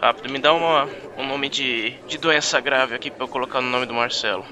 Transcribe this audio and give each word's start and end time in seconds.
Rápido, 0.00 0.30
me 0.30 0.38
dá 0.38 0.52
uma, 0.52 0.88
um 1.16 1.26
nome 1.26 1.48
de, 1.48 1.90
de 2.06 2.18
doença 2.18 2.60
grave 2.60 2.94
aqui 2.94 3.10
pra 3.10 3.24
eu 3.24 3.28
colocar 3.28 3.60
no 3.60 3.68
nome 3.68 3.84
do 3.84 3.92
Marcelo. 3.92 4.44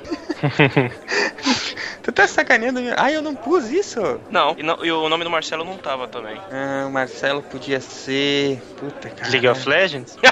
tu 2.02 2.10
tá 2.10 2.26
sacaneando? 2.26 2.80
Ah, 2.96 3.12
eu 3.12 3.22
não 3.22 3.34
pus 3.34 3.70
isso. 3.70 4.00
Não 4.28 4.56
e, 4.58 4.62
não, 4.62 4.84
e 4.84 4.90
o 4.90 5.08
nome 5.08 5.22
do 5.22 5.30
Marcelo 5.30 5.64
não 5.64 5.78
tava 5.78 6.08
também. 6.08 6.36
Ah, 6.50 6.86
o 6.88 6.90
Marcelo 6.90 7.42
podia 7.42 7.80
ser. 7.80 8.60
Puta 8.76 9.08
cara. 9.08 9.30
League 9.30 9.46
of 9.46 9.68
Legends? 9.68 10.16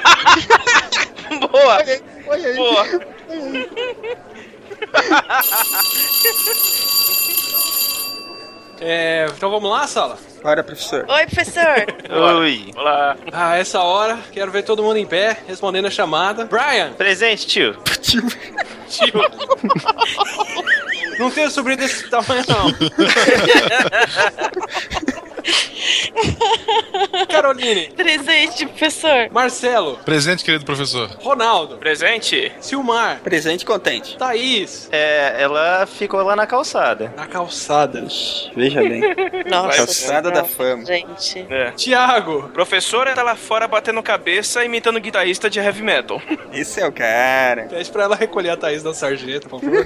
Boa! 1.52 1.76
Olha 1.76 1.92
aí, 1.92 2.02
olha 2.26 2.48
aí. 2.48 2.56
Boa! 2.56 2.84
É, 8.80 9.26
então 9.34 9.50
vamos 9.50 9.70
lá, 9.70 9.86
sala? 9.86 10.18
Bora, 10.44 10.62
professor. 10.62 11.06
Oi, 11.08 11.24
professor. 11.24 11.86
Oi. 12.36 12.70
Olá! 12.76 13.16
Ah, 13.32 13.56
essa 13.56 13.80
hora, 13.80 14.18
quero 14.30 14.52
ver 14.52 14.62
todo 14.62 14.82
mundo 14.82 14.98
em 14.98 15.06
pé, 15.06 15.38
respondendo 15.48 15.86
a 15.86 15.90
chamada. 15.90 16.44
Brian! 16.44 16.92
Presente, 16.92 17.46
tio. 17.46 17.74
Tio. 18.02 18.22
Não 21.18 21.30
tenho 21.30 21.50
sobrinho 21.50 21.78
desse 21.78 22.10
tamanho, 22.10 22.44
não. 22.46 22.66
Caroline. 27.28 27.90
Presente, 27.96 28.66
professor. 28.66 29.28
Marcelo. 29.30 29.98
Presente, 30.04 30.44
querido 30.44 30.64
professor. 30.64 31.10
Ronaldo. 31.20 31.76
Presente? 31.76 32.52
Silmar. 32.60 33.20
Presente 33.20 33.64
contente. 33.64 34.16
Thaís. 34.16 34.88
É, 34.92 35.36
ela 35.38 35.86
ficou 35.86 36.22
lá 36.22 36.36
na 36.36 36.46
calçada. 36.46 37.12
Na 37.16 37.26
calçada. 37.26 38.06
Veja 38.54 38.80
bem. 38.80 39.00
Nossa. 39.50 39.76
Calçada 39.78 40.30
da 40.30 40.44
fama. 40.44 40.84
Gente. 40.84 41.46
É. 41.50 41.70
Tiago. 41.72 42.50
Professora 42.50 43.14
tá 43.14 43.22
lá 43.22 43.36
fora 43.36 43.66
batendo 43.68 44.02
cabeça 44.02 44.64
imitando 44.64 45.00
guitarrista 45.00 45.48
de 45.48 45.58
heavy 45.58 45.82
metal. 45.82 46.20
Esse 46.52 46.80
é 46.80 46.86
o 46.86 46.92
cara. 46.92 47.64
Pede 47.64 47.90
pra 47.90 48.04
ela 48.04 48.16
recolher 48.16 48.50
a 48.50 48.56
Thaís 48.56 48.82
da 48.82 48.94
sarjeta, 48.94 49.48
por 49.48 49.60
favor. 49.60 49.84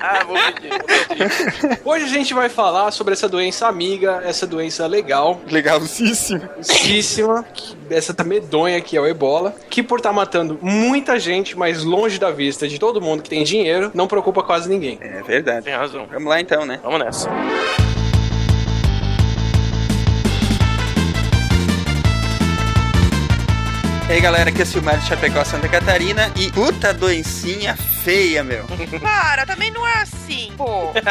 ah, 0.00 0.24
vou 0.24 0.36
pedir, 0.36 0.70
vou 0.70 0.78
pedir. 1.08 1.80
Hoje 1.84 2.04
a 2.04 2.08
gente 2.08 2.34
vai 2.34 2.48
falar 2.48 2.90
sobre 2.90 3.12
essa 3.12 3.28
doença 3.28 3.66
amiga, 3.66 4.22
essa 4.24 4.46
doença 4.46 4.61
legal, 4.86 5.40
Legalzíssimo. 5.50 6.42
Císsima, 6.60 7.44
essa 7.90 8.12
tá 8.14 8.24
medonha 8.24 8.80
que 8.80 8.96
é 8.96 9.00
o 9.00 9.06
ebola, 9.06 9.54
que 9.68 9.82
por 9.82 9.98
estar 9.98 10.12
matando 10.12 10.58
muita 10.60 11.18
gente, 11.18 11.56
mas 11.56 11.84
longe 11.84 12.18
da 12.18 12.30
vista 12.30 12.68
de 12.68 12.78
todo 12.78 13.00
mundo 13.00 13.22
que 13.22 13.30
tem 13.30 13.44
dinheiro, 13.44 13.90
não 13.94 14.06
preocupa 14.06 14.42
quase 14.42 14.68
ninguém. 14.68 14.98
É 15.00 15.22
verdade. 15.22 15.64
Tem 15.64 15.74
razão. 15.74 16.06
Vamos 16.10 16.28
lá 16.28 16.40
então, 16.40 16.64
né? 16.64 16.80
Vamos 16.82 16.98
nessa. 16.98 17.91
E 24.12 24.16
aí 24.16 24.20
galera, 24.20 24.50
aqui 24.50 24.60
é 24.60 24.64
o 24.64 24.66
Silmar 24.66 24.98
de 24.98 25.06
Chapecó, 25.06 25.42
Santa 25.42 25.66
Catarina 25.70 26.30
e 26.36 26.52
puta 26.52 26.92
doencinha 26.92 27.74
feia, 28.04 28.42
meu. 28.42 28.66
Para, 29.00 29.46
também 29.46 29.70
não 29.70 29.86
é 29.86 30.02
assim, 30.02 30.52
pô. 30.56 30.92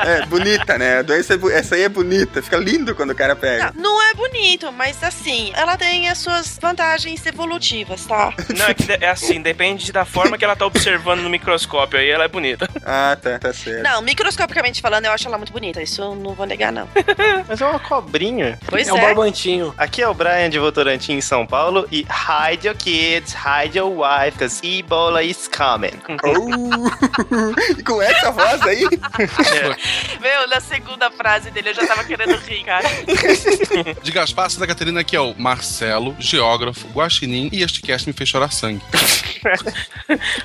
É, 0.00 0.24
bonita, 0.26 0.78
né? 0.78 0.98
A 0.98 1.02
doença 1.02 1.34
é 1.34 1.58
essa 1.58 1.74
aí 1.74 1.82
é 1.82 1.88
bonita, 1.88 2.42
fica 2.42 2.56
lindo 2.56 2.94
quando 2.94 3.10
o 3.10 3.14
cara 3.14 3.36
pega. 3.36 3.72
Não, 3.76 3.82
não 3.82 4.02
é 4.02 4.14
bonito, 4.14 4.72
mas 4.72 5.02
assim, 5.02 5.52
ela 5.54 5.76
tem 5.76 6.08
as 6.08 6.18
suas 6.18 6.58
vantagens 6.60 7.24
evolutivas, 7.26 8.06
tá? 8.06 8.32
Não, 8.56 8.66
é, 8.66 8.74
que 8.74 8.92
é 8.92 9.08
assim, 9.08 9.40
depende 9.40 9.92
da 9.92 10.04
forma 10.04 10.38
que 10.38 10.44
ela 10.44 10.56
tá 10.56 10.64
observando 10.64 11.20
no 11.20 11.28
microscópio, 11.28 11.98
aí 11.98 12.08
ela 12.08 12.24
é 12.24 12.28
bonita. 12.28 12.68
Ah, 12.84 13.16
tá, 13.20 13.38
tá 13.38 13.52
certo. 13.52 13.82
Não, 13.82 14.00
microscopicamente 14.00 14.80
falando, 14.80 15.04
eu 15.04 15.12
acho 15.12 15.28
ela 15.28 15.36
muito 15.36 15.52
bonita. 15.52 15.82
Isso 15.82 16.00
eu 16.00 16.14
não 16.14 16.34
vou 16.34 16.46
negar, 16.46 16.72
não. 16.72 16.88
Mas 17.46 17.60
é 17.60 17.66
uma 17.66 17.78
cobrinha. 17.78 18.58
Pois 18.66 18.88
é 18.88 18.92
um 18.92 18.98
é. 18.98 19.00
barbantinho. 19.00 19.74
Aqui 19.76 20.02
é 20.02 20.08
o 20.08 20.14
Brian 20.14 20.48
de 20.48 20.58
Votorantim, 20.58 21.12
em 21.12 21.20
São 21.20 21.46
Paulo. 21.46 21.86
E 21.92 22.04
hide 22.50 22.64
your 22.66 22.74
kids, 22.74 23.32
hide 23.32 23.76
your 23.76 23.88
wife, 23.88 24.36
cause 24.38 24.60
Ebola 24.62 25.24
is 25.24 25.46
coming. 25.46 25.94
Oh, 26.24 27.78
e 27.78 27.82
com 27.84 28.02
essa 28.02 28.32
voz 28.32 28.60
aí, 28.62 28.82
Meu, 30.20 30.48
na 30.48 30.60
segunda 30.60 31.10
frase 31.10 31.50
dele 31.50 31.70
eu 31.70 31.74
já 31.74 31.86
tava 31.86 32.04
querendo 32.04 32.34
rir, 32.36 32.64
cara. 32.64 32.88
De 34.02 34.10
Gaspar, 34.10 34.50
Santa 34.50 34.66
Catarina, 34.66 35.00
aqui 35.00 35.14
é 35.14 35.20
o 35.20 35.34
Marcelo, 35.38 36.16
geógrafo, 36.18 36.88
guaxinim, 36.88 37.48
e 37.52 37.62
este 37.62 37.80
cast 37.82 38.08
me 38.08 38.12
fez 38.12 38.28
chorar 38.28 38.52
sangue. 38.52 38.82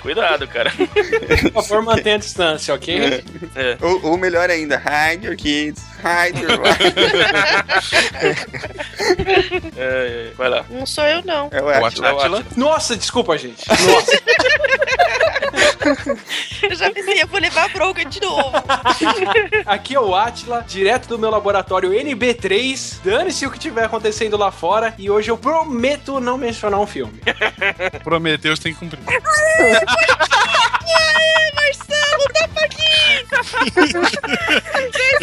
Cuidado, 0.01 0.47
cara. 0.47 0.71
Por 0.71 1.63
favor, 1.63 1.83
mantenha 1.83 2.15
a 2.15 2.19
distância, 2.19 2.73
ok? 2.73 3.23
É. 3.55 3.77
ou, 3.81 4.11
ou 4.11 4.17
melhor 4.17 4.49
ainda, 4.49 4.77
hide 4.77 5.25
your 5.25 5.35
kids, 5.35 5.83
hide 6.05 6.39
your 6.39 6.61
wife. 6.61 6.83
É, 9.77 10.29
é, 10.29 10.31
vai 10.37 10.49
lá. 10.49 10.63
Não 10.69 10.85
sou 10.85 11.03
eu, 11.05 11.23
não. 11.25 11.49
É 11.51 11.61
o 11.61 11.69
É 11.69 11.83
Atila. 11.83 12.11
Atila. 12.11 12.45
Nossa, 12.55 12.95
desculpa, 12.95 13.37
gente. 13.37 13.65
Nossa. 13.87 14.11
Eu 16.85 16.89
já 16.89 16.91
pensei, 16.91 17.21
eu 17.21 17.27
vou 17.27 17.39
levar 17.39 17.65
a 17.65 17.69
bronca 17.69 18.05
de 18.05 18.21
novo. 18.21 18.51
Aqui 19.65 19.95
é 19.95 19.99
o 19.99 20.13
Atila, 20.13 20.63
direto 20.67 21.07
do 21.07 21.17
meu 21.17 21.31
laboratório 21.31 21.91
NB3. 21.91 22.99
Dane-se 23.03 23.45
o 23.45 23.51
que 23.51 23.57
tiver 23.57 23.85
acontecendo 23.85 24.37
lá 24.37 24.51
fora. 24.51 24.93
E 24.97 25.09
hoje 25.09 25.31
eu 25.31 25.37
prometo 25.37 26.19
não 26.19 26.37
mencionar 26.37 26.79
um 26.79 26.87
filme. 26.87 27.19
Prometeus 28.03 28.59
tem 28.59 28.73
que 28.73 28.79
cumprir. 28.79 29.01
Aê, 29.07 29.81
Marcelo, 31.55 32.23
tá! 32.33 32.45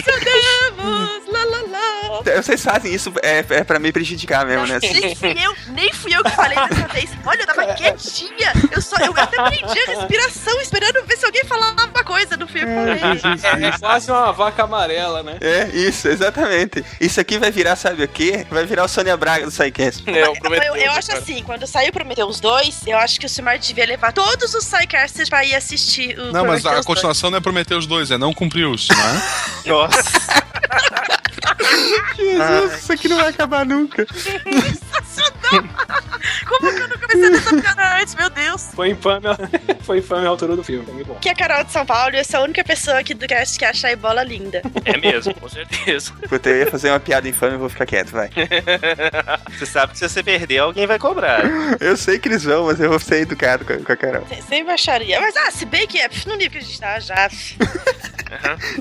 Impressionamos! 0.03 1.23
Lá, 1.29 1.45
lá, 1.45 1.63
lá. 1.69 2.23
Vocês 2.37 2.63
fazem 2.63 2.95
isso 2.95 3.13
é, 3.23 3.39
é 3.39 3.65
pra 3.65 3.79
me 3.79 3.93
prejudicar 3.93 4.45
mesmo, 4.47 4.67
né? 4.67 4.79
Nem 4.81 5.15
fui 5.15 5.35
eu, 5.45 5.55
nem 5.69 5.93
fui 5.93 6.15
eu 6.15 6.23
que 6.23 6.31
falei 6.31 6.59
dessa 6.69 6.89
vez. 6.89 7.11
Olha, 7.25 7.41
eu 7.41 7.47
tava 7.47 7.75
quietinha. 7.75 8.53
Eu 8.71 8.83
só, 8.83 8.97
eu 8.97 9.13
até 9.17 9.43
prendi 9.43 9.79
a 9.81 9.87
respiração 9.87 10.61
esperando 10.61 11.05
ver 11.07 11.17
se 11.17 11.25
alguém 11.25 11.45
falava 11.53 11.87
uma 11.87 12.05
coisa 12.05 12.37
no 12.37 12.47
filme. 12.47 12.73
É 12.73 13.79
quase 13.79 14.11
uma 14.11 14.33
vaca 14.33 14.65
amarela, 14.65 15.23
né? 15.23 15.37
É, 15.41 15.69
isso, 15.69 16.09
exatamente. 16.09 16.85
Isso 17.01 17.21
aqui 17.21 17.39
vai 17.39 17.51
virar, 17.51 17.77
sabe 17.77 18.05
o 18.05 18.09
quê? 18.09 18.47
Vai 18.51 18.65
virar 18.67 18.85
o 18.85 18.89
Sônia 18.89 19.17
Braga 19.17 19.45
do 19.45 19.51
SciCast. 19.51 20.03
É, 20.09 20.13
o 20.29 20.33
Eu, 20.33 20.33
Prometheus, 20.35 20.77
eu 20.77 20.91
acho 20.93 21.09
cara. 21.09 21.19
assim, 21.21 21.43
quando 21.43 21.67
saiu 21.67 21.93
Prometheus 21.93 22.41
2, 22.41 22.87
eu 22.87 22.99
acho 22.99 23.21
que 23.21 23.27
o 23.27 23.29
Silmar 23.29 23.59
devia 23.59 23.87
levar 23.87 24.13
todos 24.13 24.55
os 24.55 24.65
Psycasters 24.65 25.29
pra 25.29 25.45
ir 25.45 25.55
assistir 25.55 26.19
o 26.19 26.33
Não, 26.33 26.45
mas 26.45 26.61
a 26.61 26.71
Prometheus 26.71 26.87
continuação 26.87 27.31
não 27.31 27.39
é 27.39 27.41
Prometeus 27.41 27.87
2, 27.87 28.11
é 28.13 28.19
não 28.19 28.33
cumpriu-os, 28.33 28.89
não 28.95 28.97
é? 28.97 29.23
Nossa. 29.67 30.03
Jesus, 32.17 32.79
isso 32.83 32.93
aqui 32.93 33.09
não 33.09 33.17
vai 33.17 33.29
acabar 33.29 33.65
nunca. 33.65 34.05
2. 34.07 34.81
Como 36.49 36.73
que 36.75 36.81
eu 36.81 36.89
não 36.89 36.99
comecei 36.99 37.31
dessa 37.31 37.57
piada 37.61 37.99
antes, 38.01 38.15
meu 38.15 38.31
Deus? 38.31 38.69
Foi 38.75 38.91
infame, 38.91 39.27
a- 39.27 39.37
foi 39.85 39.99
infame 39.99 40.27
a 40.27 40.29
altura 40.31 40.57
do 40.57 40.63
filme. 40.65 40.85
Foi 40.87 41.05
bom. 41.05 41.15
Aqui 41.15 41.29
é 41.29 41.33
a 41.33 41.35
Carol 41.37 41.65
de 41.65 41.73
São 41.73 41.85
Paulo 41.85 42.15
e 42.15 42.19
eu 42.19 42.25
sou 42.25 42.41
a 42.41 42.43
única 42.45 42.63
pessoa 42.65 42.99
aqui 42.99 43.13
do 43.15 43.27
cast 43.27 43.59
que 43.59 43.65
acha 43.65 43.89
a 43.89 43.93
Ebola 43.93 44.23
linda. 44.23 44.63
É 44.85 44.97
mesmo, 44.97 45.35
com 45.35 45.49
certeza. 45.49 46.13
Puta, 46.29 46.49
eu 46.51 46.59
ia 46.59 46.67
fazer 46.71 46.91
uma 46.91 47.01
piada 47.01 47.29
infame, 47.29 47.55
eu 47.55 47.59
vou 47.59 47.69
ficar 47.69 47.87
quieto, 47.87 48.11
vai. 48.11 48.31
Você 49.59 49.67
sabe 49.67 49.93
que 49.93 49.99
se 49.99 50.09
você 50.09 50.23
perder, 50.23 50.59
alguém 50.59 50.87
vai 50.87 50.99
cobrar. 50.99 51.43
Eu 51.81 51.97
sei 51.97 52.19
que 52.19 52.29
eles 52.29 52.45
vão, 52.45 52.67
mas 52.67 52.81
eu 52.81 52.89
vou 52.89 52.99
ser 52.99 53.23
educado 53.23 53.65
com 53.65 53.73
a, 53.73 53.77
com 53.79 53.93
a 53.93 53.97
Carol. 53.97 54.27
Sem- 54.49 54.65
baixaria. 54.65 55.21
Mas, 55.21 55.37
ah, 55.37 55.51
se 55.51 55.65
bem 55.67 55.87
que 55.87 55.99
é 55.99 56.09
no 56.27 56.35
nível 56.37 56.53
que 56.53 56.59
a 56.59 56.61
gente 56.61 56.81
tá 56.81 56.99
já. 57.01 57.29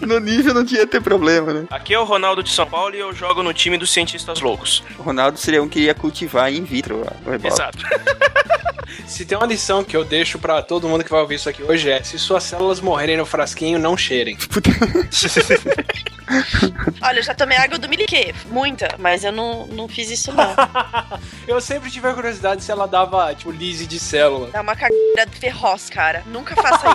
No 0.02 0.18
nível 0.20 0.54
não 0.54 0.64
tinha 0.64 0.88
ter 0.88 1.02
problema, 1.02 1.52
né? 1.54 1.66
Aqui 1.70 1.94
é 1.94 2.00
o 2.00 2.06
Ronaldo 2.06 2.42
de 2.42 2.50
São 2.50 2.61
Paulo 2.66 2.96
e 2.96 3.00
eu 3.00 3.14
jogo 3.14 3.44
no 3.44 3.54
time 3.54 3.78
dos 3.78 3.92
cientistas 3.92 4.40
loucos. 4.40 4.84
O 4.98 5.04
Ronaldo 5.04 5.38
seria 5.38 5.62
um 5.62 5.70
que 5.70 5.82
ia 5.82 5.94
cultivar 5.94 6.52
in 6.52 6.64
vitro 6.64 7.04
o 7.26 7.34
ebola. 7.34 7.54
Exato. 7.54 7.80
Se 9.08 9.26
tem 9.26 9.38
uma 9.38 9.48
lição 9.48 9.84
que 9.84 9.96
eu 9.96 10.04
deixo 10.04 10.40
pra 10.40 10.62
todo 10.62 10.88
mundo 10.88 11.04
que 11.04 11.10
vai 11.10 11.22
ouvir 11.22 11.36
isso 11.36 11.50
aqui 11.50 11.64
hoje 11.64 11.90
é: 11.90 12.04
se 12.04 12.18
suas 12.20 12.44
células 12.44 12.80
morrerem 12.80 13.18
no 13.18 13.26
frasquinho, 13.26 13.80
não 13.80 13.98
cheirem. 13.98 14.38
Olha, 17.02 17.20
eu 17.20 17.24
já 17.24 17.34
tomei 17.34 17.58
água 17.58 17.78
do 17.78 17.90
Miliquê. 17.90 18.34
Muita, 18.48 18.96
mas 18.98 19.24
eu 19.24 19.32
não, 19.32 19.68
não 19.68 19.88
fiz 19.88 20.10
isso, 20.10 20.32
não. 20.32 20.56
Eu 21.48 21.60
sempre 21.60 21.90
tive 21.90 22.08
a 22.08 22.14
curiosidade 22.14 22.64
se 22.64 22.72
ela 22.72 22.88
dava, 22.88 23.34
tipo, 23.36 23.52
lise 23.52 23.86
de 23.86 24.00
célula. 24.00 24.50
Dá 24.52 24.62
uma 24.62 24.76
cagada 24.76 25.30
feroz, 25.32 25.90
cara. 25.90 26.24
Nunca 26.28 26.56
faça 26.56 26.88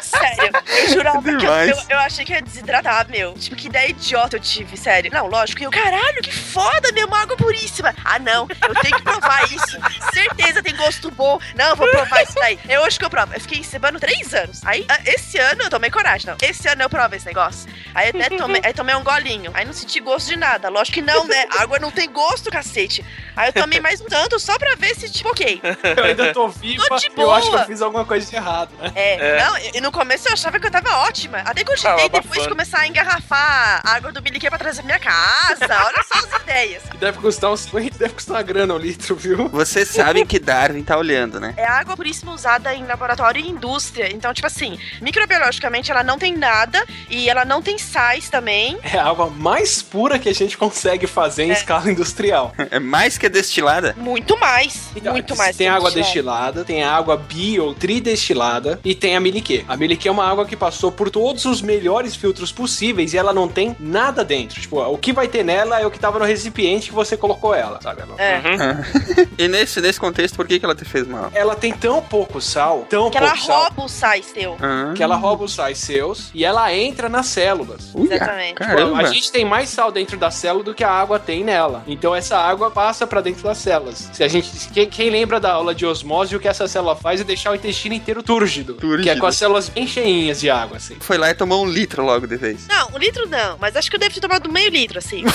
isso. 0.00 0.10
sério, 0.10 0.50
eu 0.82 0.88
jurava 0.88 1.22
que 1.22 1.30
eu, 1.30 1.38
Demais. 1.38 1.70
eu, 1.70 1.76
eu 1.90 1.98
achei 1.98 2.24
que 2.24 2.32
ia 2.32 2.42
desidratar, 2.42 3.08
meu. 3.08 3.34
Tipo, 3.34 3.56
que 3.56 3.68
ideia 3.68 3.90
idiota 3.90 4.36
eu 4.36 4.40
tive, 4.40 4.53
sério. 4.76 5.10
Não, 5.12 5.26
lógico. 5.26 5.60
E 5.62 5.64
eu, 5.64 5.70
caralho, 5.70 6.22
que 6.22 6.32
foda, 6.32 6.92
meu, 6.92 7.06
uma 7.06 7.20
água 7.20 7.36
puríssima. 7.36 7.94
Ah, 8.04 8.18
não, 8.18 8.46
eu 8.68 8.74
tenho 8.80 8.96
que 8.96 9.02
provar 9.02 9.44
isso. 9.44 9.78
Certeza 10.12 10.62
tem 10.62 10.74
gosto 10.76 11.10
bom. 11.10 11.38
Não, 11.54 11.70
eu 11.70 11.76
vou 11.76 11.88
provar 11.88 12.22
isso 12.22 12.34
daí. 12.34 12.58
É 12.68 12.78
hoje 12.80 12.98
que 12.98 13.04
eu 13.04 13.10
provo. 13.10 13.32
Eu 13.34 13.40
fiquei 13.40 13.58
encebando 13.58 13.98
três 13.98 14.32
anos. 14.34 14.60
Aí, 14.64 14.84
ah, 14.88 14.98
esse 15.06 15.38
ano 15.38 15.62
eu 15.62 15.70
tomei 15.70 15.90
coragem, 15.90 16.26
não. 16.26 16.36
Esse 16.42 16.68
ano 16.68 16.82
eu 16.82 16.90
provo 16.90 17.14
esse 17.14 17.26
negócio. 17.26 17.70
Aí 17.94 18.10
até? 18.10 18.28
Tomei, 18.36 18.60
aí 18.64 18.72
tomei 18.72 18.94
um 18.94 19.02
golinho. 19.04 19.50
Aí 19.54 19.64
não 19.64 19.72
senti 19.72 20.00
gosto 20.00 20.28
de 20.28 20.36
nada. 20.36 20.68
Lógico 20.68 20.94
que 20.94 21.02
não, 21.02 21.26
né? 21.26 21.46
Água 21.58 21.78
não 21.78 21.90
tem 21.90 22.10
gosto, 22.10 22.50
cacete. 22.50 23.04
Aí 23.36 23.48
eu 23.48 23.52
tomei 23.52 23.80
mais 23.80 24.00
um 24.00 24.06
tanto 24.06 24.38
só 24.38 24.58
pra 24.58 24.74
ver 24.76 24.94
se, 24.94 25.10
tipo, 25.10 25.28
ok. 25.30 25.60
Eu 25.96 26.04
ainda 26.04 26.32
tô 26.32 26.48
viva, 26.48 26.84
Tô 26.88 26.96
de 26.96 27.06
eu 27.16 27.30
acho 27.30 27.46
que 27.46 27.50
boa. 27.50 27.62
eu 27.62 27.66
fiz 27.66 27.82
alguma 27.82 28.04
coisa 28.04 28.28
de 28.28 28.36
errado, 28.36 28.70
né? 28.80 28.92
É, 28.94 29.44
não, 29.44 29.58
e 29.74 29.80
no 29.80 29.90
começo 29.90 30.28
eu 30.28 30.32
achava 30.32 30.58
que 30.58 30.66
eu 30.66 30.70
tava 30.70 30.98
ótima. 30.98 31.38
Até 31.38 31.64
que 31.64 31.72
eu 31.72 31.76
cheguei 31.76 32.08
depois 32.08 32.24
abafando. 32.24 32.48
começar 32.50 32.80
a 32.80 32.86
engarrafar 32.86 33.80
a 33.84 33.94
água 33.94 34.12
do 34.12 34.20
Miliquê 34.34 34.50
pra 34.50 34.58
trazer 34.58 34.82
minha 34.82 34.98
casa. 34.98 35.64
Olha 35.86 36.02
só 36.02 36.18
as 36.18 36.42
ideias. 36.42 36.82
E 36.92 36.96
deve 36.98 37.18
custar 37.18 37.52
uns 37.52 37.60
50, 37.60 37.96
deve 37.96 38.14
custar 38.14 38.34
uma 38.34 38.42
grana 38.42 38.74
o 38.74 38.78
litro, 38.78 39.14
viu? 39.14 39.48
Vocês 39.48 39.86
sabem 39.86 40.26
que 40.26 40.40
Darwin 40.40 40.82
tá 40.82 40.98
olhando, 40.98 41.38
né? 41.38 41.54
É 41.56 41.64
água 41.64 41.96
puríssima 41.96 42.32
usada 42.32 42.74
em 42.74 42.84
laboratório 42.84 43.40
e 43.40 43.48
indústria. 43.48 44.12
Então, 44.12 44.34
tipo 44.34 44.48
assim, 44.48 44.76
microbiologicamente 45.00 45.92
ela 45.92 46.02
não 46.02 46.18
tem 46.18 46.36
nada 46.36 46.84
e 47.08 47.30
ela 47.30 47.44
não 47.44 47.62
tem 47.62 47.78
sais 47.78 48.28
também. 48.28 48.76
É 48.82 48.98
a 48.98 49.06
água 49.06 49.30
mais 49.30 49.80
pura 49.80 50.18
que 50.18 50.28
a 50.28 50.34
gente 50.34 50.58
consegue 50.58 51.06
fazer 51.06 51.44
em 51.44 51.50
É. 51.50 51.52
escala 51.52 51.88
industrial. 51.88 52.52
É 52.72 52.80
mais 52.80 53.16
que 53.16 53.28
destilada. 53.28 53.94
Muito 53.96 54.36
mais. 54.40 54.88
Então, 54.96 55.12
muito 55.12 55.36
mais. 55.36 55.56
Tem 55.56 55.68
que 55.68 55.72
água 55.76 55.92
destilada, 55.92 56.64
tem 56.64 56.82
a 56.82 56.92
água 56.92 57.16
bi 57.16 57.60
ou 57.60 57.72
tridestilada 57.72 58.80
e 58.84 58.96
tem 58.96 59.14
a 59.14 59.20
miliquê. 59.20 59.64
A 59.68 59.76
miliquê 59.76 60.08
é 60.08 60.10
uma 60.10 60.28
água 60.28 60.44
que 60.44 60.56
passou 60.56 60.90
por 60.90 61.08
todos 61.08 61.44
os 61.44 61.62
melhores 61.62 62.16
filtros 62.16 62.50
possíveis 62.50 63.14
e 63.14 63.18
ela 63.18 63.32
não 63.32 63.46
tem 63.46 63.76
nada 63.78 64.23
dentro. 64.24 64.60
Tipo, 64.60 64.80
o 64.80 64.98
que 64.98 65.12
vai 65.12 65.28
ter 65.28 65.44
nela 65.44 65.80
é 65.80 65.86
o 65.86 65.90
que 65.90 65.98
tava 65.98 66.18
no 66.18 66.24
recipiente 66.24 66.88
que 66.88 66.94
você 66.94 67.16
colocou 67.16 67.54
ela, 67.54 67.78
sabe? 67.82 68.02
Ela, 68.02 68.14
É. 68.20 68.36
Uhum. 68.38 69.24
E 69.38 69.48
nesse, 69.48 69.80
nesse 69.80 69.98
contexto, 70.00 70.36
por 70.36 70.46
que, 70.46 70.58
que 70.58 70.64
ela 70.64 70.74
te 70.74 70.84
fez 70.84 71.06
mal? 71.06 71.30
ela 71.34 71.54
tem 71.56 71.72
tão 71.72 72.00
pouco 72.00 72.40
sal, 72.40 72.86
tão 72.88 73.10
Que 73.10 73.18
ela 73.18 73.30
pouco 73.30 73.44
sal, 73.46 73.62
rouba 73.62 73.84
o 73.84 73.88
sais 73.88 74.26
teu. 74.32 74.56
Ah, 74.60 74.92
que 74.94 75.02
ela 75.02 75.16
rouba 75.16 75.44
os 75.44 75.52
sais 75.54 75.78
seus 75.78 76.30
e 76.34 76.44
ela 76.44 76.72
entra 76.74 77.08
nas 77.08 77.26
células. 77.26 77.90
uia, 77.94 78.14
Exatamente. 78.14 78.54
Caramba. 78.54 78.98
A 78.98 79.04
gente 79.04 79.30
tem 79.32 79.44
mais 79.44 79.68
sal 79.68 79.90
dentro 79.90 80.16
da 80.16 80.30
célula 80.30 80.64
do 80.64 80.74
que 80.74 80.84
a 80.84 80.90
água 80.90 81.18
tem 81.18 81.42
nela. 81.44 81.82
Então 81.86 82.14
essa 82.14 82.36
água 82.38 82.70
passa 82.70 83.06
pra 83.06 83.20
dentro 83.20 83.42
das 83.42 83.58
células. 83.58 84.08
Se 84.12 84.22
a 84.22 84.28
gente, 84.28 84.50
quem, 84.72 84.88
quem 84.88 85.10
lembra 85.10 85.40
da 85.40 85.52
aula 85.52 85.74
de 85.74 85.84
osmose, 85.84 86.34
o 86.36 86.40
que 86.40 86.48
essa 86.48 86.66
célula 86.68 86.94
faz 86.96 87.20
é 87.20 87.24
deixar 87.24 87.50
o 87.50 87.54
intestino 87.54 87.94
inteiro 87.94 88.22
túrgido, 88.22 88.74
Túrgido. 88.74 89.02
que 89.02 89.10
é 89.10 89.16
com 89.16 89.26
as 89.26 89.36
células 89.36 89.68
bem 89.68 89.86
cheinhas 89.86 90.40
de 90.40 90.48
água, 90.48 90.76
assim. 90.76 90.96
Foi 91.00 91.18
lá 91.18 91.30
e 91.30 91.34
tomou 91.34 91.64
um 91.64 91.68
litro 91.68 92.04
logo 92.04 92.26
de 92.26 92.36
vez. 92.36 92.66
Não, 92.68 92.90
um 92.94 92.98
litro 92.98 93.28
não, 93.28 93.56
mas 93.60 93.76
acho 93.76 93.90
que 93.90 93.96
eu 93.96 94.00
devo 94.00 94.13
ter 94.14 94.20
tomado 94.20 94.50
meio 94.50 94.70
litro, 94.70 94.98
assim. 94.98 95.24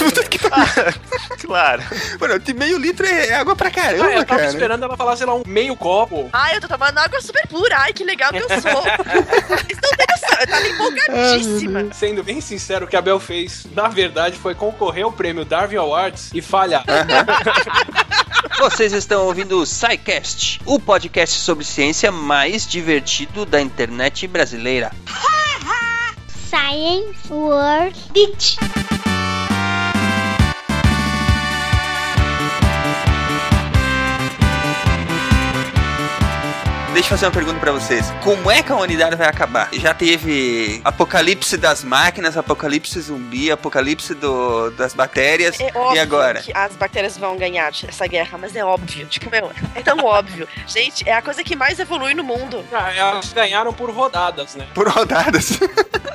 Claro. 1.42 1.82
Mano, 2.20 2.40
de 2.40 2.54
meio 2.54 2.78
litro 2.78 3.06
é 3.06 3.34
água 3.34 3.56
pra 3.56 3.72
caramba, 3.72 4.06
Ah, 4.06 4.12
eu 4.14 4.26
tava 4.26 4.40
cara. 4.42 4.46
esperando 4.52 4.84
ela 4.84 4.96
falar, 4.96 5.16
sei 5.16 5.26
lá, 5.26 5.34
um 5.34 5.44
meio 5.48 5.76
copo. 5.76 6.30
Ai, 6.32 6.56
eu 6.58 6.62
tô 6.62 6.68
tomando 6.68 6.98
água 6.98 7.20
super 7.22 7.48
pura. 7.48 7.76
Ai, 7.80 7.94
que 7.94 8.04
legal 8.04 8.32
que 8.32 8.38
eu 8.38 8.48
sou. 8.50 8.60
Vocês 8.62 9.80
não 9.82 9.92
têm 9.98 10.06
noção, 10.12 10.40
eu 10.40 10.48
tava 10.48 10.68
empolgadíssima. 10.68 11.88
Sendo 11.94 12.24
bem 12.24 12.40
sincero, 12.42 12.86
o 12.86 12.88
que 12.88 12.96
a 12.96 13.02
Bel 13.02 13.20
fez, 13.20 13.66
na 13.74 13.88
verdade, 13.88 14.38
foi 14.38 14.54
concorrer 14.54 15.04
ao 15.06 15.12
prêmio 15.12 15.44
Darwin 15.44 15.78
Awards 15.78 16.30
e 16.34 16.42
falhar. 16.42 16.84
Vocês 18.60 18.94
estão 18.94 19.26
ouvindo 19.26 19.60
o 19.60 19.66
SciCast, 19.66 20.62
o 20.66 20.80
podcast 20.80 21.36
sobre 21.40 21.64
ciência 21.66 22.12
mais 22.12 22.68
divertido 22.68 23.46
da 23.46 23.60
internet 23.62 24.28
brasileira. 24.28 24.92
science 26.50 27.30
world 27.30 27.94
beach. 28.12 28.58
Deixa 37.00 37.14
eu 37.14 37.18
fazer 37.18 37.28
uma 37.28 37.32
pergunta 37.32 37.60
pra 37.62 37.72
vocês. 37.72 38.12
Como 38.22 38.52
é 38.52 38.62
que 38.62 38.74
a 38.74 38.76
humanidade 38.76 39.16
vai 39.16 39.26
acabar? 39.26 39.70
Já 39.72 39.94
teve 39.94 40.82
apocalipse 40.84 41.56
das 41.56 41.82
máquinas, 41.82 42.36
apocalipse 42.36 43.00
zumbi, 43.00 43.50
apocalipse 43.50 44.14
do, 44.14 44.70
das 44.72 44.94
bactérias. 44.94 45.58
É 45.62 45.72
óbvio 45.74 45.96
e 45.96 46.00
agora? 46.00 46.42
que 46.42 46.52
as 46.54 46.76
bactérias 46.76 47.18
vão 47.18 47.38
ganhar 47.38 47.72
essa 47.88 48.06
guerra, 48.06 48.38
mas 48.38 48.54
é 48.54 48.66
óbvio. 48.66 49.08
Tipo, 49.08 49.32
meu, 49.32 49.50
é 49.76 49.82
tão 49.82 49.98
óbvio. 50.00 50.46
Gente, 50.68 51.08
é 51.08 51.14
a 51.14 51.22
coisa 51.22 51.42
que 51.42 51.56
mais 51.56 51.80
evolui 51.80 52.14
no 52.14 52.24
mundo. 52.24 52.66
Ah, 52.74 52.94
Elas 52.94 53.32
ganharam 53.32 53.72
por 53.72 53.90
rodadas, 53.92 54.56
né? 54.56 54.68
Por 54.74 54.90
rodadas. 54.90 55.58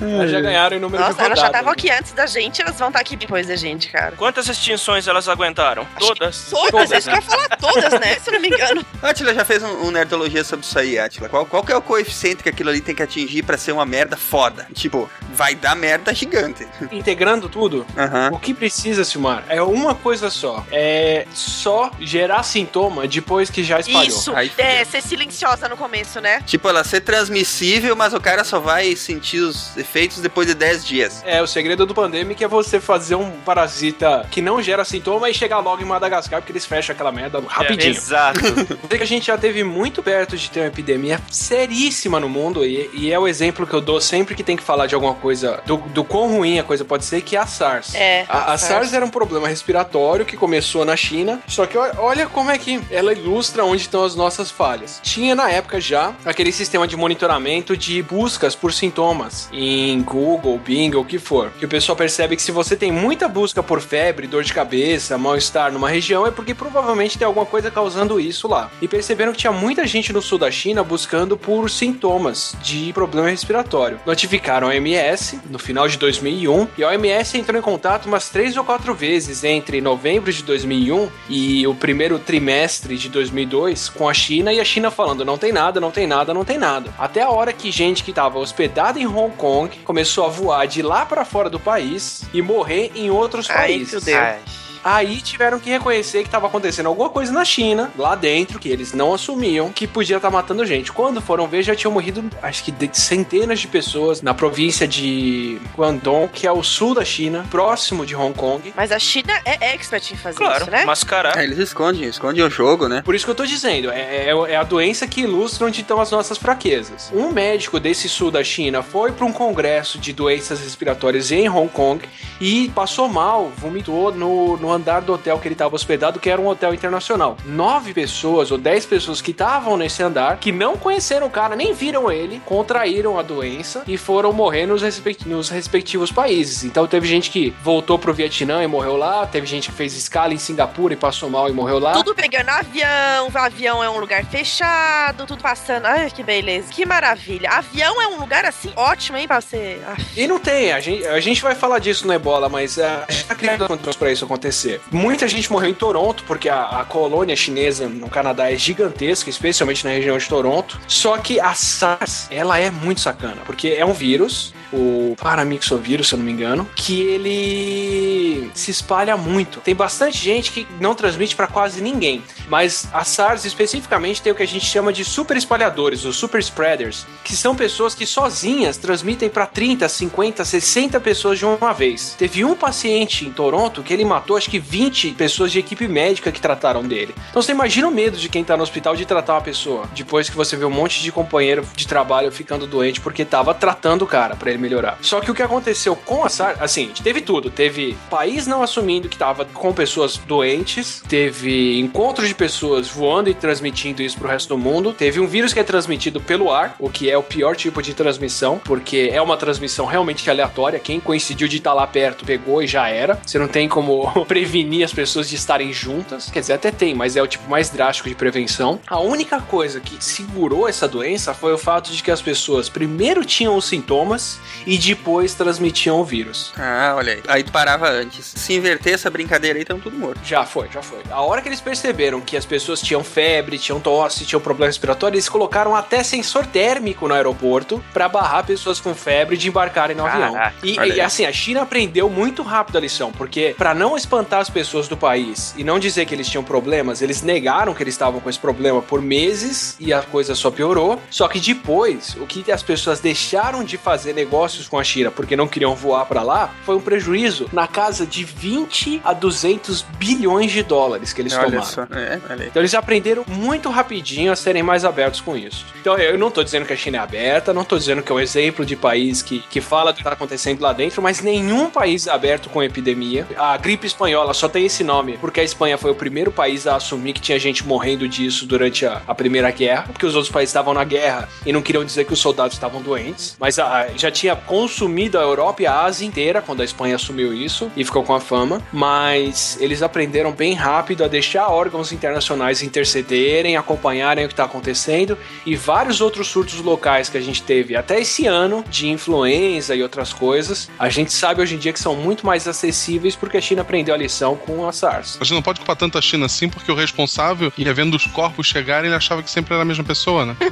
Elas 0.00 0.30
já 0.30 0.40
ganharam 0.40 0.76
em 0.76 0.80
número 0.80 1.02
de 1.02 1.08
Nossa, 1.08 1.22
rodadas. 1.22 1.38
elas 1.38 1.40
já 1.40 1.46
estavam 1.46 1.66
né? 1.66 1.72
aqui 1.72 1.90
antes 1.90 2.12
da 2.12 2.26
gente, 2.26 2.62
elas 2.62 2.78
vão 2.78 2.88
estar 2.88 3.00
aqui 3.00 3.16
depois 3.16 3.46
da 3.46 3.56
gente, 3.56 3.88
cara. 3.88 4.12
Quantas 4.16 4.48
extinções 4.48 5.06
elas 5.06 5.28
aguentaram? 5.28 5.86
Todas. 5.98 6.48
Todas, 6.50 6.90
é 6.92 6.98
isso 6.98 7.08
que 7.10 7.16
eu 7.16 7.20
ia 7.20 7.22
falar, 7.22 7.48
todas, 7.56 8.00
né? 8.00 8.14
Se 8.20 8.30
eu 8.30 8.34
não 8.34 8.40
me 8.40 8.48
engano. 8.48 8.84
Atila 9.02 9.34
já 9.34 9.44
fez 9.44 9.62
um, 9.62 9.86
um 9.86 9.90
nerdologia 10.04 10.44
sobre 10.44 10.64
isso 10.64 10.78
aí, 10.78 10.98
Atila. 10.98 11.28
Qual, 11.28 11.46
qual 11.46 11.64
que 11.64 11.72
é 11.72 11.76
o 11.76 11.82
coeficiente 11.82 12.42
que 12.42 12.48
aquilo 12.48 12.70
ali 12.70 12.80
tem 12.80 12.94
que 12.94 13.02
atingir 13.02 13.42
pra 13.42 13.56
ser 13.56 13.72
uma 13.72 13.86
merda 13.86 14.16
foda? 14.16 14.68
Tipo, 14.74 15.10
vai 15.32 15.54
dar 15.54 15.74
merda 15.74 16.14
gigante. 16.14 16.66
Integrando 16.92 17.48
tudo, 17.48 17.86
Aham. 17.96 18.30
O 18.32 18.38
que 18.38 18.54
precisa, 18.54 19.04
Silmar, 19.04 19.44
é 19.48 19.62
uma 19.62 19.94
coisa 19.94 20.30
só. 20.30 20.64
É 20.70 21.26
só 21.32 21.90
gerar 22.00 22.42
sintoma 22.42 23.08
depois 23.08 23.50
que 23.50 23.64
já 23.64 23.80
espalhou. 23.80 24.08
Isso, 24.08 24.34
Aí 24.34 24.50
é, 24.58 24.84
ser 24.84 25.02
silenciosa 25.02 25.68
no 25.68 25.76
começo, 25.76 26.20
né? 26.20 26.42
Tipo, 26.46 26.68
ela 26.68 26.84
ser 26.84 27.00
transmissível, 27.00 27.96
mas 27.96 28.12
o 28.12 28.20
cara 28.20 28.44
só 28.44 28.60
vai 28.60 28.94
sentir 28.94 29.40
os 29.40 29.76
efeitos 29.76 30.18
depois 30.18 30.46
de 30.46 30.54
10 30.54 30.86
dias. 30.86 31.22
É, 31.24 31.42
o 31.42 31.46
segredo 31.46 31.86
do 31.86 31.94
Pandemic 31.94 32.42
é 32.44 32.48
você 32.48 32.80
fazer 32.80 33.14
um 33.14 33.30
parasita 33.44 34.26
que 34.30 34.42
não 34.42 34.62
gera 34.62 34.84
sintoma 34.84 35.30
e 35.30 35.34
chegar 35.34 35.58
logo 35.58 35.82
em 35.82 35.84
Madagascar, 35.84 36.40
porque 36.40 36.52
eles 36.52 36.66
fecham 36.66 36.94
aquela 36.94 37.12
merda 37.12 37.42
rapidinho. 37.46 37.94
Exato. 37.94 38.40
Sei 38.88 38.98
que 38.98 39.04
a 39.04 39.06
gente 39.06 39.26
já 39.26 39.38
teve 39.38 39.64
muito 39.64 39.93
perto 40.02 40.36
de 40.36 40.50
ter 40.50 40.60
uma 40.60 40.68
epidemia 40.68 41.20
seríssima 41.30 42.18
no 42.20 42.28
mundo, 42.28 42.64
e, 42.64 42.90
e 42.92 43.12
é 43.12 43.18
o 43.18 43.26
exemplo 43.26 43.66
que 43.66 43.74
eu 43.74 43.80
dou 43.80 44.00
sempre 44.00 44.34
que 44.34 44.42
tem 44.42 44.56
que 44.56 44.62
falar 44.62 44.86
de 44.86 44.94
alguma 44.94 45.14
coisa, 45.14 45.62
do, 45.66 45.76
do 45.76 46.04
quão 46.04 46.28
ruim 46.28 46.58
a 46.58 46.62
coisa 46.64 46.84
pode 46.84 47.04
ser, 47.04 47.20
que 47.22 47.36
é 47.36 47.40
a 47.40 47.46
SARS. 47.46 47.94
É, 47.94 48.24
A, 48.28 48.52
a 48.52 48.58
SARS. 48.58 48.60
SARS 48.60 48.92
era 48.94 49.04
um 49.04 49.10
problema 49.10 49.48
respiratório 49.48 50.24
que 50.24 50.36
começou 50.36 50.84
na 50.84 50.96
China, 50.96 51.40
só 51.46 51.66
que 51.66 51.76
olha, 51.76 51.94
olha 51.98 52.26
como 52.26 52.50
é 52.50 52.58
que 52.58 52.80
ela 52.90 53.12
ilustra 53.12 53.64
onde 53.64 53.82
estão 53.82 54.04
as 54.04 54.14
nossas 54.14 54.50
falhas. 54.50 55.00
Tinha 55.02 55.34
na 55.34 55.50
época 55.50 55.80
já 55.80 56.14
aquele 56.24 56.52
sistema 56.52 56.86
de 56.86 56.96
monitoramento 56.96 57.76
de 57.76 58.02
buscas 58.02 58.54
por 58.54 58.72
sintomas 58.72 59.48
em 59.52 60.02
Google, 60.02 60.58
Bing, 60.58 60.94
ou 60.94 61.02
o 61.02 61.04
que 61.04 61.18
for. 61.18 61.50
Que 61.58 61.64
o 61.64 61.68
pessoal 61.68 61.96
percebe 61.96 62.36
que 62.36 62.42
se 62.42 62.52
você 62.52 62.76
tem 62.76 62.90
muita 62.92 63.28
busca 63.28 63.62
por 63.62 63.80
febre, 63.80 64.26
dor 64.26 64.42
de 64.42 64.52
cabeça, 64.52 65.16
mal-estar 65.18 65.72
numa 65.72 65.88
região, 65.88 66.26
é 66.26 66.30
porque 66.30 66.54
provavelmente 66.54 67.18
tem 67.18 67.26
alguma 67.26 67.46
coisa 67.46 67.70
causando 67.70 68.18
isso 68.18 68.48
lá. 68.48 68.70
E 68.80 68.88
perceberam 68.88 69.32
que 69.32 69.38
tinha 69.38 69.52
muita 69.52 69.83
gente 69.86 70.12
no 70.12 70.22
sul 70.22 70.38
da 70.38 70.50
China 70.50 70.82
buscando 70.82 71.36
por 71.36 71.70
sintomas 71.70 72.56
de 72.62 72.92
problema 72.92 73.28
respiratório. 73.28 74.00
Notificaram 74.06 74.68
a 74.68 74.70
OMS 74.70 75.40
no 75.48 75.58
final 75.58 75.88
de 75.88 75.98
2001 75.98 76.68
e 76.78 76.84
a 76.84 76.88
OMS 76.88 77.38
entrou 77.38 77.58
em 77.58 77.62
contato 77.62 78.06
umas 78.06 78.28
três 78.28 78.56
ou 78.56 78.64
quatro 78.64 78.94
vezes 78.94 79.44
entre 79.44 79.80
novembro 79.80 80.32
de 80.32 80.42
2001 80.42 81.08
e 81.28 81.66
o 81.66 81.74
primeiro 81.74 82.18
trimestre 82.18 82.96
de 82.96 83.08
2002 83.08 83.88
com 83.88 84.08
a 84.08 84.14
China 84.14 84.52
e 84.52 84.60
a 84.60 84.64
China 84.64 84.90
falando 84.90 85.24
não 85.24 85.38
tem 85.38 85.52
nada, 85.52 85.80
não 85.80 85.90
tem 85.90 86.06
nada, 86.06 86.34
não 86.34 86.44
tem 86.44 86.58
nada. 86.58 86.92
Até 86.98 87.22
a 87.22 87.30
hora 87.30 87.52
que 87.52 87.70
gente 87.70 88.02
que 88.02 88.10
estava 88.10 88.38
hospedada 88.38 88.98
em 88.98 89.06
Hong 89.06 89.34
Kong 89.36 89.76
começou 89.84 90.24
a 90.26 90.28
voar 90.28 90.66
de 90.66 90.82
lá 90.82 91.04
para 91.04 91.24
fora 91.24 91.50
do 91.50 91.60
país 91.60 92.22
e 92.32 92.40
morrer 92.40 92.92
em 92.94 93.10
outros 93.10 93.48
Ai, 93.50 93.56
países. 93.56 94.08
Ai. 94.08 94.38
Aí 94.84 95.20
tiveram 95.22 95.58
que 95.58 95.70
reconhecer 95.70 96.18
que 96.20 96.28
estava 96.28 96.46
acontecendo 96.46 96.86
alguma 96.86 97.08
coisa 97.08 97.32
na 97.32 97.44
China, 97.44 97.90
lá 97.96 98.14
dentro, 98.14 98.58
que 98.58 98.68
eles 98.68 98.92
não 98.92 99.14
assumiam, 99.14 99.72
que 99.72 99.86
podia 99.86 100.16
estar 100.16 100.30
matando 100.30 100.64
gente. 100.66 100.92
Quando 100.92 101.20
foram 101.22 101.48
ver, 101.48 101.62
já 101.62 101.74
tinham 101.74 101.90
morrido, 101.92 102.22
acho 102.42 102.62
que 102.64 102.70
de 102.70 102.90
centenas 102.92 103.60
de 103.60 103.66
pessoas 103.68 104.20
na 104.20 104.34
província 104.34 104.86
de 104.86 105.58
Guangdong, 105.76 106.28
que 106.32 106.46
é 106.46 106.52
o 106.52 106.62
sul 106.62 106.94
da 106.94 107.04
China, 107.04 107.46
próximo 107.50 108.04
de 108.04 108.14
Hong 108.14 108.34
Kong. 108.36 108.72
Mas 108.76 108.92
a 108.92 108.98
China 108.98 109.32
é 109.44 109.72
expert 109.74 110.10
em 110.12 110.16
fazer 110.16 110.36
Claro, 110.36 110.62
isso, 110.62 110.70
né? 110.70 110.84
mascarar. 110.84 111.38
É, 111.38 111.44
eles 111.44 111.58
escondem, 111.58 112.04
escondem 112.04 112.42
o 112.44 112.50
jogo, 112.50 112.88
né? 112.88 113.02
Por 113.02 113.14
isso 113.14 113.24
que 113.24 113.30
eu 113.30 113.34
tô 113.34 113.46
dizendo, 113.46 113.90
é, 113.90 114.28
é- 114.28 114.52
é 114.52 114.56
a 114.56 114.62
doença 114.62 115.06
que 115.06 115.22
ilustra 115.22 115.66
onde 115.66 115.80
estão 115.80 116.00
as 116.00 116.10
nossas 116.10 116.36
fraquezas. 116.36 117.10
Um 117.14 117.30
médico 117.30 117.80
desse 117.80 118.08
sul 118.08 118.30
da 118.30 118.44
China 118.44 118.82
foi 118.82 119.12
para 119.12 119.24
um 119.24 119.32
congresso 119.32 119.98
de 119.98 120.12
doenças 120.12 120.60
respiratórias 120.60 121.30
em 121.32 121.48
Hong 121.48 121.68
Kong 121.68 122.06
e 122.40 122.68
passou 122.74 123.08
mal, 123.08 123.50
vomitou 123.56 124.12
no, 124.12 124.56
no 124.58 124.73
andar 124.74 125.00
do 125.00 125.12
hotel 125.14 125.38
que 125.38 125.48
ele 125.48 125.54
estava 125.54 125.74
hospedado, 125.74 126.20
que 126.20 126.28
era 126.30 126.40
um 126.40 126.46
hotel 126.46 126.74
internacional. 126.74 127.36
Nove 127.44 127.94
pessoas 127.94 128.50
ou 128.50 128.58
dez 128.58 128.84
pessoas 128.84 129.20
que 129.20 129.30
estavam 129.30 129.76
nesse 129.76 130.02
andar, 130.02 130.36
que 130.38 130.52
não 130.52 130.76
conheceram 130.76 131.26
o 131.26 131.30
cara, 131.30 131.56
nem 131.56 131.72
viram 131.72 132.10
ele, 132.10 132.40
contraíram 132.44 133.18
a 133.18 133.22
doença 133.22 133.82
e 133.86 133.96
foram 133.96 134.32
morrer 134.32 134.66
nos, 134.66 134.82
respect- 134.82 135.28
nos 135.28 135.48
respectivos 135.48 136.10
países. 136.12 136.64
Então 136.64 136.86
teve 136.86 137.06
gente 137.06 137.30
que 137.30 137.54
voltou 137.62 137.98
pro 137.98 138.12
Vietnã 138.12 138.62
e 138.62 138.66
morreu 138.66 138.96
lá, 138.96 139.26
teve 139.26 139.46
gente 139.46 139.70
que 139.70 139.74
fez 139.76 139.96
escala 139.96 140.34
em 140.34 140.38
Singapura 140.38 140.94
e 140.94 140.96
passou 140.96 141.30
mal 141.30 141.48
e 141.48 141.52
morreu 141.52 141.78
lá. 141.78 141.92
Tudo 141.92 142.14
pegando 142.14 142.48
avião, 142.50 143.28
o 143.32 143.38
avião 143.38 143.82
é 143.84 143.88
um 143.88 143.98
lugar 143.98 144.24
fechado, 144.24 145.26
tudo 145.26 145.42
passando. 145.42 145.86
Ai, 145.86 146.10
que 146.10 146.22
beleza, 146.22 146.68
que 146.72 146.84
maravilha. 146.86 147.50
Avião 147.50 148.00
é 148.00 148.06
um 148.08 148.18
lugar 148.20 148.44
assim 148.44 148.72
ótimo, 148.76 149.18
hein, 149.18 149.26
pra 149.26 149.40
você. 149.40 149.80
Ah, 149.86 149.96
E 150.16 150.26
não 150.26 150.38
tem, 150.38 150.72
a 150.72 150.80
gente, 150.80 151.06
a 151.06 151.20
gente 151.20 151.42
vai 151.42 151.54
falar 151.54 151.78
disso 151.78 152.06
no 152.06 152.12
Ebola, 152.12 152.48
mas 152.48 152.78
ah, 152.78 153.04
a 153.08 153.12
gente 153.12 153.24
tá 153.26 153.34
criando 153.34 153.66
condições 153.66 153.96
pra 153.96 154.10
isso 154.12 154.24
acontecer. 154.24 154.63
Muita 154.90 155.28
gente 155.28 155.50
morreu 155.50 155.70
em 155.70 155.74
Toronto, 155.74 156.24
porque 156.26 156.48
a, 156.48 156.80
a 156.80 156.84
colônia 156.84 157.36
chinesa 157.36 157.88
no 157.88 158.08
Canadá 158.08 158.50
é 158.50 158.56
gigantesca, 158.56 159.30
especialmente 159.30 159.84
na 159.84 159.90
região 159.90 160.16
de 160.16 160.28
Toronto. 160.28 160.80
Só 160.86 161.18
que 161.18 161.40
a 161.40 161.54
SARS, 161.54 162.28
ela 162.30 162.58
é 162.58 162.70
muito 162.70 163.00
sacana, 163.00 163.42
porque 163.46 163.68
é 163.68 163.84
um 163.84 163.92
vírus. 163.92 164.52
o 164.72 165.14
paramixovírus, 165.20 166.08
se 166.08 166.14
eu 166.14 166.18
não 166.18 166.26
me 166.26 166.32
engano, 166.32 166.68
que 166.74 167.00
ele 167.00 168.50
se 168.54 168.70
espalha 168.70 169.16
muito. 169.16 169.60
Tem 169.60 169.74
bastante 169.74 170.18
gente 170.18 170.50
que 170.50 170.66
não 170.80 170.94
transmite 170.94 171.36
para 171.36 171.46
quase 171.46 171.80
ninguém, 171.80 172.22
mas 172.48 172.88
a 172.92 173.04
SARS 173.04 173.44
especificamente 173.44 174.20
tem 174.20 174.32
o 174.32 174.34
que 174.34 174.42
a 174.42 174.46
gente 174.46 174.66
chama 174.66 174.92
de 174.92 175.04
super 175.04 175.36
espalhadores, 175.36 176.04
os 176.04 176.16
super 176.16 176.40
spreaders, 176.40 177.06
que 177.22 177.36
são 177.36 177.54
pessoas 177.54 177.94
que 177.94 178.06
sozinhas 178.06 178.76
transmitem 178.76 179.28
para 179.28 179.46
30, 179.46 179.88
50, 179.88 180.44
60 180.44 181.00
pessoas 181.00 181.38
de 181.38 181.44
uma 181.44 181.72
vez. 181.72 182.14
Teve 182.18 182.44
um 182.44 182.54
paciente 182.54 183.24
em 183.24 183.32
Toronto 183.32 183.82
que 183.82 183.92
ele 183.92 184.04
matou 184.04 184.36
acho 184.44 184.50
que 184.50 184.58
20 184.58 185.12
pessoas 185.12 185.50
de 185.50 185.58
equipe 185.58 185.88
médica 185.88 186.30
que 186.30 186.40
trataram 186.40 186.82
dele. 186.82 187.14
Então 187.30 187.40
você 187.40 187.52
imagina 187.52 187.88
o 187.88 187.90
medo 187.90 188.16
de 188.16 188.28
quem 188.28 188.44
tá 188.44 188.56
no 188.56 188.62
hospital 188.62 188.94
de 188.94 189.06
tratar 189.06 189.34
uma 189.34 189.40
pessoa, 189.40 189.88
depois 189.94 190.28
que 190.28 190.36
você 190.36 190.56
vê 190.56 190.64
um 190.64 190.70
monte 190.70 191.02
de 191.02 191.10
companheiro 191.10 191.64
de 191.74 191.86
trabalho 191.86 192.30
ficando 192.30 192.66
doente 192.66 193.00
porque 193.00 193.24
tava 193.24 193.54
tratando 193.54 194.02
o 194.02 194.06
cara 194.06 194.36
para 194.36 194.50
ele 194.50 194.58
melhorar. 194.58 194.98
Só 195.00 195.20
que 195.20 195.30
o 195.30 195.34
que 195.34 195.42
aconteceu 195.42 195.96
com 195.96 196.24
a 196.24 196.28
SARS, 196.28 196.60
assim, 196.60 196.90
teve 197.02 197.20
tudo. 197.20 197.50
Teve 197.50 197.96
país 198.10 198.46
não 198.46 198.62
assumindo 198.62 199.08
que 199.08 199.16
tava 199.16 199.44
com 199.46 199.72
pessoas 199.72 200.18
doentes, 200.18 201.02
teve 201.08 201.78
encontros 201.78 202.28
de 202.28 202.34
pessoas 202.34 202.88
voando 202.88 203.30
e 203.30 203.34
transmitindo 203.34 204.02
isso 204.02 204.18
pro 204.18 204.28
resto 204.28 204.48
do 204.48 204.58
mundo, 204.58 204.92
teve 204.92 205.20
um 205.20 205.26
vírus 205.26 205.52
que 205.54 205.60
é 205.60 205.64
transmitido 205.64 206.20
pelo 206.20 206.52
ar, 206.52 206.76
o 206.78 206.90
que 206.90 207.10
é 207.10 207.16
o 207.16 207.22
pior 207.22 207.56
tipo 207.56 207.80
de 207.80 207.94
transmissão, 207.94 208.60
porque 208.62 209.08
é 209.12 209.22
uma 209.22 209.36
transmissão 209.36 209.86
realmente 209.86 210.28
aleatória. 210.28 210.78
Quem 210.78 211.00
coincidiu 211.00 211.48
de 211.48 211.56
estar 211.56 211.72
lá 211.72 211.86
perto 211.86 212.24
pegou 212.24 212.62
e 212.62 212.66
já 212.66 212.88
era. 212.88 213.18
Você 213.24 213.38
não 213.38 213.48
tem 213.48 213.68
como 213.68 214.04
prevenir 214.34 214.84
as 214.84 214.92
pessoas 214.92 215.28
de 215.28 215.36
estarem 215.36 215.72
juntas. 215.72 216.28
Quer 216.28 216.40
dizer, 216.40 216.54
até 216.54 216.72
tem, 216.72 216.92
mas 216.92 217.14
é 217.14 217.22
o 217.22 217.26
tipo 217.26 217.48
mais 217.48 217.70
drástico 217.70 218.08
de 218.08 218.16
prevenção. 218.16 218.80
A 218.84 218.98
única 218.98 219.40
coisa 219.40 219.78
que 219.78 220.04
segurou 220.04 220.68
essa 220.68 220.88
doença 220.88 221.32
foi 221.32 221.52
o 221.52 221.58
fato 221.58 221.92
de 221.92 222.02
que 222.02 222.10
as 222.10 222.20
pessoas 222.20 222.68
primeiro 222.68 223.24
tinham 223.24 223.56
os 223.56 223.64
sintomas 223.64 224.40
e 224.66 224.76
depois 224.76 225.34
transmitiam 225.34 226.00
o 226.00 226.04
vírus. 226.04 226.52
Ah, 226.56 226.94
olha 226.96 227.12
aí. 227.12 227.22
Aí 227.28 227.44
parava 227.44 227.88
antes. 227.88 228.26
Se 228.26 228.54
inverter 228.54 228.94
essa 228.94 229.08
brincadeira 229.08 229.56
aí, 229.56 229.62
estão 229.62 229.78
tudo 229.78 229.96
morto. 229.96 230.20
Já 230.24 230.44
foi, 230.44 230.68
já 230.68 230.82
foi. 230.82 230.98
A 231.12 231.20
hora 231.20 231.40
que 231.40 231.48
eles 231.48 231.60
perceberam 231.60 232.20
que 232.20 232.36
as 232.36 232.44
pessoas 232.44 232.80
tinham 232.80 233.04
febre, 233.04 233.56
tinham 233.56 233.78
tosse, 233.78 234.26
tinham 234.26 234.40
problema 234.40 234.66
respiratório, 234.66 235.14
eles 235.14 235.28
colocaram 235.28 235.76
até 235.76 236.02
sensor 236.02 236.44
térmico 236.44 237.06
no 237.06 237.14
aeroporto 237.14 237.84
para 237.92 238.08
barrar 238.08 238.44
pessoas 238.44 238.80
com 238.80 238.96
febre 238.96 239.36
de 239.36 239.48
embarcarem 239.48 239.96
no 239.96 240.04
avião. 240.04 240.34
E, 240.60 240.74
e, 240.74 241.00
assim, 241.00 241.24
a 241.24 241.32
China 241.32 241.62
aprendeu 241.62 242.10
muito 242.10 242.42
rápido 242.42 242.78
a 242.78 242.80
lição, 242.80 243.12
porque 243.12 243.54
para 243.56 243.72
não 243.72 243.96
espantar 243.96 244.23
as 244.32 244.50
pessoas 244.50 244.88
do 244.88 244.96
país 244.96 245.54
e 245.56 245.64
não 245.64 245.78
dizer 245.78 246.06
que 246.06 246.14
eles 246.14 246.28
tinham 246.28 246.42
problemas, 246.42 247.02
eles 247.02 247.22
negaram 247.22 247.74
que 247.74 247.82
eles 247.82 247.94
estavam 247.94 248.20
com 248.20 248.28
esse 248.30 248.38
problema 248.38 248.80
por 248.82 249.00
meses 249.00 249.76
e 249.78 249.92
a 249.92 250.02
coisa 250.02 250.34
só 250.34 250.50
piorou. 250.50 251.00
Só 251.10 251.28
que 251.28 251.40
depois, 251.40 252.16
o 252.20 252.26
que 252.26 252.50
as 252.50 252.62
pessoas 252.62 253.00
deixaram 253.00 253.64
de 253.64 253.76
fazer 253.76 254.12
negócios 254.12 254.68
com 254.68 254.78
a 254.78 254.84
China 254.84 255.10
porque 255.10 255.36
não 255.36 255.46
queriam 255.48 255.74
voar 255.74 256.06
para 256.06 256.22
lá 256.22 256.50
foi 256.64 256.76
um 256.76 256.80
prejuízo 256.80 257.48
na 257.52 257.66
casa 257.66 258.06
de 258.06 258.24
20 258.24 259.02
a 259.04 259.12
200 259.12 259.82
bilhões 259.98 260.50
de 260.52 260.62
dólares 260.62 261.12
que 261.12 261.22
eles 261.22 261.34
Olha 261.34 261.44
tomaram. 261.44 261.64
só. 261.64 261.82
É, 261.82 262.20
olha. 262.30 262.46
Então 262.46 262.60
eles 262.60 262.74
aprenderam 262.74 263.24
muito 263.28 263.68
rapidinho 263.68 264.32
a 264.32 264.36
serem 264.36 264.62
mais 264.62 264.84
abertos 264.84 265.20
com 265.20 265.36
isso. 265.36 265.64
Então 265.80 265.96
eu 265.98 266.18
não 266.18 266.30
tô 266.30 266.42
dizendo 266.42 266.66
que 266.66 266.72
a 266.72 266.76
China 266.76 266.98
é 266.98 267.00
aberta, 267.00 267.52
não 267.52 267.64
tô 267.64 267.78
dizendo 267.78 268.02
que 268.02 268.10
é 268.10 268.14
um 268.14 268.20
exemplo 268.20 268.64
de 268.64 268.76
país 268.76 269.22
que, 269.22 269.40
que 269.50 269.60
fala 269.60 269.92
do 269.92 269.96
que 269.96 270.04
tá 270.04 270.12
acontecendo 270.12 270.60
lá 270.60 270.72
dentro, 270.72 271.02
mas 271.02 271.20
nenhum 271.20 271.70
país 271.70 272.06
é 272.06 272.10
aberto 272.10 272.48
com 272.48 272.62
epidemia. 272.62 273.26
A 273.36 273.56
gripe 273.56 273.86
espanhola 273.86 274.13
só 274.34 274.48
tem 274.48 274.66
esse 274.66 274.82
nome 274.84 275.16
porque 275.18 275.40
a 275.40 275.44
Espanha 275.44 275.76
foi 275.78 275.90
o 275.90 275.94
primeiro 275.94 276.30
país 276.30 276.66
a 276.66 276.76
assumir 276.76 277.12
que 277.14 277.20
tinha 277.20 277.38
gente 277.38 277.66
morrendo 277.66 278.08
disso 278.08 278.46
durante 278.46 278.84
a, 278.86 279.02
a 279.06 279.14
Primeira 279.14 279.50
Guerra, 279.50 279.84
porque 279.92 280.06
os 280.06 280.14
outros 280.14 280.32
países 280.32 280.50
estavam 280.50 280.72
na 280.74 280.84
guerra 280.84 281.28
e 281.44 281.52
não 281.52 281.62
queriam 281.62 281.84
dizer 281.84 282.04
que 282.04 282.12
os 282.12 282.18
soldados 282.18 282.54
estavam 282.54 282.80
doentes. 282.82 283.36
Mas 283.38 283.58
a- 283.58 283.88
já 283.96 284.10
tinha 284.10 284.34
consumido 284.36 285.18
a 285.18 285.22
Europa 285.22 285.62
e 285.62 285.66
a 285.66 285.80
Ásia 285.82 286.06
inteira 286.06 286.40
quando 286.42 286.60
a 286.62 286.64
Espanha 286.64 286.96
assumiu 286.96 287.32
isso 287.32 287.70
e 287.76 287.84
ficou 287.84 288.02
com 288.02 288.14
a 288.14 288.20
fama. 288.20 288.62
Mas 288.72 289.56
eles 289.60 289.82
aprenderam 289.82 290.32
bem 290.32 290.54
rápido 290.54 291.04
a 291.04 291.08
deixar 291.08 291.48
órgãos 291.48 291.92
internacionais 291.92 292.62
intercederem, 292.62 293.56
acompanharem 293.56 294.24
o 294.24 294.28
que 294.28 294.32
está 294.34 294.44
acontecendo 294.44 295.16
e 295.46 295.56
vários 295.56 296.00
outros 296.00 296.28
surtos 296.28 296.60
locais 296.60 297.08
que 297.08 297.16
a 297.18 297.20
gente 297.20 297.42
teve 297.42 297.74
até 297.76 298.00
esse 298.00 298.26
ano 298.26 298.64
de 298.68 298.88
influenza 298.88 299.74
e 299.74 299.82
outras 299.82 300.12
coisas. 300.12 300.70
A 300.78 300.88
gente 300.88 301.12
sabe 301.12 301.40
hoje 301.42 301.54
em 301.54 301.58
dia 301.58 301.72
que 301.72 301.80
são 301.80 301.96
muito 301.96 302.26
mais 302.26 302.46
acessíveis 302.46 303.16
porque 303.16 303.36
a 303.36 303.40
China 303.40 303.62
aprendeu 303.62 303.94
a 303.94 303.98
com 304.36 304.66
a 304.66 304.72
SARS. 304.72 305.18
A 305.20 305.24
gente 305.24 305.34
não 305.34 305.42
pode 305.42 305.60
culpar 305.60 305.76
tanto 305.76 305.98
a 305.98 306.02
China 306.02 306.26
assim, 306.26 306.48
porque 306.48 306.70
o 306.70 306.74
responsável 306.74 307.52
ia 307.56 307.72
vendo 307.72 307.94
os 307.94 308.06
corpos 308.06 308.46
chegarem 308.46 308.84
e 308.84 308.88
ele 308.88 308.96
achava 308.96 309.22
que 309.22 309.30
sempre 309.30 309.54
era 309.54 309.62
a 309.62 309.66
mesma 309.66 309.84
pessoa, 309.84 310.26
né? 310.26 310.36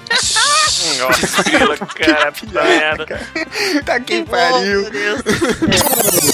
Nossa, 0.99 1.45
cara, 1.95 2.33
puta 2.33 2.63
merda. 2.63 3.07
Tá 3.85 4.01
que 4.01 4.23
pariu. 4.25 4.83
meu 4.83 4.91
Deus. 4.91 5.23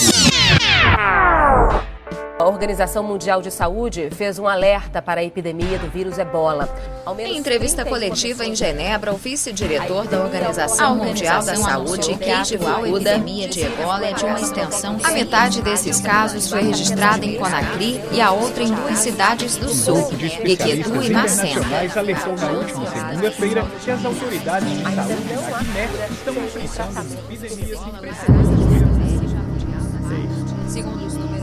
A 2.39 2.45
Organização 2.45 3.03
Mundial 3.03 3.43
de 3.43 3.51
Saúde 3.51 4.11
fez 4.13 4.39
um 4.39 4.47
alerta 4.47 5.03
para 5.03 5.21
a 5.21 5.25
epidemia 5.25 5.77
do 5.77 5.91
vírus 5.91 6.19
ebola. 6.19 6.69
Ao 7.05 7.13
menos 7.13 7.33
Em 7.33 7.37
entrevista 7.37 7.85
31 7.85 7.91
coletiva 7.91 8.47
em 8.47 8.55
Genebra, 8.55 9.13
o 9.13 9.17
vice-diretor 9.17 10.07
da 10.07 10.23
Organização 10.23 10.95
Mundial 10.95 11.45
da 11.45 11.57
Saúde, 11.57 12.17
que 12.17 12.31
atual 12.31 12.83
Fukuda, 12.83 13.11
epidemia 13.11 13.49
de 13.49 13.65
ebola 13.65 14.07
é 14.07 14.13
de 14.13 14.25
uma 14.25 14.41
extensão 14.41 14.99
a 15.03 15.11
metade 15.11 15.63
desses 15.63 16.01
casos 16.01 16.49
foi 16.49 16.63
registrada 16.63 17.27
em 17.27 17.37
Conakry 17.37 18.01
e 18.13 18.21
a 18.21 18.31
outra 18.31 18.63
em 18.63 18.73
duas 18.73 18.99
cidades 18.99 19.57
do 19.57 19.69
sul, 19.69 20.09
Equedu 20.45 21.03
e 21.03 21.11
Macena. 21.11 21.67
alertou 21.97 22.37
na 22.37 22.51
última 22.53 22.87
segunda-feira 22.87 23.67
que 23.83 23.91
as 23.91 24.05
autoridades 24.05 24.69
de 24.69 24.85
saúde 24.85 25.25
da 25.25 25.59
Guiné 25.59 25.89
estão 26.13 26.35
enfrentando 26.35 27.19
epidemias 27.33 27.79
Segundo 30.69 31.07
os 31.07 31.15
números 31.15 31.38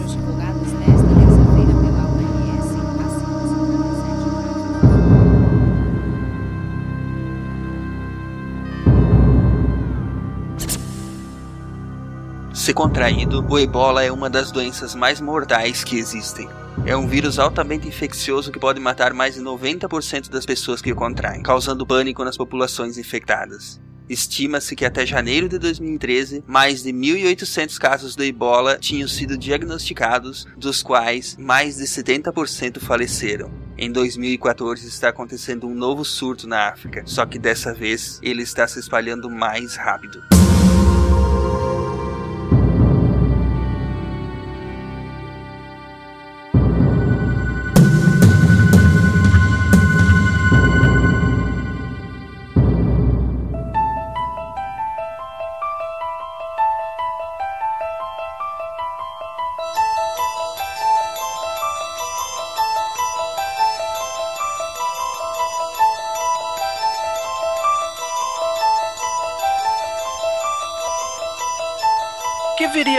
Se 12.65 12.73
contraído, 12.73 13.45
o 13.47 13.59
ebola 13.59 14.03
é 14.03 14.11
uma 14.11 14.27
das 14.27 14.51
doenças 14.51 14.95
mais 14.95 15.21
mortais 15.21 15.83
que 15.83 15.99
existem. 15.99 16.49
É 16.83 16.97
um 16.97 17.07
vírus 17.07 17.37
altamente 17.37 17.87
infeccioso 17.87 18.51
que 18.51 18.57
pode 18.57 18.79
matar 18.79 19.13
mais 19.13 19.35
de 19.35 19.41
90% 19.41 20.31
das 20.31 20.47
pessoas 20.47 20.81
que 20.81 20.91
o 20.91 20.95
contraem, 20.95 21.43
causando 21.43 21.85
pânico 21.85 22.25
nas 22.25 22.35
populações 22.35 22.97
infectadas. 22.97 23.79
Estima-se 24.09 24.75
que 24.75 24.83
até 24.83 25.05
janeiro 25.05 25.47
de 25.47 25.59
2013, 25.59 26.43
mais 26.47 26.81
de 26.81 26.91
1.800 26.91 27.77
casos 27.77 28.15
do 28.15 28.23
ebola 28.23 28.79
tinham 28.79 29.07
sido 29.07 29.37
diagnosticados, 29.37 30.47
dos 30.57 30.81
quais 30.81 31.37
mais 31.37 31.75
de 31.75 31.83
70% 31.83 32.79
faleceram. 32.79 33.51
Em 33.77 33.91
2014 33.91 34.87
está 34.87 35.09
acontecendo 35.09 35.67
um 35.67 35.75
novo 35.75 36.03
surto 36.03 36.47
na 36.47 36.69
África, 36.69 37.03
só 37.05 37.27
que 37.27 37.37
dessa 37.37 37.75
vez 37.75 38.19
ele 38.23 38.41
está 38.41 38.67
se 38.67 38.79
espalhando 38.79 39.29
mais 39.29 39.75
rápido. 39.75 40.23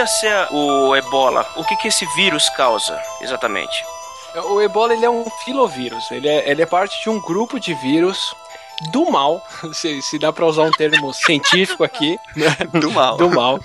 Ser 0.07 0.49
o 0.53 0.95
ebola? 0.95 1.45
O 1.57 1.65
que, 1.65 1.77
que 1.77 1.89
esse 1.89 2.07
vírus 2.15 2.49
causa, 2.51 3.01
exatamente? 3.21 3.85
O 4.51 4.61
ebola 4.61 4.95
ele 4.95 5.05
é 5.05 5.11
um 5.11 5.25
filovírus, 5.45 6.11
ele 6.11 6.29
é, 6.29 6.49
ele 6.49 6.63
é 6.63 6.67
parte 6.67 7.03
de 7.03 7.11
um 7.11 7.21
grupo 7.21 7.59
de 7.59 7.75
vírus 7.75 8.35
do 8.93 9.11
mal, 9.11 9.43
se, 9.73 10.01
se 10.03 10.19
dá 10.19 10.33
para 10.33 10.47
usar 10.47 10.63
um 10.63 10.71
termo 10.71 11.13
científico 11.15 11.83
aqui, 11.83 12.19
né? 12.37 12.57
Do 12.81 12.91
mal. 12.91 13.17
do 13.17 13.31
mal. 13.31 13.61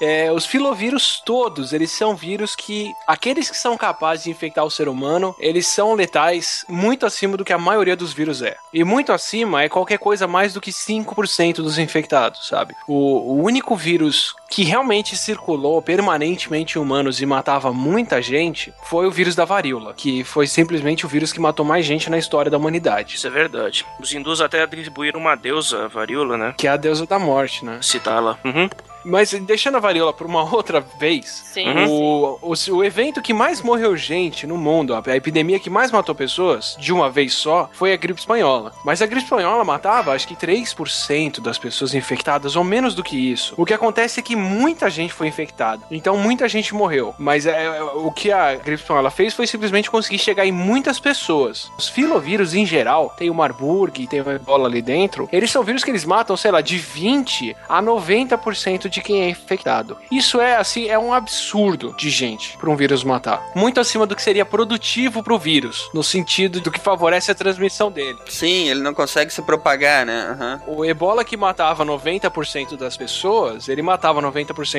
É, 0.00 0.32
os 0.32 0.44
filovírus 0.44 1.22
todos, 1.24 1.72
eles 1.72 1.90
são 1.92 2.16
vírus 2.16 2.56
que, 2.56 2.92
aqueles 3.06 3.48
que 3.48 3.56
são 3.56 3.76
capazes 3.76 4.24
de 4.24 4.30
infectar 4.30 4.64
o 4.64 4.70
ser 4.70 4.88
humano, 4.88 5.32
eles 5.38 5.68
são 5.68 5.94
letais 5.94 6.64
muito 6.68 7.06
acima 7.06 7.36
do 7.36 7.44
que 7.44 7.52
a 7.52 7.58
maioria 7.58 7.94
dos 7.94 8.12
vírus 8.12 8.42
é. 8.42 8.56
E 8.72 8.82
muito 8.82 9.12
acima 9.12 9.62
é 9.62 9.68
qualquer 9.68 9.98
coisa 9.98 10.26
mais 10.26 10.54
do 10.54 10.60
que 10.60 10.72
5% 10.72 11.56
dos 11.56 11.78
infectados, 11.78 12.48
sabe? 12.48 12.74
O, 12.88 12.94
o 13.34 13.42
único 13.44 13.76
vírus 13.76 14.34
que 14.52 14.64
realmente 14.64 15.16
circulou 15.16 15.80
permanentemente 15.80 16.76
em 16.76 16.82
humanos 16.82 17.22
e 17.22 17.24
matava 17.24 17.72
muita 17.72 18.20
gente 18.20 18.70
foi 18.82 19.06
o 19.06 19.10
vírus 19.10 19.34
da 19.34 19.46
varíola, 19.46 19.94
que 19.94 20.22
foi 20.24 20.46
simplesmente 20.46 21.06
o 21.06 21.08
vírus 21.08 21.32
que 21.32 21.40
matou 21.40 21.64
mais 21.64 21.86
gente 21.86 22.10
na 22.10 22.18
história 22.18 22.50
da 22.50 22.58
humanidade. 22.58 23.16
Isso 23.16 23.26
é 23.26 23.30
verdade. 23.30 23.86
Os 23.98 24.12
hindus 24.12 24.42
até 24.42 24.62
atribuíram 24.62 25.18
uma 25.18 25.34
deusa, 25.34 25.86
a 25.86 25.88
varíola, 25.88 26.36
né? 26.36 26.54
Que 26.58 26.66
é 26.66 26.70
a 26.70 26.76
deusa 26.76 27.06
da 27.06 27.18
morte, 27.18 27.64
né? 27.64 27.78
Citá-la. 27.80 28.38
Uhum. 28.44 28.68
Mas 29.04 29.32
deixando 29.32 29.76
a 29.76 29.80
varíola 29.80 30.12
por 30.12 30.26
uma 30.26 30.42
outra 30.54 30.80
vez, 30.80 31.26
Sim. 31.52 31.68
o, 31.88 32.38
o, 32.40 32.54
o 32.72 32.84
evento 32.84 33.22
que 33.22 33.34
mais 33.34 33.60
morreu 33.60 33.96
gente 33.96 34.46
no 34.46 34.56
mundo, 34.56 34.94
a, 34.94 35.02
a 35.04 35.16
epidemia 35.16 35.58
que 35.58 35.70
mais 35.70 35.90
matou 35.90 36.14
pessoas 36.14 36.76
de 36.78 36.92
uma 36.92 37.10
vez 37.10 37.34
só, 37.34 37.68
foi 37.72 37.92
a 37.92 37.96
gripe 37.96 38.20
espanhola. 38.20 38.72
Mas 38.84 39.02
a 39.02 39.06
gripe 39.06 39.24
espanhola 39.24 39.64
matava 39.64 40.12
acho 40.12 40.28
que 40.28 40.36
3% 40.36 41.40
das 41.40 41.58
pessoas 41.58 41.94
infectadas, 41.94 42.56
ou 42.56 42.64
menos 42.64 42.94
do 42.94 43.02
que 43.02 43.16
isso. 43.16 43.54
O 43.56 43.64
que 43.64 43.74
acontece 43.74 44.20
é 44.20 44.22
que 44.22 44.36
muita 44.42 44.90
gente 44.90 45.12
foi 45.12 45.28
infectada. 45.28 45.82
Então 45.90 46.16
muita 46.16 46.48
gente 46.48 46.74
morreu. 46.74 47.14
Mas 47.18 47.46
é, 47.46 47.64
é, 47.64 47.82
o 47.82 48.10
que 48.10 48.30
a 48.30 48.54
gripe 48.54 48.82
espanhola 48.82 49.10
fez 49.10 49.34
foi 49.34 49.46
simplesmente 49.46 49.90
conseguir 49.90 50.18
chegar 50.18 50.44
em 50.44 50.52
muitas 50.52 50.98
pessoas. 50.98 51.70
Os 51.78 51.88
filovírus, 51.88 52.54
em 52.54 52.66
geral, 52.66 53.14
tem 53.16 53.30
o 53.30 53.34
Marburg, 53.34 54.06
tem 54.06 54.20
o 54.20 54.30
ebola 54.30 54.68
ali 54.68 54.82
dentro, 54.82 55.28
eles 55.32 55.50
são 55.50 55.62
vírus 55.62 55.84
que 55.84 55.90
eles 55.90 56.04
matam, 56.04 56.36
sei 56.36 56.50
lá, 56.50 56.60
de 56.60 56.78
20 56.78 57.56
a 57.68 57.82
90% 57.82 58.88
de 58.88 59.00
quem 59.00 59.22
é 59.22 59.28
infectado. 59.28 59.96
Isso 60.10 60.40
é 60.40 60.56
assim, 60.56 60.88
é 60.88 60.98
um 60.98 61.12
absurdo 61.12 61.94
de 61.96 62.10
gente 62.10 62.56
para 62.58 62.70
um 62.70 62.76
vírus 62.76 63.04
matar. 63.04 63.42
Muito 63.54 63.80
acima 63.80 64.06
do 64.06 64.16
que 64.16 64.22
seria 64.22 64.44
produtivo 64.44 65.22
para 65.22 65.34
o 65.34 65.38
vírus, 65.38 65.90
no 65.94 66.02
sentido 66.02 66.60
do 66.60 66.70
que 66.70 66.80
favorece 66.80 67.30
a 67.30 67.34
transmissão 67.34 67.90
dele. 67.90 68.18
Sim, 68.28 68.68
ele 68.68 68.80
não 68.80 68.94
consegue 68.94 69.32
se 69.32 69.42
propagar, 69.42 70.06
né? 70.06 70.60
Uhum. 70.66 70.78
O 70.78 70.84
ebola 70.84 71.24
que 71.24 71.36
matava 71.36 71.84
90% 71.84 72.76
das 72.76 72.96
pessoas, 72.96 73.68
ele 73.68 73.82
matava 73.82 74.20
90% 74.20 74.31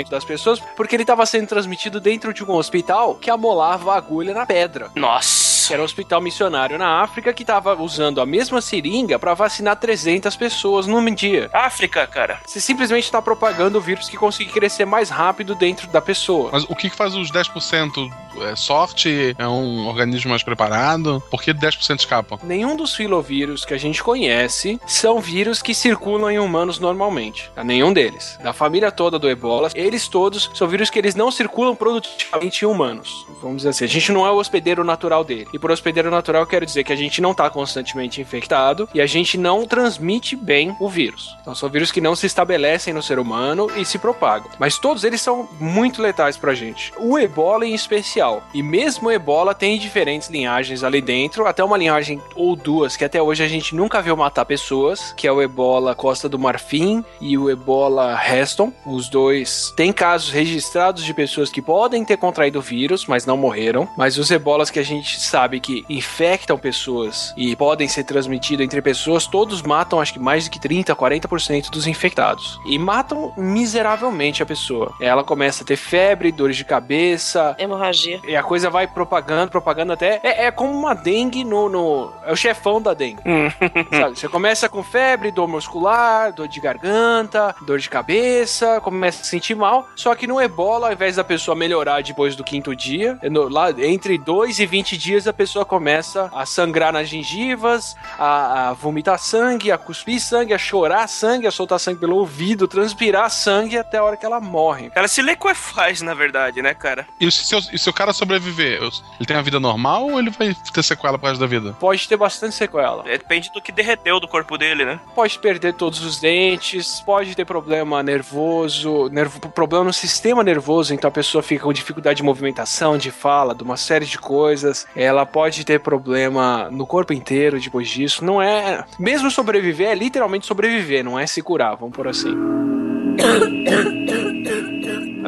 das 0.09 0.25
pessoas 0.25 0.59
porque 0.75 0.95
ele 0.95 1.03
estava 1.03 1.25
sendo 1.25 1.47
transmitido 1.47 1.99
dentro 1.99 2.33
de 2.33 2.43
um 2.43 2.51
hospital 2.51 3.15
que 3.15 3.29
amolava 3.29 3.93
a 3.93 3.97
agulha 3.97 4.33
na 4.33 4.45
pedra. 4.45 4.91
Nossa! 4.95 5.52
Que 5.67 5.73
era 5.73 5.81
um 5.81 5.85
hospital 5.85 6.21
missionário 6.21 6.77
na 6.77 7.01
África 7.01 7.33
que 7.33 7.43
estava 7.43 7.79
usando 7.81 8.19
a 8.19 8.25
mesma 8.25 8.61
seringa 8.61 9.17
para 9.17 9.33
vacinar 9.33 9.75
300 9.75 10.35
pessoas 10.35 10.87
num 10.87 11.03
dia. 11.13 11.49
África, 11.53 12.05
cara. 12.07 12.39
Você 12.45 12.59
simplesmente 12.59 13.05
está 13.05 13.21
propagando 13.21 13.77
o 13.77 13.81
vírus 13.81 14.09
que 14.09 14.17
consegue 14.17 14.51
crescer 14.51 14.85
mais 14.85 15.09
rápido 15.09 15.55
dentro 15.55 15.87
da 15.87 16.01
pessoa. 16.01 16.49
Mas 16.51 16.63
o 16.63 16.75
que 16.75 16.89
que 16.89 16.95
faz 16.95 17.15
os 17.15 17.31
10%? 17.31 18.11
É 18.41 18.55
sorte? 18.55 19.35
É 19.37 19.47
um 19.47 19.87
organismo 19.87 20.31
mais 20.31 20.43
preparado? 20.43 21.21
Por 21.29 21.41
que 21.41 21.53
10% 21.53 21.99
escapam? 21.99 22.39
Nenhum 22.43 22.75
dos 22.75 22.95
filovírus 22.95 23.63
que 23.63 23.73
a 23.73 23.77
gente 23.77 24.03
conhece 24.03 24.79
são 24.87 25.19
vírus 25.19 25.61
que 25.61 25.73
circulam 25.73 26.31
em 26.31 26.39
humanos 26.39 26.79
normalmente. 26.79 27.51
Tá? 27.53 27.63
Nenhum 27.63 27.93
deles. 27.93 28.37
Da 28.43 28.53
família 28.53 28.91
toda 28.91 29.19
do 29.19 29.29
ebola, 29.29 29.69
eles 29.75 30.07
todos 30.07 30.49
são 30.53 30.67
vírus 30.67 30.89
que 30.89 30.97
eles 30.97 31.15
não 31.15 31.31
circulam 31.31 31.75
produtivamente 31.75 32.65
em 32.65 32.67
humanos. 32.67 33.25
Vamos 33.41 33.57
dizer 33.57 33.69
assim, 33.69 33.85
a 33.85 33.87
gente 33.87 34.11
não 34.11 34.25
é 34.25 34.31
o 34.31 34.37
hospedeiro 34.37 34.83
natural 34.83 35.23
dele. 35.23 35.47
E 35.53 35.59
por 35.59 35.71
hospedeiro 35.71 36.09
natural 36.09 36.45
quero 36.47 36.65
dizer 36.65 36.83
que 36.83 36.91
a 36.91 36.95
gente 36.95 37.21
não 37.21 37.31
está 37.31 37.49
constantemente 37.49 38.19
infectado 38.19 38.89
e 38.93 38.99
a 38.99 39.05
gente 39.05 39.37
não 39.37 39.65
transmite 39.65 40.35
bem 40.35 40.75
o 40.79 40.89
vírus. 40.89 41.35
Então 41.41 41.53
são 41.53 41.69
vírus 41.69 41.91
que 41.91 42.01
não 42.01 42.15
se 42.15 42.25
estabelecem 42.25 42.93
no 42.93 43.03
ser 43.03 43.19
humano 43.19 43.69
e 43.77 43.85
se 43.85 43.99
propagam. 43.99 44.49
Mas 44.57 44.79
todos 44.79 45.03
eles 45.03 45.21
são 45.21 45.47
muito 45.59 46.01
letais 46.01 46.35
pra 46.35 46.55
gente. 46.55 46.91
O 46.97 47.19
ebola 47.19 47.65
em 47.65 47.75
especial. 47.75 48.43
E 48.53 48.63
mesmo 48.63 49.09
o 49.09 49.11
ebola 49.11 49.53
tem 49.53 49.77
diferentes 49.77 50.29
linhagens 50.29 50.83
ali 50.83 51.01
dentro, 51.01 51.45
até 51.45 51.63
uma 51.63 51.77
linhagem 51.77 52.19
ou 52.35 52.55
duas 52.55 52.97
que 52.97 53.05
até 53.05 53.21
hoje 53.21 53.43
a 53.43 53.47
gente 53.47 53.75
nunca 53.75 54.01
viu 54.01 54.17
matar 54.17 54.45
pessoas, 54.45 55.13
que 55.15 55.27
é 55.27 55.31
o 55.31 55.41
ebola 55.41 55.93
Costa 55.93 56.27
do 56.27 56.39
Marfim 56.39 57.03
e 57.21 57.37
o 57.37 57.49
ebola 57.49 58.15
Reston. 58.15 58.73
Os 58.85 59.07
dois 59.07 59.71
têm 59.75 59.93
casos 59.93 60.31
registrados 60.31 61.03
de 61.03 61.13
pessoas 61.13 61.51
que 61.51 61.61
podem 61.61 62.03
ter 62.03 62.17
contraído 62.17 62.59
o 62.59 62.61
vírus, 62.61 63.05
mas 63.05 63.25
não 63.25 63.37
morreram. 63.37 63.87
Mas 63.95 64.17
os 64.17 64.31
ebolas 64.31 64.69
que 64.71 64.79
a 64.79 64.83
gente 64.83 65.19
sabe 65.19 65.42
que 65.59 65.85
infectam 65.89 66.57
pessoas 66.57 67.33
e 67.37 67.55
podem 67.55 67.87
ser 67.87 68.03
transmitidos 68.03 68.63
entre 68.63 68.81
pessoas, 68.81 69.25
todos 69.27 69.61
matam 69.61 69.99
acho 69.99 70.13
que 70.13 70.19
mais 70.19 70.43
de 70.45 70.49
que 70.49 70.59
30, 70.59 70.95
40% 70.95 71.69
dos 71.69 71.87
infectados. 71.87 72.59
E 72.65 72.77
matam 72.79 73.33
miseravelmente 73.37 74.43
a 74.43 74.45
pessoa. 74.45 74.93
Ela 74.99 75.23
começa 75.23 75.63
a 75.63 75.65
ter 75.67 75.75
febre, 75.77 76.31
dores 76.31 76.55
de 76.57 76.63
cabeça, 76.65 77.55
Hemorragia. 77.57 78.19
e 78.27 78.35
a 78.35 78.43
coisa 78.43 78.69
vai 78.69 78.87
propagando, 78.87 79.51
propagando 79.51 79.93
até. 79.93 80.19
É, 80.23 80.45
é 80.45 80.51
como 80.51 80.71
uma 80.77 80.93
dengue 80.93 81.43
no, 81.43 81.69
no. 81.69 82.11
É 82.25 82.31
o 82.31 82.35
chefão 82.35 82.81
da 82.81 82.93
dengue. 82.93 83.21
Sabe? 83.91 84.17
Você 84.19 84.27
começa 84.27 84.69
com 84.69 84.83
febre, 84.83 85.31
dor 85.31 85.47
muscular, 85.47 86.31
dor 86.33 86.47
de 86.47 86.59
garganta, 86.59 87.55
dor 87.65 87.79
de 87.79 87.89
cabeça, 87.89 88.79
começa 88.81 89.21
a 89.21 89.23
se 89.23 89.29
sentir 89.29 89.55
mal. 89.55 89.87
Só 89.95 90.13
que 90.15 90.27
no 90.27 90.39
ebola, 90.41 90.87
ao 90.87 90.93
invés 90.93 91.15
da 91.15 91.23
pessoa 91.23 91.55
melhorar 91.55 92.01
depois 92.03 92.35
do 92.35 92.43
quinto 92.43 92.75
dia, 92.75 93.17
no- 93.23 93.49
lá 93.49 93.71
entre 93.71 94.17
2 94.17 94.59
e 94.59 94.65
20 94.65 94.97
dias 94.97 95.27
a 95.27 95.32
pessoa 95.33 95.65
começa 95.65 96.29
a 96.33 96.45
sangrar 96.45 96.93
nas 96.93 97.07
gengivas, 97.09 97.95
a, 98.17 98.69
a 98.69 98.73
vomitar 98.73 99.17
sangue, 99.19 99.71
a 99.71 99.77
cuspir 99.77 100.19
sangue, 100.21 100.53
a 100.53 100.57
chorar 100.57 101.07
sangue, 101.07 101.47
a 101.47 101.51
soltar 101.51 101.79
sangue 101.79 101.99
pelo 101.99 102.15
ouvido, 102.17 102.67
transpirar 102.67 103.29
sangue 103.29 103.77
até 103.77 103.97
a 103.97 104.03
hora 104.03 104.17
que 104.17 104.25
ela 104.25 104.39
morre. 104.39 104.91
Ela 104.95 105.07
se 105.07 105.21
liquefaz, 105.21 106.01
na 106.01 106.13
verdade, 106.13 106.61
né, 106.61 106.73
cara? 106.73 107.07
E 107.19 107.31
se, 107.31 107.55
o- 107.55 107.61
e 107.73 107.77
se 107.79 107.89
o 107.89 107.93
cara 107.93 108.13
sobreviver, 108.13 108.81
ele 108.83 109.25
tem 109.25 109.35
a 109.37 109.41
vida 109.41 109.59
normal 109.59 110.03
ou 110.09 110.19
ele 110.19 110.29
vai 110.29 110.55
ter 110.73 110.83
sequela 110.83 111.17
pro 111.17 111.27
resto 111.27 111.39
da 111.41 111.47
vida? 111.47 111.73
Pode 111.79 112.07
ter 112.07 112.17
bastante 112.17 112.55
sequela. 112.55 113.03
Depende 113.03 113.51
do 113.53 113.61
que 113.61 113.71
derreteu 113.71 114.19
do 114.19 114.27
corpo 114.27 114.57
dele, 114.57 114.85
né? 114.85 114.99
Pode 115.15 115.37
perder 115.39 115.73
todos 115.73 116.01
os 116.03 116.19
dentes, 116.19 117.01
pode 117.01 117.35
ter 117.35 117.45
problema 117.45 118.01
nervoso, 118.03 119.09
nervo, 119.09 119.39
problema 119.49 119.85
no 119.85 119.93
sistema 119.93 120.43
nervoso, 120.43 120.93
então 120.93 121.07
a 121.07 121.11
pessoa 121.11 121.41
fica 121.43 121.63
com 121.63 121.73
dificuldade 121.73 122.17
de 122.17 122.23
movimentação, 122.23 122.97
de 122.97 123.11
fala, 123.11 123.53
de 123.55 123.63
uma 123.63 123.77
série 123.77 124.05
de 124.05 124.17
coisas. 124.17 124.85
Ela 124.95 125.22
pode 125.25 125.65
ter 125.65 125.79
problema 125.79 126.69
no 126.71 126.85
corpo 126.85 127.13
inteiro 127.13 127.59
depois 127.59 127.87
disso. 127.87 128.23
Não 128.23 128.41
é. 128.41 128.83
Mesmo 128.99 129.29
sobreviver 129.29 129.89
é 129.89 129.95
literalmente 129.95 130.45
sobreviver, 130.45 131.03
não 131.03 131.19
é 131.19 131.27
se 131.27 131.41
curar, 131.41 131.75
vamos 131.75 131.95
por 131.95 132.07
assim. 132.07 132.33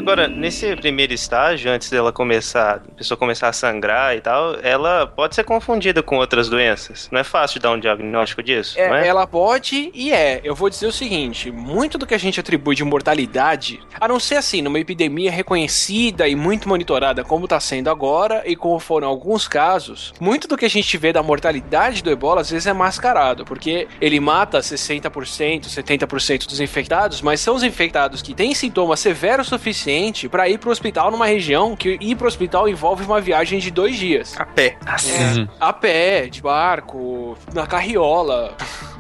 Agora, 0.06 0.28
nesse 0.28 0.76
primeiro 0.76 1.14
estágio, 1.14 1.72
antes 1.72 1.90
dela 1.90 2.14
começar, 2.14 2.76
a 2.76 2.96
pessoa 2.96 3.18
começar 3.18 3.48
a 3.48 3.54
sangrar 3.54 4.16
e 4.16 4.22
tal, 4.22 4.56
ela 4.62 5.08
pode 5.08 5.34
ser 5.34 5.44
confundida 5.44 6.04
com 6.04 6.18
outras 6.18 6.48
doenças. 6.48 7.10
Não 7.12 7.20
é 7.20 7.24
fácil 7.24 7.60
dar 7.60 7.72
um 7.72 7.80
diagnóstico 7.80 8.44
disso, 8.44 8.80
É, 8.80 8.84
é? 8.84 9.08
Ela 9.08 9.26
pode 9.26 9.90
e 9.96 10.14
é. 10.14 10.42
Eu 10.44 10.54
vou 10.54 10.70
dizer 10.70 10.86
o 10.86 10.92
seguinte: 10.92 11.50
muito 11.50 11.98
do 11.98 12.06
que 12.06 12.14
a 12.14 12.20
gente 12.20 12.40
atribui 12.40 12.76
de 12.76 12.84
mortalidade, 12.84 13.80
a 14.00 14.08
não 14.08 14.20
ser 14.20 14.36
assim, 14.36 14.62
numa 14.62 14.80
epidemia 14.80 15.32
reconhecida 15.32 16.28
e 16.28 16.36
muito 16.36 16.70
monitorada 16.70 17.24
como 17.24 17.46
está 17.46 17.60
sendo 17.60 17.90
agora, 17.90 18.44
e 18.46 18.56
como 18.56 18.78
foram 18.78 19.08
alguns 19.08 19.48
casos, 19.48 20.14
muito 20.20 20.48
do 20.48 20.56
que 20.56 20.66
a 20.66 20.70
gente 20.70 20.96
vê 21.00 21.12
da 21.12 21.24
mortalidade 21.24 22.04
do 22.04 22.12
ebola 22.12 22.42
às 22.42 22.52
vezes 22.52 22.68
é 22.68 22.74
mascarado, 22.74 23.44
porque 23.44 23.88
ele 24.00 24.20
mata 24.20 24.60
60%, 24.60 25.66
70% 25.66 26.46
dos 26.46 26.60
infectados, 26.60 27.24
mas 27.24 27.40
são 27.40 27.56
os 27.56 27.64
infectados 27.64 28.22
que 28.22 28.36
têm 28.36 28.54
sintomas 28.54 29.00
severos 29.00 29.48
o 29.48 29.50
suficiente 29.50 29.95
para 30.30 30.50
ir 30.50 30.58
para 30.58 30.70
o 30.70 30.72
hospital 30.72 31.12
numa 31.12 31.26
região 31.26 31.76
que 31.76 31.98
ir 32.02 32.16
para 32.16 32.26
o 32.26 32.28
hospital 32.28 32.68
envolve 32.68 33.04
uma 33.04 33.22
viagem 33.22 33.60
de 33.60 33.72
dois 33.72 33.96
dias. 33.98 34.36
A 34.40 34.46
pé. 34.46 34.78
Uhum. 34.86 35.48
A 35.60 35.74
pé, 35.74 36.28
de 36.28 36.42
barco, 36.42 37.38
na 37.54 37.66
carriola, 37.66 38.56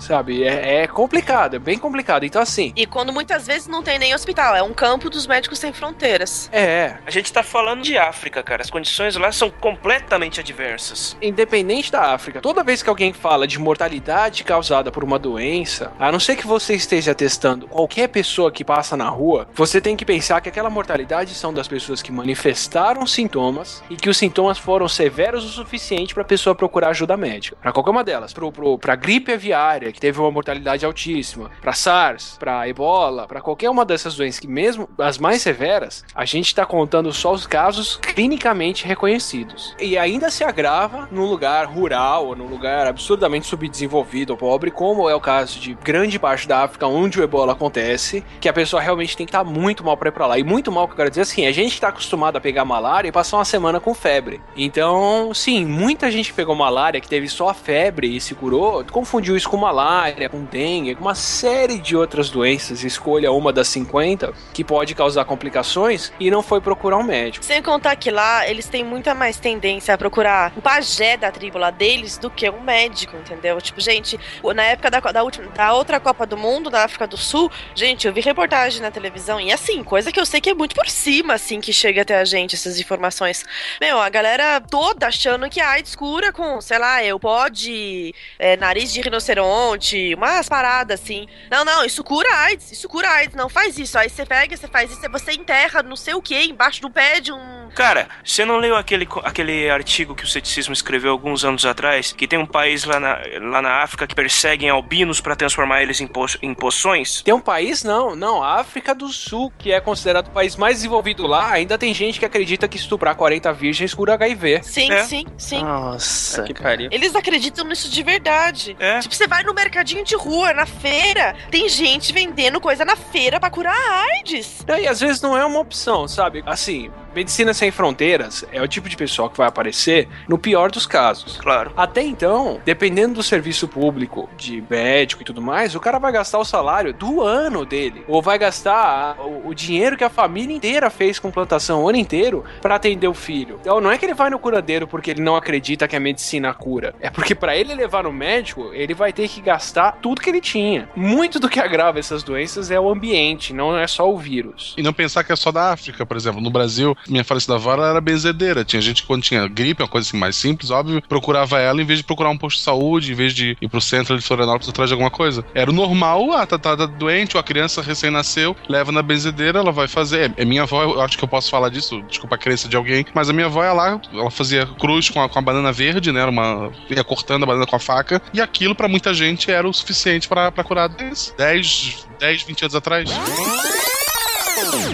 sabe? 0.06 0.44
É, 0.44 0.84
é 0.84 0.88
complicado, 0.88 1.56
é 1.56 1.60
bem 1.60 1.78
complicado. 1.78 2.26
Então, 2.26 2.42
assim, 2.42 2.74
E 2.76 2.86
quando 2.86 3.12
muitas 3.12 3.48
vezes 3.48 3.68
não 3.68 3.84
tem 3.84 4.00
nem 4.00 4.14
hospital, 4.14 4.56
é 4.56 4.62
um 4.64 4.74
campo 4.74 5.10
dos 5.10 5.28
médicos 5.28 5.60
sem 5.60 5.74
fronteiras. 5.74 6.50
é. 6.52 6.98
A 7.06 7.12
gente 7.12 7.32
tá 7.32 7.44
falando 7.44 7.82
de 7.82 7.98
África, 7.98 8.42
cara. 8.44 8.62
As 8.62 8.70
condições 8.70 9.16
lá 9.16 9.32
são 9.32 9.50
completamente 9.50 10.40
adversas. 10.40 11.16
Independente 11.22 11.92
da 11.92 12.14
África, 12.14 12.42
toda 12.42 12.64
vez 12.64 12.82
que 12.82 12.90
alguém 12.90 13.14
fala 13.14 13.48
de 13.48 13.60
mortalidade 13.60 14.44
causada 14.44 14.92
por 14.92 15.04
uma 15.04 15.18
doença, 15.20 15.92
a 16.00 16.12
não 16.12 16.20
ser 16.20 16.36
que 16.36 16.46
você 16.48 16.76
esteja 16.76 17.14
testando 17.14 17.68
qualquer 17.68 18.08
pessoa 18.08 18.52
que 18.52 18.64
passa 18.64 18.96
na 18.98 19.10
rua, 19.10 19.48
você 19.54 19.80
tem 19.82 19.96
que 19.96 20.06
pensar 20.06 20.42
que 20.42 20.50
aquela 20.50 20.70
mortalidade 20.70 21.34
são 21.34 21.54
das 21.54 21.68
pessoas 21.68 22.02
que 22.02 22.12
manifestaram 22.12 23.06
sintomas 23.08 23.84
e 23.90 23.96
que 23.96 24.10
os 24.10 24.18
sintomas 24.18 24.58
foram 24.58 24.88
severos 24.88 25.44
o 25.46 25.50
suficiente 25.50 26.14
para 26.14 26.24
a 26.24 26.26
pessoa 26.26 26.56
procurar 26.56 26.90
ajuda 26.90 27.18
médica. 27.18 27.58
Para 27.62 27.72
qualquer 27.72 27.92
uma 27.92 28.04
delas, 28.04 28.34
pro, 28.34 28.52
pro, 28.52 28.78
pra 28.78 28.96
gripe 28.96 29.32
aviária, 29.34 29.92
que 29.96 30.02
teve 30.02 30.20
uma 30.20 30.30
mortalidade 30.30 30.86
altíssima, 30.86 31.50
para 31.62 31.72
SARS, 31.72 32.36
para 32.38 32.68
ebola, 32.68 33.26
para 33.28 33.40
qualquer 33.40 33.70
uma 33.70 33.86
dessas 33.86 34.16
doenças 34.16 34.42
que 34.42 34.48
mesmo 34.48 34.90
as 34.98 35.18
mais 35.18 35.42
severas, 35.42 36.04
a 36.14 36.26
gente 36.26 36.48
está 36.48 36.66
contando 36.66 37.14
só 37.14 37.32
os 37.32 37.48
casos 37.48 37.96
clinicamente 37.96 38.86
reconhecidos. 38.86 39.74
E 39.80 39.98
ainda 39.98 40.30
se 40.30 40.44
agrava 40.44 41.08
num 41.10 41.26
lugar 41.26 41.66
rural 41.66 42.28
ou 42.28 42.36
num 42.36 42.48
lugar 42.48 42.86
absurdamente 42.88 43.48
subdesenvolvido 43.48 44.34
ou 44.34 44.38
pobre, 44.38 44.70
como 44.70 45.10
é 45.10 45.16
o 45.16 45.22
caso 45.22 45.60
de 45.60 45.74
grande 45.76 46.20
parte 46.20 46.46
da 46.46 46.64
África 46.64 46.86
onde 46.88 47.20
o 47.20 47.24
ebola 47.24 47.54
acontece, 47.54 48.22
que 48.42 48.50
a 48.50 48.54
pessoa 48.54 48.82
realmente 48.82 49.16
tem 49.16 49.26
que 49.26 49.30
estar 49.30 49.46
muito 49.46 49.82
mal 49.82 49.96
para 49.96 50.10
ir 50.10 50.12
para 50.12 50.28
lá. 50.28 50.38
E 50.38 50.44
muito 50.44 50.74
mal 50.74 50.88
que 50.88 50.94
eu 50.94 50.98
quero 50.98 51.10
dizer 51.10 51.22
assim, 51.22 51.48
a 51.48 51.54
gente 51.54 51.74
está 51.74 51.88
acostumado 51.88 52.36
a 52.36 52.42
pegar 52.42 52.66
malária 52.66 53.08
e 53.08 53.14
passar 53.14 53.38
uma 53.38 53.46
semana 53.46 53.80
com 53.80 53.94
febre. 53.94 54.42
Então, 54.58 55.34
sim, 55.34 55.64
muita 55.64 56.12
gente 56.12 56.34
pegou 56.34 56.54
malária, 56.54 57.00
que 57.00 57.08
teve 57.08 57.30
só 57.30 57.54
febre 57.54 58.14
e 58.14 58.20
se 58.20 58.36
curou, 58.36 58.84
confundiu 58.92 59.38
isso 59.38 59.50
com 59.50 59.56
malária 59.56 59.85
malária, 59.86 60.28
com 60.28 60.44
dengue, 60.44 60.96
com 60.96 61.02
uma 61.02 61.14
série 61.14 61.78
de 61.78 61.96
outras 61.96 62.32
doenças. 62.32 62.84
Escolha 62.84 63.32
uma 63.32 63.54
das 63.54 63.68
50 63.68 64.34
que 64.52 64.64
pode 64.64 64.96
causar 64.96 65.26
complicações 65.26 66.12
e 66.20 66.32
não 66.32 66.42
foi 66.42 66.60
procurar 66.60 66.98
um 66.98 67.04
médico. 67.04 67.46
Sem 67.46 67.62
contar 67.62 67.96
que 67.96 68.10
lá 68.10 68.50
eles 68.50 68.68
têm 68.68 68.84
muita 68.84 69.14
mais 69.14 69.38
tendência 69.38 69.94
a 69.94 69.98
procurar 69.98 70.52
o 70.58 70.62
pajé 70.62 71.18
da 71.18 71.32
tribo 71.32 71.60
lá 71.60 71.70
deles 71.70 72.18
do 72.18 72.32
que 72.32 72.50
um 72.50 72.62
médico, 72.62 73.16
entendeu? 73.16 73.62
Tipo, 73.62 73.80
gente, 73.80 74.20
na 74.56 74.64
época 74.64 74.90
da, 74.90 75.00
da, 75.00 75.24
última, 75.24 75.48
da 75.52 75.74
outra 75.74 76.00
Copa 76.00 76.26
do 76.26 76.36
Mundo, 76.36 76.72
da 76.72 76.84
África 76.84 77.06
do 77.06 77.18
Sul, 77.18 77.52
gente, 77.76 78.08
eu 78.08 78.14
vi 78.14 78.22
reportagem 78.22 78.82
na 78.82 78.90
televisão 78.90 79.40
e 79.40 79.52
assim, 79.52 79.84
coisa 79.84 80.12
que 80.12 80.20
eu 80.20 80.26
sei 80.26 80.42
que 80.42 80.50
é 80.50 80.56
muito 80.56 80.74
por 80.74 80.90
cima, 80.90 81.36
assim, 81.36 81.62
que 81.62 81.72
chega 81.72 82.02
até 82.02 82.18
a 82.18 82.26
gente, 82.26 82.56
essas 82.56 82.80
informações. 82.80 83.46
Meu, 83.80 84.00
a 84.00 84.10
galera 84.10 84.60
toda 84.62 85.06
achando 85.08 85.48
que 85.48 85.62
a 85.62 85.70
AIDS 85.70 85.96
cura 85.96 86.34
com, 86.34 86.60
sei 86.60 86.80
lá, 86.80 87.04
eu 87.04 87.20
pode, 87.20 88.16
é, 88.40 88.58
nariz 88.58 88.92
de 88.92 89.02
rinoceronte, 89.02 89.75
umas 90.16 90.50
paradas 90.50 91.00
assim. 91.00 91.28
Não, 91.50 91.64
não, 91.66 91.86
isso 91.86 92.04
cura 92.04 92.30
AIDS, 92.36 92.72
isso 92.72 92.88
cura 92.88 93.10
AIDS, 93.10 93.36
não 93.36 93.50
faz 93.50 93.78
isso. 93.78 93.98
Aí 93.98 94.10
você 94.10 94.26
pega, 94.26 94.56
você 94.56 94.68
faz 94.68 94.92
isso, 94.92 95.02
você 95.10 95.34
enterra 95.34 95.84
não 95.84 95.96
sei 95.96 96.14
o 96.14 96.22
que 96.22 96.36
embaixo 96.44 96.82
do 96.82 96.90
pé 96.90 97.20
de 97.20 97.32
um. 97.32 97.70
Cara, 97.76 98.08
você 98.24 98.46
não 98.46 98.58
leu 98.58 98.76
aquele, 98.76 99.08
aquele 99.24 99.70
artigo 99.70 100.16
que 100.16 100.24
o 100.24 100.28
ceticismo 100.28 100.74
escreveu 100.74 101.12
alguns 101.12 101.44
anos 101.44 101.66
atrás? 101.66 102.14
Que 102.14 102.28
tem 102.28 102.40
um 102.40 102.46
país 102.46 102.84
lá 102.86 103.00
na, 103.00 103.20
lá 103.42 103.62
na 103.62 103.84
África 103.84 104.08
que 104.08 104.16
perseguem 104.16 104.70
albinos 104.70 105.20
para 105.20 105.36
transformar 105.36 105.82
eles 105.82 106.00
em, 106.00 106.08
po 106.08 106.26
em 106.42 106.54
poções? 106.54 107.22
Tem 107.22 107.34
um 107.34 107.40
país? 107.40 107.84
Não, 107.84 108.16
não. 108.16 108.42
A 108.42 108.60
África 108.60 108.96
do 108.96 109.10
Sul, 109.10 109.52
que 109.58 109.72
é 109.72 109.82
considerado 109.82 110.28
o 110.28 110.32
país 110.32 110.56
mais 110.56 110.78
desenvolvido 110.78 111.28
lá, 111.28 111.52
ainda 111.52 111.78
tem 111.78 111.94
gente 111.94 112.20
que 112.20 112.26
acredita 112.26 112.68
que 112.68 112.78
estuprar 112.78 113.16
40 113.16 113.52
virgens 113.54 113.94
cura 113.94 114.14
HIV. 114.14 114.62
Sim, 114.64 114.92
é. 114.92 115.04
sim, 115.04 115.26
sim. 115.38 115.64
Nossa, 115.64 116.44
que 116.44 116.54
pariu. 116.54 116.90
Eles 116.92 117.16
acreditam 117.16 117.66
nisso 117.66 117.90
de 117.90 118.04
verdade. 118.04 118.76
É. 118.80 119.00
Tipo, 119.00 119.14
você 119.14 119.28
vai 119.28 119.44
no 119.44 119.54
mercadinho 119.66 120.04
de 120.04 120.16
rua, 120.16 120.54
na 120.54 120.66
feira, 120.66 121.36
tem 121.50 121.68
gente 121.68 122.14
vendendo 122.14 122.62
coisa 122.62 122.86
na 122.86 122.96
feira 122.96 123.40
para 123.40 123.50
curar 123.50 123.76
a 123.76 124.04
AIDS. 124.20 124.64
E 124.68 124.88
às 124.88 125.00
vezes 125.00 125.22
não 125.22 125.36
é 125.36 125.44
uma 125.44 125.60
opção, 125.60 126.08
sabe? 126.08 126.44
Assim, 126.46 126.92
Medicina 127.16 127.54
Sem 127.54 127.72
Fronteiras 127.72 128.46
é 128.52 128.62
o 128.62 128.68
tipo 128.68 128.90
de 128.90 128.98
pessoal 128.98 129.30
que 129.30 129.38
vai 129.38 129.48
aparecer 129.48 130.08
no 130.28 130.38
pior 130.38 130.70
dos 130.70 130.86
casos. 130.86 131.38
Claro. 131.38 131.72
Até 131.76 132.04
então, 132.04 132.60
dependendo 132.66 133.16
do 133.16 133.24
serviço 133.24 133.70
público, 133.70 134.30
de 134.36 134.62
médico 134.70 135.22
e 135.22 135.26
tudo 135.26 135.42
mais, 135.42 135.74
o 135.76 135.80
cara 135.80 135.98
vai 135.98 136.12
gastar 136.12 136.40
o 136.40 136.46
salário 136.46 136.94
do 136.94 137.22
ano 137.22 137.66
dele. 137.66 138.04
Ou 138.08 138.22
vai 138.22 138.38
gastar 138.38 139.16
o, 139.22 139.54
dinheiro 139.56 139.96
que 139.96 140.04
a 140.04 140.10
família 140.10 140.54
inteira 140.54 140.90
fez 140.90 141.18
com 141.18 141.32
plantação 141.32 141.84
o 141.84 141.90
ano 141.90 141.98
inteiro 141.98 142.44
para 142.62 142.76
atender 142.76 143.08
o 143.08 143.14
filho. 143.14 143.60
Então 143.62 143.80
não 143.80 143.90
é 143.90 143.98
que 143.98 144.06
ele 144.06 144.14
vai 144.14 144.30
no 144.30 144.38
curadeiro 144.38 144.86
porque 144.86 145.12
ele 145.12 145.22
não 145.22 145.38
acredita 145.38 145.88
que 145.88 145.96
a 145.96 146.00
medicina 146.00 146.54
cura. 146.54 146.94
É 147.00 147.10
porque 147.10 147.34
para 147.34 147.56
ele 147.56 147.74
levar 147.74 148.04
no 148.04 148.12
médico, 148.12 148.72
ele 148.74 148.94
vai 148.94 149.14
ter 149.14 149.30
que 149.30 149.40
gastar 149.40 149.55
tudo 150.02 150.22
que 150.22 150.30
ele 150.30 150.42
tinha. 150.42 150.90
Muito 150.96 151.40
do 151.40 151.50
que 151.50 151.60
agrava 151.60 152.00
essas 152.00 152.24
doenças 152.24 152.72
é 152.72 152.80
o 152.80 152.90
ambiente, 152.90 153.54
não 153.54 153.78
é 153.78 153.88
só 153.88 154.12
o 154.12 154.18
vírus. 154.18 154.74
E 154.78 154.84
não 154.84 154.94
pensar 154.94 155.24
que 155.24 155.32
é 155.32 155.36
só 155.36 155.52
da 155.52 155.72
África, 155.72 156.06
por 156.06 156.18
exemplo. 156.18 156.42
No 156.42 156.50
Brasil, 156.50 156.96
minha 157.08 157.24
falecida 157.24 157.56
avó 157.56 157.74
era 157.74 158.02
benzedeira. 158.02 158.64
Tinha 158.64 158.82
gente 158.82 159.02
que 159.02 159.08
quando 159.08 159.24
tinha 159.24 159.48
gripe, 159.48 159.82
uma 159.82 159.90
coisa 159.90 160.08
assim 160.08 160.18
mais 160.18 160.36
simples, 160.36 160.72
óbvio, 160.72 161.02
procurava 161.08 161.60
ela 161.60 161.82
em 161.82 161.86
vez 161.86 162.00
de 162.00 162.06
procurar 162.06 162.30
um 162.30 162.38
posto 162.38 162.58
de 162.58 162.64
saúde, 162.64 163.12
em 163.12 163.16
vez 163.16 163.34
de 163.34 163.58
ir 163.62 163.68
pro 163.68 163.82
centro 163.82 164.18
de 164.18 164.24
Florianópolis 164.24 164.70
atrás 164.70 164.90
de 164.90 164.94
alguma 164.94 165.12
coisa. 165.12 165.46
Era 165.54 165.70
o 165.70 165.74
normal, 165.74 166.32
ah, 166.34 166.46
tá, 166.46 166.58
tá, 166.58 166.76
tá 166.76 166.86
doente, 166.86 167.36
ou 167.36 167.40
a 167.40 167.44
criança 167.44 167.82
recém-nasceu, 167.82 168.56
leva 168.68 168.92
na 168.92 169.02
benzedeira, 169.02 169.60
ela 169.60 169.72
vai 169.72 169.88
fazer. 169.88 170.32
É, 170.38 170.42
é 170.42 170.46
minha 170.46 170.64
avó, 170.64 170.84
eu 170.84 171.02
acho 171.02 171.18
que 171.18 171.24
eu 171.24 171.28
posso 171.28 171.50
falar 171.50 171.70
disso, 171.70 172.02
desculpa 172.04 172.36
a 172.36 172.38
crença 172.38 172.68
de 172.68 172.76
alguém, 172.76 173.06
mas 173.14 173.30
a 173.30 173.34
minha 173.34 173.48
avó 173.48 173.62
lá, 173.74 174.00
ela 174.14 174.32
fazia 174.32 174.66
cruz 174.66 175.10
com 175.10 175.22
a, 175.22 175.30
com 175.30 175.40
a 175.40 175.42
banana 175.42 175.72
verde, 175.72 176.12
né? 176.12 176.24
Uma. 176.26 176.72
ia 176.90 177.04
cortando 177.04 177.44
a 177.44 177.46
banana 177.46 177.66
com 177.66 177.76
a 177.76 177.80
faca, 177.80 178.22
e 178.34 178.42
aquilo 178.42 178.76
para 178.76 178.88
muita 178.88 179.14
gente 179.14 179.45
era 179.52 179.68
o 179.68 179.74
suficiente 179.74 180.28
para 180.28 180.52
curar 180.64 180.90
10, 180.90 181.36
10, 181.38 182.08
10, 182.20 182.44
20 182.44 182.62
anos 182.64 182.76
atrás. 182.76 183.10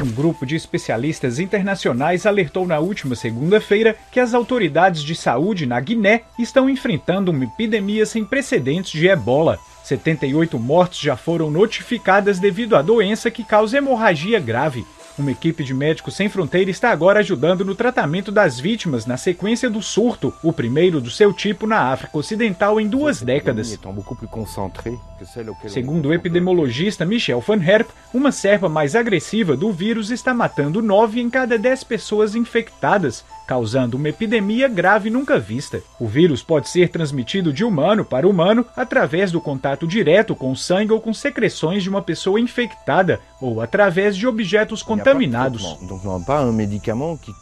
Um 0.02 0.12
grupo 0.12 0.46
de 0.46 0.56
especialistas 0.56 1.38
internacionais 1.40 2.26
alertou 2.26 2.66
na 2.66 2.80
última 2.80 3.16
segunda-feira 3.16 3.96
que 4.12 4.20
as 4.20 4.34
autoridades 4.34 5.04
de 5.04 5.16
saúde 5.16 5.66
na 5.66 5.80
Guiné 5.80 6.24
estão 6.40 6.70
enfrentando 6.70 7.32
uma 7.32 7.44
epidemia 7.44 8.06
sem 8.06 8.26
precedentes 8.26 8.92
de 8.92 9.08
ebola. 9.08 9.60
78 9.84 10.58
mortes 10.58 11.00
já 11.00 11.16
foram 11.16 11.52
notificadas 11.52 12.40
devido 12.40 12.76
à 12.76 12.82
doença 12.82 13.30
que 13.30 13.44
causa 13.44 13.78
hemorragia 13.78 14.40
grave. 14.40 14.86
Uma 15.22 15.34
equipe 15.34 15.64
de 15.64 15.72
Médicos 15.72 16.16
Sem 16.16 16.28
Fronteira 16.28 16.72
está 16.72 16.90
agora 16.90 17.20
ajudando 17.20 17.64
no 17.64 17.76
tratamento 17.76 18.32
das 18.32 18.60
vítimas 18.60 19.06
na 19.06 19.18
sequência 19.18 19.70
do 19.70 19.80
surto, 19.80 20.34
o 20.42 20.52
primeiro 20.52 21.00
do 21.00 21.12
seu 21.12 21.32
tipo 21.32 21.68
na 21.68 21.92
África 21.92 22.18
Ocidental 22.18 22.82
em 22.82 22.88
duas 22.88 23.22
décadas. 23.22 23.80
Segundo 25.68 26.10
o 26.10 26.14
epidemiologista 26.14 27.06
Michel 27.06 27.40
Van 27.40 27.64
Herp, 27.64 27.92
uma 28.12 28.32
cepa 28.32 28.68
mais 28.68 28.96
agressiva 28.96 29.56
do 29.56 29.72
vírus 29.72 30.10
está 30.10 30.34
matando 30.34 30.82
9 30.82 31.22
em 31.22 31.30
cada 31.30 31.56
10 31.56 31.84
pessoas 31.84 32.34
infectadas, 32.34 33.24
causando 33.52 33.98
uma 33.98 34.08
epidemia 34.08 34.70
grave 34.70 35.10
nunca 35.10 35.38
vista. 35.38 35.84
O 36.00 36.08
vírus 36.08 36.42
pode 36.42 36.70
ser 36.70 36.88
transmitido 36.88 37.52
de 37.52 37.66
humano 37.66 38.06
para 38.06 38.26
humano 38.26 38.66
através 38.78 39.30
do 39.30 39.42
contato 39.42 39.86
direto 39.86 40.34
com 40.34 40.56
sangue 40.56 40.94
ou 40.94 41.02
com 41.02 41.14
secreções 41.14 41.84
de 41.84 41.90
uma 41.90 42.02
pessoa 42.02 42.40
infectada 42.40 43.20
ou 43.42 43.60
através 43.60 44.16
de 44.16 44.26
objetos 44.26 44.82
contaminados. 44.82 45.78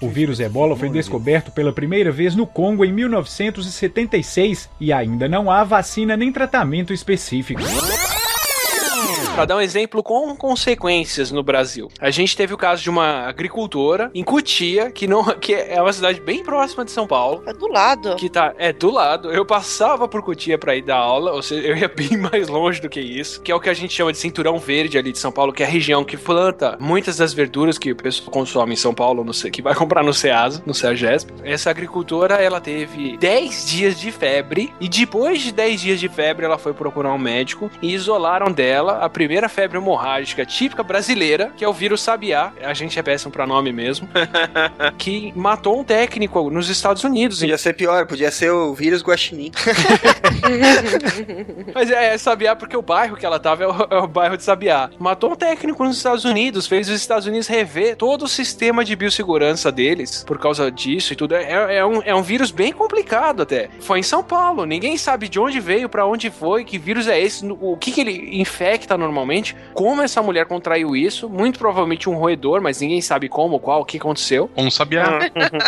O 0.02 0.10
vírus 0.10 0.40
ebola 0.40 0.76
foi 0.76 0.90
descoberto 0.90 1.52
pela 1.52 1.72
primeira 1.72 2.12
vez 2.12 2.34
no 2.34 2.48
Congo 2.48 2.84
em 2.84 2.92
1976 2.92 4.68
e 4.80 4.92
ainda 4.92 5.30
não 5.30 5.52
há 5.52 5.64
vacina 5.64 6.18
nem 6.18 6.32
tratamento 6.32 6.92
específico. 6.92 7.62
Para 9.40 9.46
dar 9.46 9.56
um 9.56 9.62
exemplo 9.62 10.04
com 10.04 10.36
consequências 10.36 11.32
no 11.32 11.42
Brasil. 11.42 11.90
A 11.98 12.12
gente 12.12 12.36
teve 12.36 12.54
o 12.54 12.58
caso 12.58 12.84
de 12.84 12.90
uma 12.90 13.22
agricultora 13.22 14.12
em 14.14 14.22
Cutia, 14.22 14.92
que 14.92 15.08
não 15.08 15.24
que 15.40 15.54
é 15.54 15.82
uma 15.82 15.94
cidade 15.94 16.20
bem 16.20 16.44
próxima 16.44 16.84
de 16.84 16.92
São 16.92 17.08
Paulo. 17.08 17.42
É 17.46 17.54
do 17.54 17.70
lado. 17.70 18.18
Que 18.18 18.30
tá, 18.30 18.54
é 18.58 18.74
do 18.74 18.92
lado. 18.92 19.32
Eu 19.32 19.46
passava 19.46 20.10
por 20.10 20.22
Cutia 20.22 20.58
para 20.58 20.76
ir 20.76 20.82
dar 20.82 20.98
aula, 20.98 21.32
ou 21.32 21.42
seja, 21.42 21.66
eu 21.66 21.78
ia 21.78 21.88
bem 21.96 22.18
mais 22.18 22.50
longe 22.50 22.82
do 22.82 22.90
que 22.90 23.00
isso, 23.00 23.42
que 23.42 23.50
é 23.50 23.56
o 23.56 23.62
que 23.62 23.70
a 23.70 23.74
gente 23.74 23.94
chama 23.94 24.12
de 24.12 24.18
cinturão 24.18 24.60
verde 24.60 24.98
ali 24.98 25.14
de 25.14 25.20
São 25.20 25.32
Paulo, 25.32 25.54
que 25.54 25.64
é 25.64 25.66
a 25.66 25.70
região 25.70 26.04
que 26.04 26.18
planta 26.18 26.76
muitas 26.78 27.16
das 27.16 27.34
verduras 27.34 27.78
que 27.78 27.94
o 27.94 27.96
pessoal 27.96 28.30
consome 28.32 28.74
em 28.74 28.76
São 28.76 28.94
Paulo, 28.94 29.24
no, 29.24 29.32
que 29.32 29.62
vai 29.62 29.72
comprar 29.74 30.04
no 30.04 30.14
Ceasa, 30.14 30.62
no 30.66 30.74
Ceagesp. 30.74 31.30
Essa 31.46 31.70
agricultora, 31.70 32.36
ela 32.36 32.60
teve 32.60 33.16
10 33.16 33.70
dias 33.70 33.98
de 33.98 34.12
febre 34.12 34.74
e 34.82 34.90
depois 34.90 35.40
de 35.40 35.54
10 35.54 35.80
dias 35.80 36.00
de 36.02 36.10
febre 36.10 36.44
ela 36.44 36.58
foi 36.58 36.74
procurar 36.74 37.14
um 37.14 37.18
médico 37.18 37.72
e 37.82 37.94
isolaram 37.94 38.52
dela 38.52 39.00
a 39.00 39.08
primeira 39.08 39.29
febre 39.50 39.78
hemorrágica 39.78 40.46
típica 40.46 40.82
brasileira, 40.82 41.52
que 41.56 41.64
é 41.64 41.68
o 41.68 41.74
vírus 41.74 42.02
sabiá. 42.02 42.52
A 42.64 42.74
gente 42.74 42.98
é 42.98 43.04
péssimo 43.04 43.32
pra 43.32 43.46
nome 43.46 43.72
mesmo. 43.72 44.10
que 44.98 45.32
matou 45.36 45.80
um 45.80 45.84
técnico 45.84 46.50
nos 46.50 46.70
Estados 46.70 47.04
Unidos. 47.04 47.40
Podia 47.40 47.58
ser 47.58 47.74
pior, 47.74 48.08
podia 48.08 48.32
ser 48.32 48.52
o 48.52 48.74
vírus 48.74 49.04
guaxinim. 49.04 49.52
Mas 51.74 51.92
é, 51.92 52.14
é 52.14 52.18
sabiá 52.18 52.56
porque 52.56 52.76
o 52.76 52.82
bairro 52.82 53.16
que 53.16 53.26
ela 53.26 53.40
tava 53.40 53.64
é 53.64 53.68
o, 53.68 53.88
é 53.90 53.98
o, 54.00 54.08
bairro 54.08 54.38
de 54.38 54.44
sabiá. 54.44 54.90
Matou 54.98 55.34
um 55.34 55.36
técnico 55.36 55.84
nos 55.84 55.98
Estados 55.98 56.26
Unidos, 56.26 56.68
fez 56.68 56.90
os 56.90 56.96
Estados 56.96 57.28
Unidos 57.28 57.48
rever 57.48 57.96
todo 57.96 58.24
o 58.24 58.28
sistema 58.28 58.84
de 58.84 58.96
biossegurança 58.96 59.72
deles 59.72 60.24
por 60.26 60.40
causa 60.40 60.72
disso 60.72 61.14
e 61.14 61.16
tudo. 61.16 61.36
É, 61.36 61.78
é, 61.78 61.86
um, 61.86 62.02
é 62.04 62.16
um 62.16 62.22
vírus 62.22 62.52
bem 62.52 62.72
complicado 62.72 63.44
até. 63.44 63.70
Foi 63.80 64.00
em 64.00 64.04
São 64.04 64.24
Paulo, 64.24 64.66
ninguém 64.66 64.98
sabe 64.98 65.28
de 65.28 65.40
onde 65.40 65.60
veio, 65.60 65.90
para 65.90 66.06
onde 66.06 66.30
foi, 66.30 66.64
que 66.64 66.78
vírus 66.78 67.08
é 67.08 67.20
esse, 67.20 67.46
o 67.46 67.78
que, 67.78 67.92
que 67.92 68.02
ele 68.02 68.42
infecta 68.42 68.98
normalmente, 69.10 69.56
como 69.74 70.02
essa 70.02 70.22
mulher 70.22 70.46
contraiu 70.46 70.96
isso, 70.96 71.28
muito 71.28 71.60
provavelmente 71.60 72.10
um 72.10 72.16
roedor, 72.16 72.62
mas 72.62 72.80
ninguém 72.80 73.02
sabe 73.02 73.28
como, 73.28 73.60
qual, 73.60 73.82
o 73.82 73.86
que 73.86 73.98
aconteceu. 73.98 74.50
Um 74.56 74.70
sabiá. 74.70 75.20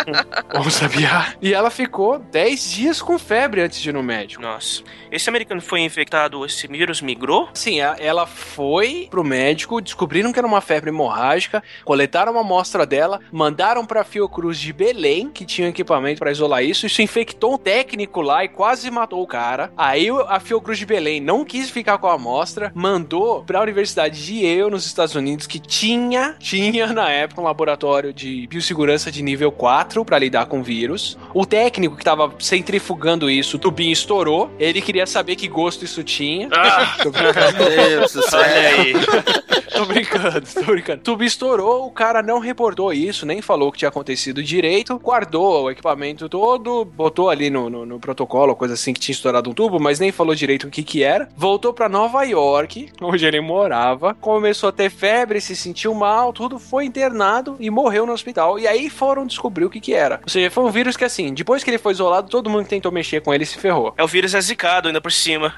um 0.54 0.70
sabiá. 0.70 1.34
E 1.42 1.52
ela 1.52 1.70
ficou 1.70 2.18
10 2.18 2.72
dias 2.72 3.02
com 3.02 3.18
febre 3.18 3.60
antes 3.60 3.80
de 3.80 3.90
ir 3.90 3.92
no 3.92 4.02
médico. 4.02 4.42
Nossa. 4.42 4.82
Esse 5.10 5.28
americano 5.28 5.60
foi 5.60 5.80
infectado, 5.80 6.44
esse 6.46 6.66
vírus 6.66 7.02
migrou? 7.02 7.48
Sim, 7.52 7.80
ela 7.80 8.26
foi 8.26 9.08
pro 9.10 9.24
médico, 9.24 9.80
descobriram 9.80 10.32
que 10.32 10.38
era 10.38 10.46
uma 10.46 10.60
febre 10.60 10.90
hemorrágica, 10.90 11.62
coletaram 11.84 12.32
uma 12.32 12.40
amostra 12.40 12.86
dela, 12.86 13.20
mandaram 13.30 13.84
pra 13.84 14.04
Fiocruz 14.04 14.58
de 14.58 14.72
Belém, 14.72 15.28
que 15.28 15.44
tinha 15.44 15.68
equipamento 15.68 16.18
para 16.18 16.30
isolar 16.30 16.64
isso, 16.64 16.86
isso 16.86 17.02
infectou 17.02 17.54
um 17.54 17.58
técnico 17.58 18.20
lá 18.20 18.44
e 18.44 18.48
quase 18.48 18.90
matou 18.90 19.22
o 19.22 19.26
cara. 19.26 19.72
Aí 19.76 20.08
a 20.28 20.40
Fiocruz 20.40 20.78
de 20.78 20.86
Belém 20.86 21.20
não 21.20 21.44
quis 21.44 21.68
ficar 21.70 21.98
com 21.98 22.06
a 22.06 22.14
amostra, 22.14 22.72
mandou 22.74 23.31
voltou 23.32 23.44
pra 23.44 23.62
Universidade 23.62 24.24
de 24.24 24.44
Yale, 24.44 24.70
nos 24.70 24.84
Estados 24.84 25.14
Unidos, 25.14 25.46
que 25.46 25.58
tinha, 25.58 26.34
tinha 26.38 26.92
na 26.92 27.08
época 27.08 27.40
um 27.40 27.44
laboratório 27.44 28.12
de 28.12 28.46
biossegurança 28.46 29.10
de 29.10 29.22
nível 29.22 29.50
4 29.50 30.04
pra 30.04 30.18
lidar 30.18 30.46
com 30.46 30.62
vírus. 30.62 31.16
O 31.32 31.46
técnico 31.46 31.96
que 31.96 32.04
tava 32.04 32.32
centrifugando 32.38 33.30
isso, 33.30 33.56
o 33.56 33.60
tubinho 33.60 33.92
estourou. 33.92 34.50
Ele 34.58 34.82
queria 34.82 35.06
saber 35.06 35.36
que 35.36 35.48
gosto 35.48 35.84
isso 35.84 36.02
tinha. 36.02 36.48
Ah, 36.52 36.96
Tô 37.02 37.10
brincando. 37.10 37.58
Deus. 37.62 38.32
Olha 38.32 38.68
aí. 38.68 38.92
Tô 39.72 39.86
brincando, 39.86 40.42
tô 40.42 40.62
brincando. 40.64 41.02
Tubo 41.02 41.24
estourou, 41.24 41.86
o 41.86 41.90
cara 41.90 42.22
não 42.22 42.38
reportou 42.38 42.92
isso, 42.92 43.24
nem 43.24 43.40
falou 43.40 43.68
o 43.68 43.72
que 43.72 43.78
tinha 43.78 43.88
acontecido 43.88 44.42
direito, 44.42 44.98
guardou 44.98 45.64
o 45.64 45.70
equipamento 45.70 46.28
todo, 46.28 46.84
botou 46.84 47.30
ali 47.30 47.48
no, 47.48 47.70
no, 47.70 47.86
no 47.86 47.98
protocolo, 47.98 48.54
coisa 48.54 48.74
assim 48.74 48.92
que 48.92 49.00
tinha 49.00 49.14
estourado 49.14 49.48
um 49.50 49.54
tubo, 49.54 49.80
mas 49.80 49.98
nem 49.98 50.12
falou 50.12 50.34
direito 50.34 50.66
o 50.66 50.70
que 50.70 50.82
que 50.82 51.02
era. 51.02 51.28
Voltou 51.34 51.72
pra 51.72 51.88
Nova 51.88 52.22
York, 52.22 52.90
onde 53.00 53.21
ele 53.26 53.40
morava, 53.40 54.14
começou 54.14 54.68
a 54.68 54.72
ter 54.72 54.90
febre, 54.90 55.40
se 55.40 55.54
sentiu 55.56 55.94
mal, 55.94 56.32
tudo, 56.32 56.58
foi 56.58 56.84
internado 56.84 57.56
e 57.58 57.70
morreu 57.70 58.06
no 58.06 58.12
hospital. 58.12 58.58
E 58.58 58.66
aí 58.66 58.88
foram 58.90 59.26
descobrir 59.26 59.64
o 59.64 59.70
que 59.70 59.80
que 59.80 59.94
era. 59.94 60.20
Ou 60.22 60.28
seja, 60.28 60.50
foi 60.50 60.64
um 60.64 60.70
vírus 60.70 60.96
que 60.96 61.04
assim, 61.04 61.32
depois 61.32 61.64
que 61.64 61.70
ele 61.70 61.78
foi 61.78 61.92
isolado, 61.92 62.28
todo 62.28 62.50
mundo 62.50 62.64
que 62.64 62.70
tentou 62.70 62.92
mexer 62.92 63.20
com 63.20 63.32
ele 63.32 63.44
se 63.44 63.58
ferrou. 63.58 63.94
é 63.96 64.02
o 64.02 64.06
vírus 64.06 64.34
é 64.34 64.40
zicado 64.40 64.88
ainda 64.88 65.00
por 65.00 65.12
cima. 65.12 65.54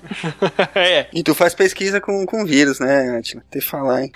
é. 0.74 1.06
E 1.12 1.22
tu 1.22 1.34
faz 1.34 1.54
pesquisa 1.54 2.00
com, 2.00 2.24
com 2.26 2.44
vírus, 2.44 2.80
né, 2.80 3.18
Atila? 3.18 3.42
Tem 3.50 3.60
que 3.60 3.66
falar, 3.66 4.02
hein? 4.02 4.12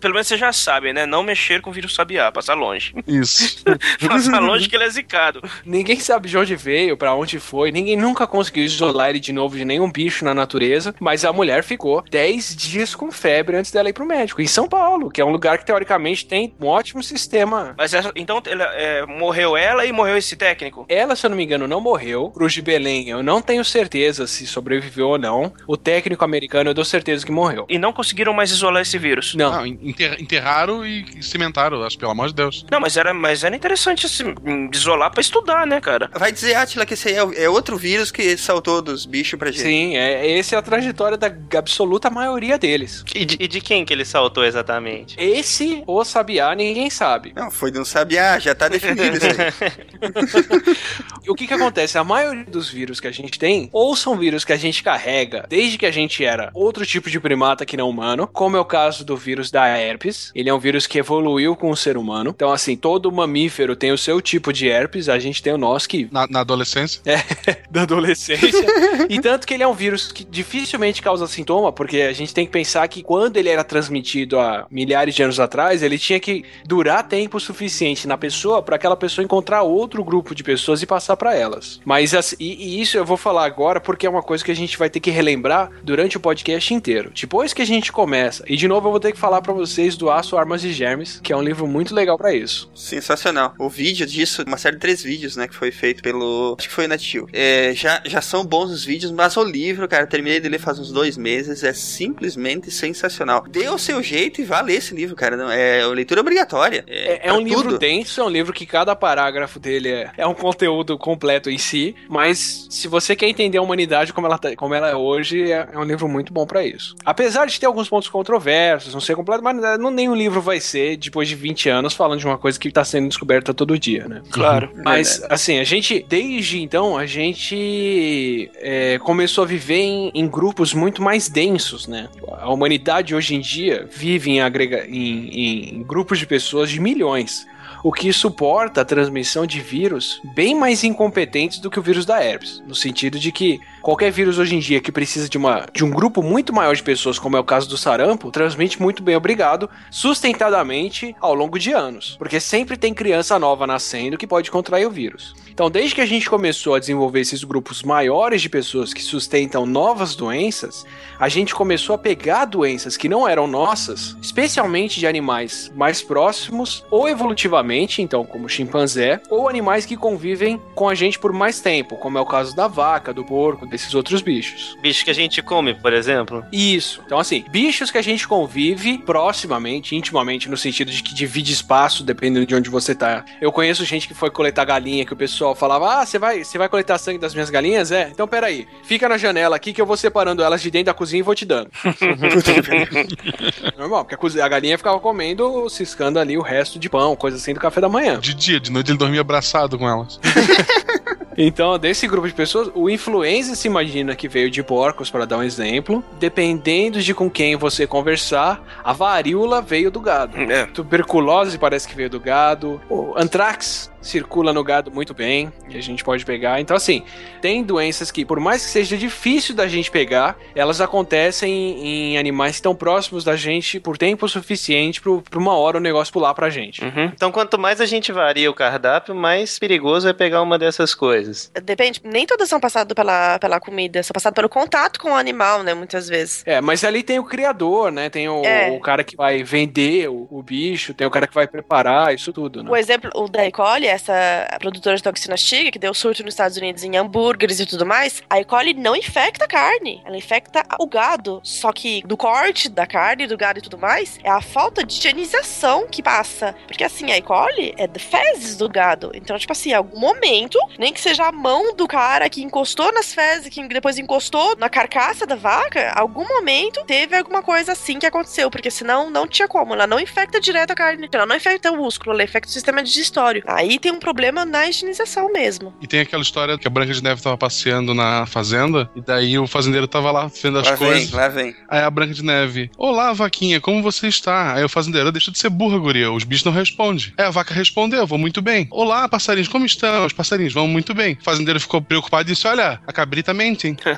Pelo 0.00 0.14
menos 0.14 0.26
você 0.26 0.36
já 0.36 0.52
sabe, 0.52 0.92
né? 0.92 1.06
Não 1.06 1.22
mexer 1.22 1.60
com 1.60 1.70
o 1.70 1.72
vírus 1.72 1.94
sabiá, 1.94 2.30
passar 2.32 2.54
longe. 2.54 2.94
Isso. 3.06 3.64
passar 4.06 4.40
longe 4.40 4.68
que 4.68 4.76
ele 4.76 4.84
é 4.84 4.90
zicado. 4.90 5.42
Ninguém 5.64 6.00
sabe 6.00 6.28
de 6.28 6.36
onde 6.36 6.56
veio, 6.56 6.96
pra 6.96 7.14
onde 7.14 7.38
foi, 7.38 7.70
ninguém 7.70 7.96
nunca 7.96 8.26
conseguiu 8.26 8.64
isolar 8.64 9.10
ele 9.10 9.20
de 9.20 9.32
novo 9.32 9.56
de 9.56 9.64
nenhum 9.64 9.90
bicho 9.90 10.24
na 10.24 10.34
natureza, 10.34 10.94
mas 11.00 11.24
a 11.24 11.32
mulher 11.32 11.62
ficou 11.62 11.87
10 12.10 12.56
dias 12.56 12.94
com 12.94 13.10
febre 13.10 13.56
antes 13.56 13.70
dela 13.70 13.88
ir 13.88 13.92
pro 13.92 14.06
médico, 14.06 14.40
em 14.42 14.46
São 14.46 14.68
Paulo, 14.68 15.10
que 15.10 15.20
é 15.20 15.24
um 15.24 15.30
lugar 15.30 15.58
que 15.58 15.66
teoricamente 15.66 16.26
tem 16.26 16.54
um 16.60 16.66
ótimo 16.66 17.02
sistema. 17.02 17.74
Mas 17.76 17.94
essa- 17.94 18.12
então 18.16 18.40
ela, 18.46 18.64
é, 18.74 19.04
morreu 19.06 19.56
ela 19.56 19.84
e 19.84 19.92
morreu 19.92 20.16
esse 20.16 20.36
técnico? 20.36 20.86
Ela, 20.88 21.14
se 21.16 21.24
eu 21.26 21.30
não 21.30 21.36
me 21.36 21.44
engano, 21.44 21.66
não 21.68 21.80
morreu. 21.80 22.30
Cruz 22.30 22.52
de 22.52 22.62
Belém, 22.62 23.08
eu 23.10 23.22
não 23.22 23.40
tenho 23.42 23.64
certeza 23.64 24.26
se 24.26 24.46
sobreviveu 24.46 25.08
ou 25.08 25.18
não. 25.18 25.52
O 25.66 25.76
técnico 25.76 26.24
americano, 26.24 26.70
eu 26.70 26.74
dou 26.74 26.84
certeza 26.84 27.24
que 27.24 27.32
morreu. 27.32 27.66
E 27.68 27.78
não 27.78 27.92
conseguiram 27.92 28.32
mais 28.32 28.50
isolar 28.50 28.82
esse 28.82 28.98
vírus. 28.98 29.34
Não, 29.34 29.50
Não, 29.52 29.66
enter- 29.66 30.20
enterraram 30.20 30.84
e 30.86 31.22
cimentaram, 31.22 31.82
acho, 31.84 31.98
pelo 31.98 32.12
amor 32.12 32.28
de 32.28 32.34
Deus. 32.34 32.64
Não, 32.70 32.80
mas 32.80 32.96
era, 32.96 33.12
mas 33.14 33.44
era 33.44 33.54
interessante 33.54 34.06
assim, 34.06 34.34
isolar 34.72 35.10
pra 35.10 35.20
estudar, 35.20 35.66
né, 35.66 35.80
cara? 35.80 36.10
Vai 36.14 36.32
dizer, 36.32 36.54
Atila, 36.54 36.86
que 36.86 36.94
esse 36.94 37.08
aí 37.08 37.14
é, 37.16 37.44
é 37.44 37.48
outro 37.50 37.76
vírus 37.76 38.10
que 38.10 38.36
saltou 38.36 38.80
dos 38.82 39.06
bichos 39.06 39.38
pra 39.38 39.50
gente. 39.50 39.62
sim, 39.62 39.96
é, 39.96 40.38
essa 40.38 40.56
é 40.56 40.58
a 40.58 40.62
trajetória 40.62 41.16
da 41.16 41.28
absoluta 41.78 42.10
maioria 42.10 42.58
deles. 42.58 43.04
E 43.14 43.24
de, 43.24 43.36
e 43.38 43.46
de 43.46 43.60
quem 43.60 43.84
que 43.84 43.92
ele 43.92 44.04
saltou 44.04 44.44
exatamente? 44.44 45.14
Esse, 45.16 45.84
o 45.86 46.04
sabiá, 46.04 46.52
ninguém 46.54 46.90
sabe. 46.90 47.32
Não, 47.36 47.52
foi 47.52 47.70
de 47.70 47.78
um 47.78 47.84
sabiá, 47.84 48.36
já 48.40 48.52
tá 48.52 48.68
definido 48.68 49.16
isso 49.16 49.26
aí. 49.26 50.76
O 51.28 51.34
que 51.34 51.46
que 51.46 51.52
acontece? 51.52 51.98
A 51.98 52.04
maioria 52.04 52.44
dos 52.44 52.70
vírus 52.70 53.00
que 53.00 53.06
a 53.06 53.12
gente 53.12 53.38
tem, 53.38 53.68
ou 53.70 53.94
são 53.94 54.16
vírus 54.16 54.46
que 54.46 54.52
a 54.52 54.56
gente 54.56 54.82
carrega 54.82 55.44
desde 55.46 55.76
que 55.76 55.84
a 55.84 55.90
gente 55.90 56.24
era 56.24 56.50
outro 56.54 56.86
tipo 56.86 57.10
de 57.10 57.20
primata 57.20 57.66
que 57.66 57.76
não 57.76 57.90
humano, 57.90 58.26
como 58.26 58.56
é 58.56 58.60
o 58.60 58.64
caso 58.64 59.04
do 59.04 59.14
vírus 59.14 59.50
da 59.50 59.66
herpes. 59.66 60.32
Ele 60.34 60.48
é 60.48 60.54
um 60.54 60.58
vírus 60.58 60.86
que 60.86 60.98
evoluiu 60.98 61.54
com 61.54 61.70
o 61.70 61.76
ser 61.76 61.98
humano. 61.98 62.32
Então, 62.34 62.50
assim, 62.50 62.76
todo 62.76 63.12
mamífero 63.12 63.76
tem 63.76 63.92
o 63.92 63.98
seu 63.98 64.22
tipo 64.22 64.52
de 64.52 64.68
herpes, 64.68 65.08
a 65.10 65.18
gente 65.18 65.42
tem 65.42 65.52
o 65.52 65.58
nosso 65.58 65.86
que 65.86 66.08
Na, 66.10 66.26
na 66.26 66.40
adolescência. 66.40 67.02
da 67.70 67.82
adolescência. 67.82 68.66
e 69.10 69.20
tanto 69.20 69.46
que 69.46 69.52
ele 69.52 69.62
é 69.62 69.68
um 69.68 69.74
vírus 69.74 70.10
que 70.10 70.24
dificilmente 70.24 71.02
causa 71.02 71.26
sintoma, 71.26 71.67
porque 71.72 72.02
a 72.02 72.12
gente 72.12 72.34
tem 72.34 72.46
que 72.46 72.52
pensar 72.52 72.86
que 72.88 73.02
quando 73.02 73.36
ele 73.36 73.48
era 73.48 73.64
transmitido 73.64 74.38
há 74.38 74.66
milhares 74.70 75.14
de 75.14 75.22
anos 75.22 75.40
atrás, 75.40 75.82
ele 75.82 75.98
tinha 75.98 76.20
que 76.20 76.44
durar 76.64 77.06
tempo 77.06 77.38
suficiente 77.40 78.06
na 78.06 78.16
pessoa 78.16 78.62
para 78.62 78.76
aquela 78.76 78.96
pessoa 78.96 79.24
encontrar 79.24 79.62
outro 79.62 80.04
grupo 80.04 80.34
de 80.34 80.42
pessoas 80.42 80.82
e 80.82 80.86
passar 80.86 81.16
para 81.16 81.34
elas. 81.34 81.80
Mas 81.84 82.14
assim, 82.14 82.36
e, 82.38 82.76
e 82.76 82.80
isso 82.80 82.96
eu 82.96 83.04
vou 83.04 83.16
falar 83.16 83.44
agora 83.44 83.80
porque 83.80 84.06
é 84.06 84.10
uma 84.10 84.22
coisa 84.22 84.44
que 84.44 84.50
a 84.50 84.56
gente 84.56 84.78
vai 84.78 84.90
ter 84.90 85.00
que 85.00 85.10
relembrar 85.10 85.70
durante 85.82 86.16
o 86.16 86.20
podcast 86.20 86.72
inteiro. 86.72 87.12
Depois 87.14 87.52
que 87.52 87.62
a 87.62 87.66
gente 87.66 87.92
começa, 87.92 88.44
e 88.46 88.56
de 88.56 88.68
novo 88.68 88.88
eu 88.88 88.92
vou 88.92 89.00
ter 89.00 89.12
que 89.12 89.18
falar 89.18 89.42
para 89.42 89.52
vocês 89.52 89.96
do 89.96 90.10
Aço, 90.10 90.36
Armas 90.36 90.64
e 90.64 90.72
Germes, 90.72 91.20
que 91.22 91.32
é 91.32 91.36
um 91.36 91.42
livro 91.42 91.66
muito 91.66 91.94
legal 91.94 92.16
para 92.16 92.32
isso. 92.34 92.70
Sensacional. 92.74 93.54
O 93.58 93.68
vídeo 93.68 94.06
disso, 94.06 94.44
uma 94.46 94.56
série 94.56 94.76
de 94.76 94.80
três 94.80 95.02
vídeos, 95.02 95.36
né, 95.36 95.48
que 95.48 95.54
foi 95.54 95.70
feito 95.70 96.02
pelo. 96.02 96.56
Acho 96.58 96.68
que 96.68 96.74
foi 96.74 96.86
o 96.86 96.88
Natil. 96.88 97.28
É, 97.32 97.72
já, 97.74 98.02
já 98.04 98.20
são 98.20 98.44
bons 98.44 98.70
os 98.70 98.84
vídeos, 98.84 99.12
mas 99.12 99.36
o 99.36 99.44
livro, 99.44 99.86
cara, 99.88 100.06
terminei 100.06 100.40
de 100.40 100.48
ler 100.48 100.58
faz 100.58 100.78
uns 100.78 100.90
dois 100.92 101.16
meses, 101.16 101.57
é 101.64 101.72
simplesmente 101.72 102.70
sensacional. 102.70 103.44
Dê 103.48 103.68
o 103.68 103.78
seu 103.78 104.02
jeito 104.02 104.40
e 104.40 104.44
vá 104.44 104.60
ler 104.60 104.76
esse 104.76 104.94
livro, 104.94 105.14
cara. 105.16 105.36
Não, 105.36 105.50
é 105.50 105.84
leitura 105.86 106.20
obrigatória. 106.20 106.84
É, 106.86 107.14
é 107.14 107.18
pra 107.18 107.34
um 107.34 107.40
livro 107.40 107.62
tudo. 107.64 107.78
denso, 107.78 108.20
é 108.20 108.24
um 108.24 108.28
livro 108.28 108.52
que 108.52 108.66
cada 108.66 108.94
parágrafo 108.96 109.58
dele 109.58 109.88
é, 109.90 110.10
é 110.16 110.26
um 110.26 110.34
conteúdo 110.34 110.96
completo 110.98 111.50
em 111.50 111.58
si, 111.58 111.94
mas 112.08 112.66
se 112.70 112.88
você 112.88 113.14
quer 113.16 113.28
entender 113.28 113.58
a 113.58 113.62
humanidade 113.62 114.12
como 114.12 114.26
ela, 114.26 114.38
tá- 114.38 114.54
como 114.56 114.74
ela 114.74 114.88
é 114.88 114.94
hoje, 114.96 115.50
é, 115.50 115.68
é 115.72 115.78
um 115.78 115.84
livro 115.84 116.08
muito 116.08 116.32
bom 116.32 116.46
pra 116.46 116.64
isso. 116.64 116.94
Apesar 117.04 117.46
de 117.46 117.58
ter 117.58 117.66
alguns 117.66 117.88
pontos 117.88 118.08
controversos, 118.08 118.92
não 118.94 119.00
ser 119.00 119.14
completo, 119.16 119.42
mas 119.42 119.56
não, 119.78 119.90
nenhum 119.90 120.14
livro 120.14 120.40
vai 120.40 120.60
ser, 120.60 120.96
depois 120.96 121.28
de 121.28 121.34
20 121.34 121.68
anos, 121.68 121.94
falando 121.94 122.18
de 122.20 122.26
uma 122.26 122.38
coisa 122.38 122.58
que 122.58 122.70
tá 122.70 122.84
sendo 122.84 123.08
descoberta 123.08 123.52
todo 123.54 123.78
dia, 123.78 124.06
né? 124.08 124.22
Claro. 124.30 124.70
Mas, 124.84 125.22
assim, 125.28 125.58
a 125.58 125.64
gente, 125.64 126.04
desde 126.08 126.60
então, 126.60 126.96
a 126.96 127.06
gente 127.06 128.50
é, 128.56 128.98
começou 128.98 129.44
a 129.44 129.46
viver 129.46 129.76
em, 129.80 130.10
em 130.14 130.28
grupos 130.28 130.72
muito 130.74 131.02
mais 131.02 131.28
densos, 131.28 131.47
né? 131.86 132.08
A 132.38 132.50
humanidade 132.50 133.14
hoje 133.14 133.34
em 133.34 133.40
dia 133.40 133.88
vive 133.90 134.30
em, 134.30 134.40
agrega 134.40 134.86
em, 134.86 135.78
em 135.78 135.82
grupos 135.82 136.18
de 136.18 136.26
pessoas 136.26 136.70
de 136.70 136.80
milhões. 136.80 137.46
O 137.82 137.92
que 137.92 138.12
suporta 138.12 138.80
a 138.80 138.84
transmissão 138.84 139.46
de 139.46 139.60
vírus 139.60 140.20
bem 140.34 140.54
mais 140.54 140.82
incompetentes 140.82 141.58
do 141.58 141.70
que 141.70 141.78
o 141.78 141.82
vírus 141.82 142.04
da 142.04 142.22
herpes. 142.22 142.62
No 142.66 142.74
sentido 142.74 143.18
de 143.18 143.30
que 143.30 143.60
qualquer 143.88 144.12
vírus 144.12 144.38
hoje 144.38 144.54
em 144.54 144.58
dia 144.58 144.82
que 144.82 144.92
precisa 144.92 145.30
de, 145.30 145.38
uma, 145.38 145.66
de 145.72 145.82
um 145.82 145.88
grupo 145.88 146.22
muito 146.22 146.52
maior 146.52 146.76
de 146.76 146.82
pessoas, 146.82 147.18
como 147.18 147.38
é 147.38 147.40
o 147.40 147.44
caso 147.44 147.66
do 147.70 147.78
sarampo, 147.78 148.30
transmite 148.30 148.82
muito 148.82 149.02
bem, 149.02 149.16
obrigado, 149.16 149.70
sustentadamente 149.90 151.16
ao 151.18 151.32
longo 151.32 151.58
de 151.58 151.72
anos. 151.72 152.14
Porque 152.18 152.38
sempre 152.38 152.76
tem 152.76 152.92
criança 152.92 153.38
nova 153.38 153.66
nascendo 153.66 154.18
que 154.18 154.26
pode 154.26 154.50
contrair 154.50 154.86
o 154.86 154.90
vírus. 154.90 155.34
Então, 155.58 155.70
desde 155.70 155.94
que 155.94 156.00
a 156.00 156.06
gente 156.06 156.30
começou 156.30 156.76
a 156.76 156.78
desenvolver 156.78 157.18
esses 157.18 157.42
grupos 157.42 157.82
maiores 157.82 158.42
de 158.42 158.48
pessoas 158.48 158.94
que 158.94 159.02
sustentam 159.02 159.66
novas 159.66 160.14
doenças, 160.14 160.86
a 161.18 161.28
gente 161.28 161.52
começou 161.52 161.96
a 161.96 161.98
pegar 161.98 162.44
doenças 162.44 162.96
que 162.96 163.08
não 163.08 163.26
eram 163.26 163.48
nossas, 163.48 164.16
especialmente 164.22 165.00
de 165.00 165.06
animais 165.08 165.72
mais 165.74 166.00
próximos 166.00 166.84
ou 166.92 167.08
evolutivamente, 167.08 168.00
então 168.00 168.24
como 168.24 168.48
chimpanzé, 168.48 169.20
ou 169.30 169.48
animais 169.48 169.84
que 169.84 169.96
convivem 169.96 170.62
com 170.76 170.88
a 170.88 170.94
gente 170.94 171.18
por 171.18 171.32
mais 171.32 171.60
tempo, 171.60 171.96
como 171.96 172.18
é 172.18 172.20
o 172.20 172.26
caso 172.26 172.54
da 172.54 172.68
vaca, 172.68 173.12
do 173.12 173.24
porco, 173.24 173.66
desses 173.78 173.94
outros 173.94 174.20
bichos. 174.20 174.76
Bicho 174.82 175.04
que 175.04 175.10
a 175.10 175.14
gente 175.14 175.40
come, 175.40 175.72
por 175.74 175.92
exemplo. 175.92 176.44
Isso. 176.52 177.00
Então, 177.06 177.18
assim, 177.18 177.44
bichos 177.50 177.90
que 177.90 177.98
a 177.98 178.02
gente 178.02 178.26
convive 178.26 178.98
proximamente, 178.98 179.94
intimamente, 179.94 180.48
no 180.48 180.56
sentido 180.56 180.90
de 180.90 181.02
que 181.02 181.14
divide 181.14 181.52
espaço, 181.52 182.02
dependendo 182.02 182.44
de 182.44 182.54
onde 182.54 182.68
você 182.68 182.94
tá. 182.94 183.24
Eu 183.40 183.52
conheço 183.52 183.84
gente 183.84 184.08
que 184.08 184.14
foi 184.14 184.30
coletar 184.30 184.64
galinha, 184.64 185.04
que 185.06 185.12
o 185.12 185.16
pessoal 185.16 185.54
falava: 185.54 186.00
Ah, 186.00 186.06
você 186.06 186.18
vai, 186.18 186.42
você 186.44 186.58
vai 186.58 186.68
coletar 186.68 186.98
sangue 186.98 187.18
das 187.18 187.32
minhas 187.34 187.50
galinhas? 187.50 187.92
É? 187.92 188.08
Então, 188.10 188.26
peraí. 188.26 188.66
Fica 188.82 189.08
na 189.08 189.16
janela 189.16 189.54
aqui 189.56 189.72
que 189.72 189.80
eu 189.80 189.86
vou 189.86 189.96
separando 189.96 190.42
elas 190.42 190.60
de 190.60 190.70
dentro 190.70 190.86
da 190.86 190.94
cozinha 190.94 191.20
e 191.20 191.22
vou 191.22 191.34
te 191.34 191.44
dando. 191.44 191.70
Normal, 193.78 194.04
porque 194.04 194.14
a, 194.14 194.18
cozi- 194.18 194.40
a 194.40 194.48
galinha 194.48 194.76
ficava 194.76 194.98
comendo, 194.98 195.68
ciscando 195.68 196.18
ali 196.18 196.36
o 196.36 196.42
resto 196.42 196.78
de 196.78 196.88
pão, 196.88 197.14
coisa 197.14 197.36
assim 197.36 197.54
do 197.54 197.60
café 197.60 197.80
da 197.80 197.88
manhã. 197.88 198.18
De 198.18 198.34
dia, 198.34 198.58
de 198.58 198.70
noite 198.72 198.90
ele 198.90 198.98
dormia 198.98 199.20
abraçado 199.20 199.78
com 199.78 199.88
elas. 199.88 200.18
Então, 201.40 201.78
desse 201.78 202.08
grupo 202.08 202.26
de 202.26 202.34
pessoas, 202.34 202.68
o 202.74 202.90
influenza 202.90 203.54
se 203.54 203.68
imagina 203.68 204.16
que 204.16 204.26
veio 204.26 204.50
de 204.50 204.60
porcos, 204.60 205.08
para 205.08 205.24
dar 205.24 205.38
um 205.38 205.42
exemplo. 205.44 206.02
Dependendo 206.18 207.00
de 207.00 207.14
com 207.14 207.30
quem 207.30 207.54
você 207.54 207.86
conversar, 207.86 208.60
a 208.82 208.92
varíola 208.92 209.62
veio 209.62 209.88
do 209.88 210.00
gado. 210.00 210.36
É. 210.36 210.66
Tuberculose 210.66 211.56
parece 211.56 211.86
que 211.86 211.94
veio 211.94 212.10
do 212.10 212.18
gado. 212.18 212.80
O 212.90 213.14
antrax 213.16 213.88
circula 214.00 214.52
no 214.52 214.62
gado 214.62 214.90
muito 214.90 215.12
bem, 215.14 215.52
e 215.68 215.76
a 215.76 215.80
gente 215.82 216.04
pode 216.04 216.24
pegar. 216.24 216.60
Então, 216.60 216.76
assim, 216.76 217.02
tem 217.40 217.62
doenças 217.62 218.10
que, 218.10 218.24
por 218.24 218.38
mais 218.40 218.64
que 218.64 218.70
seja 218.70 218.96
difícil 218.96 219.54
da 219.54 219.66
gente 219.66 219.90
pegar, 219.90 220.36
elas 220.54 220.80
acontecem 220.80 221.50
em, 221.50 222.12
em 222.14 222.18
animais 222.18 222.52
que 222.52 222.56
estão 222.58 222.74
próximos 222.74 223.24
da 223.24 223.36
gente 223.36 223.80
por 223.80 223.96
tempo 223.98 224.28
suficiente 224.28 225.00
para 225.00 225.38
uma 225.38 225.56
hora 225.56 225.78
o 225.78 225.80
negócio 225.80 226.12
pular 226.12 226.34
pra 226.34 226.48
gente. 226.50 226.82
Uhum. 226.84 227.10
Então, 227.14 227.32
quanto 227.32 227.58
mais 227.58 227.80
a 227.80 227.86
gente 227.86 228.12
varia 228.12 228.50
o 228.50 228.54
cardápio, 228.54 229.14
mais 229.14 229.58
perigoso 229.58 230.08
é 230.08 230.12
pegar 230.12 230.42
uma 230.42 230.58
dessas 230.58 230.94
coisas. 230.94 231.50
Depende, 231.62 232.00
nem 232.04 232.26
todas 232.26 232.48
são 232.48 232.60
passadas 232.60 232.94
pela, 232.94 233.38
pela 233.38 233.58
comida, 233.60 234.02
são 234.02 234.12
passadas 234.14 234.34
pelo 234.34 234.48
contato 234.48 235.00
com 235.00 235.10
o 235.10 235.14
animal, 235.16 235.62
né? 235.62 235.74
Muitas 235.74 236.08
vezes. 236.08 236.42
É, 236.46 236.60
mas 236.60 236.84
ali 236.84 237.02
tem 237.02 237.18
o 237.18 237.24
criador, 237.24 237.90
né? 237.90 238.08
Tem 238.08 238.28
o, 238.28 238.44
É. 238.44 238.70
o 238.70 238.80
cara 238.80 239.02
que 239.02 239.16
vai 239.16 239.42
vender 239.42 240.08
o, 240.08 240.26
o 240.30 240.42
bicho, 240.42 240.94
tem 240.94 241.06
o 241.06 241.10
cara 241.10 241.26
que 241.26 241.34
vai 241.34 241.46
preparar, 241.46 242.14
isso 242.14 242.32
tudo, 242.32 242.62
né? 242.62 242.70
O 242.70 242.76
exemplo, 242.76 243.10
o 243.14 243.28
da 243.28 243.46
E. 243.46 243.50
coli 243.52 243.87
essa 243.88 244.12
produtora 244.58 244.96
de 244.96 245.02
toxina 245.02 245.36
Tigre, 245.36 245.70
que 245.70 245.78
deu 245.78 245.94
surto 245.94 246.22
nos 246.22 246.34
Estados 246.34 246.56
Unidos 246.56 246.82
em 246.82 246.96
hambúrgueres 246.96 247.60
e 247.60 247.66
tudo 247.66 247.86
mais, 247.86 248.22
a 248.28 248.40
E. 248.40 248.44
coli 248.44 248.74
não 248.74 248.96
infecta 248.96 249.44
a 249.44 249.48
carne, 249.48 250.02
ela 250.04 250.16
infecta 250.16 250.64
o 250.78 250.86
gado. 250.86 251.40
Só 251.42 251.72
que 251.72 252.02
do 252.06 252.16
corte 252.16 252.68
da 252.68 252.86
carne, 252.86 253.26
do 253.26 253.36
gado 253.36 253.58
e 253.58 253.62
tudo 253.62 253.78
mais, 253.78 254.18
é 254.22 254.30
a 254.30 254.40
falta 254.40 254.84
de 254.84 254.94
higienização 254.94 255.86
que 255.86 256.02
passa. 256.02 256.54
Porque 256.66 256.84
assim, 256.84 257.10
a 257.10 257.18
E. 257.18 257.22
coli 257.22 257.74
é 257.76 257.86
de 257.86 257.98
fezes 257.98 258.56
do 258.56 258.68
gado. 258.68 259.10
Então, 259.14 259.38
tipo 259.38 259.52
assim, 259.52 259.70
em 259.70 259.74
algum 259.74 259.98
momento, 259.98 260.58
nem 260.78 260.92
que 260.92 261.00
seja 261.00 261.26
a 261.26 261.32
mão 261.32 261.74
do 261.74 261.86
cara 261.86 262.28
que 262.28 262.42
encostou 262.42 262.92
nas 262.92 263.14
fezes, 263.14 263.48
que 263.48 263.66
depois 263.68 263.98
encostou 263.98 264.56
na 264.56 264.68
carcaça 264.68 265.26
da 265.26 265.36
vaca, 265.36 265.92
algum 265.94 266.26
momento 266.26 266.84
teve 266.84 267.16
alguma 267.16 267.42
coisa 267.42 267.72
assim 267.72 267.98
que 267.98 268.06
aconteceu. 268.06 268.50
Porque 268.50 268.70
senão 268.70 269.10
não 269.10 269.26
tinha 269.26 269.48
como. 269.48 269.74
Ela 269.74 269.86
não 269.86 270.00
infecta 270.00 270.40
direto 270.40 270.72
a 270.72 270.74
carne. 270.74 271.08
Ela 271.12 271.26
não 271.26 271.36
infecta 271.36 271.70
o 271.70 271.76
músculo, 271.76 272.12
ela 272.12 272.24
infecta 272.24 272.48
o 272.48 272.52
sistema 272.52 272.82
digestório. 272.82 273.42
Aí 273.46 273.77
tem 273.78 273.92
um 273.92 273.98
problema 273.98 274.44
na 274.44 274.68
higienização 274.68 275.32
mesmo. 275.32 275.74
E 275.80 275.86
tem 275.86 276.00
aquela 276.00 276.22
história 276.22 276.58
que 276.58 276.66
a 276.66 276.70
Branca 276.70 276.92
de 276.92 277.02
Neve 277.02 277.22
tava 277.22 277.36
passeando 277.36 277.94
na 277.94 278.26
fazenda, 278.26 278.90
e 278.94 279.00
daí 279.00 279.38
o 279.38 279.46
fazendeiro 279.46 279.86
tava 279.86 280.10
lá 280.10 280.26
vendo 280.42 280.58
as 280.58 280.66
Lá 280.68 280.74
vem, 280.74 280.88
coisas. 280.88 281.10
lá 281.12 281.28
vem. 281.28 281.54
Aí 281.68 281.80
a 281.82 281.90
Branca 281.90 282.14
de 282.14 282.24
Neve, 282.24 282.70
Olá, 282.76 283.12
vaquinha, 283.12 283.60
como 283.60 283.82
você 283.82 284.08
está? 284.08 284.54
Aí 284.54 284.64
o 284.64 284.68
fazendeiro, 284.68 285.12
deixa 285.12 285.30
de 285.30 285.38
ser 285.38 285.50
burra, 285.50 285.78
guria, 285.78 286.10
os 286.12 286.24
bichos 286.24 286.44
não 286.44 286.52
respondem. 286.52 287.12
Aí 287.16 287.24
a 287.26 287.30
vaca 287.30 287.52
respondeu, 287.54 288.06
vou 288.06 288.18
muito 288.18 288.40
bem. 288.42 288.66
Olá, 288.70 289.08
passarinhos, 289.08 289.48
como 289.48 289.64
estão? 289.66 290.04
Os 290.06 290.12
passarinhos 290.12 290.52
vão 290.52 290.66
muito 290.66 290.94
bem. 290.94 291.16
O 291.20 291.24
fazendeiro 291.24 291.60
ficou 291.60 291.80
preocupado 291.82 292.28
e 292.28 292.34
disse, 292.34 292.46
olha, 292.46 292.80
a 292.86 292.92
cabrita 292.92 293.32
mente, 293.34 293.68
hein? 293.68 293.76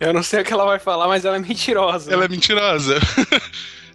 Eu 0.00 0.12
não 0.12 0.22
sei 0.22 0.40
o 0.40 0.44
que 0.44 0.52
ela 0.52 0.64
vai 0.64 0.78
falar, 0.78 1.06
mas 1.08 1.24
ela 1.24 1.36
é 1.36 1.38
mentirosa. 1.38 2.12
Ela 2.12 2.24
é 2.24 2.28
mentirosa. 2.28 2.98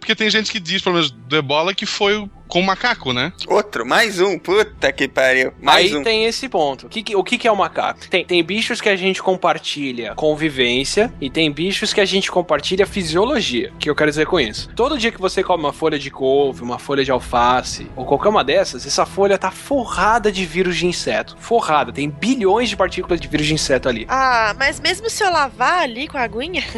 Porque 0.00 0.16
tem 0.16 0.30
gente 0.30 0.50
que 0.50 0.58
diz, 0.58 0.82
pelo 0.82 0.96
menos 0.96 1.10
do 1.10 1.36
ebola, 1.36 1.74
que 1.74 1.86
foi 1.86 2.28
com 2.50 2.60
o 2.60 2.66
macaco, 2.66 3.12
né? 3.12 3.32
Outro, 3.46 3.86
mais 3.86 4.20
um. 4.20 4.38
Puta 4.38 4.92
que 4.92 5.08
pariu. 5.08 5.52
Mais 5.62 5.92
Aí 5.92 5.96
um. 5.96 6.02
tem 6.02 6.24
esse 6.24 6.48
ponto. 6.48 6.86
O 6.86 6.88
que, 6.88 7.16
o 7.16 7.22
que, 7.22 7.38
que 7.38 7.48
é 7.48 7.52
o 7.52 7.56
macaco? 7.56 8.08
Tem, 8.10 8.24
tem 8.24 8.42
bichos 8.42 8.80
que 8.80 8.88
a 8.88 8.96
gente 8.96 9.22
compartilha 9.22 10.14
convivência 10.16 11.12
e 11.20 11.30
tem 11.30 11.50
bichos 11.50 11.92
que 11.92 12.00
a 12.00 12.04
gente 12.04 12.30
compartilha 12.30 12.86
fisiologia. 12.86 13.70
O 13.74 13.78
que 13.78 13.88
eu 13.88 13.94
quero 13.94 14.10
dizer 14.10 14.26
com 14.26 14.40
isso? 14.40 14.68
Todo 14.74 14.98
dia 14.98 15.12
que 15.12 15.20
você 15.20 15.42
come 15.42 15.62
uma 15.62 15.72
folha 15.72 15.98
de 15.98 16.10
couve, 16.10 16.62
uma 16.62 16.78
folha 16.78 17.04
de 17.04 17.10
alface 17.10 17.86
ou 17.94 18.04
qualquer 18.04 18.28
uma 18.28 18.42
dessas, 18.42 18.84
essa 18.84 19.06
folha 19.06 19.38
tá 19.38 19.50
forrada 19.50 20.32
de 20.32 20.44
vírus 20.44 20.76
de 20.76 20.86
inseto. 20.86 21.36
Forrada. 21.38 21.92
Tem 21.92 22.10
bilhões 22.10 22.68
de 22.68 22.76
partículas 22.76 23.20
de 23.20 23.28
vírus 23.28 23.46
de 23.46 23.54
inseto 23.54 23.88
ali. 23.88 24.06
Ah, 24.08 24.54
mas 24.58 24.80
mesmo 24.80 25.08
se 25.08 25.22
eu 25.22 25.30
lavar 25.30 25.82
ali 25.82 26.08
com 26.08 26.18
a 26.18 26.22
aguinha. 26.22 26.64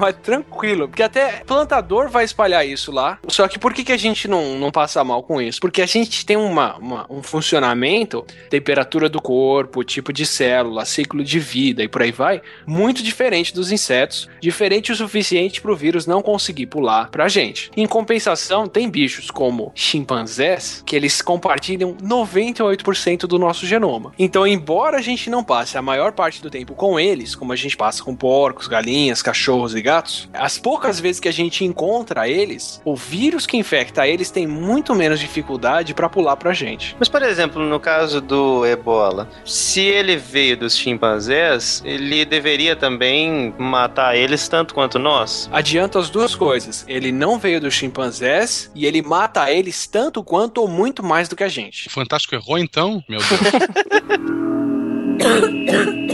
Mas 0.00 0.16
tranquilo, 0.22 0.88
porque 0.88 1.02
até 1.02 1.42
plantador 1.46 2.08
vai 2.08 2.24
espalhar 2.24 2.66
isso 2.66 2.90
lá. 2.90 3.18
Só 3.28 3.46
que 3.48 3.58
por 3.58 3.72
que, 3.72 3.84
que 3.84 3.92
a 3.92 3.96
gente 3.96 4.23
não, 4.28 4.58
não 4.58 4.70
passa 4.70 5.02
mal 5.04 5.22
com 5.22 5.40
isso? 5.40 5.60
Porque 5.60 5.82
a 5.82 5.86
gente 5.86 6.24
tem 6.26 6.36
uma, 6.36 6.76
uma- 6.76 7.06
um 7.10 7.22
funcionamento, 7.22 8.24
temperatura 8.50 9.08
do 9.08 9.20
corpo, 9.20 9.82
tipo 9.84 10.12
de 10.12 10.26
célula, 10.26 10.84
ciclo 10.84 11.22
de 11.24 11.38
vida 11.38 11.82
e 11.82 11.88
por 11.88 12.02
aí 12.02 12.12
vai, 12.12 12.40
muito 12.66 13.02
diferente 13.02 13.54
dos 13.54 13.70
insetos, 13.72 14.28
diferente 14.40 14.92
o 14.92 14.96
suficiente 14.96 15.60
para 15.60 15.72
o 15.72 15.76
vírus 15.76 16.06
não 16.06 16.22
conseguir 16.22 16.66
pular 16.66 17.08
pra 17.10 17.28
gente. 17.28 17.70
Em 17.76 17.86
compensação, 17.86 18.66
tem 18.66 18.88
bichos 18.90 19.30
como 19.30 19.72
chimpanzés 19.74 20.82
que 20.86 20.94
eles 20.96 21.20
compartilham 21.22 21.94
98% 22.02 23.26
do 23.26 23.38
nosso 23.38 23.66
genoma. 23.66 24.12
Então, 24.18 24.46
embora 24.46 24.98
a 24.98 25.02
gente 25.02 25.30
não 25.30 25.42
passe 25.42 25.76
a 25.78 25.82
maior 25.82 26.12
parte 26.12 26.42
do 26.42 26.50
tempo 26.50 26.74
com 26.74 26.98
eles, 26.98 27.34
como 27.34 27.52
a 27.52 27.56
gente 27.56 27.76
passa 27.76 28.02
com 28.02 28.14
porcos, 28.14 28.66
galinhas, 28.68 29.22
cachorros 29.22 29.74
e 29.74 29.82
gatos, 29.82 30.28
as 30.32 30.58
poucas 30.58 31.00
vezes 31.00 31.20
que 31.20 31.28
a 31.28 31.32
gente 31.32 31.64
encontra 31.64 32.28
eles, 32.28 32.80
o 32.84 32.94
vírus 32.96 33.46
que 33.46 33.56
infecta 33.56 34.06
tem 34.30 34.46
muito 34.46 34.94
menos 34.94 35.18
dificuldade 35.20 35.94
para 35.94 36.08
pular 36.08 36.36
pra 36.36 36.52
gente. 36.52 36.94
Mas, 36.98 37.08
por 37.08 37.22
exemplo, 37.22 37.62
no 37.62 37.80
caso 37.80 38.20
do 38.20 38.64
ebola, 38.66 39.28
se 39.44 39.80
ele 39.80 40.16
veio 40.16 40.56
dos 40.56 40.76
chimpanzés, 40.76 41.82
ele 41.84 42.24
deveria 42.24 42.76
também 42.76 43.54
matar 43.58 44.16
eles 44.16 44.48
tanto 44.48 44.74
quanto 44.74 44.98
nós? 44.98 45.48
Adianta 45.52 45.98
as 45.98 46.10
duas 46.10 46.34
coisas. 46.34 46.84
Ele 46.88 47.10
não 47.12 47.38
veio 47.38 47.60
dos 47.60 47.74
chimpanzés 47.74 48.70
e 48.74 48.86
ele 48.86 49.02
mata 49.02 49.50
eles 49.50 49.86
tanto 49.86 50.22
quanto 50.22 50.58
ou 50.60 50.68
muito 50.68 51.02
mais 51.02 51.28
do 51.28 51.36
que 51.36 51.44
a 51.44 51.48
gente. 51.48 51.88
O 51.88 51.90
Fantástico 51.90 52.34
errou 52.34 52.58
então? 52.58 53.02
Meu 53.08 53.20
Deus. 53.20 53.30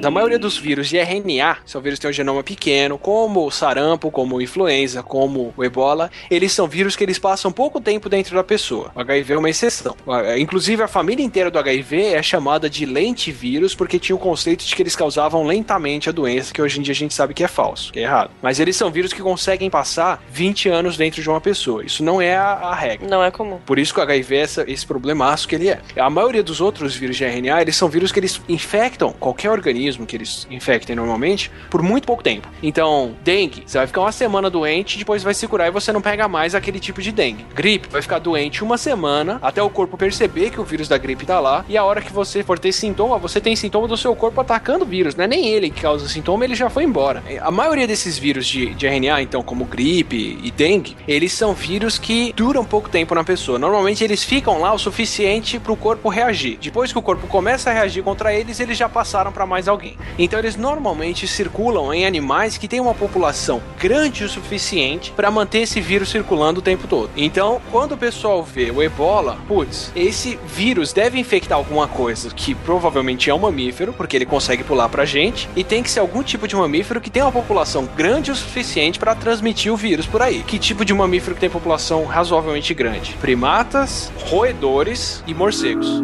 A 0.05 0.11
maioria 0.11 0.39
dos 0.39 0.57
vírus 0.59 0.89
de 0.89 0.99
RNA, 0.99 1.59
são 1.65 1.81
vírus 1.81 1.99
que 1.99 2.03
têm 2.03 2.11
um 2.11 2.13
genoma 2.13 2.43
pequeno, 2.43 2.99
como 2.99 3.47
o 3.47 3.51
sarampo, 3.51 4.11
como 4.11 4.37
o 4.37 4.43
influenza, 4.43 5.03
como 5.03 5.53
o 5.57 5.65
ebola, 5.65 6.11
eles 6.31 6.53
são 6.53 6.67
vírus 6.69 6.95
que 6.97 7.03
eles 7.05 7.19
passam 7.19 7.51
pouco 7.51 7.81
tempo 7.81 8.09
dentro 8.09 8.35
da 8.35 8.45
pessoa. 8.45 8.91
O 8.95 9.01
HIV 9.01 9.35
é 9.35 9.39
uma 9.39 9.51
exceção. 9.51 9.97
Inclusive, 10.39 10.83
a 10.83 10.89
família 10.89 11.25
inteira 11.25 11.51
do 11.51 11.59
HIV 11.59 12.15
é 12.15 12.23
chamada 12.23 12.69
de 12.69 12.85
lentivírus 12.85 13.75
porque 13.75 13.99
tinha 13.99 14.15
o 14.17 14.19
conceito 14.19 14.65
de 14.65 14.75
que 14.75 14.83
eles 14.83 14.97
causavam 14.97 15.45
lentamente 15.45 16.09
a 16.09 16.13
doença, 16.13 16.53
que 16.53 16.61
hoje 16.61 16.79
em 16.79 16.83
dia 16.83 16.93
a 16.93 16.97
gente 16.97 17.15
sabe 17.15 17.33
que 17.35 17.45
é 17.45 17.49
falso, 17.49 17.93
que 17.93 17.99
é 18.01 18.03
errado. 18.03 18.31
Mas 18.43 18.61
eles 18.61 18.77
são 18.77 18.91
vírus 18.91 19.13
que 19.13 19.23
conseguem 19.23 19.71
passar 19.71 20.23
20 20.31 20.69
anos 20.69 20.97
dentro 20.97 21.23
de 21.23 21.29
uma 21.29 21.41
pessoa. 21.41 21.85
Isso 21.85 22.03
não 22.03 22.21
é 22.21 22.37
a, 22.37 22.53
a 22.53 22.75
regra. 22.75 23.09
Não 23.09 23.23
é 23.23 23.31
comum. 23.31 23.59
Por 23.65 23.79
isso 23.79 23.95
que 23.95 24.01
o 24.01 24.03
HIV 24.03 24.37
é 24.37 24.41
essa- 24.41 24.65
esse 24.71 24.87
problemaço 24.87 25.47
que 25.49 25.55
ele 25.55 25.69
é. 25.69 25.81
A 25.97 26.11
maioria 26.11 26.43
dos 26.43 26.61
outros 26.61 26.95
vírus 26.95 27.17
de 27.17 27.25
RNA, 27.25 27.63
eles 27.63 27.77
são 27.77 27.89
vírus 27.89 28.11
que 28.13 28.19
eles 28.21 28.41
infectam 28.49 29.13
qualquer 29.19 29.51
organismo 29.51 29.94
que 30.03 30.17
eles 30.17 30.47
infectem 30.51 30.97
normalmente 30.97 31.51
por 31.71 31.83
muito 31.83 32.07
pouco 32.07 32.23
tempo. 32.23 32.49
Então, 32.63 33.15
dengue, 33.23 33.63
você 33.67 33.79
vai 33.79 33.87
ficar 33.87 34.01
uma 34.01 34.13
semana 34.13 34.51
doente, 34.51 34.99
depois 34.99 35.23
vai 35.23 35.35
se 35.35 35.47
curar 35.47 35.69
e 35.69 35.71
você 35.71 35.93
não 35.93 36.01
pega 36.01 36.27
mais 36.27 36.55
aquele 36.55 36.81
tipo 36.81 37.01
de 37.01 37.13
dengue. 37.13 37.45
Gripe, 37.55 37.89
vai 37.89 38.03
ficar 38.03 38.19
doente 38.19 38.65
uma 38.65 38.77
semana 38.77 39.39
até 39.43 39.63
o 39.63 39.71
corpo 39.71 39.97
perceber 39.97 40.51
que 40.51 40.61
o 40.61 40.65
vírus 40.65 40.89
da 40.89 40.99
gripe 40.99 41.27
tá 41.27 41.39
lá 41.39 41.65
e 41.69 41.77
a 41.77 41.85
hora 41.85 42.01
que 42.01 42.13
você 42.13 42.43
for 42.43 42.59
ter 42.59 42.73
sintoma, 42.73 43.19
você 43.19 43.41
tem 43.41 43.55
sintoma 43.55 43.87
do 43.87 43.97
seu 43.97 44.15
corpo 44.17 44.41
atacando 44.41 44.85
o 44.85 44.89
vírus, 44.89 45.15
não 45.15 45.25
é 45.25 45.29
nem 45.29 45.49
ele 45.49 45.71
que 45.71 45.83
causa 45.83 46.09
sintoma, 46.09 46.45
ele 46.45 46.55
já 46.55 46.71
foi 46.71 46.85
embora. 46.85 47.23
A 47.41 47.51
maioria 47.51 47.87
desses 47.87 48.19
vírus 48.19 48.47
de, 48.47 48.75
de 48.75 48.87
RNA, 48.87 49.23
então, 49.23 49.43
como 49.43 49.65
gripe 49.65 50.39
e 50.43 50.51
dengue, 50.51 50.97
eles 51.07 51.33
são 51.33 51.53
vírus 51.53 51.99
que 51.99 52.33
duram 52.35 52.65
pouco 52.65 52.89
tempo 52.89 53.15
na 53.15 53.23
pessoa. 53.23 53.59
Normalmente 53.59 54.03
eles 54.03 54.25
ficam 54.25 54.61
lá 54.61 54.73
o 54.73 54.79
suficiente 54.79 55.59
para 55.59 55.73
o 55.73 55.77
corpo 55.77 56.09
reagir. 56.09 56.59
Depois 56.61 56.93
que 56.93 56.99
o 56.99 57.03
corpo 57.03 57.27
começa 57.27 57.71
a 57.71 57.73
reagir 57.73 58.03
contra 58.03 58.33
eles, 58.33 58.61
eles 58.61 58.79
já 58.79 58.89
passaram 58.89 59.33
para 59.33 59.45
mais 59.45 59.69
alguém. 59.69 59.84
Então 60.19 60.39
eles 60.39 60.57
normalmente 60.57 61.27
circulam 61.27 61.93
em 61.93 62.07
animais 62.07 62.57
que 62.57 62.69
têm 62.69 62.81
uma 62.81 62.95
população 62.95 63.63
grande 63.79 64.25
o 64.25 64.29
suficiente 64.29 65.13
para 65.13 65.31
manter 65.31 65.61
esse 65.61 65.81
vírus 65.81 66.09
circulando 66.09 66.61
o 66.61 66.63
tempo 66.63 66.87
todo. 66.87 67.11
Então, 67.17 67.61
quando 67.71 67.93
o 67.93 67.97
pessoal 67.97 68.43
vê 68.43 68.71
o 68.71 68.83
ebola, 68.83 69.39
putz, 69.47 69.93
esse 69.95 70.39
vírus 70.47 70.93
deve 70.93 71.19
infectar 71.19 71.59
alguma 71.59 71.89
coisa 71.89 72.31
que 72.31 72.55
provavelmente 72.55 73.31
é 73.31 73.35
um 73.35 73.39
mamífero, 73.39 73.93
porque 73.93 74.17
ele 74.17 74.27
consegue 74.27 74.65
pular 74.65 74.89
pra 74.89 75.05
gente, 75.05 75.49
e 75.57 75.65
tem 75.65 75.83
que 75.83 75.91
ser 75.91 76.01
algum 76.01 76.23
tipo 76.23 76.49
de 76.49 76.57
mamífero 76.57 77.01
que 77.01 77.11
tem 77.11 77.23
uma 77.23 77.33
população 77.33 77.89
grande 77.97 78.31
o 78.31 78.35
suficiente 78.35 78.99
para 78.99 79.15
transmitir 79.15 79.73
o 79.73 79.77
vírus 79.77 80.07
por 80.07 80.23
aí. 80.23 80.43
Que 80.43 80.59
tipo 80.59 80.85
de 80.85 80.95
mamífero 80.95 81.35
que 81.35 81.41
tem 81.41 81.51
população 81.51 82.05
razoavelmente 82.05 82.73
grande? 82.75 83.15
Primatas, 83.21 84.13
roedores 84.29 85.23
e 85.27 85.35
morcegos. 85.35 86.03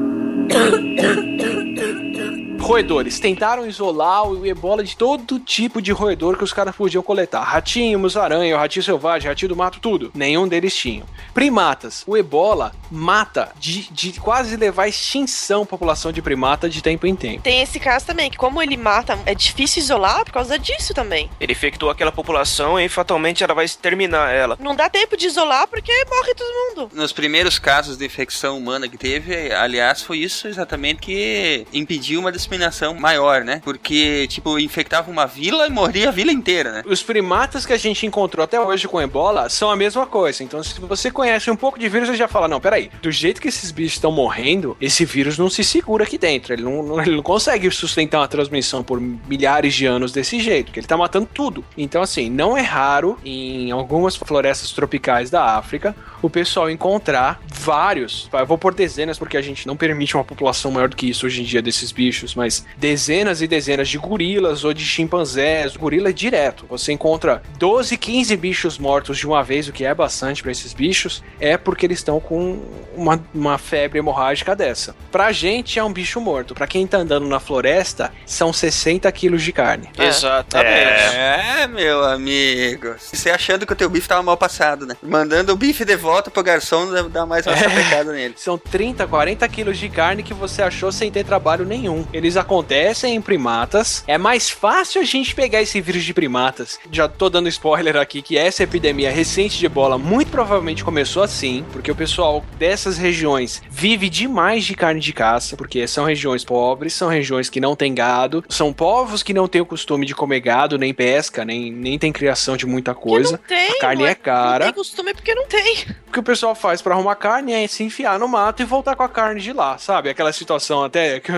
Roedores 2.60 3.18
tentaram 3.18 3.66
isolar 3.66 4.28
o 4.28 4.46
ebola 4.46 4.84
de 4.84 4.96
todo 4.96 5.40
tipo 5.40 5.80
de 5.80 5.92
roedor 5.92 6.36
que 6.36 6.44
os 6.44 6.52
caras 6.52 6.76
podiam 6.76 7.02
coletar: 7.02 7.42
ratinho, 7.42 7.98
mussaranha, 7.98 8.56
ratinho 8.56 8.84
selvagem, 8.84 9.28
ratinho 9.28 9.48
do 9.48 9.56
mato, 9.56 9.80
tudo. 9.80 10.12
Nenhum 10.14 10.46
deles 10.46 10.76
tinha. 10.76 11.04
Primatas: 11.32 12.04
o 12.06 12.16
ebola 12.16 12.72
mata 12.90 13.50
de, 13.58 13.90
de 13.90 14.20
quase 14.20 14.56
levar 14.56 14.84
à 14.84 14.88
extinção 14.88 15.62
a 15.62 15.66
população 15.66 16.12
de 16.12 16.20
primata 16.20 16.68
de 16.68 16.82
tempo 16.82 17.06
em 17.06 17.16
tempo. 17.16 17.42
Tem 17.42 17.62
esse 17.62 17.80
caso 17.80 18.06
também, 18.06 18.30
que 18.30 18.36
como 18.36 18.62
ele 18.62 18.76
mata, 18.76 19.18
é 19.24 19.34
difícil 19.34 19.82
isolar 19.82 20.24
por 20.24 20.32
causa 20.32 20.58
disso 20.58 20.92
também. 20.92 21.30
Ele 21.40 21.52
infectou 21.52 21.90
aquela 21.90 22.12
população 22.12 22.78
e 22.78 22.88
fatalmente 22.88 23.42
ela 23.42 23.54
vai 23.54 23.64
exterminar 23.64 24.30
ela. 24.30 24.56
Não 24.60 24.76
dá 24.76 24.88
tempo 24.88 25.16
de 25.16 25.26
isolar 25.26 25.66
porque 25.66 25.92
morre 26.08 26.34
todo 26.34 26.76
mundo. 26.76 26.90
Nos 26.94 27.12
primeiros 27.12 27.58
casos 27.58 27.96
de 27.96 28.04
infecção 28.04 28.58
humana 28.58 28.88
que 28.88 28.98
teve, 28.98 29.52
aliás, 29.52 30.02
foi 30.02 30.18
isso 30.18 30.46
exatamente 30.46 31.00
que 31.00 31.66
impediu 31.72 32.20
uma 32.20 32.30
disseminação 32.50 32.94
maior, 32.94 33.44
né? 33.44 33.60
Porque, 33.64 34.26
tipo, 34.28 34.58
infectava 34.58 35.10
uma 35.10 35.26
vila 35.26 35.66
e 35.66 35.70
morria 35.70 36.08
a 36.08 36.12
vila 36.12 36.32
inteira, 36.32 36.72
né? 36.72 36.82
Os 36.84 37.02
primatas 37.02 37.64
que 37.64 37.72
a 37.72 37.78
gente 37.78 38.06
encontrou 38.06 38.42
até 38.42 38.60
hoje 38.60 38.88
com 38.88 39.00
ebola 39.00 39.48
são 39.48 39.70
a 39.70 39.76
mesma 39.76 40.06
coisa. 40.06 40.42
Então, 40.42 40.62
se 40.62 40.78
você 40.80 41.10
conhece 41.10 41.50
um 41.50 41.56
pouco 41.56 41.78
de 41.78 41.88
vírus, 41.88 42.08
você 42.08 42.16
já 42.16 42.28
fala: 42.28 42.48
não, 42.48 42.60
peraí, 42.60 42.90
do 43.00 43.10
jeito 43.10 43.40
que 43.40 43.48
esses 43.48 43.70
bichos 43.70 43.94
estão 43.94 44.10
morrendo, 44.10 44.76
esse 44.80 45.04
vírus 45.04 45.38
não 45.38 45.48
se 45.48 45.62
segura 45.62 46.04
aqui 46.04 46.18
dentro. 46.18 46.52
Ele 46.52 46.62
não, 46.62 47.00
ele 47.00 47.16
não 47.16 47.22
consegue 47.22 47.70
sustentar 47.70 48.18
uma 48.18 48.28
transmissão 48.28 48.82
por 48.82 49.00
milhares 49.00 49.74
de 49.74 49.86
anos 49.86 50.12
desse 50.12 50.40
jeito, 50.40 50.66
porque 50.66 50.80
ele 50.80 50.86
tá 50.86 50.96
matando 50.96 51.28
tudo. 51.32 51.64
Então, 51.76 52.02
assim, 52.02 52.28
não 52.28 52.56
é 52.56 52.62
raro 52.62 53.18
em 53.24 53.70
algumas 53.70 54.16
florestas 54.16 54.72
tropicais 54.72 55.30
da 55.30 55.56
África 55.56 55.94
o 56.22 56.28
pessoal 56.28 56.70
encontrar 56.70 57.40
vários. 57.52 58.28
Eu 58.32 58.46
vou 58.46 58.58
por 58.58 58.74
dezenas, 58.74 59.18
porque 59.18 59.36
a 59.36 59.42
gente 59.42 59.66
não 59.66 59.76
permite 59.76 60.16
uma 60.16 60.24
população 60.24 60.70
maior 60.70 60.88
do 60.88 60.96
que 60.96 61.08
isso 61.08 61.26
hoje 61.26 61.40
em 61.40 61.44
dia 61.44 61.62
desses 61.62 61.92
bichos, 61.92 62.34
mas 62.40 62.64
dezenas 62.78 63.42
e 63.42 63.46
dezenas 63.46 63.86
de 63.86 63.98
gorilas 63.98 64.64
ou 64.64 64.72
de 64.72 64.82
chimpanzés, 64.82 65.76
gorila 65.76 66.08
é 66.08 66.12
direto. 66.12 66.64
Você 66.70 66.90
encontra 66.90 67.42
12, 67.58 67.98
15 67.98 68.34
bichos 68.38 68.78
mortos 68.78 69.18
de 69.18 69.26
uma 69.26 69.42
vez, 69.42 69.68
o 69.68 69.72
que 69.72 69.84
é 69.84 69.94
bastante 69.94 70.42
para 70.42 70.50
esses 70.50 70.72
bichos, 70.72 71.22
é 71.38 71.58
porque 71.58 71.84
eles 71.84 71.98
estão 71.98 72.18
com 72.18 72.62
uma, 72.96 73.22
uma 73.34 73.58
febre 73.58 73.98
hemorrágica 73.98 74.56
dessa. 74.56 74.96
Pra 75.12 75.32
gente 75.32 75.78
é 75.78 75.84
um 75.84 75.92
bicho 75.92 76.18
morto, 76.18 76.54
pra 76.54 76.66
quem 76.66 76.86
tá 76.86 76.96
andando 76.96 77.28
na 77.28 77.38
floresta, 77.38 78.10
são 78.24 78.54
60 78.54 79.12
quilos 79.12 79.42
de 79.42 79.52
carne. 79.52 79.90
Exatamente. 79.98 81.14
É, 81.14 81.66
meu 81.66 82.02
amigo. 82.04 82.94
Você 82.98 83.28
achando 83.28 83.66
que 83.66 83.72
o 83.74 83.76
teu 83.76 83.90
bife 83.90 84.08
tava 84.08 84.22
mal 84.22 84.38
passado, 84.38 84.86
né? 84.86 84.96
Mandando 85.02 85.52
o 85.52 85.56
bife 85.56 85.84
de 85.84 85.96
volta 85.96 86.30
pro 86.30 86.42
garçom 86.42 86.86
dar 87.10 87.26
mais 87.26 87.46
uma 87.46 87.54
sapecada 87.54 88.12
nele. 88.12 88.34
São 88.38 88.56
30, 88.56 89.06
40 89.06 89.46
quilos 89.48 89.76
de 89.76 89.90
carne 89.90 90.22
que 90.22 90.32
você 90.32 90.62
achou 90.62 90.90
sem 90.90 91.10
ter 91.10 91.24
trabalho 91.24 91.66
nenhum. 91.66 92.06
Eles 92.12 92.29
acontecem 92.36 93.14
em 93.14 93.20
primatas. 93.20 94.04
É 94.06 94.18
mais 94.18 94.50
fácil 94.50 95.00
a 95.00 95.04
gente 95.04 95.34
pegar 95.34 95.60
esse 95.62 95.80
vírus 95.80 96.04
de 96.04 96.12
primatas. 96.14 96.78
Já 96.90 97.08
tô 97.08 97.28
dando 97.28 97.48
spoiler 97.48 97.96
aqui 97.96 98.22
que 98.22 98.36
essa 98.36 98.62
epidemia 98.62 99.10
recente 99.10 99.58
de 99.58 99.66
ebola 99.66 99.98
muito 99.98 100.30
provavelmente 100.30 100.84
começou 100.84 101.22
assim, 101.22 101.64
porque 101.72 101.90
o 101.90 101.94
pessoal 101.96 102.44
dessas 102.58 102.98
regiões 102.98 103.62
vive 103.70 104.08
demais 104.08 104.64
de 104.64 104.74
carne 104.74 105.00
de 105.00 105.12
caça, 105.12 105.56
porque 105.56 105.86
são 105.86 106.04
regiões 106.04 106.44
pobres, 106.44 106.92
são 106.94 107.08
regiões 107.08 107.48
que 107.48 107.60
não 107.60 107.74
têm 107.76 107.94
gado, 107.94 108.44
são 108.48 108.72
povos 108.72 109.22
que 109.22 109.34
não 109.34 109.48
têm 109.48 109.60
o 109.60 109.66
costume 109.66 110.06
de 110.06 110.14
comer 110.14 110.40
gado, 110.40 110.78
nem 110.78 110.92
pesca, 110.94 111.44
nem, 111.44 111.70
nem 111.72 111.98
tem 111.98 112.12
criação 112.12 112.56
de 112.56 112.66
muita 112.66 112.94
coisa. 112.94 113.32
não 113.32 113.38
tem, 113.38 113.70
a 113.70 113.78
carne 113.80 114.04
é 114.04 114.14
cara. 114.14 114.66
Não 114.66 114.72
tem 114.72 114.82
costume 114.82 115.14
porque 115.14 115.34
não 115.34 115.46
tem. 115.46 115.76
O 116.08 116.12
que 116.12 116.18
o 116.18 116.22
pessoal 116.22 116.54
faz 116.54 116.82
pra 116.82 116.94
arrumar 116.94 117.14
carne 117.14 117.52
é 117.52 117.66
se 117.66 117.82
enfiar 117.84 118.18
no 118.18 118.26
mato 118.28 118.62
e 118.62 118.64
voltar 118.64 118.96
com 118.96 119.02
a 119.02 119.08
carne 119.08 119.40
de 119.40 119.52
lá, 119.52 119.78
sabe? 119.78 120.08
Aquela 120.10 120.32
situação 120.32 120.82
até 120.84 121.20
que- 121.20 121.30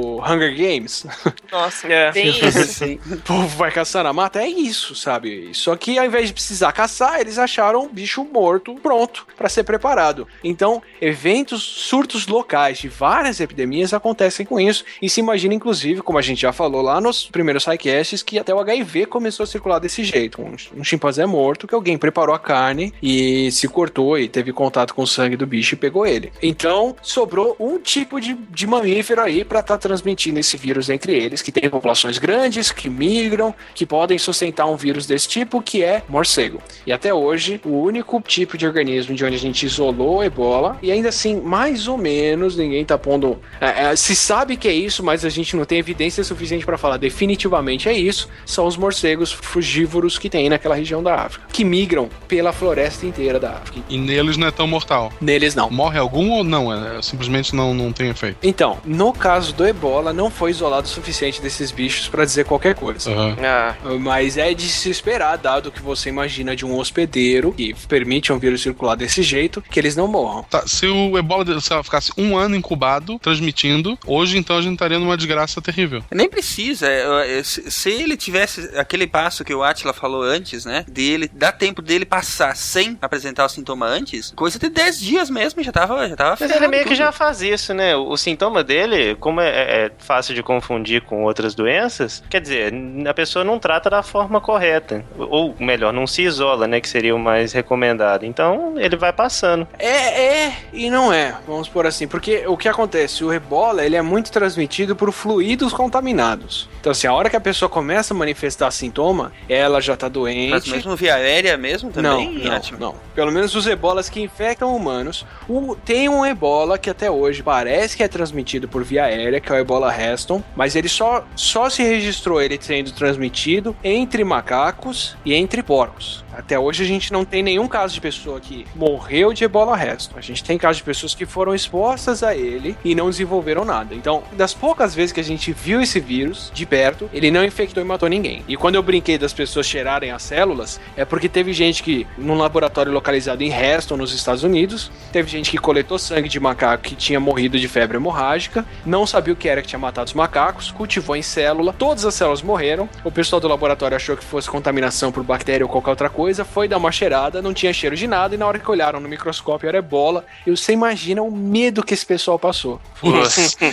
do 0.00 0.20
Hunger 0.22 0.54
Games. 0.56 1.06
Nossa, 1.50 1.86
É. 1.86 2.10
bem 2.12 2.28
isso. 2.30 2.84
O 3.10 3.16
povo 3.18 3.48
vai 3.56 3.70
caçar 3.70 4.04
na 4.04 4.12
mata, 4.12 4.42
é 4.42 4.48
isso, 4.48 4.94
sabe? 4.94 5.50
Só 5.52 5.76
que 5.76 5.98
ao 5.98 6.04
invés 6.06 6.28
de 6.28 6.32
precisar 6.34 6.72
caçar, 6.72 7.20
eles 7.20 7.38
acharam 7.38 7.84
um 7.84 7.88
bicho 7.88 8.24
morto 8.24 8.74
pronto 8.76 9.26
pra 9.36 9.48
ser 9.48 9.64
preparado. 9.64 10.26
Então, 10.42 10.82
eventos, 11.00 11.62
surtos 11.62 12.26
locais 12.26 12.78
de 12.78 12.88
várias 12.88 13.40
epidemias 13.40 13.92
acontecem 13.92 14.44
com 14.46 14.58
isso. 14.60 14.84
E 15.00 15.08
se 15.08 15.20
imagina, 15.20 15.54
inclusive, 15.54 16.02
como 16.02 16.18
a 16.18 16.22
gente 16.22 16.40
já 16.42 16.52
falou 16.52 16.82
lá 16.82 17.00
nos 17.00 17.26
primeiros 17.26 17.64
sidecasts, 17.64 18.22
que 18.22 18.38
até 18.38 18.54
o 18.54 18.58
HIV 18.60 19.06
começou 19.06 19.44
a 19.44 19.46
circular 19.46 19.78
desse 19.78 20.04
jeito. 20.04 20.40
Um, 20.40 20.54
um 20.80 20.84
chimpanzé 20.84 21.26
morto 21.26 21.66
que 21.66 21.74
alguém 21.74 21.98
preparou 21.98 22.34
a 22.34 22.38
carne 22.38 22.92
e 23.02 23.50
se 23.52 23.68
cortou 23.68 24.18
e 24.18 24.28
teve 24.28 24.52
contato 24.52 24.94
com 24.94 25.02
o 25.02 25.06
sangue 25.06 25.36
do 25.36 25.46
bicho 25.46 25.74
e 25.74 25.78
pegou 25.78 26.06
ele. 26.06 26.32
Então, 26.42 26.96
sobrou 27.02 27.56
um 27.58 27.78
tipo 27.78 28.20
de, 28.20 28.34
de 28.34 28.66
mamífero 28.66 29.20
aí 29.20 29.44
pra 29.44 29.60
estar 29.60 29.78
transmitindo 29.90 30.38
esse 30.38 30.56
vírus 30.56 30.88
entre 30.88 31.12
eles, 31.12 31.42
que 31.42 31.50
tem 31.50 31.68
populações 31.68 32.16
grandes, 32.16 32.70
que 32.70 32.88
migram, 32.88 33.52
que 33.74 33.84
podem 33.84 34.16
sustentar 34.18 34.66
um 34.66 34.76
vírus 34.76 35.04
desse 35.04 35.28
tipo, 35.28 35.60
que 35.60 35.82
é 35.82 36.04
morcego. 36.08 36.62
E 36.86 36.92
até 36.92 37.12
hoje, 37.12 37.60
o 37.64 37.70
único 37.70 38.20
tipo 38.20 38.56
de 38.56 38.64
organismo 38.64 39.16
de 39.16 39.24
onde 39.24 39.34
a 39.34 39.38
gente 39.38 39.66
isolou 39.66 40.20
a 40.20 40.26
ebola, 40.26 40.78
e 40.80 40.92
ainda 40.92 41.08
assim, 41.08 41.40
mais 41.40 41.88
ou 41.88 41.98
menos, 41.98 42.56
ninguém 42.56 42.84
tá 42.84 42.96
pondo. 42.96 43.40
é, 43.60 43.86
é, 43.86 43.96
se 43.96 44.14
sabe 44.14 44.56
que 44.56 44.68
é 44.68 44.72
isso, 44.72 45.02
mas 45.02 45.24
a 45.24 45.28
gente 45.28 45.56
não 45.56 45.64
tem 45.64 45.78
evidência 45.78 46.22
suficiente 46.22 46.64
pra 46.64 46.78
falar 46.78 46.96
definitivamente 46.96 47.88
é 47.88 47.92
isso, 47.92 48.28
são 48.46 48.66
os 48.66 48.76
morcegos 48.76 49.32
frugívoros 49.32 50.18
que 50.18 50.30
tem 50.30 50.48
naquela 50.48 50.76
região 50.76 51.02
da 51.02 51.16
África, 51.16 51.46
que 51.52 51.64
migram 51.64 52.08
pela 52.28 52.52
floresta 52.52 53.04
inteira 53.06 53.40
da 53.40 53.54
África. 53.54 53.80
E 53.88 53.98
neles 53.98 54.36
não 54.36 54.46
é 54.46 54.50
tão 54.52 54.68
mortal. 54.68 55.12
Neles 55.20 55.56
não. 55.56 55.68
Morre 55.68 55.98
algum 55.98 56.30
ou 56.30 56.44
não? 56.44 56.72
É, 56.72 57.02
simplesmente 57.02 57.56
não, 57.56 57.74
não 57.74 57.92
tem 57.92 58.08
efeito. 58.08 58.36
Então, 58.42 58.78
no 58.84 59.12
caso 59.12 59.52
do 59.52 59.66
ebola, 59.70 60.12
não 60.12 60.30
foi 60.30 60.50
isolado 60.50 60.86
o 60.86 60.90
suficiente 60.90 61.40
desses 61.40 61.70
bichos 61.70 62.08
pra 62.08 62.24
dizer 62.24 62.44
qualquer 62.44 62.74
coisa. 62.74 63.10
Aham. 63.10 63.36
Ah, 63.42 63.74
Mas 63.98 64.36
é 64.36 64.52
de 64.54 64.68
se 64.68 64.90
esperar, 64.90 65.36
dado 65.38 65.70
que 65.72 65.80
você 65.82 66.08
imagina 66.08 66.54
de 66.54 66.64
um 66.64 66.76
hospedeiro 66.76 67.52
que 67.52 67.74
permite 67.88 68.32
um 68.32 68.38
vírus 68.38 68.62
circular 68.62 68.94
desse 68.96 69.22
jeito, 69.22 69.62
que 69.62 69.78
eles 69.80 69.96
não 69.96 70.06
morram. 70.06 70.42
Tá, 70.44 70.66
se 70.66 70.86
o 70.86 71.16
ebola 71.18 71.60
se 71.60 71.72
ela 71.72 71.82
ficasse 71.82 72.12
um 72.16 72.36
ano 72.36 72.54
incubado, 72.56 73.18
transmitindo, 73.18 73.98
hoje 74.06 74.36
então 74.38 74.56
a 74.58 74.62
gente 74.62 74.74
estaria 74.74 74.98
numa 74.98 75.16
desgraça 75.16 75.60
terrível. 75.62 76.02
Nem 76.10 76.28
precisa. 76.28 76.86
é, 76.88 77.38
é, 77.38 77.42
Se 77.42 77.70
se 77.70 77.90
ele 77.90 78.16
tivesse 78.16 78.70
aquele 78.76 79.06
passo 79.06 79.44
que 79.44 79.54
o 79.54 79.62
Atila 79.62 79.92
falou 79.92 80.22
antes, 80.22 80.64
né? 80.64 80.84
Dele, 80.88 81.30
dá 81.32 81.50
tempo 81.52 81.80
dele 81.80 82.04
passar 82.04 82.54
sem 82.56 82.98
apresentar 83.00 83.46
o 83.46 83.48
sintoma 83.48 83.86
antes, 83.86 84.32
coisa 84.36 84.58
de 84.58 84.68
10 84.68 85.00
dias 85.00 85.30
mesmo, 85.30 85.62
já 85.62 85.72
tava, 85.72 86.08
já 86.08 86.16
tava 86.16 86.36
Mas 86.38 86.50
ele 86.50 86.68
meio 86.68 86.82
que 86.82 86.90
tudo. 86.90 86.98
já 86.98 87.12
faz 87.12 87.40
isso, 87.40 87.72
né? 87.72 87.96
O, 87.96 88.10
o 88.10 88.16
sintoma 88.16 88.62
dele, 88.62 89.14
como 89.16 89.40
é, 89.40 89.59
é 89.60 89.90
fácil 89.98 90.34
de 90.34 90.42
confundir 90.42 91.02
com 91.02 91.24
outras 91.24 91.54
doenças, 91.54 92.22
quer 92.28 92.40
dizer, 92.40 92.72
a 93.08 93.14
pessoa 93.14 93.44
não 93.44 93.58
trata 93.58 93.88
da 93.90 94.02
forma 94.02 94.40
correta. 94.40 95.04
Ou 95.18 95.54
melhor, 95.58 95.92
não 95.92 96.06
se 96.06 96.22
isola, 96.22 96.66
né? 96.66 96.80
Que 96.80 96.88
seria 96.88 97.14
o 97.14 97.18
mais 97.18 97.52
recomendado. 97.52 98.24
Então, 98.24 98.74
ele 98.78 98.96
vai 98.96 99.12
passando. 99.12 99.66
É, 99.78 100.46
é 100.46 100.52
e 100.72 100.88
não 100.90 101.12
é, 101.12 101.34
vamos 101.46 101.68
por 101.68 101.86
assim, 101.86 102.06
porque 102.06 102.46
o 102.46 102.56
que 102.56 102.68
acontece, 102.68 103.24
o 103.24 103.32
ebola, 103.32 103.84
ele 103.84 103.96
é 103.96 104.02
muito 104.02 104.30
transmitido 104.30 104.94
por 104.96 105.12
fluidos 105.12 105.72
contaminados. 105.72 106.68
Então 106.80 106.92
assim, 106.92 107.06
a 107.06 107.12
hora 107.12 107.28
que 107.28 107.36
a 107.36 107.40
pessoa 107.40 107.68
começa 107.68 108.14
a 108.14 108.16
manifestar 108.16 108.70
sintoma, 108.70 109.32
ela 109.48 109.80
já 109.80 109.96
tá 109.96 110.08
doente. 110.08 110.50
Mas 110.50 110.66
mesmo 110.66 110.96
via 110.96 111.14
aérea 111.14 111.56
mesmo 111.56 111.90
também, 111.90 112.38
Não, 112.38 112.50
não, 112.50 112.78
não. 112.78 112.94
Pelo 113.14 113.30
menos 113.30 113.54
os 113.54 113.66
ebolas 113.66 114.08
que 114.08 114.20
infectam 114.20 114.74
humanos. 114.74 115.26
O- 115.48 115.76
tem 115.84 116.08
um 116.08 116.24
ebola 116.24 116.78
que 116.78 116.88
até 116.88 117.10
hoje 117.10 117.42
parece 117.42 117.96
que 117.96 118.02
é 118.02 118.08
transmitido 118.08 118.66
por 118.68 118.82
via 118.82 119.04
aérea, 119.04 119.40
que 119.50 119.54
é 119.54 119.56
o 119.56 119.60
ebola 119.60 119.90
Reston, 119.90 120.42
mas 120.54 120.76
ele 120.76 120.88
só, 120.88 121.24
só 121.34 121.68
se 121.68 121.82
registrou 121.82 122.40
ele 122.40 122.58
sendo 122.60 122.92
transmitido 122.92 123.76
entre 123.82 124.22
macacos 124.22 125.16
e 125.24 125.34
entre 125.34 125.62
porcos. 125.62 126.24
Até 126.40 126.58
hoje 126.58 126.82
a 126.82 126.86
gente 126.86 127.12
não 127.12 127.22
tem 127.22 127.42
nenhum 127.42 127.68
caso 127.68 127.92
de 127.92 128.00
pessoa 128.00 128.40
que 128.40 128.66
morreu 128.74 129.30
de 129.34 129.44
ebola 129.44 129.76
Reston. 129.76 130.16
A 130.16 130.22
gente 130.22 130.42
tem 130.42 130.56
casos 130.56 130.78
de 130.78 130.82
pessoas 130.82 131.14
que 131.14 131.26
foram 131.26 131.54
expostas 131.54 132.22
a 132.22 132.34
ele 132.34 132.74
e 132.82 132.94
não 132.94 133.10
desenvolveram 133.10 133.62
nada. 133.62 133.94
Então, 133.94 134.22
das 134.32 134.54
poucas 134.54 134.94
vezes 134.94 135.12
que 135.12 135.20
a 135.20 135.24
gente 135.24 135.52
viu 135.52 135.82
esse 135.82 136.00
vírus 136.00 136.50
de 136.54 136.64
perto, 136.64 137.10
ele 137.12 137.30
não 137.30 137.44
infectou 137.44 137.82
e 137.82 137.86
matou 137.86 138.08
ninguém. 138.08 138.42
E 138.48 138.56
quando 138.56 138.76
eu 138.76 138.82
brinquei 138.82 139.18
das 139.18 139.34
pessoas 139.34 139.66
cheirarem 139.66 140.12
as 140.12 140.22
células, 140.22 140.80
é 140.96 141.04
porque 141.04 141.28
teve 141.28 141.52
gente 141.52 141.82
que, 141.82 142.06
num 142.16 142.38
laboratório 142.38 142.90
localizado 142.90 143.42
em 143.42 143.50
Reston, 143.50 143.98
nos 143.98 144.14
Estados 144.14 144.42
Unidos, 144.42 144.90
teve 145.12 145.30
gente 145.30 145.50
que 145.50 145.58
coletou 145.58 145.98
sangue 145.98 146.28
de 146.28 146.40
macaco 146.40 146.84
que 146.84 146.96
tinha 146.96 147.20
morrido 147.20 147.60
de 147.60 147.68
febre 147.68 147.98
hemorrágica, 147.98 148.64
não 148.86 149.06
sabia 149.06 149.34
o 149.34 149.36
que 149.36 149.46
era 149.46 149.60
que 149.60 149.68
tinha 149.68 149.78
matado 149.78 150.08
os 150.08 150.14
macacos, 150.14 150.70
cultivou 150.70 151.14
em 151.14 151.22
célula, 151.22 151.74
todas 151.74 152.06
as 152.06 152.14
células 152.14 152.40
morreram. 152.40 152.88
O 153.04 153.12
pessoal 153.12 153.40
do 153.40 153.46
laboratório 153.46 153.94
achou 153.94 154.16
que 154.16 154.24
fosse 154.24 154.48
contaminação 154.48 155.12
por 155.12 155.22
bactéria 155.22 155.66
ou 155.66 155.70
qualquer 155.70 155.90
outra 155.90 156.08
coisa, 156.08 156.29
foi 156.44 156.68
dar 156.68 156.76
uma 156.78 156.92
cheirada, 156.92 157.40
não 157.42 157.52
tinha 157.54 157.72
cheiro 157.72 157.96
de 157.96 158.06
nada, 158.06 158.34
e 158.34 158.38
na 158.38 158.46
hora 158.46 158.58
que 158.58 158.70
olharam 158.70 159.00
no 159.00 159.08
microscópio 159.08 159.68
era 159.68 159.78
ebola. 159.78 160.24
E 160.46 160.50
você 160.50 160.72
imagina 160.72 161.22
o 161.22 161.30
medo 161.30 161.82
que 161.82 161.94
esse 161.94 162.04
pessoal 162.06 162.38
passou. 162.38 162.80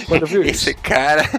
Quando 0.08 0.26
viu 0.26 0.42
isso? 0.44 0.70
Esse 0.70 0.74
cara 0.74 1.30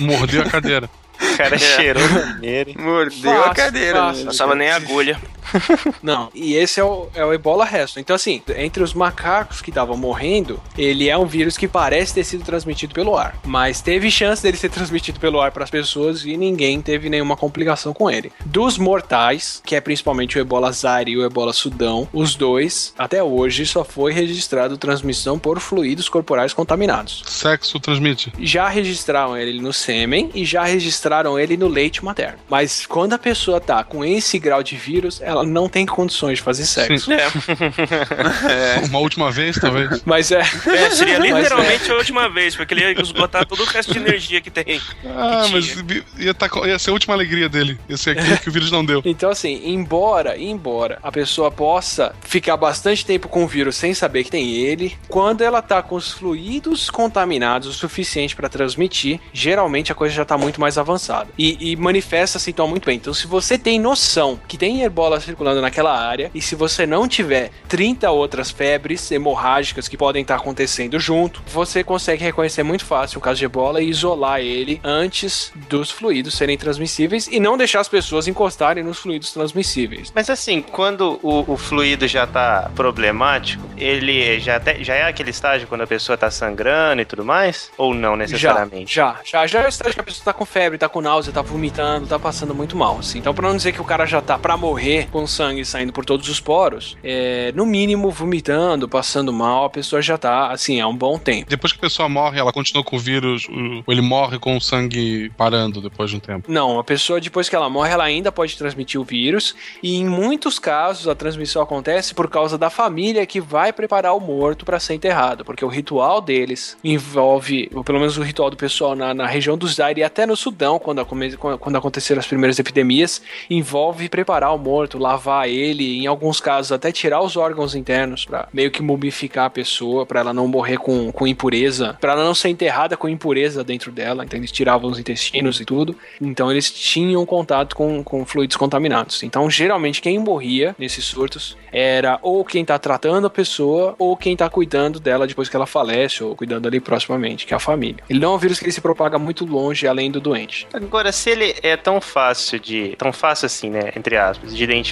Mordeu 0.00 0.42
a 0.42 0.46
cadeira. 0.46 0.90
O 1.18 1.36
cara 1.38 1.56
cheirou 1.56 2.02
nele. 2.40 2.76
mordeu 2.78 3.32
Fácil, 3.32 3.50
a 3.50 3.54
cadeira. 3.54 3.98
fácil. 3.98 4.20
né? 4.20 4.30
passava 4.30 4.54
nem 4.54 4.70
agulha. 4.70 5.18
Não, 6.02 6.30
e 6.34 6.54
esse 6.54 6.80
é 6.80 6.84
o, 6.84 7.08
é 7.14 7.24
o 7.24 7.32
ebola 7.32 7.64
resto. 7.64 8.00
Então, 8.00 8.16
assim, 8.16 8.42
entre 8.56 8.82
os 8.82 8.94
macacos 8.94 9.60
que 9.60 9.70
estavam 9.70 9.96
morrendo, 9.96 10.60
ele 10.76 11.08
é 11.08 11.16
um 11.16 11.26
vírus 11.26 11.56
que 11.56 11.68
parece 11.68 12.14
ter 12.14 12.24
sido 12.24 12.44
transmitido 12.44 12.94
pelo 12.94 13.16
ar. 13.16 13.38
Mas 13.44 13.80
teve 13.80 14.10
chance 14.10 14.42
dele 14.42 14.56
ser 14.56 14.70
transmitido 14.70 15.20
pelo 15.20 15.40
ar 15.40 15.50
para 15.50 15.64
as 15.64 15.70
pessoas 15.70 16.24
e 16.24 16.36
ninguém 16.36 16.80
teve 16.80 17.08
nenhuma 17.08 17.36
complicação 17.36 17.92
com 17.92 18.10
ele. 18.10 18.32
Dos 18.44 18.78
mortais, 18.78 19.62
que 19.64 19.74
é 19.74 19.80
principalmente 19.80 20.38
o 20.38 20.40
ebola 20.40 20.72
Zaire 20.72 21.12
e 21.12 21.16
o 21.16 21.24
ebola 21.24 21.52
Sudão, 21.52 22.08
os 22.12 22.34
dois, 22.34 22.94
até 22.98 23.22
hoje, 23.22 23.66
só 23.66 23.84
foi 23.84 24.12
registrado 24.12 24.76
transmissão 24.76 25.38
por 25.38 25.60
fluidos 25.60 26.08
corporais 26.08 26.52
contaminados. 26.52 27.22
Sexo 27.26 27.78
transmite. 27.80 28.32
Já 28.38 28.68
registraram 28.68 29.36
ele 29.36 29.60
no 29.60 29.72
sêmen 29.72 30.30
e 30.34 30.44
já 30.44 30.64
registraram 30.64 31.38
ele 31.38 31.56
no 31.56 31.68
leite 31.68 32.04
materno. 32.04 32.38
Mas 32.48 32.86
quando 32.86 33.12
a 33.12 33.18
pessoa 33.18 33.60
tá 33.60 33.82
com 33.84 34.04
esse 34.04 34.38
grau 34.38 34.62
de 34.62 34.76
vírus, 34.76 35.20
ela 35.20 35.35
não 35.44 35.68
tem 35.68 35.86
condições 35.86 36.38
de 36.38 36.44
fazer 36.44 36.66
sexo. 36.66 37.10
É, 37.12 38.84
Uma 38.88 38.98
última 38.98 39.30
vez, 39.30 39.56
talvez. 39.58 40.02
Mas 40.04 40.30
é. 40.30 40.40
é, 40.40 40.90
seria 40.90 41.18
Mas 41.20 41.30
é. 41.30 41.40
literalmente 41.40 41.90
a 41.90 41.94
última 41.94 42.28
vez, 42.28 42.56
porque 42.56 42.74
ele 42.74 42.82
ia 42.82 43.00
esgotar 43.00 43.46
todo 43.46 43.62
o 43.62 43.66
resto 43.66 43.92
de 43.92 43.98
energia 43.98 44.40
que 44.40 44.50
tem. 44.50 44.80
Ah, 45.04 45.44
Que 45.46 45.52
mas 45.52 45.76
ia, 46.18 46.34
tá, 46.34 46.48
ia 46.66 46.78
ser 46.78 46.90
a 46.90 46.92
última 46.92 47.14
alegria 47.14 47.48
dele. 47.48 47.78
Ia 47.88 47.96
ser 47.96 48.10
aquilo 48.18 48.38
que 48.38 48.48
o 48.48 48.52
vírus 48.52 48.70
não 48.70 48.84
deu. 48.84 49.02
Então, 49.16 49.30
assim, 49.30 49.62
embora, 49.64 50.36
embora 50.36 50.98
a 51.02 51.10
pessoa 51.10 51.50
possa 51.50 52.14
ficar 52.20 52.56
bastante 52.56 53.06
tempo 53.06 53.28
com 53.28 53.44
o 53.44 53.46
vírus 53.46 53.76
sem 53.76 53.94
saber 53.94 54.24
que 54.24 54.30
tem 54.30 54.52
ele, 54.56 54.96
quando 55.08 55.40
ela 55.42 55.62
tá 55.62 55.80
com 55.80 55.94
os 55.94 56.12
fluidos 56.12 56.90
contaminados 56.90 57.68
o 57.68 57.72
suficiente 57.72 58.36
para 58.36 58.48
transmitir, 58.48 59.20
geralmente 59.32 59.90
a 59.90 59.94
coisa 59.94 60.14
já 60.14 60.24
tá 60.24 60.36
muito 60.36 60.60
mais 60.60 60.76
avançada. 60.76 61.30
E, 61.38 61.72
e 61.72 61.76
manifesta 61.76 62.38
sintoma 62.38 62.68
muito 62.70 62.84
bem. 62.84 62.96
Então, 62.96 63.14
se 63.14 63.26
você 63.26 63.56
tem 63.56 63.80
noção 63.80 64.38
que 64.46 64.58
tem 64.58 64.82
ebola 64.82 65.18
circulando 65.26 65.60
naquela 65.60 65.96
área. 65.98 66.30
E 66.34 66.40
se 66.40 66.54
você 66.54 66.86
não 66.86 67.06
tiver 67.06 67.50
30 67.68 68.10
outras 68.10 68.50
febres 68.50 69.10
hemorrágicas 69.10 69.88
que 69.88 69.96
podem 69.96 70.22
estar 70.22 70.36
acontecendo 70.36 70.98
junto, 70.98 71.42
você 71.52 71.84
consegue 71.84 72.24
reconhecer 72.24 72.62
muito 72.62 72.84
fácil 72.84 73.18
um 73.18 73.22
caso 73.22 73.38
de 73.38 73.44
ebola 73.44 73.82
e 73.82 73.88
isolar 73.88 74.40
ele 74.40 74.80
antes 74.82 75.52
dos 75.68 75.90
fluidos 75.90 76.34
serem 76.34 76.56
transmissíveis 76.56 77.26
e 77.26 77.38
não 77.38 77.56
deixar 77.56 77.80
as 77.80 77.88
pessoas 77.88 78.28
encostarem 78.28 78.82
nos 78.82 78.98
fluidos 78.98 79.32
transmissíveis. 79.32 80.12
Mas 80.14 80.30
assim, 80.30 80.62
quando 80.62 81.18
o, 81.22 81.52
o 81.52 81.56
fluido 81.56 82.06
já 82.06 82.26
tá 82.26 82.70
problemático, 82.74 83.62
ele 83.76 84.38
já, 84.40 84.58
te, 84.60 84.82
já 84.82 84.94
é 84.94 85.02
aquele 85.04 85.30
estágio 85.30 85.68
quando 85.68 85.82
a 85.82 85.86
pessoa 85.86 86.16
tá 86.16 86.30
sangrando 86.30 87.02
e 87.02 87.04
tudo 87.04 87.24
mais? 87.24 87.70
Ou 87.76 87.94
não 87.94 88.16
necessariamente? 88.16 88.94
Já, 88.94 89.16
já, 89.24 89.40
já, 89.42 89.46
já 89.46 89.62
é 89.62 89.66
o 89.66 89.68
estágio 89.68 89.94
que 89.94 90.00
a 90.00 90.04
pessoa 90.04 90.24
tá 90.24 90.32
com 90.32 90.44
febre, 90.44 90.78
tá 90.78 90.88
com 90.88 91.00
náusea, 91.00 91.32
tá 91.32 91.42
vomitando, 91.42 92.06
tá 92.06 92.18
passando 92.18 92.54
muito 92.54 92.76
mal. 92.76 92.98
Assim. 92.98 93.18
Então, 93.18 93.34
pra 93.34 93.48
não 93.48 93.56
dizer 93.56 93.72
que 93.72 93.80
o 93.80 93.84
cara 93.84 94.06
já 94.06 94.20
tá 94.20 94.38
pra 94.38 94.56
morrer 94.56 95.08
com 95.16 95.26
sangue 95.26 95.64
saindo 95.64 95.94
por 95.94 96.04
todos 96.04 96.28
os 96.28 96.40
poros, 96.40 96.94
é, 97.02 97.50
no 97.54 97.64
mínimo 97.64 98.10
vomitando, 98.10 98.86
passando 98.86 99.32
mal, 99.32 99.64
a 99.64 99.70
pessoa 99.70 100.02
já 100.02 100.18
tá, 100.18 100.50
assim, 100.50 100.78
há 100.78 100.86
um 100.86 100.94
bom 100.94 101.18
tempo. 101.18 101.48
Depois 101.48 101.72
que 101.72 101.78
a 101.78 101.80
pessoa 101.80 102.06
morre, 102.06 102.38
ela 102.38 102.52
continua 102.52 102.84
com 102.84 102.96
o 102.96 102.98
vírus, 102.98 103.48
ou 103.48 103.90
ele 103.94 104.02
morre 104.02 104.38
com 104.38 104.54
o 104.54 104.60
sangue 104.60 105.32
parando 105.34 105.80
depois 105.80 106.10
de 106.10 106.16
um 106.16 106.20
tempo? 106.20 106.52
Não, 106.52 106.78
a 106.78 106.84
pessoa, 106.84 107.18
depois 107.18 107.48
que 107.48 107.56
ela 107.56 107.70
morre, 107.70 107.92
ela 107.92 108.04
ainda 108.04 108.30
pode 108.30 108.58
transmitir 108.58 109.00
o 109.00 109.04
vírus, 109.04 109.56
e 109.82 109.96
em 109.96 110.04
muitos 110.04 110.58
casos 110.58 111.08
a 111.08 111.14
transmissão 111.14 111.62
acontece 111.62 112.14
por 112.14 112.28
causa 112.28 112.58
da 112.58 112.68
família 112.68 113.24
que 113.24 113.40
vai 113.40 113.72
preparar 113.72 114.14
o 114.14 114.20
morto 114.20 114.66
para 114.66 114.78
ser 114.78 114.92
enterrado, 114.92 115.46
porque 115.46 115.64
o 115.64 115.68
ritual 115.68 116.20
deles 116.20 116.76
envolve, 116.84 117.70
ou 117.74 117.82
pelo 117.82 117.98
menos 117.98 118.18
o 118.18 118.22
ritual 118.22 118.50
do 118.50 118.56
pessoal 118.58 118.94
na, 118.94 119.14
na 119.14 119.26
região 119.26 119.56
do 119.56 119.66
Zaire 119.66 120.02
e 120.02 120.04
até 120.04 120.26
no 120.26 120.36
Sudão, 120.36 120.78
quando, 120.78 121.06
quando 121.06 121.76
aconteceram 121.76 122.20
as 122.20 122.26
primeiras 122.26 122.58
epidemias, 122.58 123.22
envolve 123.48 124.10
preparar 124.10 124.54
o 124.54 124.58
morto, 124.58 125.05
lavar 125.06 125.48
ele, 125.48 125.98
em 125.98 126.06
alguns 126.06 126.40
casos 126.40 126.72
até 126.72 126.90
tirar 126.90 127.20
os 127.20 127.36
órgãos 127.36 127.74
internos 127.74 128.24
para 128.24 128.48
meio 128.52 128.70
que 128.70 128.82
mumificar 128.82 129.46
a 129.46 129.50
pessoa, 129.50 130.04
para 130.04 130.20
ela 130.20 130.32
não 130.32 130.48
morrer 130.48 130.78
com, 130.78 131.12
com 131.12 131.26
impureza, 131.26 131.96
para 132.00 132.12
ela 132.12 132.24
não 132.24 132.34
ser 132.34 132.48
enterrada 132.48 132.96
com 132.96 133.08
impureza 133.08 133.62
dentro 133.62 133.92
dela, 133.92 134.24
então 134.24 134.38
eles 134.38 134.50
tiravam 134.50 134.90
os 134.90 134.98
intestinos 134.98 135.60
e 135.60 135.64
tudo, 135.64 135.96
então 136.20 136.50
eles 136.50 136.70
tinham 136.70 137.24
contato 137.24 137.76
com, 137.76 138.02
com 138.02 138.24
fluidos 138.24 138.56
contaminados. 138.56 139.22
Então, 139.22 139.48
geralmente, 139.48 140.02
quem 140.02 140.18
morria 140.18 140.74
nesses 140.78 141.04
surtos 141.04 141.56
era 141.72 142.18
ou 142.22 142.44
quem 142.44 142.64
tá 142.64 142.78
tratando 142.78 143.26
a 143.26 143.30
pessoa 143.30 143.94
ou 143.98 144.16
quem 144.16 144.36
tá 144.36 144.48
cuidando 144.48 144.98
dela 144.98 145.26
depois 145.26 145.48
que 145.48 145.56
ela 145.56 145.66
falece 145.66 146.24
ou 146.24 146.34
cuidando 146.34 146.66
ali 146.66 146.80
proximamente, 146.80 147.46
que 147.46 147.52
é 147.52 147.56
a 147.56 147.60
família. 147.60 148.02
Ele 148.08 148.18
não 148.18 148.32
é 148.32 148.34
um 148.36 148.38
vírus 148.38 148.58
que 148.58 148.64
ele 148.64 148.72
se 148.72 148.80
propaga 148.80 149.18
muito 149.18 149.44
longe 149.44 149.86
além 149.86 150.10
do 150.10 150.20
doente. 150.20 150.66
Agora, 150.72 151.12
se 151.12 151.30
ele 151.30 151.54
é 151.62 151.76
tão 151.76 152.00
fácil 152.00 152.58
de. 152.58 152.94
tão 152.96 153.12
fácil 153.12 153.46
assim, 153.46 153.70
né? 153.70 153.92
Entre 153.96 154.16
aspas, 154.16 154.56
de 154.56 154.64
identificar, 154.64 154.85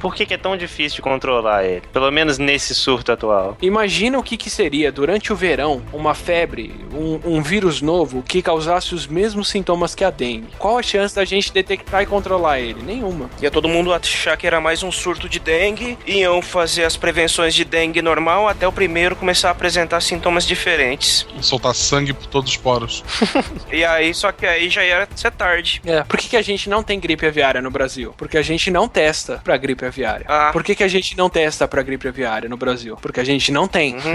por 0.00 0.14
que, 0.14 0.26
que 0.26 0.34
é 0.34 0.38
tão 0.38 0.56
difícil 0.56 0.96
de 0.96 1.02
controlar 1.02 1.64
ele? 1.64 1.82
Pelo 1.92 2.10
menos 2.10 2.38
nesse 2.38 2.74
surto 2.74 3.12
atual. 3.12 3.56
Imagina 3.60 4.18
o 4.18 4.22
que, 4.22 4.36
que 4.36 4.50
seria 4.50 4.90
durante 4.90 5.32
o 5.32 5.36
verão 5.36 5.82
uma 5.92 6.14
febre, 6.14 6.74
um, 6.92 7.36
um 7.36 7.42
vírus 7.42 7.80
novo 7.80 8.22
que 8.22 8.42
causasse 8.42 8.94
os 8.94 9.06
mesmos 9.06 9.48
sintomas 9.48 9.94
que 9.94 10.04
a 10.04 10.10
dengue. 10.10 10.48
Qual 10.58 10.78
a 10.78 10.82
chance 10.82 11.14
da 11.14 11.24
gente 11.24 11.52
detectar 11.52 12.02
e 12.02 12.06
controlar 12.06 12.60
ele? 12.60 12.82
Nenhuma. 12.82 13.30
Ia 13.40 13.50
todo 13.50 13.68
mundo 13.68 13.92
achar 13.92 14.36
que 14.36 14.46
era 14.46 14.60
mais 14.60 14.82
um 14.82 14.92
surto 14.92 15.28
de 15.28 15.38
dengue, 15.38 15.98
iam 16.06 16.40
fazer 16.42 16.84
as 16.84 16.96
prevenções 16.96 17.54
de 17.54 17.64
dengue 17.64 18.02
normal 18.02 18.48
até 18.48 18.66
o 18.66 18.72
primeiro 18.72 19.16
começar 19.16 19.48
a 19.48 19.52
apresentar 19.52 20.00
sintomas 20.00 20.46
diferentes. 20.46 21.26
Soltar 21.40 21.74
sangue 21.74 22.12
por 22.12 22.26
todos 22.26 22.50
os 22.50 22.56
poros. 22.56 23.04
e 23.72 23.84
aí, 23.84 24.12
só 24.14 24.32
que 24.32 24.46
aí 24.46 24.68
já 24.68 24.84
ia 24.84 25.08
ser 25.14 25.30
tarde. 25.32 25.80
É, 25.84 26.02
por 26.02 26.18
que, 26.18 26.28
que 26.28 26.36
a 26.36 26.42
gente 26.42 26.68
não 26.68 26.82
tem 26.82 26.98
gripe 26.98 27.26
aviária 27.26 27.60
no 27.60 27.70
Brasil? 27.70 28.14
Porque 28.16 28.38
a 28.38 28.42
gente 28.42 28.70
não 28.70 28.88
testa 28.88 29.25
pra 29.42 29.56
gripe 29.56 29.84
aviária. 29.84 30.26
Ah. 30.28 30.50
Por 30.52 30.62
que, 30.62 30.74
que 30.74 30.84
a 30.84 30.88
gente 30.88 31.16
não 31.16 31.28
testa 31.28 31.66
pra 31.68 31.82
gripe 31.82 32.08
aviária 32.08 32.48
no 32.48 32.56
Brasil? 32.56 32.96
Porque 33.00 33.20
a 33.20 33.24
gente 33.24 33.50
não 33.52 33.66
tem. 33.68 33.96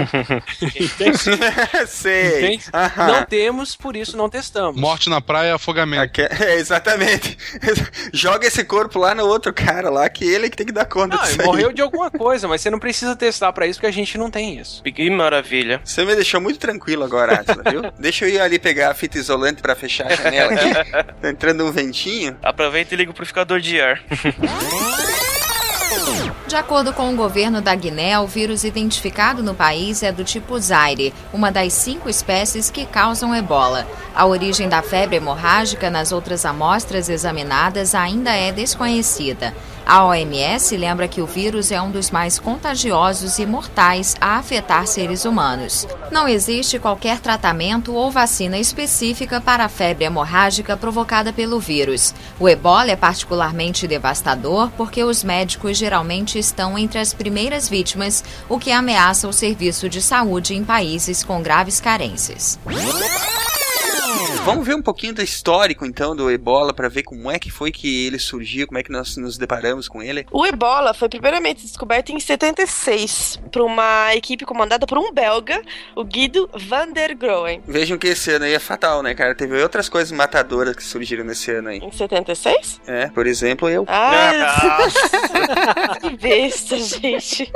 Sei. 1.86 2.38
Entende? 2.54 2.64
Não 2.96 3.24
temos, 3.24 3.76
por 3.76 3.96
isso 3.96 4.16
não 4.16 4.28
testamos. 4.28 4.80
Morte 4.80 5.08
na 5.08 5.20
praia, 5.20 5.54
afogamento. 5.54 6.02
Aqui- 6.02 6.22
é, 6.42 6.56
exatamente. 6.56 7.36
Joga 8.12 8.46
esse 8.46 8.64
corpo 8.64 8.98
lá 8.98 9.14
no 9.14 9.24
outro 9.26 9.52
cara 9.52 9.90
lá, 9.90 10.08
que 10.08 10.24
ele 10.24 10.46
é 10.46 10.50
que 10.50 10.56
tem 10.56 10.66
que 10.66 10.72
dar 10.72 10.84
conta 10.84 11.16
Não, 11.16 11.22
disso 11.22 11.34
ele 11.34 11.42
aí. 11.42 11.46
morreu 11.46 11.72
de 11.72 11.82
alguma 11.82 12.10
coisa, 12.10 12.48
mas 12.48 12.60
você 12.60 12.70
não 12.70 12.78
precisa 12.78 13.14
testar 13.16 13.52
pra 13.52 13.66
isso 13.66 13.78
porque 13.78 13.86
a 13.86 13.92
gente 13.92 14.16
não 14.18 14.30
tem 14.30 14.58
isso. 14.58 14.82
Que 14.82 15.10
maravilha. 15.10 15.80
Você 15.84 16.04
me 16.04 16.14
deixou 16.14 16.40
muito 16.40 16.58
tranquilo 16.58 17.04
agora, 17.04 17.34
Atila, 17.40 17.62
viu? 17.70 17.82
Deixa 17.98 18.24
eu 18.24 18.28
ir 18.28 18.40
ali 18.40 18.58
pegar 18.58 18.90
a 18.90 18.94
fita 18.94 19.18
isolante 19.18 19.60
pra 19.62 19.74
fechar 19.74 20.06
a 20.10 20.14
janela 20.16 20.52
aqui. 20.52 21.14
Tá 21.20 21.30
entrando 21.30 21.64
um 21.64 21.72
ventinho. 21.72 22.36
Aproveita 22.42 22.94
e 22.94 22.96
liga 22.96 23.10
o 23.10 23.14
purificador 23.14 23.60
de 23.60 23.80
ar. 23.80 24.00
De 26.52 26.56
acordo 26.56 26.92
com 26.92 27.10
o 27.10 27.16
governo 27.16 27.62
da 27.62 27.74
Guiné, 27.74 28.18
o 28.18 28.26
vírus 28.26 28.62
identificado 28.62 29.42
no 29.42 29.54
país 29.54 30.02
é 30.02 30.12
do 30.12 30.22
tipo 30.22 30.58
Zaire, 30.58 31.14
uma 31.32 31.50
das 31.50 31.72
cinco 31.72 32.10
espécies 32.10 32.70
que 32.70 32.84
causam 32.84 33.34
ebola. 33.34 33.86
A 34.14 34.26
origem 34.26 34.68
da 34.68 34.82
febre 34.82 35.16
hemorrágica 35.16 35.88
nas 35.88 36.12
outras 36.12 36.44
amostras 36.44 37.08
examinadas 37.08 37.94
ainda 37.94 38.32
é 38.32 38.52
desconhecida. 38.52 39.54
A 39.84 40.04
OMS 40.04 40.76
lembra 40.76 41.08
que 41.08 41.20
o 41.20 41.26
vírus 41.26 41.72
é 41.72 41.80
um 41.80 41.90
dos 41.90 42.10
mais 42.10 42.38
contagiosos 42.38 43.38
e 43.38 43.46
mortais 43.46 44.14
a 44.20 44.36
afetar 44.36 44.86
seres 44.86 45.24
humanos. 45.24 45.86
Não 46.10 46.28
existe 46.28 46.78
qualquer 46.78 47.20
tratamento 47.20 47.94
ou 47.94 48.10
vacina 48.10 48.58
específica 48.58 49.40
para 49.40 49.64
a 49.64 49.68
febre 49.68 50.04
hemorrágica 50.04 50.76
provocada 50.76 51.32
pelo 51.32 51.58
vírus. 51.58 52.14
O 52.38 52.48
ebola 52.48 52.90
é 52.90 52.96
particularmente 52.96 53.86
devastador 53.86 54.70
porque 54.76 55.02
os 55.02 55.24
médicos 55.24 55.76
geralmente 55.76 56.38
estão 56.38 56.78
entre 56.78 56.98
as 56.98 57.12
primeiras 57.12 57.68
vítimas, 57.68 58.22
o 58.48 58.58
que 58.58 58.70
ameaça 58.70 59.26
o 59.28 59.32
serviço 59.32 59.88
de 59.88 60.00
saúde 60.00 60.54
em 60.54 60.64
países 60.64 61.24
com 61.24 61.42
graves 61.42 61.80
carências. 61.80 62.58
Vamos 64.44 64.66
ver 64.66 64.74
um 64.74 64.82
pouquinho 64.82 65.14
do 65.14 65.22
histórico 65.22 65.86
então 65.86 66.16
do 66.16 66.30
Ebola 66.30 66.72
pra 66.72 66.88
ver 66.88 67.04
como 67.04 67.30
é 67.30 67.38
que 67.38 67.50
foi 67.50 67.70
que 67.70 68.06
ele 68.06 68.18
surgiu, 68.18 68.66
como 68.66 68.78
é 68.78 68.82
que 68.82 68.90
nós 68.90 69.16
nos 69.16 69.38
deparamos 69.38 69.86
com 69.86 70.02
ele. 70.02 70.26
O 70.32 70.44
ebola 70.44 70.92
foi 70.92 71.08
primeiramente 71.08 71.62
descoberto 71.62 72.10
em 72.10 72.18
76 72.18 73.40
por 73.52 73.62
uma 73.62 74.14
equipe 74.14 74.44
comandada 74.44 74.86
por 74.86 74.98
um 74.98 75.12
belga, 75.12 75.62
o 75.94 76.02
Guido 76.02 76.50
van 76.54 76.90
der 76.90 77.14
Groen. 77.14 77.60
Vejam 77.66 77.96
que 77.96 78.08
esse 78.08 78.32
ano 78.32 78.44
aí 78.44 78.54
é 78.54 78.58
fatal, 78.58 79.02
né, 79.02 79.14
cara? 79.14 79.34
Teve 79.34 79.62
outras 79.62 79.88
coisas 79.88 80.10
matadoras 80.10 80.74
que 80.74 80.82
surgiram 80.82 81.24
nesse 81.24 81.52
ano 81.52 81.68
aí. 81.68 81.78
Em 81.78 81.92
76? 81.92 82.80
É, 82.86 83.06
por 83.08 83.26
exemplo, 83.26 83.68
eu. 83.68 83.84
Ah, 83.86 84.78
que 86.00 86.16
besta, 86.16 86.76
gente. 86.78 87.50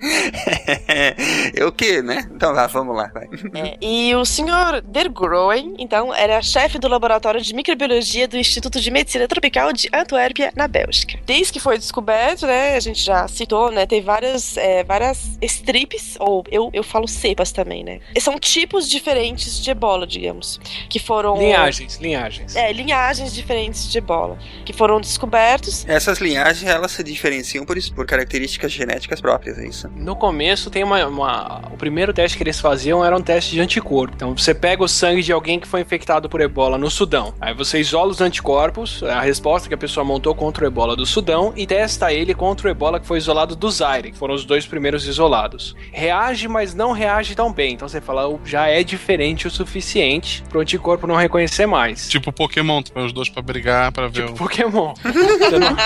eu 1.54 1.70
o 1.70 1.72
quê, 1.72 2.02
né? 2.02 2.28
Então 2.34 2.52
lá, 2.52 2.66
vamos 2.66 2.96
lá, 2.96 3.10
vai. 3.12 3.28
É, 3.54 3.76
e 3.80 4.14
o 4.14 4.24
senhor 4.24 4.80
Der 4.82 5.08
Groen, 5.08 5.74
então, 5.78 6.12
era 6.20 6.42
chefe 6.42 6.78
do 6.78 6.86
laboratório 6.86 7.40
de 7.40 7.54
microbiologia 7.54 8.28
do 8.28 8.36
Instituto 8.36 8.78
de 8.78 8.90
Medicina 8.90 9.26
Tropical 9.26 9.72
de 9.72 9.88
Antuérpia, 9.90 10.52
na 10.54 10.68
Bélgica. 10.68 11.18
Desde 11.24 11.50
que 11.50 11.58
foi 11.58 11.78
descoberto, 11.78 12.46
né, 12.46 12.76
a 12.76 12.80
gente 12.80 13.00
já 13.02 13.26
citou, 13.26 13.72
né, 13.72 13.86
tem 13.86 14.02
várias, 14.02 14.54
é, 14.58 14.84
várias 14.84 15.38
estripes, 15.40 16.16
ou 16.20 16.44
eu, 16.50 16.68
eu 16.74 16.82
falo 16.82 17.08
cepas 17.08 17.52
também, 17.52 17.82
né? 17.82 18.00
São 18.20 18.38
tipos 18.38 18.86
diferentes 18.86 19.62
de 19.64 19.70
ebola, 19.70 20.06
digamos, 20.06 20.60
que 20.90 20.98
foram... 20.98 21.38
Linhagens, 21.38 21.96
linhagens. 21.96 22.54
É, 22.54 22.70
linhagens 22.70 23.34
diferentes 23.34 23.90
de 23.90 23.96
ebola, 23.96 24.38
que 24.66 24.74
foram 24.74 25.00
descobertos. 25.00 25.86
Essas 25.88 26.18
linhagens, 26.18 26.68
elas 26.70 26.92
se 26.92 27.02
diferenciam 27.02 27.64
por, 27.64 27.78
por 27.94 28.04
características 28.04 28.70
genéticas 28.70 29.22
próprias, 29.22 29.58
é 29.58 29.66
isso? 29.66 29.88
No 29.96 30.14
começo 30.14 30.68
tem 30.70 30.84
uma, 30.84 31.06
uma- 31.06 31.62
O 31.72 31.78
primeiro 31.78 32.12
teste 32.12 32.36
que 32.36 32.42
eles 32.42 32.60
faziam 32.60 33.02
era 33.02 33.16
um 33.16 33.22
teste 33.22 33.52
de 33.52 33.60
anticorpo. 33.60 34.14
Então 34.14 34.36
você 34.36 34.52
pega 34.52 34.82
o 34.84 34.88
sangue 34.88 35.22
de 35.22 35.32
alguém 35.32 35.58
que 35.58 35.66
foi 35.66 35.80
infectado 35.80 36.09
por 36.28 36.40
ebola 36.40 36.76
no 36.78 36.90
Sudão. 36.90 37.34
Aí 37.40 37.54
você 37.54 37.78
isola 37.78 38.10
os 38.10 38.20
anticorpos, 38.20 39.02
a 39.02 39.20
resposta 39.20 39.68
que 39.68 39.74
a 39.74 39.78
pessoa 39.78 40.04
montou 40.04 40.34
contra 40.34 40.64
o 40.64 40.66
ebola 40.66 40.96
do 40.96 41.06
Sudão, 41.06 41.52
e 41.56 41.66
testa 41.66 42.12
ele 42.12 42.34
contra 42.34 42.68
o 42.68 42.70
ebola 42.70 42.98
que 42.98 43.06
foi 43.06 43.18
isolado 43.18 43.54
do 43.54 43.70
Zaire, 43.70 44.10
que 44.12 44.18
foram 44.18 44.34
os 44.34 44.44
dois 44.44 44.66
primeiros 44.66 45.06
isolados. 45.06 45.76
Reage, 45.92 46.48
mas 46.48 46.74
não 46.74 46.92
reage 46.92 47.34
tão 47.34 47.52
bem. 47.52 47.74
Então 47.74 47.88
você 47.88 48.00
fala, 48.00 48.28
"Oh, 48.28 48.38
já 48.44 48.66
é 48.66 48.82
diferente 48.82 49.46
o 49.46 49.50
suficiente 49.50 50.42
pro 50.48 50.60
anticorpo 50.60 51.06
não 51.06 51.16
reconhecer 51.16 51.66
mais. 51.66 52.08
Tipo 52.08 52.32
Pokémon, 52.32 52.82
tu 52.82 52.92
põe 52.92 53.04
os 53.04 53.12
dois 53.12 53.28
pra 53.28 53.42
brigar, 53.42 53.92
pra 53.92 54.08
ver 54.08 54.24
o... 54.24 54.34
Pokémon. 54.34 54.94
Você 55.40 55.58
não, 55.58 55.76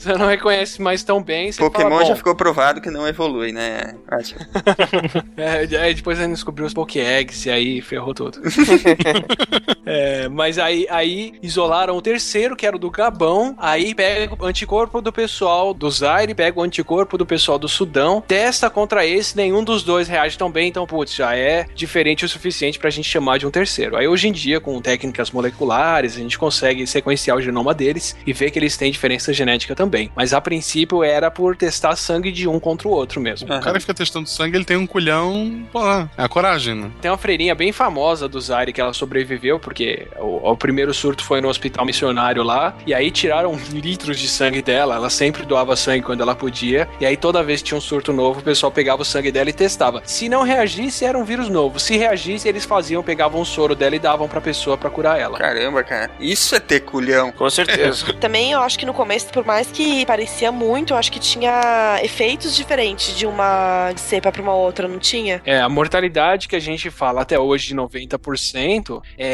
você 0.00 0.12
não 0.14 0.26
reconhece 0.26 0.80
mais 0.80 1.02
tão 1.02 1.22
bem. 1.22 1.52
Você 1.52 1.60
Pokémon 1.60 1.90
fala, 1.90 2.04
já 2.04 2.10
"Bom, 2.10 2.16
ficou 2.16 2.34
provado 2.34 2.80
que 2.80 2.90
não 2.90 3.06
evolui, 3.06 3.52
né? 3.52 3.94
É, 5.36 5.66
aí 5.78 5.94
depois 5.94 6.18
ele 6.18 6.32
descobriu 6.32 6.66
os 6.66 6.72
Pokéeggs 6.74 7.46
e 7.48 7.50
aí 7.50 7.80
ferrou 7.80 8.14
tudo. 8.14 8.40
É, 9.86 10.30
mas 10.30 10.58
aí, 10.58 10.86
aí 10.88 11.34
isolaram 11.42 11.94
o 11.94 12.00
terceiro, 12.00 12.56
que 12.56 12.66
era 12.66 12.74
o 12.74 12.78
do 12.78 12.90
Gabão. 12.90 13.54
Aí 13.58 13.94
pega 13.94 14.34
o 14.42 14.46
anticorpo 14.46 15.02
do 15.02 15.12
pessoal 15.12 15.74
do 15.74 15.90
Zaire, 15.90 16.34
pega 16.34 16.58
o 16.58 16.62
anticorpo 16.62 17.18
do 17.18 17.26
pessoal 17.26 17.58
do 17.58 17.68
Sudão, 17.68 18.22
testa 18.26 18.70
contra 18.70 19.04
esse, 19.04 19.36
nenhum 19.36 19.62
dos 19.62 19.82
dois 19.82 20.08
reage 20.08 20.38
tão 20.38 20.50
bem, 20.50 20.68
então, 20.68 20.86
putz, 20.86 21.14
já 21.14 21.36
é 21.36 21.66
diferente 21.74 22.24
o 22.24 22.28
suficiente 22.28 22.78
pra 22.78 22.88
gente 22.88 23.08
chamar 23.08 23.38
de 23.38 23.46
um 23.46 23.50
terceiro. 23.50 23.94
Aí 23.94 24.08
hoje 24.08 24.26
em 24.26 24.32
dia, 24.32 24.58
com 24.58 24.80
técnicas 24.80 25.30
moleculares, 25.30 26.16
a 26.16 26.20
gente 26.20 26.38
consegue 26.38 26.86
sequenciar 26.86 27.36
o 27.36 27.42
genoma 27.42 27.74
deles 27.74 28.16
e 28.26 28.32
ver 28.32 28.50
que 28.50 28.58
eles 28.58 28.76
têm 28.78 28.90
diferença 28.90 29.32
genética 29.34 29.74
também. 29.74 30.10
Mas 30.16 30.32
a 30.32 30.40
princípio 30.40 31.04
era 31.04 31.30
por 31.30 31.56
testar 31.56 31.94
sangue 31.96 32.32
de 32.32 32.48
um 32.48 32.58
contra 32.58 32.88
o 32.88 32.90
outro 32.90 33.20
mesmo. 33.20 33.52
O 33.54 33.60
cara 33.60 33.78
fica 33.78 33.92
testando 33.92 34.28
sangue, 34.28 34.56
ele 34.56 34.64
tem 34.64 34.76
um 34.76 34.86
culhão. 34.86 35.66
Pô, 35.70 35.80
é 35.90 36.08
a 36.16 36.28
coragem, 36.28 36.74
né? 36.74 36.90
Tem 37.02 37.10
uma 37.10 37.18
freirinha 37.18 37.54
bem 37.54 37.70
famosa 37.70 38.28
do 38.28 38.40
Zaire 38.40 38.72
que 38.72 38.80
ela 38.80 38.92
sobreviveu, 38.92 39.43
porque 39.58 40.08
o, 40.18 40.50
o 40.50 40.56
primeiro 40.56 40.92
surto 40.94 41.24
foi 41.24 41.40
no 41.40 41.48
hospital 41.48 41.84
missionário 41.84 42.42
lá, 42.42 42.74
e 42.86 42.94
aí 42.94 43.10
tiraram 43.10 43.58
litros 43.72 44.18
de 44.18 44.28
sangue 44.28 44.62
dela. 44.62 44.96
Ela 44.96 45.10
sempre 45.10 45.44
doava 45.44 45.76
sangue 45.76 46.02
quando 46.02 46.22
ela 46.22 46.34
podia, 46.34 46.88
e 47.00 47.06
aí 47.06 47.16
toda 47.16 47.42
vez 47.42 47.60
que 47.60 47.68
tinha 47.68 47.78
um 47.78 47.80
surto 47.80 48.12
novo, 48.12 48.40
o 48.40 48.42
pessoal 48.42 48.70
pegava 48.72 49.02
o 49.02 49.04
sangue 49.04 49.30
dela 49.30 49.50
e 49.50 49.52
testava. 49.52 50.02
Se 50.04 50.28
não 50.28 50.42
reagisse, 50.42 51.04
era 51.04 51.18
um 51.18 51.24
vírus 51.24 51.48
novo. 51.48 51.78
Se 51.78 51.96
reagisse, 51.96 52.48
eles 52.48 52.64
faziam, 52.64 53.02
pegavam 53.02 53.40
o 53.40 53.44
soro 53.44 53.74
dela 53.74 53.96
e 53.96 53.98
davam 53.98 54.28
pra 54.28 54.40
pessoa 54.40 54.76
pra 54.76 54.90
curar 54.90 55.20
ela. 55.20 55.38
Caramba, 55.38 55.82
cara. 55.82 56.10
Isso 56.20 56.54
é 56.54 56.60
ter 56.60 56.80
culhão. 56.80 57.32
Com 57.32 57.48
certeza. 57.50 58.12
Também 58.20 58.52
eu 58.52 58.60
acho 58.60 58.78
que 58.78 58.86
no 58.86 58.94
começo, 58.94 59.26
por 59.28 59.44
mais 59.44 59.70
que 59.70 60.04
parecia 60.06 60.50
muito, 60.50 60.92
eu 60.92 60.96
acho 60.96 61.10
que 61.10 61.18
tinha 61.18 62.00
efeitos 62.02 62.56
diferentes 62.56 63.16
de 63.16 63.26
uma 63.26 63.92
cepa 63.96 64.30
pra 64.30 64.42
uma 64.42 64.54
outra, 64.54 64.86
não 64.88 64.98
tinha? 64.98 65.42
É, 65.44 65.60
a 65.60 65.68
mortalidade 65.68 66.48
que 66.48 66.56
a 66.56 66.60
gente 66.60 66.90
fala 66.90 67.22
até 67.22 67.38
hoje 67.38 67.68
de 67.68 67.74
90% 67.74 69.02
é 69.18 69.33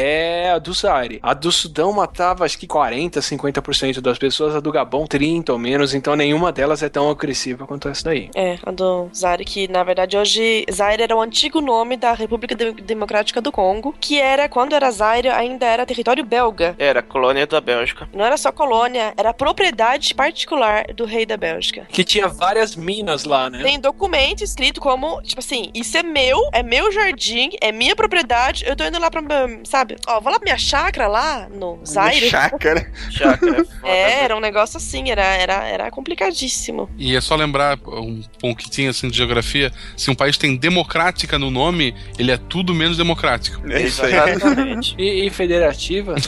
a 0.53 0.57
do 0.59 0.73
Zaire. 0.73 1.19
A 1.21 1.33
do 1.33 1.51
Sudão 1.51 1.91
matava 1.93 2.45
acho 2.45 2.57
que 2.57 2.67
40, 2.67 3.19
50% 3.19 4.01
das 4.01 4.17
pessoas, 4.17 4.55
a 4.55 4.59
do 4.59 4.71
Gabão 4.71 5.05
30 5.05 5.51
ou 5.53 5.59
menos, 5.59 5.93
então 5.93 6.15
nenhuma 6.15 6.51
delas 6.51 6.81
é 6.83 6.89
tão 6.89 7.09
agressiva 7.09 7.65
quanto 7.67 7.87
essa 7.87 8.03
daí. 8.05 8.29
É, 8.35 8.57
a 8.65 8.71
do 8.71 9.09
Zaire, 9.15 9.45
que 9.45 9.67
na 9.67 9.83
verdade 9.83 10.17
hoje 10.17 10.65
Zaire 10.71 11.03
era 11.03 11.15
o 11.15 11.21
antigo 11.21 11.61
nome 11.61 11.97
da 11.97 12.13
República 12.13 12.55
De- 12.55 12.73
Democrática 12.81 13.41
do 13.41 13.51
Congo, 13.51 13.93
que 13.99 14.19
era, 14.19 14.47
quando 14.49 14.73
era 14.73 14.89
Zaire, 14.91 15.29
ainda 15.29 15.65
era 15.65 15.85
território 15.85 16.23
belga. 16.23 16.75
Era 16.77 17.01
colônia 17.01 17.45
da 17.47 17.61
Bélgica. 17.61 18.07
Não 18.13 18.23
era 18.25 18.37
só 18.37 18.51
colônia, 18.51 19.13
era 19.17 19.33
propriedade 19.33 20.13
particular 20.13 20.85
do 20.95 21.05
rei 21.05 21.25
da 21.25 21.37
Bélgica. 21.37 21.85
Que 21.89 22.03
tinha 22.03 22.27
várias 22.27 22.75
minas 22.75 23.23
lá, 23.25 23.49
né? 23.49 23.61
Tem 23.63 23.79
documento 23.79 24.43
escrito 24.43 24.79
como, 24.81 25.21
tipo 25.21 25.39
assim, 25.39 25.69
isso 25.73 25.97
é 25.97 26.03
meu, 26.03 26.39
é 26.53 26.63
meu 26.63 26.91
jardim, 26.91 27.49
é 27.61 27.71
minha 27.71 27.95
propriedade, 27.95 28.63
eu 28.67 28.75
tô 28.75 28.83
indo 28.83 28.99
lá 28.99 29.09
pra, 29.09 29.21
sabe? 29.63 29.90
Ó, 30.07 30.19
vou 30.19 30.31
lá 30.31 30.39
pra 30.39 30.45
minha 30.45 30.57
chácara 30.57 31.07
lá 31.07 31.47
no 31.49 31.79
Zaire. 31.85 32.29
Chácara. 32.29 32.91
Chácara. 33.09 33.65
É, 33.83 34.23
era 34.23 34.35
um 34.35 34.39
negócio 34.39 34.77
assim, 34.77 35.09
era, 35.09 35.23
era, 35.23 35.67
era 35.67 35.91
complicadíssimo. 35.91 36.89
E 36.97 37.15
é 37.15 37.21
só 37.21 37.35
lembrar 37.35 37.77
um 37.87 38.21
pouquinho 38.39 38.89
assim 38.89 39.09
de 39.09 39.17
geografia: 39.17 39.71
se 39.95 40.09
um 40.09 40.15
país 40.15 40.37
tem 40.37 40.55
democrática 40.55 41.37
no 41.37 41.49
nome, 41.51 41.95
ele 42.17 42.31
é 42.31 42.37
tudo 42.37 42.73
menos 42.73 42.97
democrático. 42.97 43.61
É 43.69 43.81
isso 43.81 44.03
aí. 44.05 44.13
Exatamente. 44.13 44.95
E, 45.01 45.25
e 45.25 45.29
federativa? 45.29 46.15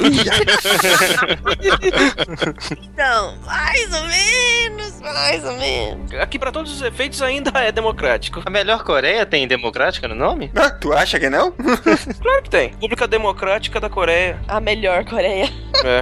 Então, 2.81 3.37
mais 3.45 3.93
ou 3.93 4.07
menos, 4.07 5.01
mais 5.01 5.43
ou 5.43 5.57
menos. 5.57 6.13
Aqui, 6.15 6.39
pra 6.39 6.51
todos 6.51 6.71
os 6.71 6.81
efeitos, 6.81 7.21
ainda 7.21 7.51
é 7.59 7.71
democrático. 7.71 8.41
A 8.45 8.49
melhor 8.49 8.83
Coreia 8.83 9.25
tem 9.25 9.47
democrática 9.47 10.07
no 10.07 10.15
nome? 10.15 10.51
Ah, 10.55 10.69
tu 10.69 10.93
acha 10.93 11.19
que 11.19 11.29
não? 11.29 11.51
Claro 11.51 12.43
que 12.43 12.49
tem. 12.49 12.69
República 12.69 13.07
Democrática 13.07 13.52
da 13.59 13.89
Coreia. 13.89 14.39
A 14.47 14.59
melhor 14.59 15.05
Coreia. 15.05 15.49
É. 15.83 16.01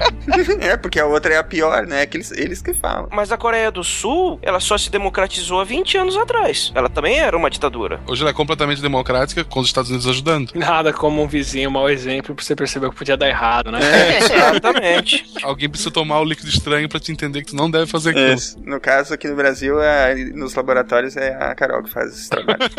é, 0.71 0.77
porque 0.77 0.99
a 0.99 1.05
outra 1.05 1.33
é 1.33 1.37
a 1.37 1.43
pior, 1.43 1.85
né? 1.85 2.05
Que 2.05 2.17
eles, 2.17 2.31
eles 2.31 2.61
que 2.61 2.73
falam. 2.73 3.07
Mas 3.11 3.31
a 3.31 3.37
Coreia 3.37 3.71
do 3.71 3.83
Sul, 3.83 4.39
ela 4.41 4.59
só 4.59 4.77
se 4.77 4.89
democratizou 4.89 5.59
há 5.59 5.63
20 5.63 5.97
anos 5.97 6.17
atrás. 6.17 6.71
Ela 6.75 6.89
também 6.89 7.19
era 7.19 7.35
uma 7.35 7.49
ditadura. 7.49 7.99
Hoje 8.07 8.21
ela 8.21 8.31
é 8.31 8.33
completamente 8.33 8.81
democrática, 8.81 9.43
com 9.43 9.59
os 9.59 9.67
Estados 9.67 9.89
Unidos 9.89 10.07
ajudando. 10.07 10.51
Nada 10.55 10.93
como 10.93 11.21
um 11.21 11.27
vizinho, 11.27 11.69
um 11.69 11.73
mau 11.73 11.89
exemplo, 11.89 12.35
pra 12.35 12.43
você 12.43 12.55
perceber 12.55 12.89
que 12.89 12.95
podia 12.95 13.17
dar 13.17 13.27
errado, 13.27 13.71
né? 13.71 13.79
Exatamente. 14.19 15.25
Alguém 15.43 15.69
precisa 15.69 15.91
tomar 15.91 16.19
o 16.19 16.25
líquido 16.25 16.49
estranho 16.49 16.87
pra 16.87 16.99
te 16.99 17.11
entender 17.11 17.41
que 17.41 17.51
tu 17.51 17.55
não 17.55 17.69
deve 17.69 17.87
fazer 17.87 18.11
aquilo. 18.11 18.33
Isso. 18.33 18.57
No 18.63 18.79
caso, 18.79 19.13
aqui 19.13 19.27
no 19.27 19.35
Brasil, 19.35 19.81
é- 19.81 20.15
nos 20.15 20.53
laboratórios, 20.53 21.17
é 21.17 21.35
a 21.35 21.55
Carol 21.55 21.83
que 21.83 21.89
faz 21.89 22.13
esse 22.13 22.29
trabalho. 22.29 22.59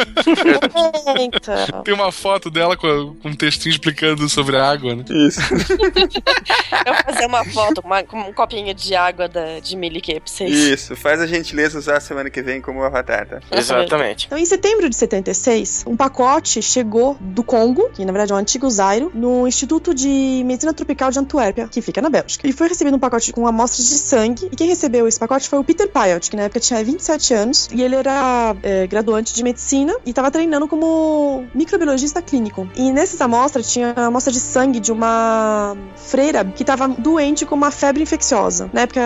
Então. 1.19 1.83
Tem 1.83 1.95
uma 1.95 2.11
foto 2.11 2.51
dela 2.51 2.77
com, 2.77 3.15
com 3.17 3.29
um 3.29 3.35
textinho 3.35 3.73
explicando 3.73 4.29
sobre 4.29 4.57
a 4.57 4.62
água, 4.63 4.95
né? 4.95 5.05
Isso. 5.11 5.41
Eu 6.87 6.95
vou 6.95 7.05
fazer 7.05 7.27
uma 7.27 7.45
foto 7.45 7.81
uma- 7.85 8.03
com 8.03 8.19
um 8.21 8.33
copinho 8.33 8.75
de 8.75 8.95
água 8.95 9.29
da, 9.29 9.61
de 9.61 9.77
Milikê 9.77 10.21
pra 10.21 10.33
vocês. 10.33 10.51
Isso. 10.51 10.97
Faz 10.97 11.21
a 11.21 11.27
gentileza 11.27 11.79
usar 11.79 12.01
semana 12.01 12.31
que 12.31 12.43
vem 12.43 12.61
como 12.61 12.83
avatar, 12.83 13.27
tá? 13.27 13.41
Exatamente. 13.51 14.27
Então, 14.27 14.39
em 14.39 14.45
setembro 14.45 14.89
de 14.89 14.97
76, 14.97 15.85
um 15.87 15.97
pacote 15.97 16.61
chegou 16.63 17.17
do 17.21 17.43
Congo, 17.43 17.91
que 17.91 18.05
na 18.05 18.13
verdade 18.13 18.33
é 18.33 18.35
o 18.35 18.39
antigo 18.39 18.69
Zairo, 18.71 19.11
no 19.15 19.47
Instituto 19.47 19.95
de 19.95 20.43
Medicina 20.45 20.73
Tropical 20.73 21.11
de 21.11 21.19
Antuérpia, 21.19 21.69
que 21.69 21.81
fica 21.81 22.01
na 22.01 22.09
Bélgica. 22.11 22.47
E 22.47 22.53
foi 22.53 22.69
recebido 22.69 22.97
um 22.97 23.01
pacote 23.01 23.33
com 23.33 23.47
amostras 23.47 23.87
de 23.89 23.95
sangue, 23.99 24.49
e 24.51 24.57
quem 24.57 24.67
recebeu 24.69 25.07
esse 25.07 25.19
pacote 25.19 25.49
foi 25.49 25.59
o 25.59 25.65
Peter 25.65 25.89
Payot, 25.89 26.31
que 26.31 26.37
na 26.37 26.45
época 26.45 26.61
tinha 26.61 26.83
27 26.83 27.35
anos, 27.35 27.69
e 27.73 27.83
ele 27.83 27.95
era 27.97 28.55
é, 28.63 28.87
graduante 28.87 29.35
de 29.35 29.43
medicina 29.43 29.95
e 30.05 30.11
estava 30.11 30.31
treinando 30.31 30.67
como 30.69 31.45
microbiologista 31.55 32.21
clínico. 32.23 32.69
E 32.77 32.91
nessas 32.93 33.21
amostras 33.21 33.71
tinha 33.73 33.93
a 33.97 34.07
amostra 34.07 34.33
de 34.33 34.41
sangue 34.43 34.81
de 34.81 34.93
uma 34.93 35.77
freira 35.97 36.45
que 36.45 36.63
estava 36.63 36.89
doente 36.89 37.47
com 37.47 37.55
uma 37.55 37.71
febre 37.71 38.03
infecciosa. 38.03 38.69
Na 38.73 38.83
época 38.83 39.01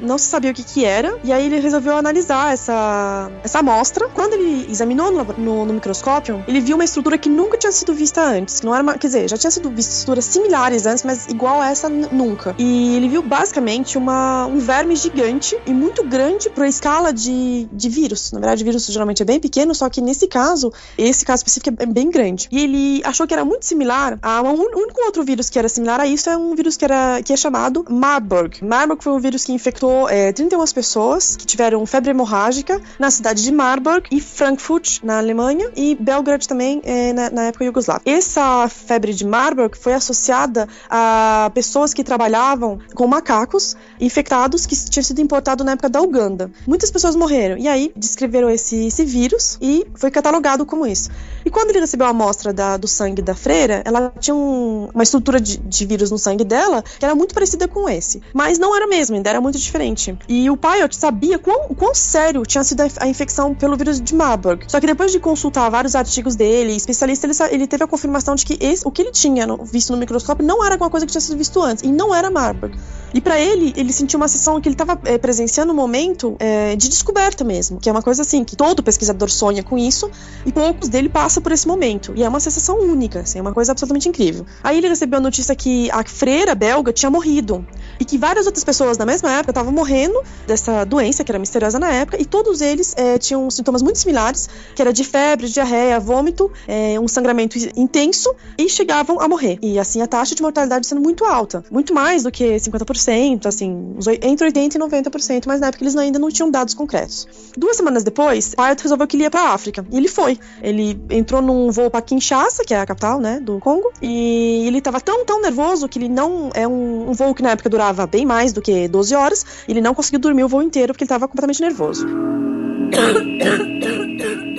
não 0.00 0.18
se 0.18 0.26
sabia 0.26 0.50
o 0.50 0.54
que 0.54 0.62
que 0.64 0.84
era, 0.84 1.16
e 1.24 1.32
aí 1.32 1.46
ele 1.46 1.60
resolveu 1.60 1.96
analisar 1.96 2.52
essa, 2.52 3.30
essa 3.42 3.58
amostra. 3.60 4.08
Quando 4.08 4.34
ele 4.34 4.66
examinou 4.70 5.10
no, 5.10 5.24
no- 5.38 5.64
no 5.66 5.74
microscópio, 5.74 6.44
ele 6.46 6.60
viu 6.60 6.76
uma 6.76 6.84
estrutura 6.84 7.16
que 7.18 7.28
nunca 7.28 7.56
tinha 7.58 7.72
sido 7.72 7.94
vista 7.94 8.22
antes. 8.22 8.62
Não 8.62 8.74
era 8.74 8.82
uma, 8.82 8.98
quer 8.98 9.06
dizer, 9.06 9.28
já 9.28 9.36
tinha 9.36 9.50
sido 9.50 9.70
vista 9.70 9.92
estruturas 9.92 10.24
similares 10.24 10.86
antes, 10.86 11.04
mas 11.04 11.26
igual 11.28 11.60
a 11.60 11.70
essa 11.70 11.88
nunca. 11.88 12.54
E 12.58 12.96
ele 12.96 13.08
viu 13.08 13.22
basicamente 13.22 13.96
uma, 13.98 14.46
um 14.46 14.58
verme 14.58 14.96
gigante 14.96 15.56
e 15.66 15.72
muito 15.72 16.04
grande 16.04 16.50
para 16.50 16.64
a 16.64 16.68
escala 16.68 17.12
de, 17.12 17.68
de 17.72 17.88
vírus. 17.88 18.32
Na 18.32 18.40
verdade, 18.40 18.64
vírus 18.64 18.86
geralmente 18.86 19.22
é 19.22 19.24
bem 19.24 19.38
pequeno, 19.40 19.74
só 19.74 19.88
que 19.88 20.00
nesse 20.00 20.26
caso, 20.26 20.72
esse 20.98 21.24
caso 21.24 21.40
específico 21.40 21.74
é 21.82 21.86
bem 21.86 22.10
grande. 22.10 22.48
E 22.50 22.60
ele 22.60 23.02
achou 23.04 23.26
que 23.26 23.34
era 23.34 23.44
muito 23.44 23.64
similar 23.66 24.18
a 24.22 24.42
um 24.42 24.60
o 24.60 24.79
único 24.82 25.00
outro 25.04 25.24
vírus 25.24 25.48
que 25.48 25.58
era 25.58 25.68
similar 25.68 26.00
a 26.00 26.06
isso 26.06 26.28
é 26.30 26.36
um 26.36 26.54
vírus 26.54 26.76
que, 26.76 26.84
era, 26.84 27.22
que 27.22 27.32
é 27.32 27.36
chamado 27.36 27.84
Marburg. 27.88 28.64
Marburg 28.64 29.02
foi 29.02 29.12
um 29.12 29.18
vírus 29.18 29.44
que 29.44 29.52
infectou 29.52 30.08
é, 30.08 30.32
31 30.32 30.64
pessoas 30.72 31.36
que 31.36 31.46
tiveram 31.46 31.84
febre 31.86 32.10
hemorrágica 32.10 32.80
na 32.98 33.10
cidade 33.10 33.42
de 33.42 33.52
Marburg 33.52 34.08
e 34.10 34.20
Frankfurt, 34.20 34.98
na 35.02 35.18
Alemanha, 35.18 35.70
e 35.76 35.94
Belgrade 35.94 36.46
também, 36.46 36.80
é, 36.84 37.12
na, 37.12 37.30
na 37.30 37.42
época 37.44 37.64
Yugoslava. 37.64 38.02
Essa 38.04 38.68
febre 38.68 39.12
de 39.12 39.24
Marburg 39.26 39.76
foi 39.76 39.92
associada 39.94 40.68
a 40.88 41.50
pessoas 41.54 41.94
que 41.94 42.04
trabalhavam 42.04 42.78
com 42.94 43.06
macacos 43.06 43.76
infectados 44.00 44.66
que 44.66 44.76
tinham 44.76 45.04
sido 45.04 45.20
importados 45.20 45.64
na 45.64 45.72
época 45.72 45.88
da 45.88 46.00
Uganda. 46.00 46.50
Muitas 46.66 46.90
pessoas 46.90 47.16
morreram, 47.16 47.56
e 47.58 47.68
aí 47.68 47.92
descreveram 47.96 48.50
esse, 48.50 48.86
esse 48.86 49.04
vírus 49.04 49.58
e 49.60 49.86
foi 49.94 50.10
catalogado 50.10 50.64
como 50.66 50.86
isso. 50.86 51.10
E 51.44 51.50
quando 51.50 51.70
ele 51.70 51.80
recebeu 51.80 52.06
a 52.06 52.10
amostra 52.10 52.52
da- 52.52 52.76
do 52.76 52.86
sangue 52.88 53.22
da 53.22 53.34
freira, 53.34 53.82
ela 53.84 54.12
tinha 54.18 54.34
um- 54.34 54.88
uma 54.94 55.02
estrutura 55.02 55.40
de, 55.40 55.58
de 55.58 55.86
vírus 55.86 56.10
no 56.10 56.18
sangue 56.18 56.44
dela 56.44 56.82
que 56.98 57.04
era 57.04 57.14
muito 57.14 57.34
parecida 57.34 57.66
com 57.68 57.88
esse. 57.88 58.22
Mas 58.34 58.58
não 58.58 58.74
era 58.76 58.86
mesmo, 58.86 59.16
ainda 59.16 59.30
era 59.30 59.40
muito 59.40 59.58
diferente. 59.58 60.16
E 60.28 60.50
o 60.50 60.56
Payot 60.56 60.94
sabia 60.96 61.38
quão, 61.38 61.68
quão 61.68 61.94
sério 61.94 62.42
tinha 62.44 62.62
sido 62.64 62.80
a, 62.82 62.88
a 63.00 63.06
infecção 63.08 63.54
pelo 63.54 63.76
vírus 63.76 64.00
de 64.00 64.14
Marburg. 64.14 64.64
Só 64.68 64.80
que 64.80 64.86
depois 64.86 65.12
de 65.12 65.18
consultar 65.20 65.68
vários 65.70 65.94
artigos 65.94 66.36
dele, 66.36 66.74
especialista, 66.76 67.26
ele, 67.26 67.34
ele 67.54 67.66
teve 67.66 67.84
a 67.84 67.86
confirmação 67.86 68.34
de 68.34 68.44
que 68.44 68.58
esse- 68.60 68.86
o 68.86 68.90
que 68.90 69.02
ele 69.02 69.10
tinha 69.12 69.46
no- 69.46 69.64
visto 69.64 69.90
no 69.92 69.96
microscópio 69.98 70.44
não 70.46 70.64
era 70.64 70.74
alguma 70.74 70.90
coisa 70.90 71.06
que 71.06 71.12
tinha 71.12 71.20
sido 71.20 71.36
visto 71.38 71.60
antes. 71.62 71.82
E 71.84 71.88
não 71.88 72.14
era 72.14 72.30
Marburg. 72.30 72.76
E 73.12 73.20
pra 73.20 73.40
ele, 73.40 73.72
ele 73.76 73.92
sentiu 73.92 74.18
uma 74.18 74.28
sessão 74.28 74.60
que 74.60 74.68
ele 74.68 74.74
estava 74.74 74.96
presenciando 74.96 75.72
um 75.72 75.76
momento 75.76 76.36
é, 76.38 76.76
de 76.76 76.88
descoberta 76.88 77.42
mesmo, 77.44 77.78
que 77.80 77.88
é 77.88 77.92
uma 77.92 78.02
coisa 78.02 78.22
assim, 78.22 78.44
que 78.44 78.54
todo 78.56 78.82
pesquisador 78.82 79.28
sonha 79.30 79.62
com 79.62 79.76
isso, 79.76 80.10
e 80.46 80.52
poucos 80.52 80.88
dele 80.88 81.08
passam 81.08 81.29
por 81.38 81.52
esse 81.52 81.68
momento. 81.68 82.14
E 82.16 82.22
é 82.22 82.28
uma 82.28 82.40
sensação 82.40 82.80
única, 82.80 83.20
assim, 83.20 83.38
é 83.38 83.42
uma 83.42 83.52
coisa 83.52 83.72
absolutamente 83.72 84.08
incrível. 84.08 84.46
Aí 84.64 84.78
ele 84.78 84.88
recebeu 84.88 85.18
a 85.18 85.20
notícia 85.20 85.54
que 85.54 85.90
a 85.90 86.02
freira 86.02 86.54
belga 86.54 86.94
tinha 86.94 87.10
morrido. 87.10 87.66
E 88.00 88.04
que 88.06 88.16
várias 88.16 88.46
outras 88.46 88.64
pessoas 88.64 88.96
na 88.96 89.04
mesma 89.04 89.30
época 89.32 89.50
estavam 89.50 89.72
morrendo 89.72 90.22
dessa 90.46 90.84
doença, 90.84 91.22
que 91.22 91.30
era 91.30 91.38
misteriosa 91.38 91.78
na 91.78 91.90
época, 91.90 92.16
e 92.18 92.24
todos 92.24 92.62
eles 92.62 92.94
é, 92.96 93.18
tinham 93.18 93.50
sintomas 93.50 93.82
muito 93.82 93.98
similares, 93.98 94.48
que 94.74 94.80
era 94.80 94.92
de 94.92 95.04
febre, 95.04 95.48
diarreia, 95.48 96.00
vômito, 96.00 96.50
é, 96.66 96.98
um 96.98 97.06
sangramento 97.06 97.58
intenso, 97.76 98.34
e 98.56 98.68
chegavam 98.68 99.20
a 99.20 99.28
morrer. 99.28 99.58
E 99.60 99.78
assim, 99.78 100.00
a 100.00 100.06
taxa 100.06 100.34
de 100.34 100.40
mortalidade 100.40 100.86
sendo 100.86 101.02
muito 101.02 101.24
alta. 101.26 101.62
Muito 101.70 101.92
mais 101.92 102.22
do 102.22 102.30
que 102.30 102.56
50%, 102.56 103.46
assim, 103.46 103.94
entre 104.22 104.50
80% 104.50 104.74
e 104.74 104.78
90%, 104.78 105.44
mas 105.46 105.60
na 105.60 105.66
época 105.66 105.84
eles 105.84 105.96
ainda 105.96 106.18
não 106.18 106.30
tinham 106.30 106.50
dados 106.50 106.72
concretos. 106.72 107.28
Duas 107.56 107.76
semanas 107.76 108.04
depois, 108.04 108.54
Pyatt 108.54 108.82
resolveu 108.82 109.06
que 109.06 109.16
ele 109.16 109.24
ia 109.24 109.30
pra 109.30 109.52
África. 109.52 109.84
E 109.90 109.96
ele 109.96 110.08
foi. 110.08 110.38
Ele 110.62 110.98
entrou 111.20 111.40
num 111.40 111.70
voo 111.70 111.90
pra 111.90 112.02
Kinshasa, 112.02 112.64
que 112.64 112.74
é 112.74 112.80
a 112.80 112.86
capital, 112.86 113.20
né, 113.20 113.40
do 113.40 113.58
Congo, 113.58 113.92
e 114.02 114.66
ele 114.66 114.80
tava 114.80 115.00
tão, 115.00 115.24
tão 115.24 115.40
nervoso 115.40 115.88
que 115.88 115.98
ele 115.98 116.08
não. 116.08 116.50
É 116.54 116.66
um, 116.66 117.10
um 117.10 117.12
voo 117.12 117.34
que 117.34 117.42
na 117.42 117.50
época 117.50 117.68
durava 117.68 118.06
bem 118.06 118.26
mais 118.26 118.52
do 118.52 118.60
que 118.60 118.88
12 118.88 119.14
horas, 119.14 119.46
ele 119.68 119.80
não 119.80 119.94
conseguiu 119.94 120.20
dormir 120.20 120.44
o 120.44 120.48
voo 120.48 120.62
inteiro 120.62 120.92
porque 120.92 121.04
ele 121.04 121.08
tava 121.08 121.28
completamente 121.28 121.60
nervoso. 121.60 122.06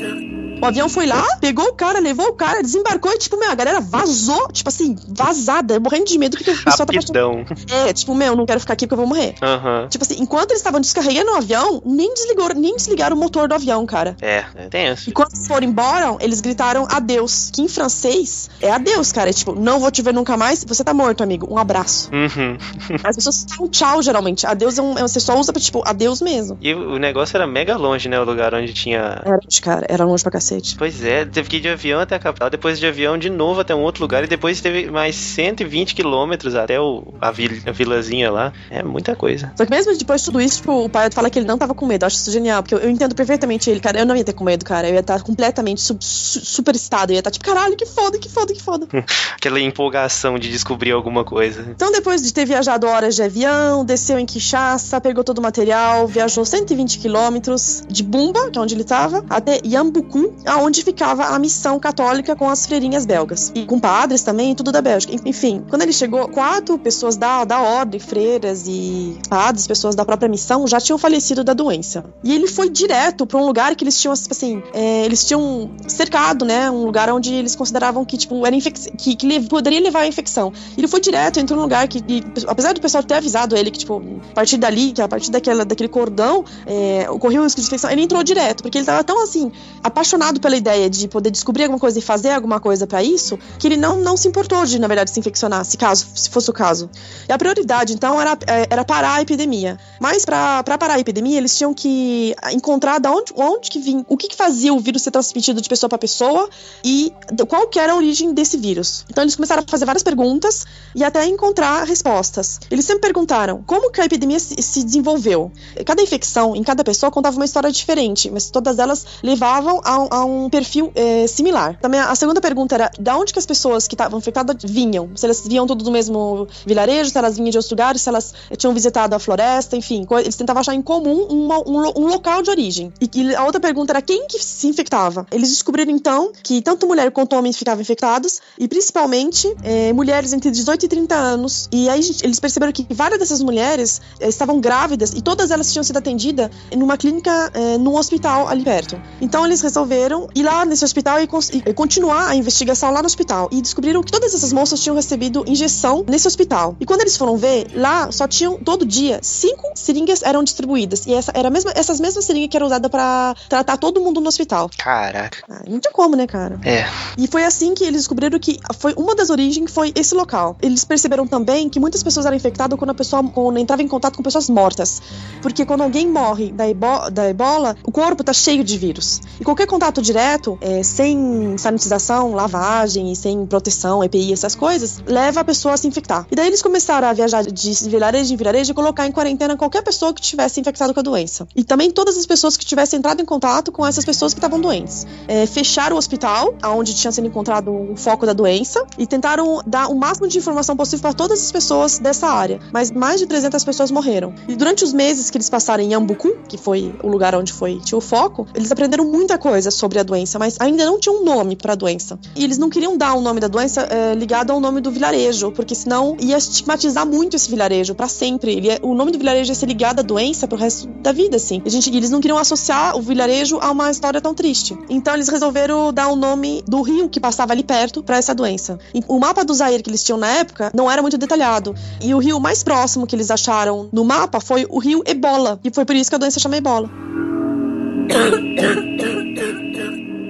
O 0.62 0.66
avião 0.66 0.88
foi 0.90 1.06
lá, 1.08 1.26
pegou 1.40 1.66
o 1.66 1.74
cara, 1.74 2.00
levou 2.00 2.28
o 2.28 2.34
cara, 2.34 2.62
desembarcou 2.62 3.12
e, 3.12 3.18
tipo, 3.18 3.38
meu, 3.38 3.50
a 3.52 3.56
galera 3.56 3.80
vazou, 3.82 4.48
tipo 4.52 4.70
assim, 4.70 4.96
vazada, 5.08 5.80
morrendo 5.80 6.06
de 6.06 6.18
medo 6.18 6.38
que 6.38 6.44
o 6.44 6.46
pessoal 6.46 6.78
tava. 6.78 6.92
É, 7.72 7.94
tipo, 7.94 8.14
meu, 8.14 8.36
não 8.36 8.46
quero 8.46 8.60
ficar 8.60 8.74
aqui 8.74 8.86
porque 8.86 8.94
eu 9.02 9.06
vou 9.06 9.16
morrer. 9.16 9.36
Aham. 9.42 9.88
Tipo 9.90 10.04
assim, 10.04 10.16
enquanto 10.22 10.52
eles 10.52 10.60
estavam 10.60 10.80
descarregando 10.80 11.32
o 11.32 11.36
avião, 11.36 11.82
nem 11.86 12.14
desligou, 12.14 12.50
nem 12.56 12.76
desligaram 12.76 13.16
o 13.16 13.20
motor 13.20 13.48
do 13.48 13.56
avião, 13.56 13.86
cara. 13.86 14.16
É, 14.22 14.46
é 14.56 14.68
tenso. 14.70 15.10
E 15.10 15.14
quando 15.14 15.36
foram 15.48 15.66
embora, 15.68 16.18
eles 16.20 16.42
gritaram 16.42 16.88
adeus, 16.90 17.50
que 17.52 17.62
em 17.62 17.68
francês 17.68 18.50
é 18.62 18.72
adeus, 18.72 19.12
cara. 19.12 19.30
É 19.30 19.34
tipo, 19.34 19.54
não 19.56 19.80
vou 19.80 19.90
te 19.92 20.02
ver 20.02 20.14
nunca 20.14 20.36
mais, 20.38 20.64
você 20.64 20.84
tá 20.84 20.94
morto, 20.94 21.24
amigo. 21.24 21.48
Um 21.52 21.58
abraço. 21.58 22.10
Uhum. 22.14 22.58
As 23.04 23.16
pessoas 23.16 23.46
falam 23.56 23.70
tchau, 23.72 24.02
geralmente. 24.02 24.46
Adeus 24.46 24.78
é 24.78 24.82
um. 24.82 24.98
é- 24.98 25.02
Você 25.02 25.20
só 25.20 25.38
usa 25.40 25.52
pra, 25.54 25.62
tipo, 25.62 25.82
adeus 25.86 26.22
mesmo. 26.22 26.58
E 26.62 26.74
o 26.74 26.98
negócio 26.98 27.36
era 27.36 27.48
mega 27.48 27.76
longe, 27.78 28.08
né? 28.10 28.20
O 28.20 28.24
lugar 28.24 28.54
onde 28.54 28.74
tinha. 28.74 29.22
Era, 29.26 29.40
cara, 29.62 29.86
era 29.90 30.06
longe 30.06 30.24
pra 30.24 30.32
cacete. 30.32 30.51
Pois 30.78 31.04
é, 31.04 31.26
teve 31.26 31.50
que 31.50 31.58
ir 31.58 31.60
de 31.62 31.70
avião 31.70 32.00
até 32.00 32.16
a 32.16 32.20
capital, 32.20 32.50
depois 32.50 32.80
de 32.80 32.86
avião 32.86 33.18
de 33.18 33.30
novo 33.30 33.62
até 33.62 33.74
um 33.76 33.82
outro 33.82 34.02
lugar, 34.04 34.24
e 34.24 34.28
depois 34.28 34.60
teve 34.62 34.90
mais 34.92 35.16
120 35.16 35.96
quilômetros 35.96 36.56
até 36.56 36.80
o, 36.80 37.14
a, 37.22 37.32
vil, 37.32 37.52
a 37.66 37.72
vilazinha 37.72 38.32
lá. 38.32 38.52
É 38.70 38.84
muita 38.84 39.16
coisa. 39.16 39.52
Só 39.56 39.66
que 39.66 39.72
mesmo 39.72 39.96
depois 39.98 40.22
de 40.22 40.26
tudo 40.26 40.42
isso, 40.42 40.58
tipo, 40.58 40.86
o 40.86 40.90
pai 40.90 41.10
fala 41.12 41.30
que 41.30 41.40
ele 41.40 41.46
não 41.48 41.58
tava 41.58 41.74
com 41.74 41.86
medo. 41.86 42.04
Eu 42.04 42.08
acho 42.08 42.18
isso 42.18 42.32
genial, 42.32 42.62
porque 42.64 42.76
eu, 42.76 42.80
eu 42.80 42.90
entendo 42.90 43.16
perfeitamente 43.16 43.70
ele, 43.70 43.80
cara. 43.80 44.00
Eu 44.00 44.06
não 44.06 44.16
ia 44.16 44.24
ter 44.24 44.34
com 44.34 44.44
medo, 44.44 44.66
cara. 44.66 44.88
Eu 44.88 44.94
ia 44.94 45.00
estar 45.00 45.22
completamente 45.22 45.82
su 45.82 45.96
su- 46.00 46.44
super 46.46 46.76
estado. 46.76 47.12
Eu 47.12 47.16
ia 47.16 47.20
estar 47.20 47.32
tipo, 47.32 47.46
caralho, 47.46 47.76
que 47.76 47.86
foda, 47.86 48.18
que 48.18 48.30
foda, 48.30 48.54
que 48.54 48.62
foda. 48.62 48.88
Aquela 49.36 49.60
empolgação 49.60 50.38
de 50.40 50.50
descobrir 50.50 50.92
alguma 50.92 51.24
coisa. 51.24 51.66
Então, 51.70 51.92
depois 51.92 52.22
de 52.22 52.34
ter 52.34 52.46
viajado 52.46 52.88
horas 52.88 53.16
de 53.16 53.24
avião, 53.24 53.84
desceu 53.86 54.18
em 54.20 54.26
Kinshasa, 54.26 55.00
pegou 55.02 55.24
todo 55.24 55.40
o 55.40 55.42
material, 55.42 56.08
viajou 56.08 56.46
120 56.46 57.00
quilômetros 57.00 57.84
de 57.88 58.04
Bumba, 58.04 58.50
que 58.50 58.58
é 58.58 58.62
onde 58.62 58.74
ele 58.74 58.82
estava, 58.82 59.24
até 59.30 59.60
Yambuku, 59.66 60.34
aonde 60.46 60.84
ficava 60.84 61.26
a 61.26 61.40
missão 61.40 61.80
católica 61.80 62.36
com 62.36 62.50
as 62.50 62.66
freirinhas 62.66 63.06
belgas. 63.06 63.52
E 63.56 63.66
com 63.66 63.80
padres 63.80 64.24
também, 64.24 64.56
tudo 64.56 64.72
da 64.72 64.82
Bélgica. 64.82 65.14
Enfim, 65.26 65.64
quando 65.70 65.82
ele 65.84 65.94
chegou, 65.94 66.28
quatro 66.30 66.78
pessoas 66.78 67.18
da, 67.18 67.44
da 67.44 67.60
ordem, 67.62 68.00
freiras 68.00 68.64
e 68.68 69.18
padres, 69.30 69.68
pessoas 69.68 69.96
da 69.96 70.06
própria 70.06 70.30
missão, 70.30 70.68
já 70.68 70.80
tinham 70.80 70.98
falecido 70.98 71.44
da 71.44 71.54
doença. 71.54 72.04
E 72.24 72.34
ele 72.34 72.48
foi 72.48 72.70
direto 72.70 73.26
para 73.26 73.38
um 73.40 73.46
lugar 73.46 73.76
que 73.76 73.84
eles 73.84 74.00
tinham, 74.00 74.14
tipo 74.16 74.32
assim, 74.34 74.62
é, 74.74 75.06
eles 75.06 75.26
tinham 75.26 75.72
cercado, 75.88 76.46
né? 76.46 76.70
Um 76.72 76.86
lugar 76.86 77.10
onde 77.12 77.34
eles 77.34 77.56
consideravam 77.56 78.04
que, 78.06 78.18
tipo, 78.18 78.46
era 78.46 78.56
que, 78.98 79.16
que 79.16 79.26
le- 79.28 79.42
poderia 79.48 79.80
levar 79.80 80.02
a 80.02 80.08
infecção. 80.08 80.52
Ele 80.78 80.88
foi 80.88 81.00
direto, 81.00 81.40
entrou 81.40 81.58
num 81.58 81.64
lugar 81.64 81.88
que, 81.88 82.00
e, 82.08 82.24
apesar 82.48 82.74
do 82.74 82.82
pessoal 82.82 83.04
ter 83.04 83.16
avisado 83.16 83.56
ele 83.56 83.72
que, 83.72 83.80
tipo, 83.80 84.02
a 84.32 84.34
partir 84.34 84.58
dali, 84.58 84.92
que 84.92 85.02
a 85.02 85.08
partir 85.08 85.32
daquela, 85.32 85.66
daquele 85.66 85.90
cordão, 85.90 86.44
é, 86.66 87.10
ocorreu 87.10 87.42
o 87.42 87.44
risco 87.46 87.60
de 87.62 87.68
infecção, 87.68 87.90
ele 87.90 88.02
entrou 88.02 88.24
direto, 88.24 88.62
porque 88.64 88.78
ele 88.78 88.86
tava 88.86 89.04
tão, 89.04 89.24
assim, 89.24 89.52
apaixonado 89.84 90.31
pela 90.40 90.56
ideia 90.56 90.90
de 90.90 91.08
poder 91.08 91.32
descobrir 91.32 91.64
alguma 91.64 91.80
coisa 91.80 92.00
e 92.00 92.02
fazer 92.02 92.30
alguma 92.32 92.60
coisa 92.60 92.88
pra 92.88 93.04
isso, 93.04 93.38
que 93.60 93.68
ele 93.68 93.78
não, 93.78 93.98
não 93.98 94.16
se 94.16 94.28
importou 94.28 94.66
de, 94.66 94.80
na 94.80 94.88
verdade, 94.88 95.12
se 95.12 95.20
infeccionar, 95.20 95.66
se 95.66 95.78
caso, 95.78 96.08
se 96.16 96.30
fosse 96.30 96.50
o 96.50 96.54
caso. 96.54 96.90
E 97.28 97.32
a 97.34 97.38
prioridade, 97.38 97.94
então, 97.94 98.20
era, 98.22 98.38
é, 98.48 98.68
era 98.70 98.86
parar 98.86 99.16
a 99.16 99.22
epidemia. 99.22 99.78
Mas 100.00 100.24
pra 100.26 100.64
parar 100.64 100.96
a 100.96 101.00
epidemia, 101.00 101.38
eles 101.38 101.58
tinham 101.58 101.74
que 101.74 102.36
encontrar 102.54 103.00
da 103.00 103.12
onde, 103.12 103.34
onde 103.36 103.70
que 103.70 103.80
vinha, 103.80 104.06
o 104.08 104.16
que, 104.18 104.28
que 104.28 104.36
fazia 104.36 104.74
o 104.74 104.80
vírus 104.80 105.02
ser 105.02 105.12
transmitido 105.12 105.62
de 105.62 105.68
pessoa 105.70 105.90
pra 105.90 105.98
pessoa 105.98 106.50
e 106.84 107.12
qual 107.48 107.68
que 107.68 107.80
era 107.80 107.94
a 107.94 107.96
origem 107.96 108.34
desse 108.34 108.58
vírus. 108.58 109.06
Então 109.10 109.24
eles 109.24 109.36
começaram 109.36 109.64
a 109.66 109.70
fazer 109.70 109.86
várias 109.86 110.04
perguntas 110.04 110.66
e 110.96 111.04
até 111.04 111.26
encontrar 111.26 111.84
respostas. 111.86 112.60
Eles 112.70 112.86
sempre 112.86 113.02
perguntaram 113.02 113.64
como 113.66 113.92
que 113.92 114.02
a 114.02 114.06
epidemia 114.06 114.40
se, 114.40 114.56
se 114.62 114.84
desenvolveu. 114.84 115.52
Cada 115.86 116.02
infecção 116.02 116.56
em 116.56 116.64
cada 116.64 116.84
pessoa 116.84 117.12
contava 117.12 117.36
uma 117.36 117.46
história 117.46 117.72
diferente, 117.72 118.30
mas 118.30 118.50
todas 118.50 118.80
elas 118.80 119.06
levavam 119.24 119.82
a, 119.84 120.00
um- 120.00 120.08
um 120.26 120.50
perfil 120.50 120.92
eh, 120.96 121.26
similar. 121.28 121.78
Também 121.82 122.00
a, 122.00 122.14
segunda 122.16 122.42
pergunta 122.42 122.76
era 122.76 122.92
da 123.00 123.18
onde 123.18 123.34
que 123.34 123.40
as 123.40 123.46
pessoas 123.46 123.88
que 123.88 123.96
estavam 123.96 124.20
infectadas 124.20 124.58
vinham. 124.64 125.10
Se 125.16 125.26
elas 125.26 125.42
vinham 125.48 125.66
tudo 125.68 125.84
do 125.84 125.92
mesmo 125.92 126.48
vilarejo, 126.66 127.10
se 127.10 127.18
elas 127.18 127.36
vinham 127.38 127.50
de 127.50 127.58
outros 127.58 127.72
lugares, 127.72 128.02
se 128.02 128.10
elas 128.10 128.34
eh, 128.50 128.56
tinham 128.56 128.74
visitado 128.74 129.16
a 129.16 129.20
floresta, 129.20 129.76
enfim. 129.76 130.06
Eles 130.20 130.36
tentavam 130.36 130.62
achar 130.62 130.74
em 130.74 130.82
comum 130.82 131.28
uma- 131.30 131.60
um, 131.60 132.04
um 132.04 132.08
local 132.08 132.42
de 132.42 132.50
origem. 132.50 132.92
E, 133.00 133.08
que 133.08 133.36
a 133.36 133.44
outra 133.46 133.60
pergunta 133.60 133.92
era 133.92 134.02
quem 134.02 134.28
que 134.28 134.38
se 134.44 134.68
infectava. 134.68 135.26
Eles 135.32 135.50
descobriram 135.50 135.92
então 135.92 136.32
que 136.44 136.62
tanto 136.62 136.88
mulher 136.88 137.12
quanto 137.12 137.36
homens 137.36 137.58
ficavam 137.58 137.82
infectados 137.82 138.40
e 138.58 138.68
principalmente 138.68 139.54
eh, 139.64 139.94
mulheres 139.94 140.34
entre 140.34 140.52
18 140.52 140.86
e 140.86 140.88
30 140.90 141.16
anos. 141.16 141.70
E 141.72 141.88
aí 141.90 142.02
eles 142.24 142.40
perceberam 142.40 142.72
que 142.74 142.86
várias 142.90 143.20
dessas 143.20 143.42
mulheres 143.42 144.02
eh, 144.20 144.28
estavam 144.28 144.60
grávidas 144.60 145.12
e 145.14 145.22
todas 145.22 145.52
elas 145.52 145.72
tinham 145.72 145.84
sido 145.84 145.98
atendidas 145.98 146.50
numa 146.76 146.98
clínica, 146.98 147.52
eh, 147.54 147.78
num 147.78 147.96
hospital 147.96 148.48
ali 148.48 148.64
perto. 148.64 149.00
Então 149.22 149.46
eles 149.46 149.62
resolveram 149.62 150.11
ir 150.36 150.44
lá 150.44 150.66
nesse 150.66 150.84
hospital 150.84 151.20
e, 151.20 151.24
e 151.66 151.74
continuar 151.74 152.28
a 152.30 152.36
investigação 152.36 152.92
lá 152.92 153.02
no 153.02 153.06
hospital. 153.06 153.50
E 153.52 153.62
descobriram 153.62 154.02
que 154.04 154.12
todas 154.12 154.34
essas 154.34 154.52
moças 154.54 154.80
tinham 154.80 154.96
recebido 154.96 155.44
injeção 155.48 156.04
nesse 156.08 156.28
hospital. 156.28 156.76
E 156.80 156.86
quando 156.86 157.02
eles 157.02 157.16
foram 157.18 157.38
ver, 157.38 157.68
lá 157.74 158.12
só 158.12 158.28
tinham 158.28 158.58
todo 158.58 158.86
dia 158.86 159.20
cinco 159.22 159.72
seringas 159.76 160.22
eram 160.22 160.44
distribuídas. 160.44 161.06
E 161.06 161.14
essa 161.14 161.32
era 161.36 161.48
a 161.48 161.52
mesma, 161.52 161.72
essas 161.76 162.00
mesmas 162.00 162.26
seringas 162.26 162.50
que 162.50 162.58
eram 162.58 162.68
usadas 162.68 162.90
pra 162.92 163.36
tratar 163.50 163.78
todo 163.78 164.02
mundo 164.02 164.20
no 164.22 164.28
hospital. 164.28 164.70
Caraca. 164.78 165.44
Ah, 165.50 165.62
não 165.68 165.80
tinha 165.80 165.92
como, 165.92 166.16
né, 166.16 166.28
cara? 166.28 166.60
É. 166.64 166.86
E 167.18 167.28
foi 167.28 167.44
assim 167.44 167.74
que 167.74 167.84
eles 167.84 168.02
descobriram 168.02 168.38
que 168.40 168.60
foi 168.80 168.94
uma 168.98 169.16
das 169.16 169.30
origens 169.30 169.72
foi 169.72 169.92
esse 169.96 170.14
local. 170.16 170.58
Eles 170.62 170.84
perceberam 170.84 171.28
também 171.28 171.70
que 171.70 171.80
muitas 171.80 172.04
pessoas 172.04 172.26
eram 172.26 172.36
infectadas 172.36 172.78
quando 172.78 172.90
a 172.92 172.94
pessoa 172.96 173.24
quando 173.24 173.58
entrava 173.58 173.82
em 173.82 173.88
contato 173.88 174.18
com 174.18 174.24
pessoas 174.24 174.50
mortas. 174.50 175.02
Porque 175.42 175.66
quando 175.66 175.82
alguém 175.82 176.08
morre 176.08 176.52
da, 176.52 176.68
ebo- 176.68 177.10
da 177.10 177.30
ebola, 177.30 177.76
o 177.84 177.92
corpo 177.92 178.24
tá 178.24 178.34
cheio 178.34 178.64
de 178.64 178.78
vírus. 178.78 179.22
E 179.40 179.44
qualquer 179.44 179.68
contato 179.68 179.91
direto, 180.00 180.60
é, 180.62 180.84
sem 180.84 181.58
sanitização, 181.58 182.34
lavagem 182.34 183.16
sem 183.16 183.46
proteção, 183.46 184.04
EPI, 184.04 184.34
essas 184.34 184.56
coisas, 184.56 185.02
leva 185.06 185.42
a 185.42 185.44
pessoa 185.44 185.74
a 185.74 185.78
se 185.78 185.88
infectar. 185.88 186.28
E 186.32 186.36
daí 186.36 186.48
eles 186.48 186.62
começaram 186.62 187.08
a 187.08 187.14
viajar 187.14 187.44
de 187.44 187.90
vilarejo 187.90 188.34
em 188.34 188.38
vilarejo 188.38 188.72
e 188.72 188.74
colocar 188.74 189.08
em 189.08 189.12
quarentena 189.12 189.56
qualquer 189.56 189.82
pessoa 189.84 190.14
que 190.14 190.22
tivesse 190.22 190.60
infectado 190.60 190.94
com 190.94 191.00
a 191.00 191.04
doença. 191.04 191.48
E 191.56 191.64
também 191.64 191.92
todas 191.92 192.18
as 192.18 192.26
pessoas 192.26 192.58
que 192.58 192.66
tivessem 192.66 193.00
entrado 193.00 193.22
em 193.22 193.26
contato 193.26 193.72
com 193.72 193.86
essas 193.86 194.06
pessoas 194.06 194.34
que 194.34 194.40
estavam 194.40 194.60
doentes. 194.60 195.06
É, 195.28 195.46
fecharam 195.46 195.96
o 195.96 196.00
hospital, 196.00 196.54
onde 196.64 196.94
tinha 196.94 197.12
sido 197.12 197.28
encontrado 197.28 197.72
o 197.72 197.96
foco 197.96 198.26
da 198.26 198.34
doença, 198.34 198.86
e 198.98 199.06
tentaram 199.08 199.62
dar 199.66 199.88
o 199.88 199.96
máximo 199.96 200.28
de 200.28 200.38
informação 200.38 200.76
possível 200.76 201.02
para 201.02 201.14
todas 201.14 201.42
as 201.44 201.52
pessoas 201.52 202.00
dessa 202.00 202.28
área. 202.28 202.60
Mas 202.72 202.92
mais 202.92 203.20
de 203.20 203.26
300 203.26 203.64
pessoas 203.64 203.92
morreram. 203.92 204.34
E 204.48 204.56
durante 204.56 204.84
os 204.84 204.94
meses 204.94 205.30
que 205.30 205.38
eles 205.38 205.50
passaram 205.50 205.84
em 205.84 205.94
Yambuku, 205.94 206.38
que 206.48 206.58
foi 206.58 206.94
o 207.04 207.08
lugar 207.08 207.36
onde 207.36 207.54
foi 207.54 207.80
tinha 207.80 207.98
o 207.98 208.02
foco, 208.02 208.48
eles 208.54 208.72
aprenderam 208.72 209.06
muita 209.06 209.38
coisa 209.38 209.72
sobre 209.82 209.98
a 210.00 210.04
doença, 210.04 210.38
mas 210.38 210.58
ainda 210.60 210.86
não 210.86 211.00
tinha 211.00 211.14
um 211.14 211.24
nome 211.26 211.56
para 211.56 211.74
a 211.74 211.76
doença. 211.76 212.20
E 212.36 212.44
eles 212.44 212.58
não 212.60 212.70
queriam 212.70 212.96
dar 212.96 213.16
o 213.16 213.22
nome 213.22 213.40
da 213.40 213.48
doença 213.48 213.82
é, 213.90 214.14
ligado 214.14 214.52
ao 214.52 214.60
nome 214.60 214.80
do 214.80 214.92
vilarejo, 214.92 215.52
porque 215.52 215.74
senão 215.74 216.16
ia 216.20 216.38
estigmatizar 216.38 217.06
muito 217.06 217.36
esse 217.36 217.50
vilarejo 217.50 217.96
para 217.96 218.08
sempre. 218.08 218.54
Ele 218.54 218.68
ia- 218.68 218.80
o 218.84 218.94
nome 218.94 219.12
do 219.12 219.18
vilarejo 219.18 219.50
ia 219.52 219.56
ser 219.56 219.66
ligado 219.66 220.00
à 220.00 220.04
doença 220.04 220.48
pro 220.48 220.58
resto 220.58 220.88
da 221.02 221.12
vida, 221.12 221.38
assim. 221.38 221.62
E, 221.66 221.68
a 221.68 221.72
gente, 221.72 221.90
e 221.92 221.98
eles 221.98 222.12
não 222.12 222.22
queriam 222.22 222.38
associar 222.38 222.96
o 222.96 223.02
vilarejo 223.02 223.58
a 223.60 223.72
uma 223.72 223.90
história 223.90 224.22
tão 224.22 224.34
triste. 224.36 224.78
Então 224.90 225.14
eles 225.16 225.28
resolveram 225.28 225.92
dar 225.92 226.10
o 226.10 226.16
nome 226.16 226.64
do 226.68 226.82
rio 226.84 227.10
que 227.10 227.20
passava 227.20 227.54
ali 227.54 227.64
perto 227.64 228.04
para 228.04 228.18
essa 228.18 228.36
doença. 228.36 228.78
E 228.94 229.02
o 229.08 229.20
mapa 229.20 229.44
do 229.44 229.54
Zaire 229.54 229.82
que 229.82 229.90
eles 229.90 230.04
tinham 230.04 230.20
na 230.20 230.28
época 230.28 230.72
não 230.76 230.90
era 230.92 231.02
muito 231.02 231.18
detalhado. 231.18 231.74
E 232.02 232.14
o 232.14 232.20
rio 232.20 232.40
mais 232.40 232.62
próximo 232.64 233.08
que 233.08 233.16
eles 233.16 233.32
acharam 233.32 233.90
no 233.92 234.06
mapa 234.06 234.40
foi 234.40 234.68
o 234.70 234.78
rio 234.80 235.02
Ebola. 235.08 235.60
E 235.64 235.72
foi 235.74 235.86
por 235.86 235.96
isso 235.96 236.10
que 236.12 236.16
a 236.16 236.20
doença 236.20 236.40
chama 236.40 236.58
Ebola. 236.58 236.90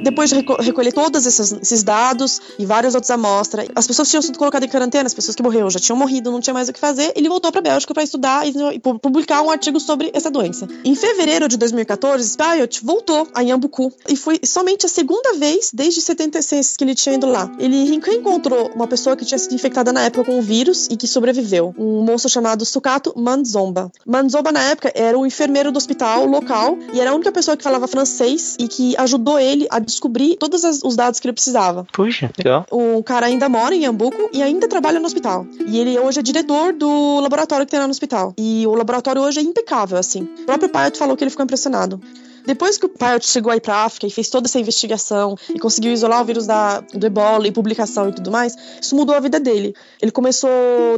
Depois 0.01 0.29
de 0.29 0.37
reco- 0.37 0.61
recolher 0.61 0.91
todos 0.93 1.25
esses, 1.25 1.51
esses 1.53 1.83
dados 1.83 2.41
e 2.57 2.65
várias 2.65 2.95
outras 2.95 3.11
amostras, 3.11 3.67
as 3.75 3.87
pessoas 3.87 4.09
tinham 4.09 4.21
sido 4.21 4.37
colocadas 4.37 4.67
em 4.67 4.71
quarentena, 4.71 5.05
as 5.07 5.13
pessoas 5.13 5.35
que 5.35 5.43
morreram 5.43 5.69
já 5.69 5.79
tinham 5.79 5.97
morrido, 5.97 6.31
não 6.31 6.39
tinha 6.39 6.53
mais 6.53 6.69
o 6.69 6.73
que 6.73 6.79
fazer. 6.79 7.11
Ele 7.15 7.29
voltou 7.29 7.51
para 7.51 7.61
Bélgica 7.61 7.93
para 7.93 8.03
estudar 8.03 8.45
e, 8.47 8.79
pu- 8.79 8.99
publicar 8.99 9.41
um 9.41 9.49
artigo 9.49 9.79
sobre 9.79 10.09
essa 10.13 10.29
doença. 10.31 10.67
Em 10.83 10.95
fevereiro 10.95 11.47
de 11.47 11.57
2014, 11.57 12.23
Spyot 12.29 12.79
voltou 12.83 13.27
a 13.33 13.41
Yambuku 13.41 13.91
e 14.09 14.15
foi 14.15 14.39
somente 14.43 14.85
a 14.85 14.89
segunda 14.89 15.33
vez 15.33 15.71
desde 15.73 16.01
76 16.01 16.75
que 16.77 16.83
ele 16.83 16.95
tinha 16.95 17.15
ido 17.15 17.27
lá. 17.27 17.51
Ele 17.59 17.83
re- 17.85 17.99
reencontrou 18.03 18.71
uma 18.75 18.87
pessoa 18.87 19.15
que 19.15 19.25
tinha 19.25 19.37
sido 19.37 19.53
infectada 19.55 19.91
na 19.93 20.01
época 20.03 20.25
com 20.25 20.39
o 20.39 20.41
vírus 20.41 20.87
e 20.89 20.97
que 20.97 21.07
sobreviveu, 21.07 21.73
um 21.77 22.03
moço 22.03 22.27
chamado 22.29 22.65
Sukato 22.65 23.13
Manzomba. 23.15 23.91
Manzomba 24.05 24.51
na 24.51 24.61
época 24.63 24.91
era 24.95 25.17
o 25.17 25.25
enfermeiro 25.25 25.71
do 25.71 25.77
hospital 25.77 26.25
local 26.25 26.77
e 26.93 26.99
era 26.99 27.11
a 27.11 27.13
única 27.13 27.31
pessoa 27.31 27.55
que 27.57 27.63
falava 27.63 27.87
francês 27.87 28.55
e 28.59 28.67
que 28.67 28.95
ajudou 28.97 29.39
ele 29.39 29.67
a 29.69 29.79
descobrir 29.91 30.35
todos 30.37 30.63
os 30.83 30.95
dados 30.95 31.19
que 31.19 31.27
ele 31.27 31.33
precisava. 31.33 31.85
Puxa, 31.91 32.31
legal. 32.37 32.65
O 32.71 33.03
cara 33.03 33.27
ainda 33.27 33.47
mora 33.47 33.75
em 33.75 33.83
Yambuco 33.83 34.29
e 34.33 34.41
ainda 34.41 34.67
trabalha 34.67 34.99
no 34.99 35.05
hospital. 35.05 35.45
E 35.65 35.79
ele 35.79 35.97
hoje 35.99 36.19
é 36.19 36.23
diretor 36.23 36.73
do 36.73 37.19
laboratório 37.19 37.65
que 37.65 37.71
tem 37.71 37.79
lá 37.79 37.87
no 37.87 37.91
hospital. 37.91 38.33
E 38.37 38.65
o 38.67 38.73
laboratório 38.73 39.21
hoje 39.21 39.39
é 39.39 39.43
impecável, 39.43 39.97
assim. 39.97 40.23
O 40.41 40.45
próprio 40.45 40.69
Paet 40.69 40.97
falou 40.97 41.15
que 41.15 41.23
ele 41.23 41.31
ficou 41.31 41.43
impressionado. 41.43 42.01
Depois 42.45 42.77
que 42.77 42.85
o 42.85 42.89
Pilot 42.89 43.25
chegou 43.25 43.51
aí 43.51 43.59
pra 43.59 43.85
África 43.85 44.07
e 44.07 44.09
fez 44.09 44.29
toda 44.29 44.47
essa 44.47 44.59
investigação 44.59 45.35
e 45.53 45.59
conseguiu 45.59 45.91
isolar 45.91 46.21
o 46.21 46.25
vírus 46.25 46.45
da, 46.45 46.79
do 46.79 47.05
ebola 47.05 47.47
e 47.47 47.51
publicação 47.51 48.09
e 48.09 48.13
tudo 48.13 48.31
mais, 48.31 48.55
isso 48.81 48.95
mudou 48.95 49.15
a 49.15 49.19
vida 49.19 49.39
dele. 49.39 49.73
Ele 50.01 50.11
começou, 50.11 50.49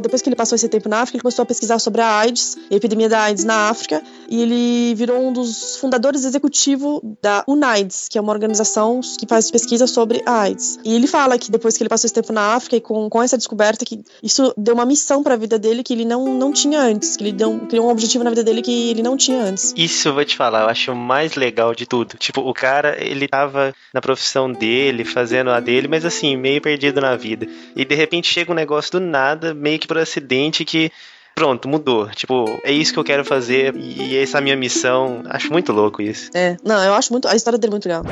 depois 0.02 0.22
que 0.22 0.28
ele 0.28 0.36
passou 0.36 0.56
esse 0.56 0.68
tempo 0.68 0.88
na 0.88 1.00
África, 1.00 1.16
ele 1.16 1.22
começou 1.22 1.42
a 1.42 1.46
pesquisar 1.46 1.78
sobre 1.78 2.00
a 2.00 2.18
AIDS, 2.18 2.56
a 2.70 2.74
epidemia 2.74 3.08
da 3.08 3.20
AIDS 3.22 3.44
na 3.44 3.68
África, 3.68 4.02
e 4.28 4.42
ele 4.42 4.94
virou 4.94 5.20
um 5.20 5.32
dos 5.32 5.76
fundadores 5.76 6.24
executivos 6.24 7.00
da 7.22 7.44
UNAIDS, 7.46 8.08
que 8.08 8.18
é 8.18 8.20
uma 8.20 8.32
organização 8.32 9.00
que 9.18 9.26
faz 9.26 9.50
pesquisa 9.50 9.86
sobre 9.86 10.22
a 10.26 10.40
AIDS. 10.40 10.78
E 10.84 10.94
ele 10.94 11.06
fala 11.06 11.38
que 11.38 11.50
depois 11.50 11.76
que 11.76 11.82
ele 11.82 11.88
passou 11.88 12.06
esse 12.06 12.14
tempo 12.14 12.32
na 12.32 12.54
África 12.54 12.76
e 12.76 12.80
com, 12.80 13.08
com 13.08 13.22
essa 13.22 13.36
descoberta, 13.36 13.84
que 13.84 14.02
isso 14.22 14.52
deu 14.56 14.74
uma 14.74 14.86
missão 14.86 15.22
para 15.22 15.34
a 15.34 15.36
vida 15.36 15.58
dele 15.58 15.82
que 15.82 15.92
ele 15.92 16.04
não, 16.04 16.34
não 16.34 16.52
tinha 16.52 16.80
antes, 16.80 17.16
que 17.16 17.24
ele 17.24 17.32
deu, 17.32 17.60
criou 17.68 17.86
um 17.86 17.90
objetivo 17.90 18.24
na 18.24 18.30
vida 18.30 18.42
dele 18.42 18.62
que 18.62 18.90
ele 18.90 19.02
não 19.02 19.16
tinha 19.16 19.42
antes. 19.42 19.72
Isso 19.76 20.08
eu 20.08 20.14
vou 20.14 20.24
te 20.24 20.36
falar, 20.36 20.62
eu 20.62 20.68
acho 20.68 20.92
o 20.92 20.96
legal 21.38 21.74
de 21.74 21.86
tudo. 21.86 22.16
Tipo, 22.16 22.40
o 22.40 22.52
cara, 22.52 22.96
ele 23.02 23.28
tava 23.28 23.74
na 23.92 24.00
profissão 24.00 24.50
dele, 24.50 25.04
fazendo 25.04 25.50
a 25.50 25.60
dele, 25.60 25.88
mas 25.88 26.04
assim, 26.04 26.36
meio 26.36 26.60
perdido 26.60 27.00
na 27.00 27.16
vida. 27.16 27.46
E 27.74 27.84
de 27.84 27.94
repente 27.94 28.32
chega 28.32 28.52
um 28.52 28.54
negócio 28.54 28.92
do 28.92 29.00
nada, 29.00 29.54
meio 29.54 29.78
que 29.78 29.86
por 29.86 29.98
acidente, 29.98 30.64
que 30.64 30.90
pronto, 31.34 31.68
mudou. 31.68 32.08
Tipo, 32.10 32.60
é 32.62 32.72
isso 32.72 32.92
que 32.92 32.98
eu 32.98 33.04
quero 33.04 33.24
fazer 33.24 33.74
e 33.76 34.16
essa 34.16 34.38
é 34.38 34.40
a 34.40 34.42
minha 34.42 34.56
missão. 34.56 35.22
Acho 35.26 35.52
muito 35.52 35.72
louco 35.72 36.00
isso. 36.00 36.30
É, 36.34 36.56
não, 36.64 36.82
eu 36.84 36.94
acho 36.94 37.12
muito, 37.12 37.28
a 37.28 37.34
história 37.34 37.58
dele 37.58 37.72
é 37.72 37.74
muito 37.74 37.86
legal. 37.88 38.04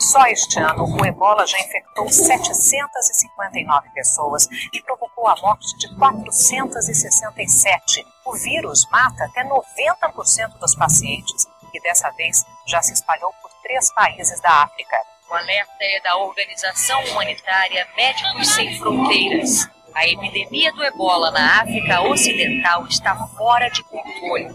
Só 0.00 0.26
este 0.26 0.58
ano, 0.58 0.84
o 0.84 1.06
ebola 1.06 1.46
já 1.46 1.58
infectou 1.58 2.08
759 2.08 3.90
pessoas 3.90 4.48
e 4.72 4.82
provocou 4.82 5.28
a 5.28 5.36
morte 5.36 5.76
de 5.78 5.94
467. 5.96 8.04
O 8.24 8.32
vírus 8.34 8.88
mata 8.90 9.24
até 9.24 9.44
90% 9.44 10.58
dos 10.58 10.74
pacientes 10.74 11.46
e 11.72 11.80
dessa 11.80 12.10
vez 12.10 12.44
já 12.66 12.82
se 12.82 12.92
espalhou 12.92 13.32
por 13.40 13.50
três 13.62 13.92
países 13.94 14.40
da 14.40 14.62
África. 14.62 14.96
O 15.30 15.34
alerta 15.34 15.72
é 15.80 16.00
da 16.00 16.16
organização 16.18 17.02
humanitária 17.06 17.88
Médicos 17.96 18.48
Sem 18.48 18.78
Fronteiras. 18.78 19.68
A 19.94 20.06
epidemia 20.06 20.72
do 20.72 20.82
ebola 20.82 21.30
na 21.30 21.60
África 21.60 22.00
Ocidental 22.02 22.86
está 22.86 23.14
fora 23.36 23.68
de 23.68 23.82
controle. 23.84 24.48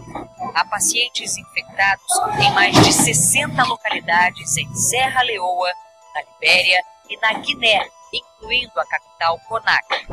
Há 0.54 0.64
pacientes 0.64 1.36
infectados 1.36 2.04
em 2.40 2.50
mais 2.52 2.74
de 2.82 2.92
60 2.92 3.62
localidades 3.64 4.56
em 4.56 4.74
Serra 4.74 5.22
Leoa, 5.22 5.72
na 6.14 6.22
Libéria 6.22 6.82
e 7.08 7.16
na 7.18 7.32
Guiné, 7.34 7.86
incluindo 8.12 8.80
a 8.80 8.86
capital 8.86 9.38
Conakry. 9.48 10.06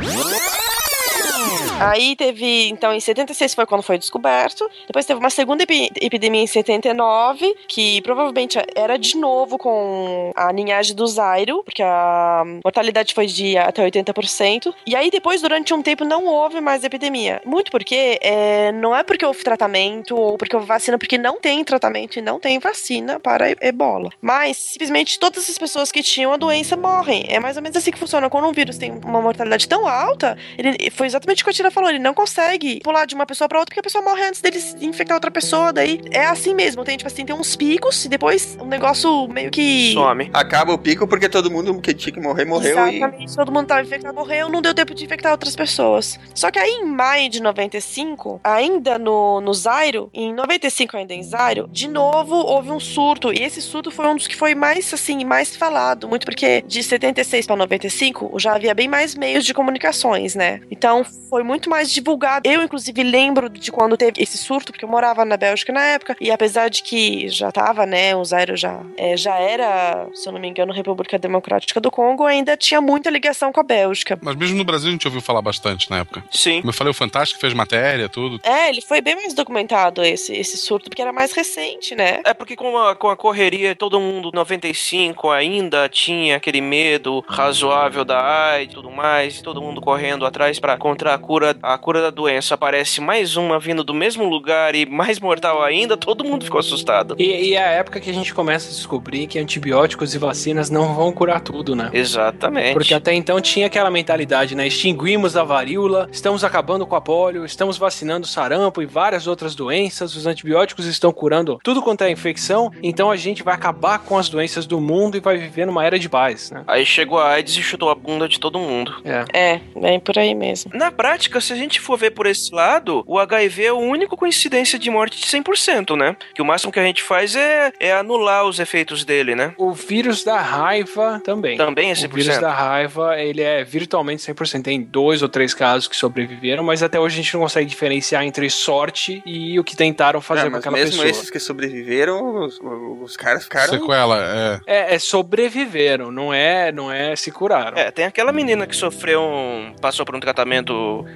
Aí 1.80 2.16
teve, 2.16 2.70
então, 2.70 2.94
em 2.94 3.00
76 3.00 3.54
foi 3.54 3.66
quando 3.66 3.84
foi 3.84 3.98
descoberto. 3.98 4.70
Depois 4.88 5.06
teve 5.06 5.20
uma 5.20 5.30
segunda 5.30 5.64
epi 5.64 5.90
epidemia 6.02 6.42
em 6.42 6.48
79, 6.48 7.54
que 7.68 8.02
provavelmente 8.02 8.58
era 8.76 8.98
de 8.98 9.18
novo 9.18 9.58
com 9.58 10.32
a 10.36 10.52
linhagem 10.52 10.96
do 10.96 11.06
Zairo, 11.06 11.64
porque 11.64 11.84
a 11.84 12.44
mortalidade 12.64 13.14
foi 13.14 13.26
de 13.26 13.58
até 13.58 13.86
80%. 13.86 14.74
E 14.88 14.96
aí 14.96 15.10
depois, 15.10 15.42
durante 15.42 15.74
um 15.74 15.82
tempo, 15.82 16.06
não 16.06 16.26
houve 16.26 16.62
mais 16.62 16.84
epidemia. 16.84 17.42
Muito 17.46 17.72
porque 17.72 18.18
é, 18.22 18.72
não 18.72 18.96
é 18.96 19.04
porque 19.04 19.26
houve 19.26 19.44
tratamento 19.44 20.16
ou 20.16 20.38
porque 20.38 20.56
houve 20.56 20.68
vacina, 20.68 20.98
porque 20.98 21.18
não 21.18 21.40
tem 21.40 21.64
tratamento 21.64 22.18
e 22.18 22.22
não 22.22 22.40
tem 22.40 22.58
vacina 22.60 23.20
para 23.20 23.52
ebola. 23.62 24.10
Mas, 24.22 24.58
simplesmente, 24.58 25.20
todas 25.20 25.50
as 25.50 25.58
pessoas 25.58 25.92
que 25.92 26.02
tinham 26.02 26.32
a 26.32 26.38
doença 26.38 26.78
morrem. 26.78 27.26
É 27.28 27.40
mais 27.40 27.58
ou 27.58 27.64
menos 27.64 27.76
assim 27.76 27.92
que 27.92 28.00
funciona. 28.00 28.30
Quando 28.30 28.48
um 28.48 28.54
vírus 28.54 28.78
tem 28.78 28.92
uma 28.92 29.22
mortalidade 29.22 29.68
tão 29.68 29.88
alta, 29.88 30.38
ele 30.58 30.90
foi 30.92 31.08
exatamente 31.16 31.42
o 31.42 31.46
que 31.46 31.50
a 31.50 31.54
Tira 31.54 31.72
falou, 31.72 31.90
ele 31.90 32.00
não 32.00 32.14
consegue 32.14 32.80
pular 32.82 33.06
de 33.06 33.16
uma 33.16 33.26
pessoa 33.26 33.48
para 33.48 33.60
outra 33.60 33.72
porque 33.72 33.80
a 33.80 33.84
pessoa 33.84 34.04
morre 34.04 34.24
antes 34.24 34.42
dele 34.42 34.60
infectar 34.82 35.16
outra 35.16 35.32
pessoa. 35.32 35.72
Daí 35.72 36.02
é 36.12 36.26
assim 36.26 36.54
mesmo, 36.54 36.84
tem 36.84 36.98
tipo 36.98 37.08
assim, 37.08 37.26
tem 37.26 37.36
uns 37.36 37.56
picos 37.56 38.06
e 38.06 38.10
depois 38.10 38.58
o 38.60 38.66
negócio 38.66 39.28
meio 39.28 39.52
que. 39.52 39.94
Some. 39.94 40.30
Acaba 40.34 40.74
o 40.74 40.78
pico 40.78 41.08
porque 41.08 41.30
todo 41.30 41.50
mundo 41.50 41.80
que 41.82 41.94
tinha 41.94 42.14
que 42.14 42.20
morrer 42.20 42.46
morreu 42.46 42.72
Exatamente, 42.72 43.32
e... 43.32 43.36
todo 43.36 43.52
mundo 43.52 43.68
tava 43.68 43.82
infectado, 43.82 44.14
morreu, 44.14 44.50
não 44.50 44.62
deu 44.62 44.74
tempo 44.74 44.94
de 44.94 45.06
infectar 45.06 45.32
outras 45.32 45.56
pessoas. 45.56 46.20
Só 46.34 46.52
que 46.52 46.60
aí 46.60 46.72
em 46.72 46.86
maio 46.86 47.30
de 47.30 47.42
95, 47.42 48.42
ainda 48.44 49.00
no, 49.00 49.42
no 49.42 49.54
Zairo, 49.54 50.10
em 50.14 50.34
95 50.34 50.98
ainda 50.98 51.14
em 51.14 51.24
Zairo, 51.24 51.68
de 51.72 51.88
novo 51.88 52.36
houve 52.36 52.72
um 52.72 52.80
surto. 52.80 53.32
E 53.32 53.42
esse 53.42 53.62
surto 53.62 53.92
foi 53.92 54.08
um 54.08 54.16
dos 54.16 54.28
que 54.28 54.36
foi 54.36 54.56
mais, 54.56 54.94
assim, 54.94 55.24
mais 55.24 55.56
falado. 55.56 56.08
Muito 56.08 56.26
porque 56.26 56.62
de 56.62 56.84
76 56.84 57.46
para 57.48 57.56
95 57.56 58.34
já 58.38 58.56
havia 58.56 58.74
bem 58.74 58.88
mais 58.88 59.16
meios 59.16 59.46
de 59.46 59.54
comunicações, 59.54 60.36
né? 60.36 60.62
Então 60.70 61.04
foi 61.30 61.44
muito 61.44 61.70
mais 61.70 61.92
divulgado. 61.92 62.48
Eu, 62.48 62.64
inclusive, 62.64 63.04
lembro 63.04 63.50
de 63.50 63.72
quando 63.72 63.98
teve 63.98 64.22
esse 64.22 64.38
surto, 64.38 64.72
porque 64.72 64.86
eu 64.86 64.90
morava 64.90 65.26
na 65.26 65.38
Bélgica 65.38 65.74
na 65.74 65.84
época, 65.84 66.16
e 66.20 66.32
apesar 66.32 66.70
de 66.70 66.82
que 66.84 67.28
já 67.30 67.52
tava, 67.52 67.86
né, 67.86 68.16
o 68.16 68.24
Zaire 68.24 68.56
já, 68.56 68.82
é, 68.98 69.18
já 69.18 69.36
era, 69.36 70.08
se 70.14 70.28
eu 70.28 70.34
não 70.34 70.40
me 70.40 70.48
engano, 70.48 70.74
República 70.74 71.18
Democrática 71.18 71.82
do 71.82 71.92
Congo, 71.92 72.26
ainda 72.26 72.56
tinha 72.56 72.80
muita 72.80 73.10
ligação 73.10 73.52
com 73.52 73.60
a 73.60 73.64
Bélgica. 73.64 74.18
Mas 74.22 74.36
mesmo 74.36 74.58
no 74.58 74.64
Brasil 74.64 74.90
a 74.90 74.92
gente 74.92 75.08
ouviu 75.08 75.22
falar 75.22 75.42
bastante 75.42 75.90
na 75.90 76.00
época. 76.00 76.24
Sim. 76.32 76.62
Como 76.62 76.70
eu 76.70 76.74
falei, 76.74 76.92
o 76.92 76.94
Fantástico 76.94 77.40
fez 77.40 77.54
matéria, 77.54 78.08
tudo. 78.08 78.40
É, 78.44 78.70
ele 78.70 78.82
foi 78.82 79.02
bem 79.02 79.16
mais 79.16 79.34
documentado, 79.34 80.04
esse, 80.04 80.34
esse 80.34 80.58
surto, 80.58 80.90
porque 80.90 81.02
era 81.02 81.12
mais 81.12 81.32
recente, 81.32 81.96
né? 81.96 82.22
É 82.24 82.34
porque 82.34 82.56
com 82.56 82.78
a, 82.78 82.96
com 82.96 83.10
a 83.10 83.18
correria, 83.18 83.76
todo 83.76 84.00
mundo, 84.00 84.32
95, 84.34 85.30
ainda 85.30 85.90
tinha 85.90 86.38
aquele 86.38 86.62
medo 86.62 87.24
razoável 87.28 88.06
da 88.06 88.52
AIDS 88.52 88.72
e 88.72 88.76
tudo 88.76 88.92
mais, 88.92 89.42
todo 89.42 89.62
mundo 89.62 89.82
correndo 89.82 90.26
atrás 90.26 90.60
para 90.60 90.78
contra 90.96 91.14
a 91.14 91.18
cura, 91.18 91.58
a 91.62 91.78
cura 91.78 92.02
da 92.02 92.10
doença 92.10 92.54
aparece 92.54 93.02
mais 93.02 93.36
uma 93.36 93.60
vindo 93.60 93.84
do 93.84 93.94
mesmo 93.94 94.24
lugar 94.24 94.74
e 94.76 94.86
mais 94.86 95.20
mortal 95.20 95.62
ainda, 95.62 95.98
todo 95.98 96.24
mundo 96.24 96.46
ficou 96.46 96.58
assustado. 96.58 97.18
E, 97.20 97.50
e 97.50 97.54
é 97.54 97.66
a 97.66 97.72
época 97.72 98.00
que 98.00 98.10
a 98.10 98.14
gente 98.14 98.34
começa 98.34 98.70
a 98.70 98.72
descobrir 98.72 99.28
que 99.28 99.38
antibióticos 99.38 100.16
e 100.16 100.18
vacinas 100.18 100.70
não 100.70 100.96
vão 100.96 101.12
curar 101.12 101.42
tudo, 101.42 101.76
né? 101.76 101.90
Exatamente. 101.92 102.72
Porque 102.72 102.94
até 102.94 103.14
então 103.14 103.42
tinha 103.42 103.68
aquela 103.68 103.92
mentalidade, 103.92 104.56
né? 104.56 104.66
Extinguimos 104.68 105.36
a 105.36 105.44
varíola, 105.44 106.08
estamos 106.10 106.46
acabando 106.46 106.88
com 106.88 106.96
a 106.96 107.02
polio, 107.02 107.44
estamos 107.44 107.78
vacinando 107.78 108.26
sarampo 108.26 108.82
e 108.82 108.86
várias 108.86 109.28
outras 109.28 109.54
doenças, 109.54 110.16
os 110.16 110.26
antibióticos 110.26 110.86
estão 110.86 111.12
curando 111.12 111.60
tudo 111.62 111.82
quanto 111.82 112.06
é 112.06 112.10
infecção, 112.10 112.72
então 112.82 113.12
a 113.12 113.18
gente 113.18 113.44
vai 113.44 113.54
acabar 113.54 114.00
com 114.00 114.18
as 114.18 114.30
doenças 114.30 114.66
do 114.66 114.80
mundo 114.80 115.18
e 115.18 115.20
vai 115.20 115.38
viver 115.38 115.66
numa 115.66 115.84
era 115.84 116.00
de 116.00 116.08
paz, 116.08 116.52
né? 116.52 116.64
Aí 116.66 116.86
chegou 116.86 117.20
a 117.20 117.32
AIDS 117.32 117.58
e 117.58 117.62
chutou 117.62 117.90
a 117.90 117.96
bunda 117.96 118.30
de 118.30 118.40
todo 118.40 118.58
mundo. 118.58 118.96
É, 119.04 119.26
é 119.34 119.62
bem 119.78 120.00
por 120.00 120.18
aí 120.18 120.34
mesmo. 120.34 120.72
Na 120.74 120.85
prática, 120.92 121.42
se 121.42 121.54
a 121.54 121.56
gente 121.56 121.80
for 121.80 121.98
ver 121.98 122.12
por 122.12 122.26
esse 122.26 122.54
lado, 122.54 123.04
o 123.08 123.20
HIV 123.20 123.66
é 123.66 123.74
o 123.74 123.78
único 123.78 124.18
coincidência 124.18 124.78
de 124.78 124.90
morte 124.90 125.20
de 125.20 125.26
100%, 125.26 125.96
né? 125.96 126.16
Que 126.34 126.42
o 126.42 126.46
máximo 126.46 126.72
que 126.72 126.80
a 126.80 126.84
gente 126.84 127.04
faz 127.04 127.36
é, 127.36 127.72
é 127.80 127.94
anular 127.94 128.46
os 128.46 128.60
efeitos 128.60 129.04
dele, 129.04 129.36
né? 129.36 129.54
O 129.58 129.72
vírus 129.72 130.24
da 130.24 130.40
raiva 130.40 131.22
também. 131.24 131.58
Também 131.58 131.92
é 131.92 131.94
100%. 131.94 132.12
O 132.12 132.16
vírus 132.16 132.38
da 132.40 132.52
raiva, 132.52 133.20
ele 133.20 133.42
é 133.42 133.64
virtualmente 133.64 134.24
100%. 134.24 134.64
Tem 134.64 134.82
dois 134.82 135.22
ou 135.22 135.30
três 135.30 135.54
casos 135.54 135.88
que 135.88 135.96
sobreviveram, 135.96 136.64
mas 136.64 136.82
até 136.82 137.00
hoje 137.00 137.20
a 137.20 137.22
gente 137.24 137.34
não 137.34 137.42
consegue 137.42 137.70
diferenciar 137.70 138.24
entre 138.24 138.50
sorte 138.50 139.22
e 139.26 139.60
o 139.60 139.64
que 139.64 139.76
tentaram 139.76 140.22
fazer 140.22 140.48
é, 140.48 140.50
com 140.50 140.58
aquela 140.58 140.78
mesmo 140.78 140.92
pessoa. 140.92 141.10
esses 141.10 141.30
que 141.30 141.40
sobreviveram, 141.40 142.46
os, 142.46 142.60
os 143.02 143.18
caras 143.18 143.44
ficaram... 143.44 143.74
Sequela, 143.74 144.62
é. 144.68 144.76
é. 144.92 144.96
É, 144.96 145.00
sobreviveram, 145.00 146.12
não 146.12 146.34
é, 146.34 146.72
não 146.72 146.92
é 146.92 147.16
se 147.16 147.32
curaram. 147.32 147.78
É, 147.78 147.92
tem 147.92 148.06
aquela 148.06 148.32
menina 148.32 148.66
que 148.66 148.76
sofreu 148.76 149.22
um... 149.22 149.76
passou 149.82 150.06
por 150.06 150.16
um 150.16 150.20
tratamento 150.20 150.65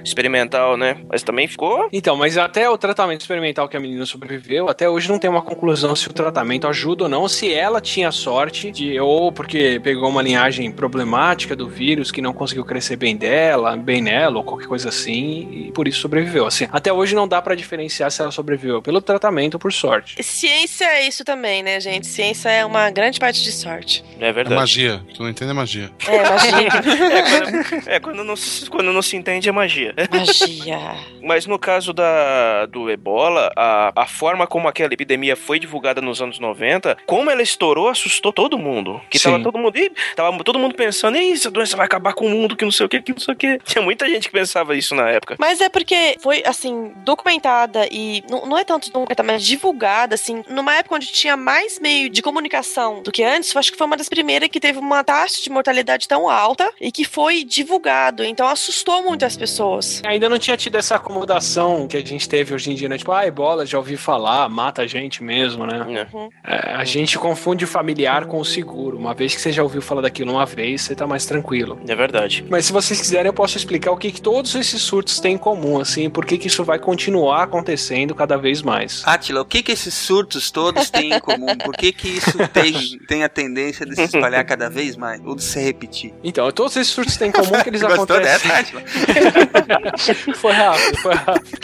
experimental, 0.04 0.76
né? 0.76 0.98
Mas 1.08 1.22
também 1.22 1.46
ficou. 1.46 1.88
Então, 1.92 2.16
mas 2.16 2.36
até 2.36 2.68
o 2.68 2.76
tratamento 2.76 3.22
experimental 3.22 3.68
que 3.68 3.76
a 3.76 3.80
menina 3.80 4.06
sobreviveu, 4.06 4.68
até 4.68 4.88
hoje 4.88 5.08
não 5.08 5.18
tem 5.18 5.30
uma 5.30 5.42
conclusão 5.42 5.94
se 5.96 6.08
o 6.08 6.12
tratamento 6.12 6.66
ajuda 6.66 7.04
ou 7.04 7.08
não, 7.08 7.28
se 7.28 7.52
ela 7.52 7.80
tinha 7.80 8.10
sorte 8.10 8.70
de 8.70 8.98
ou 9.00 9.32
porque 9.32 9.80
pegou 9.82 10.08
uma 10.08 10.22
linhagem 10.22 10.70
problemática 10.70 11.56
do 11.56 11.68
vírus 11.68 12.10
que 12.10 12.20
não 12.20 12.32
conseguiu 12.32 12.64
crescer 12.64 12.96
bem 12.96 13.16
dela, 13.16 13.76
bem 13.76 14.02
nela 14.02 14.38
ou 14.38 14.44
qualquer 14.44 14.66
coisa 14.66 14.88
assim, 14.88 15.48
e 15.50 15.72
por 15.72 15.88
isso 15.88 16.00
sobreviveu. 16.00 16.46
Assim, 16.46 16.66
até 16.70 16.92
hoje 16.92 17.14
não 17.14 17.26
dá 17.26 17.40
para 17.40 17.54
diferenciar 17.54 18.10
se 18.10 18.20
ela 18.20 18.30
sobreviveu 18.30 18.82
pelo 18.82 19.00
tratamento 19.00 19.54
ou 19.54 19.60
por 19.60 19.72
sorte. 19.72 20.22
Ciência 20.22 20.84
é 20.84 21.06
isso 21.06 21.24
também, 21.24 21.62
né, 21.62 21.80
gente? 21.80 22.06
Ciência 22.06 22.48
é 22.50 22.64
uma 22.64 22.90
grande 22.90 23.18
parte 23.18 23.42
de 23.42 23.52
sorte. 23.52 24.04
É 24.18 24.32
verdade. 24.32 24.54
É 24.54 24.58
magia. 24.58 25.02
Tu 25.14 25.22
não 25.22 25.30
entende 25.30 25.50
é 25.50 25.54
magia. 25.54 25.90
É 26.06 26.28
magia. 26.28 26.68
é, 27.16 27.22
quando, 27.22 27.88
é 27.88 28.00
quando, 28.00 28.24
não 28.24 28.36
se, 28.36 28.68
quando 28.68 28.92
não 28.92 29.02
se 29.02 29.16
entende 29.16 29.39
é 29.48 29.52
magia. 29.52 29.94
Magia. 30.10 30.78
Mas 31.22 31.46
no 31.46 31.58
caso 31.58 31.92
da, 31.92 32.66
do 32.66 32.90
ebola, 32.90 33.52
a, 33.56 33.92
a 33.94 34.06
forma 34.06 34.46
como 34.46 34.68
aquela 34.68 34.92
epidemia 34.92 35.36
foi 35.36 35.58
divulgada 35.58 36.00
nos 36.00 36.20
anos 36.20 36.38
90, 36.38 36.96
como 37.06 37.30
ela 37.30 37.42
estourou, 37.42 37.88
assustou 37.88 38.32
todo 38.32 38.58
mundo. 38.58 39.00
Que 39.10 39.18
Sim. 39.18 39.30
tava 39.30 39.42
todo 39.42 39.58
mundo. 39.58 39.76
Ih, 39.76 39.92
tava 40.16 40.44
todo 40.44 40.58
mundo 40.58 40.74
pensando, 40.74 41.16
Ih, 41.16 41.32
essa 41.32 41.50
doença 41.50 41.76
vai 41.76 41.86
acabar 41.86 42.12
com 42.14 42.26
o 42.26 42.30
mundo, 42.30 42.56
que 42.56 42.64
não 42.64 42.72
sei 42.72 42.86
o 42.86 42.88
que, 42.88 43.02
que 43.02 43.12
não 43.12 43.20
sei 43.20 43.34
o 43.34 43.36
que. 43.36 43.58
Tinha 43.64 43.82
muita 43.82 44.08
gente 44.08 44.28
que 44.28 44.32
pensava 44.32 44.74
isso 44.74 44.94
na 44.94 45.08
época. 45.10 45.36
Mas 45.38 45.60
é 45.60 45.68
porque 45.68 46.16
foi, 46.20 46.42
assim, 46.44 46.92
documentada 47.04 47.86
e 47.90 48.22
não, 48.28 48.46
não 48.46 48.58
é 48.58 48.64
tanto 48.64 48.90
documentada, 48.90 49.22
mas 49.22 49.44
divulgada, 49.44 50.14
assim, 50.14 50.42
numa 50.48 50.74
época 50.74 50.96
onde 50.96 51.06
tinha 51.08 51.36
mais 51.36 51.78
meio 51.78 52.08
de 52.08 52.22
comunicação 52.22 53.02
do 53.02 53.12
que 53.12 53.22
antes, 53.22 53.54
eu 53.54 53.58
acho 53.58 53.72
que 53.72 53.78
foi 53.78 53.86
uma 53.86 53.96
das 53.96 54.08
primeiras 54.08 54.48
que 54.48 54.60
teve 54.60 54.78
uma 54.78 55.04
taxa 55.04 55.42
de 55.42 55.50
mortalidade 55.50 56.08
tão 56.08 56.28
alta 56.28 56.72
e 56.80 56.90
que 56.90 57.04
foi 57.04 57.44
divulgado. 57.44 58.24
Então 58.24 58.46
assustou 58.46 59.02
muito 59.02 59.24
as 59.30 59.36
pessoas. 59.36 60.02
Ainda 60.04 60.28
não 60.28 60.38
tinha 60.38 60.56
tido 60.56 60.76
essa 60.76 60.96
acomodação 60.96 61.86
que 61.86 61.96
a 61.96 62.04
gente 62.04 62.28
teve 62.28 62.54
hoje 62.54 62.70
em 62.70 62.74
dia, 62.74 62.88
né? 62.88 62.98
Tipo, 62.98 63.12
ah, 63.12 63.26
ebola, 63.26 63.64
já 63.64 63.78
ouvi 63.78 63.96
falar, 63.96 64.48
mata 64.48 64.82
a 64.82 64.86
gente 64.86 65.22
mesmo, 65.22 65.66
né? 65.66 66.06
É, 66.44 66.74
a 66.74 66.84
gente 66.84 67.18
confunde 67.18 67.64
o 67.64 67.68
familiar 67.68 68.26
com 68.26 68.38
o 68.40 68.44
seguro. 68.44 68.98
Uma 68.98 69.14
vez 69.14 69.34
que 69.34 69.40
você 69.40 69.52
já 69.52 69.62
ouviu 69.62 69.80
falar 69.80 70.02
daquilo 70.02 70.32
uma 70.32 70.44
vez, 70.46 70.82
você 70.82 70.94
tá 70.94 71.06
mais 71.06 71.24
tranquilo. 71.26 71.78
É 71.88 71.94
verdade. 71.94 72.44
Mas 72.48 72.66
se 72.66 72.72
vocês 72.72 73.00
quiserem, 73.00 73.26
eu 73.26 73.32
posso 73.32 73.56
explicar 73.56 73.92
o 73.92 73.96
que, 73.96 74.10
que 74.10 74.20
todos 74.20 74.54
esses 74.54 74.82
surtos 74.82 75.20
têm 75.20 75.34
em 75.34 75.38
comum, 75.38 75.80
assim, 75.80 76.04
e 76.04 76.08
por 76.08 76.26
que, 76.26 76.36
que 76.36 76.48
isso 76.48 76.64
vai 76.64 76.78
continuar 76.78 77.44
acontecendo 77.44 78.14
cada 78.14 78.36
vez 78.36 78.62
mais. 78.62 79.02
Atila, 79.06 79.42
o 79.42 79.44
que 79.44 79.62
que 79.62 79.72
esses 79.72 79.94
surtos 79.94 80.50
todos 80.50 80.90
têm 80.90 81.12
em 81.12 81.20
comum? 81.20 81.56
Por 81.64 81.74
que 81.76 81.92
que 81.92 82.08
isso 82.08 82.36
tem, 82.48 82.98
tem 83.06 83.22
a 83.22 83.28
tendência 83.28 83.86
de 83.86 83.94
se 83.94 84.02
espalhar 84.02 84.44
cada 84.44 84.68
vez 84.68 84.96
mais? 84.96 85.20
Ou 85.24 85.36
de 85.36 85.44
se 85.44 85.60
repetir? 85.60 86.12
Então, 86.24 86.50
todos 86.50 86.76
esses 86.76 86.92
surtos 86.92 87.16
têm 87.16 87.28
em 87.28 87.32
comum 87.32 87.62
que 87.62 87.68
eles 87.68 87.80
Gostou 87.90 88.04
acontecem. 88.04 88.50
dessa, 88.50 88.60
Atila? 88.60 88.82
foi 90.34 90.52
rápido, 90.52 90.96
foi 90.98 91.14
rápido. 91.14 91.58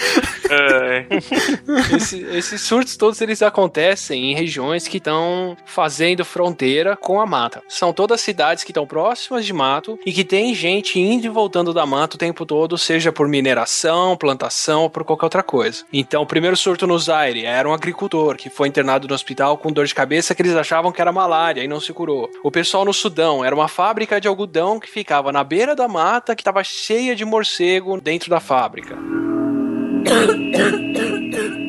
Esse- 1.94 2.22
esses 2.32 2.60
surtos 2.60 2.96
todos 2.96 3.20
eles 3.20 3.42
acontecem 3.42 4.30
em 4.30 4.34
regiões 4.34 4.86
que 4.88 4.98
estão 4.98 5.56
fazendo 5.64 6.24
fronteira 6.24 6.96
com 6.96 7.20
a 7.20 7.26
mata. 7.26 7.62
São 7.68 7.92
todas 7.92 8.20
cidades 8.20 8.64
que 8.64 8.70
estão 8.70 8.86
próximas 8.86 9.44
de 9.44 9.52
mato 9.52 9.98
e 10.04 10.12
que 10.12 10.24
tem 10.24 10.54
gente 10.54 10.98
indo 10.98 11.26
e 11.26 11.28
voltando 11.28 11.72
da 11.72 11.84
mata 11.86 12.16
o 12.16 12.18
tempo 12.18 12.44
todo, 12.46 12.78
seja 12.78 13.12
por 13.12 13.28
mineração, 13.28 14.16
plantação 14.16 14.82
ou 14.82 14.90
por 14.90 15.04
qualquer 15.04 15.26
outra 15.26 15.42
coisa. 15.42 15.84
Então, 15.92 16.22
o 16.22 16.26
primeiro 16.26 16.56
surto 16.56 16.86
no 16.86 16.98
Zaire 16.98 17.44
era 17.44 17.68
um 17.68 17.72
agricultor 17.74 18.36
que 18.36 18.50
foi 18.50 18.68
internado 18.68 19.08
no 19.08 19.14
hospital 19.14 19.56
com 19.58 19.72
dor 19.72 19.86
de 19.86 19.94
cabeça 19.94 20.34
que 20.34 20.42
eles 20.42 20.54
achavam 20.54 20.92
que 20.92 21.00
era 21.00 21.12
malária 21.12 21.62
e 21.62 21.68
não 21.68 21.80
se 21.80 21.92
curou. 21.92 22.30
O 22.42 22.50
pessoal 22.50 22.84
no 22.84 22.92
Sudão 22.94 23.44
era 23.44 23.54
uma 23.54 23.68
fábrica 23.68 24.20
de 24.20 24.28
algodão 24.28 24.78
que 24.78 24.88
ficava 24.90 25.32
na 25.32 25.42
beira 25.42 25.74
da 25.74 25.88
mata 25.88 26.34
que 26.34 26.42
estava 26.42 26.62
cheia 26.62 27.14
de 27.16 27.24
morcego 27.46 28.00
dentro 28.00 28.28
da 28.28 28.40
fábrica. 28.40 28.96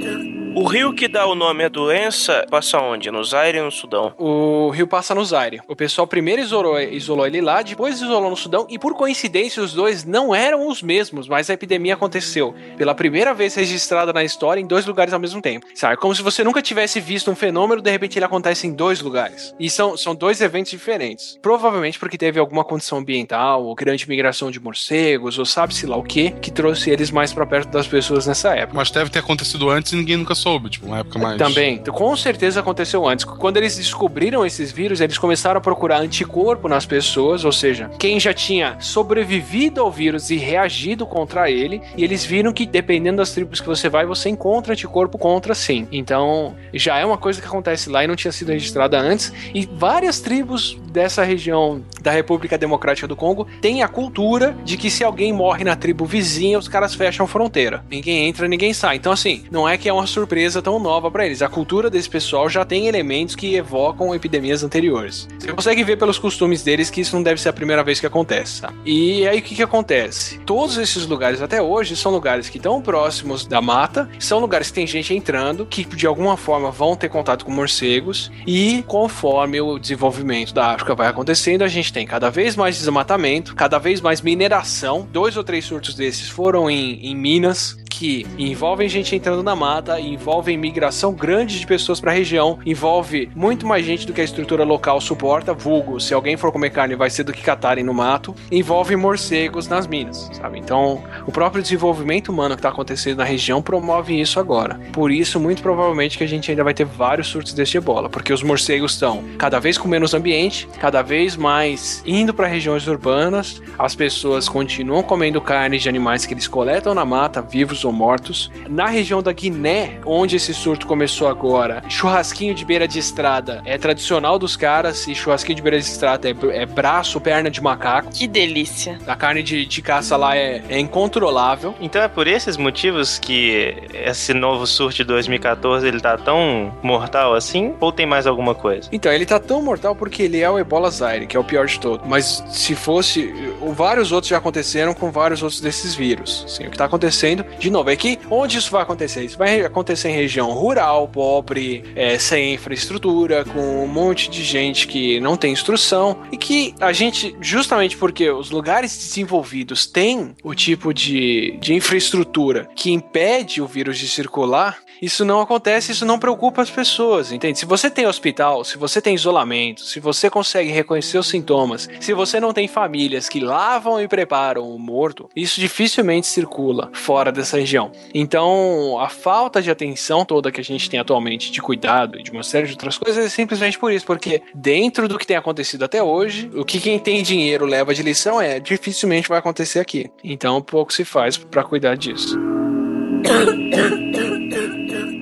O 0.56 0.64
rio 0.66 0.94
que 0.94 1.08
dá 1.08 1.26
o 1.26 1.36
nome 1.36 1.64
à 1.64 1.70
doença 1.70 2.46
passa 2.50 2.80
onde? 2.80 3.12
No 3.12 3.24
Zaire 3.24 3.58
e 3.58 3.62
no 3.62 3.72
Sudão? 3.72 4.14
O 4.18 4.70
rio 4.70 4.88
passa 4.88 5.14
no 5.14 5.24
Zaire. 5.24 5.62
O 5.68 5.76
pessoal 5.76 6.08
primeiro 6.08 6.42
isolou, 6.42 6.80
isolou 6.80 7.28
ele 7.28 7.42
lá, 7.42 7.62
depois 7.62 8.02
isolou 8.02 8.30
no 8.30 8.36
Sudão, 8.36 8.66
e 8.70 8.80
por 8.80 8.96
coincidência 8.96 9.62
os 9.62 9.74
dois 9.74 10.04
não 10.04 10.34
eram 10.34 10.68
os 10.68 10.82
mesmos, 10.82 11.28
mas 11.28 11.50
a 11.50 11.54
epidemia 11.54 11.94
aconteceu 11.94 12.56
pela 12.78 12.96
primeira 12.96 13.34
vez 13.34 13.54
registrada 13.56 14.14
na 14.14 14.24
história 14.24 14.62
em 14.62 14.66
dois 14.66 14.86
lugares 14.86 15.14
ao 15.14 15.20
mesmo 15.20 15.42
tempo. 15.42 15.68
Sabe? 15.76 15.98
Como 15.98 16.16
se 16.16 16.22
você 16.22 16.44
nunca 16.44 16.62
tivesse 16.62 17.00
visto 17.00 17.30
um 17.30 17.36
fenômeno, 17.36 17.82
de 17.82 17.92
repente 17.92 18.18
ele 18.18 18.26
acontece 18.26 18.66
em 18.66 18.74
dois 18.74 19.02
lugares. 19.02 19.54
E 19.60 19.70
são, 19.70 19.96
são 19.96 20.16
dois 20.16 20.42
eventos 20.42 20.72
diferentes. 20.72 21.38
Provavelmente 21.42 22.00
porque 22.00 22.18
teve 22.18 22.40
alguma 22.40 22.64
condição 22.64 23.00
ambiental, 23.00 23.64
ou 23.64 23.76
grande 23.76 24.08
migração 24.08 24.50
de 24.50 24.60
morcegos, 24.60 25.38
ou 25.38 25.46
sabe-se 25.46 25.86
lá 25.86 25.98
o 25.98 26.04
que, 26.04 26.32
que 26.32 26.52
trouxe 26.52 26.90
eles 26.90 27.12
mais 27.12 27.34
pra 27.34 27.46
perto 27.46 27.70
das 27.70 27.88
pessoas 27.88 28.26
nessa 28.26 28.56
época. 28.56 28.78
Mas 28.78 28.90
deve 28.90 29.10
ter 29.10 29.20
acontecido 29.20 29.70
antes 29.70 29.92
e 29.92 29.96
ninguém 29.96 30.18
nunca 30.18 30.34
soube, 30.34 30.47
tipo, 30.70 30.88
uma 30.88 31.00
época 31.00 31.20
mais. 31.20 31.38
Também. 31.38 31.78
Com 31.78 32.16
certeza 32.16 32.60
aconteceu 32.60 33.08
antes. 33.08 33.26
Quando 33.26 33.58
eles 33.58 33.78
descobriram 33.78 34.46
esses 34.46 34.72
vírus, 34.72 35.02
eles 35.02 35.18
começaram 35.18 35.58
a 35.58 35.62
procurar 35.62 36.00
anticorpo 36.00 36.68
nas 36.68 36.86
pessoas, 36.86 37.44
ou 37.46 37.52
seja, 37.52 37.90
quem 38.00 38.20
já 38.20 38.34
tinha 38.34 38.78
sobrevivido 38.80 39.82
ao 39.82 39.92
vírus 39.92 40.30
e 40.30 40.38
reagido 40.38 41.06
contra 41.06 41.50
ele, 41.50 41.82
e 41.96 42.04
eles 42.04 42.26
viram 42.26 42.54
que 42.54 42.66
dependendo 42.66 43.18
das 43.18 43.32
tribos 43.32 43.60
que 43.60 43.68
você 43.68 43.90
vai, 43.90 44.06
você 44.06 44.30
encontra 44.30 44.74
anticorpo 44.74 45.18
contra 45.18 45.54
sim. 45.54 45.88
Então, 45.92 46.56
já 46.74 46.98
é 46.98 47.06
uma 47.06 47.18
coisa 47.18 47.42
que 47.42 47.48
acontece 47.48 47.90
lá 47.90 48.04
e 48.04 48.08
não 48.08 48.16
tinha 48.16 48.32
sido 48.32 48.52
registrada 48.52 49.00
antes, 49.00 49.34
e 49.54 49.66
várias 49.66 50.20
tribos 50.20 50.78
dessa 50.92 51.24
região 51.24 51.84
da 52.02 52.12
República 52.12 52.58
Democrática 52.58 53.08
do 53.08 53.16
Congo 53.16 53.48
têm 53.62 53.84
a 53.84 53.88
cultura 53.88 54.56
de 54.64 54.78
que 54.78 54.90
se 54.90 55.04
alguém 55.04 55.34
morre 55.34 55.64
na 55.64 55.76
tribo 55.76 56.06
vizinha, 56.06 56.58
os 56.58 56.68
caras 56.68 56.96
fecham 56.96 57.28
fronteira. 57.28 57.84
Ninguém 57.90 58.28
entra, 58.28 58.48
ninguém 58.48 58.74
sai. 58.74 58.96
Então, 58.96 59.12
assim, 59.12 59.44
não 59.52 59.68
é 59.68 59.78
que 59.78 59.90
é 59.90 59.94
uma 59.94 60.08
surpresa 60.08 60.27
tão 60.62 60.80
nova 60.80 61.10
pra 61.10 61.26
eles. 61.26 61.42
A 61.42 61.50
cultura 61.50 61.90
desse 61.90 62.10
pessoal 62.10 62.50
já 62.50 62.64
tem 62.64 62.88
elementos 62.88 63.36
que 63.36 63.56
evocam 63.56 64.14
epidemias 64.14 64.64
anteriores. 64.64 65.28
Você 65.40 65.52
consegue 65.52 65.84
ver 65.84 65.98
pelos 65.98 66.20
costumes 66.20 66.64
deles 66.64 66.90
que 66.90 67.02
isso 67.02 67.16
não 67.16 67.24
deve 67.24 67.42
ser 67.42 67.50
a 67.50 67.54
primeira 67.54 67.84
vez 67.84 68.00
que 68.00 68.06
acontece. 68.06 68.62
tá? 68.62 68.74
E 68.86 69.28
aí 69.28 69.40
o 69.40 69.42
que, 69.42 69.56
que 69.56 69.64
acontece? 69.64 70.40
Todos 70.40 70.78
esses 70.78 71.06
lugares 71.06 71.42
até 71.42 71.62
hoje 71.62 71.96
são 71.96 72.12
lugares 72.12 72.50
que 72.50 72.58
estão 72.58 72.82
próximos 72.82 73.46
da 73.46 73.62
mata, 73.62 74.10
são 74.20 74.40
lugares 74.40 74.68
que 74.68 74.74
tem 74.74 74.88
gente 74.88 75.14
entrando, 75.14 75.66
que 75.66 75.84
de 75.84 76.06
alguma 76.06 76.38
forma 76.38 76.72
vão 76.72 76.96
ter 76.96 77.10
contato 77.10 77.46
com 77.46 77.52
morcegos, 77.52 78.32
e 78.46 78.84
conforme 78.88 79.60
o 79.62 79.80
desenvolvimento 79.80 80.54
da 80.54 80.68
África 80.68 80.96
vai 80.96 81.08
acontecendo, 81.08 81.64
a 81.64 81.68
gente 81.68 81.92
tem 81.94 82.06
cada 82.06 82.30
vez 82.30 82.56
mais 82.56 82.78
desmatamento, 82.78 83.56
cada 83.56 83.78
vez 83.78 84.02
mais 84.02 84.22
mineração. 84.22 85.08
Dois 85.12 85.38
ou 85.38 85.44
três 85.44 85.66
surtos 85.66 85.96
desses 85.96 86.30
foram 86.30 86.70
em, 86.70 87.06
em 87.06 87.16
Minas, 87.16 87.78
que 87.88 88.26
envolvem 88.38 88.88
gente 88.88 89.16
entrando 89.16 89.44
na 89.44 89.56
mata, 89.56 90.00
envolvem 90.00 90.58
migração 90.58 91.14
grande 91.14 91.60
de 91.60 91.68
pessoas 91.68 92.00
para 92.00 92.12
a 92.12 92.14
região, 92.14 92.60
envolve 92.66 93.30
muito 93.36 93.66
mais 93.66 93.86
gente 93.86 94.06
do 94.06 94.14
que 94.14 94.22
a 94.22 94.24
estrutura 94.24 94.64
local 94.64 95.00
suporta, 95.02 95.54
vulgo, 95.54 96.00
se 96.00 96.14
alguém 96.14 96.38
for 96.38 96.52
comer 96.52 96.70
carne 96.70 96.96
vai 96.96 97.10
ser 97.10 97.24
do 97.24 97.34
que 97.34 97.42
catarem 97.42 97.84
no 97.84 97.94
mato, 97.94 98.36
envolve 98.52 98.96
morcegos 98.96 99.68
nas 99.68 99.88
minas, 99.88 100.30
sabe? 100.34 100.60
Então, 100.60 101.04
o 101.26 101.32
próprio 101.32 101.62
desenvolvimento 101.62 102.30
humano 102.30 102.56
que 102.56 102.60
está 102.60 102.70
acontecendo 102.70 103.18
na 103.18 103.24
região 103.24 103.62
promove 103.62 104.20
isso 104.20 104.40
agora. 104.40 104.80
Por 104.92 105.12
isso, 105.12 105.40
muito 105.40 105.62
provavelmente 105.62 106.18
que 106.18 106.24
a 106.24 106.28
gente 106.28 106.50
ainda 106.52 106.64
vai 106.64 106.74
ter 106.74 106.86
vários 106.86 107.28
surtos 107.28 107.54
deste 107.54 107.78
ebola, 107.78 108.10
porque 108.10 108.34
os 108.34 108.44
morcegos 108.44 108.94
estão 108.94 109.24
cada 109.38 109.60
vez 109.60 109.78
com 109.78 109.88
menos 109.88 110.14
ambiente, 110.14 110.68
cada 110.80 111.02
vez 111.02 111.36
mais 111.36 112.02
indo 112.06 112.34
para 112.34 112.48
regiões 112.48 112.88
urbanas, 112.88 113.62
as 113.78 113.96
pessoas 113.96 114.50
continuam 114.50 115.04
comendo 115.04 115.42
carne 115.42 115.78
de 115.78 115.90
animais 115.90 116.26
que 116.26 116.34
eles 116.34 116.48
coletam 116.48 116.94
na 116.94 117.06
mata, 117.06 117.42
vivos 117.42 117.77
ou 117.84 117.92
mortos. 117.92 118.52
Na 118.70 118.88
região 118.88 119.22
da 119.22 119.32
Guiné, 119.32 120.00
onde 120.06 120.36
esse 120.36 120.54
surto 120.54 120.88
começou 120.88 121.28
agora, 121.28 121.84
churrasquinho 121.90 122.54
de 122.54 122.66
beira 122.66 122.88
de 122.88 123.00
estrada 123.00 123.62
é 123.66 123.78
tradicional 123.78 124.40
dos 124.40 124.56
caras, 124.56 125.08
e 125.08 125.16
churrasquinho 125.16 125.56
de 125.56 125.62
beira 125.62 125.80
de 125.80 125.86
estrada 125.86 126.30
é, 126.30 126.36
é 126.52 126.66
braço, 126.66 127.20
perna 127.20 127.50
de 127.50 127.62
macaco. 127.62 128.12
Que 128.12 128.28
delícia. 128.28 128.98
A 129.08 129.16
carne 129.16 129.44
de, 129.44 129.66
de 129.66 129.82
caça 129.82 130.16
lá 130.18 130.36
é, 130.36 130.64
é 130.70 130.80
incontrolável. 130.80 131.76
Então 131.80 132.02
é 132.02 132.08
por 132.08 132.28
esses 132.28 132.58
motivos 132.58 133.20
que 133.20 133.76
esse 133.94 134.34
novo 134.34 134.66
surto 134.66 134.98
de 134.98 135.04
2014 135.04 135.88
ele 135.88 136.00
tá 136.00 136.18
tão 136.18 136.74
mortal 136.82 137.34
assim? 137.34 137.74
Ou 137.80 137.92
tem 137.92 138.06
mais 138.06 138.28
alguma 138.28 138.56
coisa? 138.56 138.90
Então, 138.92 139.12
ele 139.12 139.26
tá 139.26 139.40
tão 139.40 139.62
mortal 139.62 139.96
porque 139.96 140.24
ele 140.24 140.40
é 140.40 140.50
o 140.50 140.60
Ebola 140.60 140.90
Zaire, 140.90 141.28
que 141.28 141.36
é 141.36 141.40
o 141.40 141.44
pior 141.44 141.66
de 141.66 141.80
todos. 141.80 142.08
Mas 142.08 142.44
se 142.50 142.76
fosse. 142.76 143.34
Vários 143.74 144.12
outros 144.12 144.30
já 144.30 144.38
aconteceram 144.38 144.94
com 144.94 145.12
vários 145.12 145.42
outros 145.44 145.62
desses 145.62 145.96
vírus. 145.96 146.46
Sim, 146.48 146.68
o 146.68 146.72
que 146.72 146.78
tá 146.78 146.86
acontecendo, 146.86 147.46
de 147.68 147.72
novo, 147.72 147.90
é 147.90 147.98
que 147.98 148.18
onde 148.32 148.58
isso 148.58 148.72
vai 148.72 148.82
acontecer? 148.82 149.26
Isso 149.26 149.38
vai 149.38 149.60
acontecer 149.62 150.08
em 150.08 150.16
região 150.16 150.54
rural, 150.54 151.06
pobre, 151.06 151.84
é, 151.98 152.18
sem 152.18 152.54
infraestrutura, 152.54 153.44
com 153.44 153.84
um 153.84 153.88
monte 153.88 154.30
de 154.30 154.42
gente 154.42 154.88
que 154.88 155.20
não 155.20 155.36
tem 155.36 155.52
instrução. 155.52 156.18
E 156.32 156.38
que 156.38 156.74
a 156.80 156.94
gente, 156.94 157.36
justamente 157.42 157.98
porque 157.98 158.30
os 158.30 158.52
lugares 158.52 158.96
desenvolvidos 158.96 159.86
têm 159.86 160.34
o 160.44 160.56
tipo 160.56 160.94
de, 160.94 161.58
de 161.60 161.74
infraestrutura 161.74 162.70
que 162.74 162.90
impede 162.90 163.62
o 163.62 163.68
vírus 163.68 163.98
de 163.98 164.08
circular, 164.08 164.80
isso 165.02 165.24
não 165.26 165.42
acontece, 165.42 165.92
isso 165.92 166.06
não 166.06 166.20
preocupa 166.20 166.62
as 166.62 166.70
pessoas, 166.70 167.32
entende? 167.32 167.60
Se 167.60 167.66
você 167.66 167.90
tem 167.90 168.06
hospital, 168.06 168.64
se 168.64 168.78
você 168.78 169.02
tem 169.02 169.16
isolamento, 169.16 169.82
se 169.82 170.00
você 170.00 170.30
consegue 170.30 170.72
reconhecer 170.72 171.18
os 171.18 171.28
sintomas, 171.28 171.90
se 172.00 172.14
você 172.14 172.40
não 172.40 172.54
tem 172.54 172.68
famílias 172.68 173.30
que 173.30 173.40
lavam 173.40 174.02
e 174.02 174.08
preparam 174.08 174.70
o 174.70 174.80
morto, 174.80 175.30
isso 175.36 175.60
dificilmente 175.60 176.28
circula 176.28 176.90
fora 176.94 177.32
dessa 177.32 177.58
região. 177.58 177.92
Então, 178.14 179.00
a 179.00 179.10
falta 179.10 179.62
de 179.62 179.70
atenção 179.70 180.26
toda 180.26 180.52
que 180.52 180.62
a 180.62 180.64
gente 180.64 180.90
tem 180.90 181.00
atualmente 181.00 181.52
de 181.52 181.62
cuidado 181.62 182.20
e 182.20 182.24
de 182.24 182.32
uma 182.32 182.44
série 182.44 182.68
de 182.68 182.74
outras 182.74 182.98
coisas 182.98 183.26
é 183.26 183.30
simplesmente 183.30 183.78
por 183.78 183.92
isso, 183.92 184.06
porque 184.06 184.42
dentro 184.54 185.08
do 185.08 185.18
que 185.18 185.28
tem 185.28 185.38
acontecido 185.38 185.84
até 185.84 186.02
hoje, 186.02 186.50
o 186.56 186.66
que 186.66 186.80
quem 186.80 187.00
tem 187.00 187.24
dinheiro 187.24 187.66
leva 187.66 187.94
de 187.94 188.04
lição 188.04 188.42
é 188.42 188.60
dificilmente 188.60 189.30
vai 189.30 189.40
acontecer 189.40 189.80
aqui. 189.80 190.10
Então, 190.24 190.62
pouco 190.62 190.94
se 190.94 191.06
faz 191.06 191.38
para 191.38 191.64
cuidar 191.64 191.96
disso. 191.96 192.38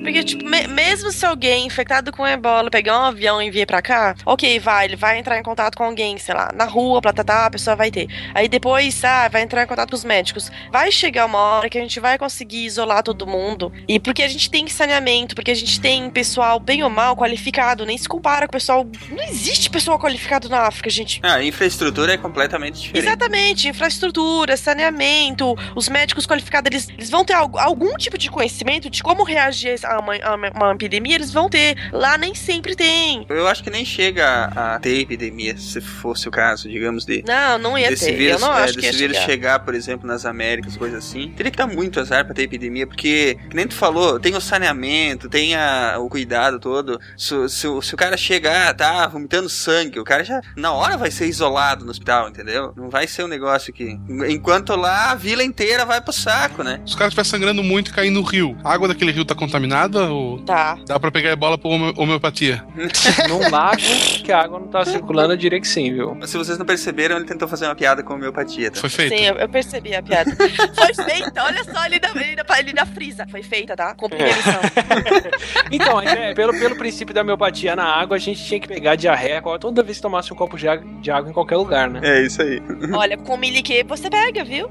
Porque, 0.06 0.22
tipo, 0.22 0.44
me- 0.48 0.68
mesmo 0.68 1.10
se 1.10 1.26
alguém 1.26 1.66
infectado 1.66 2.12
com 2.12 2.24
ebola 2.24 2.70
pegar 2.70 3.00
um 3.00 3.04
avião 3.06 3.42
e 3.42 3.50
vir 3.50 3.66
pra 3.66 3.82
cá, 3.82 4.14
ok, 4.24 4.56
vai, 4.60 4.84
ele 4.84 4.94
vai 4.94 5.18
entrar 5.18 5.36
em 5.36 5.42
contato 5.42 5.76
com 5.76 5.82
alguém, 5.82 6.16
sei 6.16 6.32
lá, 6.32 6.52
na 6.54 6.64
rua, 6.64 7.00
tá, 7.02 7.24
tá, 7.24 7.46
a 7.46 7.50
pessoa 7.50 7.74
vai 7.74 7.90
ter. 7.90 8.06
Aí 8.32 8.48
depois, 8.48 9.02
ah, 9.04 9.28
vai 9.28 9.42
entrar 9.42 9.64
em 9.64 9.66
contato 9.66 9.90
com 9.90 9.96
os 9.96 10.04
médicos. 10.04 10.48
Vai 10.70 10.92
chegar 10.92 11.26
uma 11.26 11.38
hora 11.40 11.68
que 11.68 11.76
a 11.76 11.80
gente 11.80 11.98
vai 11.98 12.16
conseguir 12.18 12.64
isolar 12.66 13.02
todo 13.02 13.26
mundo. 13.26 13.72
E 13.88 13.98
porque 13.98 14.22
a 14.22 14.28
gente 14.28 14.48
tem 14.48 14.68
saneamento, 14.68 15.34
porque 15.34 15.50
a 15.50 15.54
gente 15.56 15.80
tem 15.80 16.08
pessoal 16.08 16.60
bem 16.60 16.84
ou 16.84 16.88
mal 16.90 17.16
qualificado, 17.16 17.84
nem 17.84 17.98
se 17.98 18.08
compara 18.08 18.46
com 18.46 18.50
o 18.50 18.52
pessoal. 18.52 18.86
Não 19.10 19.24
existe 19.24 19.68
pessoal 19.68 19.98
qualificado 19.98 20.48
na 20.48 20.60
África, 20.68 20.88
gente. 20.88 21.18
Ah, 21.24 21.34
a 21.34 21.44
infraestrutura 21.44 22.12
é 22.12 22.16
completamente 22.16 22.80
diferente. 22.80 23.06
Exatamente, 23.08 23.68
infraestrutura, 23.68 24.56
saneamento, 24.56 25.54
os 25.74 25.88
médicos 25.88 26.26
qualificados, 26.26 26.70
eles, 26.70 26.88
eles 26.90 27.10
vão 27.10 27.24
ter 27.24 27.32
algu- 27.34 27.58
algum 27.58 27.94
tipo 27.96 28.16
de 28.16 28.30
conhecimento 28.30 28.88
de 28.88 29.02
como 29.02 29.24
reagir 29.24 29.74
a 29.84 29.95
uma, 29.98 30.14
uma- 30.34 30.50
uma 30.54 30.72
epidemia, 30.72 31.14
eles 31.14 31.32
vão 31.32 31.48
ter. 31.48 31.76
Lá 31.92 32.16
nem 32.18 32.34
sempre 32.34 32.74
tem. 32.74 33.26
Eu 33.28 33.46
acho 33.48 33.62
que 33.62 33.70
nem 33.70 33.84
chega 33.84 34.44
a, 34.54 34.78
ter 34.78 35.00
epidemia, 35.00 35.56
se 35.56 35.80
fosse 35.80 36.28
o 36.28 36.30
caso, 36.30 36.68
digamos, 36.68 37.04
de. 37.04 37.22
Não, 37.26 37.58
não 37.58 37.78
ia 37.78 37.90
desse 37.90 38.06
ter. 38.06 38.16
vírus, 38.16 38.40
eu 38.42 38.48
não 38.48 38.56
é, 38.56 38.62
acho 38.64 38.74
que 38.74 38.80
desse 38.82 38.98
vírus 38.98 39.16
chegar. 39.16 39.26
chegar. 39.26 39.58
por 39.60 39.74
exemplo, 39.74 40.06
nas 40.06 40.24
Américas, 40.26 40.76
coisa 40.76 40.98
assim. 40.98 41.32
Teria 41.36 41.50
que 41.50 41.58
dar 41.58 41.66
muito 41.66 41.98
azar 42.00 42.24
pra 42.24 42.34
ter 42.34 42.42
epidemia, 42.42 42.86
porque, 42.86 43.38
que 43.48 43.56
nem 43.56 43.66
tu 43.66 43.74
falou, 43.74 44.18
tem 44.20 44.34
o 44.34 44.40
saneamento, 44.40 45.28
tem 45.28 45.54
a- 45.54 45.96
o 45.98 46.08
cuidado 46.08 46.58
todo. 46.58 47.00
Se, 47.16 47.48
se 47.48 47.66
o- 47.66 47.80
se 47.82 47.94
o 47.94 47.96
cara 47.96 48.16
chegar, 48.16 48.74
tá 48.74 49.06
vomitando 49.06 49.48
sangue, 49.48 49.98
o 49.98 50.04
cara 50.04 50.24
já, 50.24 50.40
na 50.56 50.72
hora, 50.72 50.96
vai 50.96 51.10
ser 51.10 51.26
isolado 51.26 51.84
no 51.84 51.90
hospital, 51.90 52.28
entendeu? 52.28 52.72
Não 52.76 52.88
vai 52.90 53.06
ser 53.06 53.24
um 53.24 53.28
negócio 53.28 53.72
que. 53.72 53.98
Enquanto 54.28 54.74
lá, 54.76 55.10
a 55.10 55.14
vila 55.14 55.42
inteira 55.42 55.84
vai 55.84 56.00
pro 56.00 56.12
saco, 56.12 56.62
né? 56.62 56.80
Se 56.86 56.94
o 56.94 56.98
cara 56.98 57.08
estiver 57.08 57.24
sangrando 57.24 57.62
muito 57.62 57.90
e 57.90 57.94
cair 57.94 58.10
no 58.10 58.22
rio, 58.22 58.56
a 58.64 58.72
água 58.72 58.88
daquele 58.88 59.12
rio 59.12 59.24
tá 59.24 59.34
contaminada 59.34 59.85
ou 59.94 60.38
Tá. 60.40 60.78
dá 60.86 60.98
pra 61.00 61.10
pegar 61.10 61.30
ebola 61.30 61.56
por 61.58 61.70
home- 61.72 61.94
homeopatia? 61.96 62.64
Num 63.28 63.50
lago 63.50 63.76
que 64.24 64.32
a 64.32 64.40
água 64.42 64.58
não 64.58 64.66
tá 64.68 64.84
circulando, 64.84 65.32
eu 65.32 65.36
diria 65.36 65.60
que 65.60 65.68
sim, 65.68 65.92
viu? 65.92 66.14
Mas 66.18 66.30
se 66.30 66.36
vocês 66.38 66.58
não 66.58 66.66
perceberam, 66.66 67.16
ele 67.16 67.24
tentou 67.24 67.46
fazer 67.48 67.66
uma 67.66 67.74
piada 67.74 68.02
com 68.02 68.14
homeopatia. 68.14 68.70
Tá? 68.70 68.80
Foi 68.80 68.90
feito. 68.90 69.16
Sim, 69.16 69.24
eu, 69.26 69.34
eu 69.34 69.48
percebi 69.48 69.94
a 69.94 70.02
piada. 70.02 70.30
Foi 70.74 70.94
feita, 71.04 71.42
olha 71.44 71.64
só 71.64 71.78
ali 71.80 72.00
na, 72.00 72.08
ali 72.54 72.72
na, 72.72 72.84
na 72.84 72.86
frisa. 72.86 73.26
Foi 73.30 73.42
feita, 73.42 73.76
tá? 73.76 73.94
Cumpri 73.94 74.18
a 74.22 74.26
missão. 74.26 74.60
Então, 75.70 76.00
é, 76.00 76.32
pelo, 76.34 76.52
pelo 76.58 76.76
princípio 76.76 77.12
da 77.14 77.22
homeopatia 77.22 77.74
na 77.74 77.84
água, 77.84 78.16
a 78.16 78.20
gente 78.20 78.42
tinha 78.44 78.60
que 78.60 78.68
pegar 78.68 78.94
diarreia 78.94 79.42
toda 79.60 79.82
vez 79.82 79.96
que 79.98 80.02
tomasse 80.02 80.32
um 80.32 80.36
copo 80.36 80.56
de 80.56 80.68
água, 80.68 80.86
de 81.00 81.10
água 81.10 81.28
em 81.30 81.32
qualquer 81.32 81.56
lugar, 81.56 81.90
né? 81.90 82.00
É 82.02 82.22
isso 82.24 82.40
aí. 82.40 82.62
Olha, 82.94 83.16
com 83.16 83.36
milique 83.36 83.82
você 83.84 84.08
pega, 84.08 84.44
viu? 84.44 84.70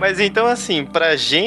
Mas 0.00 0.20
então, 0.20 0.46
assim, 0.46 0.84
pra 0.84 1.16
gente, 1.16 1.43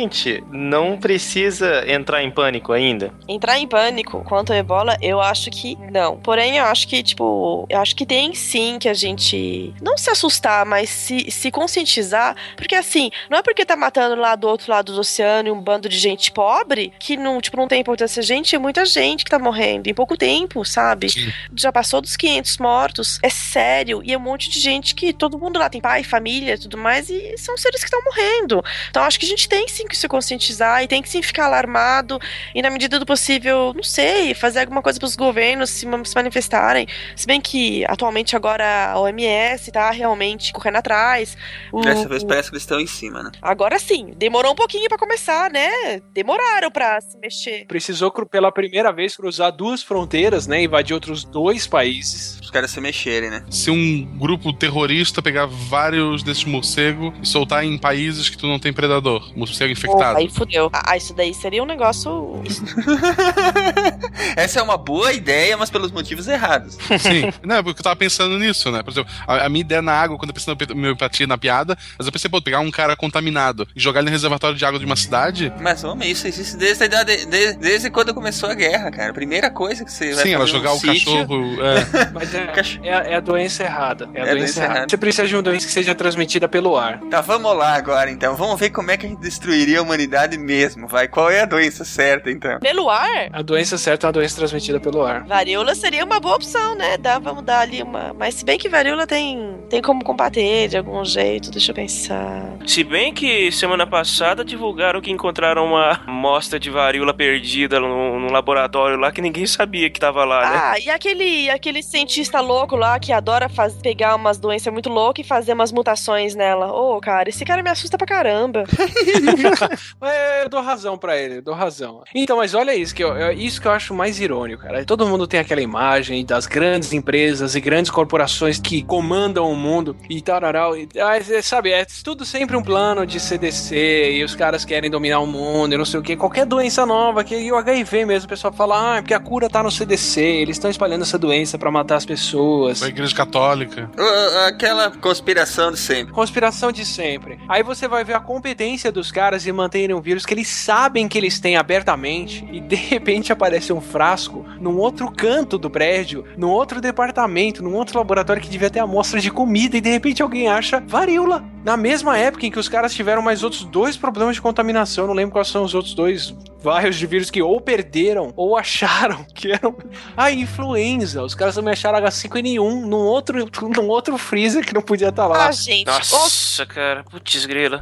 não 0.52 0.98
precisa 0.98 1.84
entrar 1.90 2.24
em 2.24 2.32
pânico 2.32 2.72
ainda. 2.72 3.12
Entrar 3.28 3.58
em 3.58 3.68
pânico 3.68 4.24
quanto 4.24 4.52
ao 4.52 4.60
ebola, 4.60 4.98
eu 5.02 5.20
acho 5.22 5.50
que 5.50 5.76
não. 5.92 6.18
Porém, 6.18 6.58
eu 6.58 6.66
acho 6.66 6.88
que, 6.88 7.02
tipo, 7.02 7.66
eu 7.70 7.80
acho 7.80 7.96
que 7.96 8.06
tem 8.06 8.34
sim 8.34 8.78
que 8.80 8.90
a 8.90 8.94
gente 8.94 9.74
não 9.82 9.98
se 9.98 10.10
assustar, 10.10 10.66
mas 10.66 10.90
se, 10.90 11.32
se 11.32 11.50
conscientizar. 11.52 12.36
Porque 12.56 12.76
assim, 12.76 13.10
não 13.30 13.38
é 13.38 13.42
porque 13.42 13.66
tá 13.66 13.76
matando 13.76 14.16
lá 14.16 14.36
do 14.36 14.48
outro 14.48 14.72
lado 14.72 14.94
do 14.94 15.00
oceano 15.00 15.54
um 15.54 15.62
bando 15.62 15.90
de 15.90 15.98
gente 15.98 16.32
pobre 16.32 16.94
que 17.00 17.18
não, 17.18 17.42
tipo, 17.42 17.58
não 17.58 17.68
tem 17.68 17.82
importância. 17.82 18.22
Gente, 18.22 18.56
é 18.56 18.60
muita 18.60 18.86
gente 18.86 19.24
que 19.24 19.32
tá 19.32 19.40
morrendo 19.40 19.88
em 19.88 19.94
pouco 19.94 20.18
tempo, 20.18 20.64
sabe? 20.64 21.08
Já 21.56 21.72
passou 21.72 22.02
dos 22.02 22.16
500 22.16 22.58
mortos. 22.58 23.20
É 23.24 23.30
sério. 23.30 24.02
E 24.04 24.14
é 24.14 24.18
um 24.18 24.22
monte 24.22 24.50
de 24.50 24.60
gente 24.60 24.94
que 24.94 25.14
todo 25.14 25.40
mundo 25.40 25.60
lá 25.60 25.70
tem 25.70 25.82
pai, 25.82 26.04
família 26.04 26.56
e 26.56 26.58
tudo 26.58 26.78
mais. 26.78 27.10
E 27.10 27.38
são 27.38 27.58
seres 27.58 27.82
que 27.82 27.88
estão 27.88 28.02
morrendo. 28.04 28.64
Então 28.90 29.04
acho 29.04 29.20
que 29.20 29.26
a 29.26 29.30
gente 29.30 29.48
tem 29.48 29.68
sim 29.68 29.87
que 29.88 29.98
se 29.98 30.08
conscientizar 30.08 30.84
e 30.84 30.88
tem 30.88 31.02
que 31.02 31.10
sim 31.10 31.22
ficar 31.22 31.46
alarmado 31.46 32.20
e 32.54 32.62
na 32.62 32.70
medida 32.70 33.00
do 33.00 33.06
possível, 33.06 33.74
não 33.76 33.84
sei, 33.84 34.34
fazer 34.34 34.62
alguma 34.62 34.82
coisa 34.82 35.00
para 35.00 35.08
os 35.08 35.16
governos 35.16 35.70
se, 35.70 35.88
se 36.06 36.16
manifestarem. 36.16 36.88
Se 37.16 37.26
bem 37.28 37.40
que 37.42 37.86
atualmente 37.86 38.36
agora 38.36 38.92
a 38.92 39.00
OMS 39.00 39.72
tá 39.72 39.90
realmente 39.92 40.52
correndo 40.54 40.78
atrás. 40.78 41.38
O- 41.72 41.82
Dessa 41.82 42.08
vez 42.08 42.24
o- 42.24 42.28
parece 42.28 42.50
que 42.50 42.56
eles 42.56 42.64
estão 42.64 42.80
em 42.80 42.88
cima, 42.88 43.24
né? 43.24 43.32
Agora 43.42 43.80
sim, 43.80 44.14
demorou 44.18 44.52
um 44.52 44.56
pouquinho 44.56 44.88
para 44.90 44.98
começar, 44.98 45.50
né? 45.52 46.02
Demoraram 46.14 46.72
para 46.72 47.00
se 47.02 47.18
mexer. 47.20 47.66
Precisou 47.68 48.12
pela 48.30 48.52
primeira 48.52 48.92
vez 48.92 49.16
cruzar 49.16 49.52
duas 49.52 49.84
fronteiras, 49.84 50.48
né? 50.48 50.64
Invadir 50.64 50.94
outros 50.94 51.24
dois 51.24 51.68
países. 51.68 52.40
Os 52.42 52.50
caras 52.52 52.72
se 52.72 52.80
mexerem, 52.82 53.30
né? 53.30 53.44
Se 53.50 53.70
um 53.70 54.06
grupo 54.18 54.52
terrorista 54.54 55.22
pegar 55.22 55.46
vários 55.46 56.24
desses 56.24 56.44
morcegos 56.44 57.14
e 57.22 57.26
soltar 57.26 57.64
em 57.64 57.78
países 57.78 58.30
que 58.30 58.38
tu 58.38 58.48
não 58.48 58.60
tem 58.60 58.74
predador, 58.74 59.32
morcego 59.38 59.72
Pô, 59.82 59.88
infectado. 59.88 60.18
aí 60.20 60.30
fudeu. 60.30 60.70
Ah, 60.74 60.98
isso 60.98 61.14
daí 61.14 61.34
seria 61.34 61.62
um 61.62 61.66
negócio. 61.66 62.42
Essa 64.36 64.60
é 64.60 64.64
uma 64.64 64.78
boa 64.78 65.14
ideia, 65.14 65.58
mas 65.58 65.70
pelos 65.70 65.92
motivos 65.92 66.28
errados. 66.28 66.78
Sim, 67.00 67.32
não, 67.44 67.64
porque 67.64 67.80
eu 67.80 67.84
tava 67.84 67.96
pensando 67.96 68.38
nisso, 68.40 68.72
né? 68.72 68.84
Por 68.84 68.92
exemplo, 68.92 69.12
a, 69.28 69.46
a 69.46 69.50
minha 69.50 69.62
ideia 69.62 69.82
na 69.82 69.94
água, 69.94 70.18
quando 70.18 70.30
eu 70.30 70.34
pensei 70.34 70.54
na 70.54 70.74
homeopatia 70.74 71.28
na 71.28 71.38
piada, 71.38 71.78
mas 71.98 72.06
eu 72.06 72.12
pensei, 72.12 72.30
pô, 72.30 72.42
pegar 72.42 72.60
um 72.60 72.72
cara 72.72 72.96
contaminado 72.96 73.68
e 73.76 73.80
jogar 73.80 74.00
ele 74.02 74.10
no 74.10 74.12
reservatório 74.14 74.56
de 74.58 74.66
água 74.66 74.80
de 74.80 74.86
uma 74.86 74.96
cidade. 74.96 75.52
Mas, 75.62 75.84
homem, 75.84 76.12
isso 76.12 76.28
existe 76.28 76.56
desde, 76.58 76.84
a 76.84 76.86
idade, 76.86 77.26
de- 77.26 77.54
desde 77.54 77.90
quando 77.90 78.14
começou 78.14 78.50
a 78.50 78.54
guerra, 78.54 78.92
cara. 78.92 79.14
Primeira 79.14 79.50
coisa 79.50 79.84
que 79.86 79.92
você 79.92 80.14
vai 80.14 80.24
Sim, 80.24 80.34
ela 80.34 80.46
jogar 80.48 80.74
um 80.74 80.76
o 80.76 80.80
sítio- 80.80 80.94
cachorro. 81.14 81.58
É. 81.62 82.12
Mas 82.14 82.34
é, 82.34 82.54
é, 82.84 83.14
é 83.14 83.16
a 83.16 83.20
doença 83.20 83.64
errada. 83.64 84.10
É 84.14 84.22
a 84.22 84.26
É 84.26 84.32
a 84.32 84.34
doença, 84.34 84.38
doença 84.40 84.60
errada. 84.60 84.74
errada. 84.80 84.90
Você 84.90 84.98
precisa 84.98 85.28
de 85.28 85.36
uma 85.36 85.42
doença 85.44 85.66
que 85.66 85.72
seja 85.74 85.96
transmitida 85.96 86.48
pelo 86.48 86.78
ar. 86.78 87.00
Tá, 87.10 87.22
vamos 87.22 87.56
lá 87.56 87.74
agora, 87.76 88.10
então. 88.12 88.36
Vamos 88.36 88.60
ver 88.60 88.70
como 88.70 88.92
é 88.92 88.98
que 88.98 89.06
a 89.06 89.10
gente 89.10 89.22
destruiria 89.68 89.80
a 89.80 89.82
humanidade 89.82 90.38
mesmo, 90.38 90.88
vai. 90.88 91.08
Qual 91.08 91.30
é 91.30 91.42
a 91.42 91.46
doença 91.46 91.84
certa, 91.84 92.32
então? 92.32 92.60
Pelo 92.60 92.90
ar? 92.90 93.30
A 93.34 93.42
doença 93.42 93.78
certa 93.78 94.06
é 94.06 94.08
uma 94.08 94.14
doença 94.14 94.38
transmitida 94.38 94.80
pelo 94.80 95.04
ar. 95.04 95.26
Varíola 95.26 95.76
seria 95.76 96.06
uma 96.06 96.20
boa 96.20 96.36
opção, 96.36 96.76
né? 96.76 96.98
Dá, 96.98 97.20
vamos 97.20 97.44
dar 97.44 97.60
ali 97.60 97.84
uma. 97.84 98.14
Mas 98.18 98.36
se 98.36 98.46
bem 98.46 98.58
que 98.58 98.70
varíola 98.70 99.06
tem, 99.06 99.58
tem 99.70 99.82
como 99.82 100.04
combater 100.04 100.70
de 100.70 100.78
algum 100.78 101.04
jeito, 101.04 101.52
deixa 101.52 101.72
eu 101.72 101.76
pensar. 101.76 102.58
Se 102.66 102.84
bem 102.84 103.14
que 103.14 103.52
semana 103.52 103.86
passada 103.86 104.46
divulgaram 104.46 105.02
que 105.02 105.12
encontraram 105.12 105.66
uma 105.66 106.02
amostra 106.08 106.60
de 106.60 106.70
varíola 106.70 107.14
perdida 107.14 107.80
no, 107.80 108.20
no 108.20 108.32
laboratório 108.32 108.98
lá 108.98 109.12
que 109.12 109.22
ninguém 109.22 109.46
sabia 109.46 109.90
que 109.90 110.00
tava 110.00 110.24
lá, 110.24 110.50
né? 110.50 110.62
Ah, 110.64 110.80
e 110.80 110.90
aquele, 110.90 111.50
aquele 111.50 111.84
cientista 111.84 112.40
louco 112.40 112.76
lá 112.76 113.00
que 113.00 113.12
adora 113.12 113.50
faz, 113.50 113.74
pegar 113.74 114.16
umas 114.16 114.38
doenças 114.38 114.72
muito 114.72 114.90
loucas 114.90 115.26
e 115.26 115.28
fazer 115.28 115.54
umas 115.54 115.72
mutações 115.72 116.36
nela. 116.36 116.72
Ô, 116.72 117.00
cara, 117.02 117.30
esse 117.30 117.44
cara 117.44 117.62
me 117.62 117.70
assusta 117.70 117.98
pra 117.98 118.08
caramba. 118.08 118.64
É, 120.02 120.44
eu 120.44 120.50
dou 120.50 120.62
razão 120.62 120.98
pra 120.98 121.18
ele, 121.18 121.38
eu 121.38 121.42
dou 121.42 121.54
razão. 121.54 122.04
Então, 122.14 122.38
mas 122.38 122.54
olha 122.54 122.76
isso 122.76 122.94
que 122.94 123.04
eu, 123.04 123.16
é 123.16 123.34
isso 123.34 123.60
que 123.60 123.68
eu 123.68 123.72
acho 123.72 123.94
mais 123.94 124.20
irônico, 124.20 124.64
cara. 124.64 124.86
Todo 124.86 125.08
mundo 125.08 125.28
tem 125.28 125.40
aquela 125.40 125.62
imagem 125.62 126.26
das 126.26 126.46
grandes 126.46 126.94
empresas 126.94 127.56
e 127.56 127.62
grandes 127.62 127.92
corporações 127.92 128.60
que 128.60 128.84
comandam 128.84 129.52
o 129.52 129.56
mundo 129.56 129.96
e 130.10 130.22
tararau. 130.22 130.78
E, 130.78 130.88
é, 130.96 131.42
sabe, 131.42 131.72
é 131.72 131.86
tudo 132.04 132.26
sempre 132.26 132.56
um 132.56 132.64
plano 132.64 133.06
de 133.06 133.20
CDC 133.20 134.12
e 134.14 134.24
os 134.24 134.36
caras 134.36 134.64
querem 134.64 134.90
dominar 134.90 135.20
o 135.20 135.28
mundo 135.28 135.74
e 135.74 135.78
não 135.78 135.86
sei 135.86 136.00
o 136.00 136.04
que. 136.04 136.16
Qualquer 136.16 136.46
doença 136.46 136.86
nova, 136.86 137.24
que 137.24 137.38
e 137.38 137.52
o 137.52 137.56
HIV 137.58 138.06
mesmo, 138.06 138.26
o 138.26 138.30
pessoal 138.30 138.54
fala, 138.54 138.94
ah, 138.94 138.98
é 138.98 139.02
porque 139.02 139.14
a 139.14 139.20
cura 139.20 139.50
tá 139.50 139.64
no 139.64 139.72
CDC, 139.72 140.22
eles 140.22 140.58
estão 140.58 140.70
espalhando 140.70 141.02
essa 141.02 141.18
doença 141.18 141.58
pra 141.58 141.72
matar 141.72 141.96
as 141.96 142.06
pessoas. 142.06 142.84
A 142.84 142.88
igreja 142.88 143.16
católica. 143.16 143.90
Uh, 143.98 144.48
aquela 144.48 144.92
conspiração 144.92 145.72
de 145.72 145.80
sempre. 145.80 146.14
Conspiração 146.14 146.72
de 146.72 146.86
sempre. 146.86 147.40
Aí 147.48 147.64
você 147.64 147.88
vai 147.88 148.04
ver 148.04 148.14
a 148.14 148.20
competência 148.20 148.92
dos 148.92 149.12
caras 149.12 149.47
em 149.50 149.54
manterem 149.54 149.96
um 149.96 150.02
vírus 150.02 150.26
que 150.26 150.34
eles 150.34 150.48
sabem 150.48 151.08
que 151.08 151.18
eles 151.18 151.40
têm 151.40 151.56
abertamente 151.56 152.48
e 152.52 152.60
de 152.60 152.76
repente 152.76 153.32
aparece 153.32 153.72
um 153.74 153.82
frasco 153.82 154.46
num 154.60 154.78
outro 154.78 155.12
canto 155.12 155.58
do 155.58 155.70
prédio, 155.70 156.26
num 156.38 156.50
outro 156.50 156.82
departamento, 156.82 157.64
num 157.64 157.76
outro 157.76 157.98
laboratório 157.98 158.42
que 158.42 158.50
devia 158.50 158.70
ter 158.70 158.80
amostra 158.80 159.20
de 159.20 159.32
comida 159.32 159.78
e 159.78 159.82
de 159.82 159.90
repente 159.90 160.22
alguém 160.22 160.48
acha 160.48 160.80
varíola. 160.86 161.44
Na 161.64 161.76
mesma 161.76 162.18
época 162.18 162.46
em 162.46 162.52
que 162.52 162.60
os 162.60 162.70
caras 162.70 162.94
tiveram 162.94 163.22
mais 163.22 163.44
outros 163.44 163.64
dois 163.64 163.98
problemas 163.98 164.36
de 164.36 164.42
contaminação, 164.42 165.08
não 165.08 165.14
lembro 165.14 165.34
quais 165.34 165.48
são 165.48 165.64
os 165.64 165.76
outros 165.76 165.94
dois 165.94 166.36
vários 166.60 166.96
de 166.96 167.06
vírus 167.06 167.30
que 167.30 167.42
ou 167.42 167.62
perderam 167.62 168.34
ou 168.36 168.58
acharam 168.58 169.26
que 169.34 169.52
eram 169.52 169.76
a 170.16 170.32
influenza. 170.32 171.24
Os 171.24 171.36
caras 171.36 171.56
também 171.56 171.74
acharam 171.74 172.00
H5N1 172.00 172.86
num 172.86 172.98
outro, 172.98 173.50
num 173.76 173.88
outro 173.88 174.18
freezer 174.18 174.66
que 174.66 174.74
não 174.74 174.82
podia 174.82 175.10
estar 175.10 175.28
lá. 175.28 175.48
Ah, 175.48 175.52
gente. 175.52 175.88
Nossa, 175.88 176.66
cara, 176.66 177.04
putz 177.04 177.46
grila. 177.46 177.82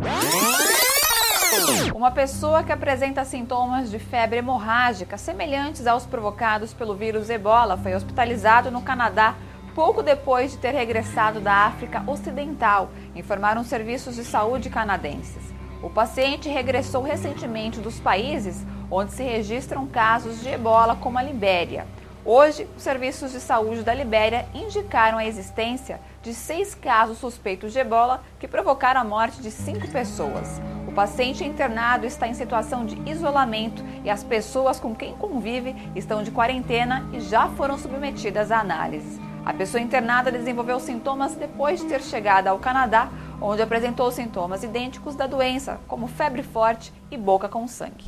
Uma 1.93 2.11
pessoa 2.11 2.63
que 2.63 2.71
apresenta 2.71 3.23
sintomas 3.23 3.89
de 3.89 3.99
febre 3.99 4.39
hemorrágica 4.39 5.17
semelhantes 5.17 5.87
aos 5.87 6.05
provocados 6.05 6.73
pelo 6.73 6.95
vírus 6.95 7.29
ebola 7.29 7.77
foi 7.77 7.95
hospitalizado 7.95 8.69
no 8.69 8.81
Canadá 8.81 9.35
pouco 9.75 10.01
depois 10.01 10.51
de 10.51 10.57
ter 10.57 10.71
regressado 10.71 11.41
da 11.41 11.65
África 11.65 12.01
Ocidental, 12.07 12.89
informaram 13.13 13.61
serviços 13.61 14.15
de 14.15 14.23
saúde 14.23 14.69
canadenses. 14.69 15.43
O 15.83 15.89
paciente 15.89 16.47
regressou 16.47 17.03
recentemente 17.03 17.81
dos 17.81 17.99
países 17.99 18.65
onde 18.89 19.11
se 19.11 19.23
registram 19.23 19.85
casos 19.85 20.39
de 20.41 20.49
ebola, 20.49 20.95
como 20.95 21.19
a 21.19 21.23
Libéria. 21.23 21.85
Hoje, 22.27 22.67
os 22.75 22.81
serviços 22.81 23.33
de 23.33 23.39
saúde 23.39 23.83
da 23.83 23.93
Libéria 23.93 24.47
indicaram 24.51 25.19
a 25.19 25.25
existência 25.27 26.01
de 26.23 26.33
seis 26.33 26.73
casos 26.73 27.19
suspeitos 27.19 27.71
de 27.71 27.77
ebola 27.77 28.23
que 28.39 28.47
provocaram 28.47 28.99
a 28.99 29.03
morte 29.03 29.39
de 29.43 29.51
cinco 29.51 29.87
pessoas. 29.91 30.59
O 30.87 30.91
paciente 30.91 31.43
internado 31.43 32.03
está 32.03 32.27
em 32.27 32.33
situação 32.33 32.83
de 32.83 32.99
isolamento 33.07 33.85
e 34.03 34.09
as 34.09 34.23
pessoas 34.23 34.79
com 34.79 34.95
quem 34.95 35.13
convive 35.17 35.75
estão 35.95 36.23
de 36.23 36.31
quarentena 36.31 37.07
e 37.13 37.19
já 37.19 37.47
foram 37.49 37.77
submetidas 37.77 38.51
à 38.51 38.59
análise. 38.59 39.21
A 39.45 39.53
pessoa 39.53 39.79
internada 39.79 40.31
desenvolveu 40.31 40.79
sintomas 40.79 41.35
depois 41.35 41.79
de 41.79 41.85
ter 41.85 42.01
chegado 42.01 42.47
ao 42.47 42.57
Canadá, 42.57 43.07
onde 43.39 43.61
apresentou 43.61 44.11
sintomas 44.11 44.63
idênticos 44.63 45.13
da 45.13 45.27
doença, 45.27 45.79
como 45.87 46.07
febre 46.07 46.41
forte 46.41 46.91
e 47.11 47.17
boca 47.17 47.47
com 47.47 47.67
sangue. 47.67 48.05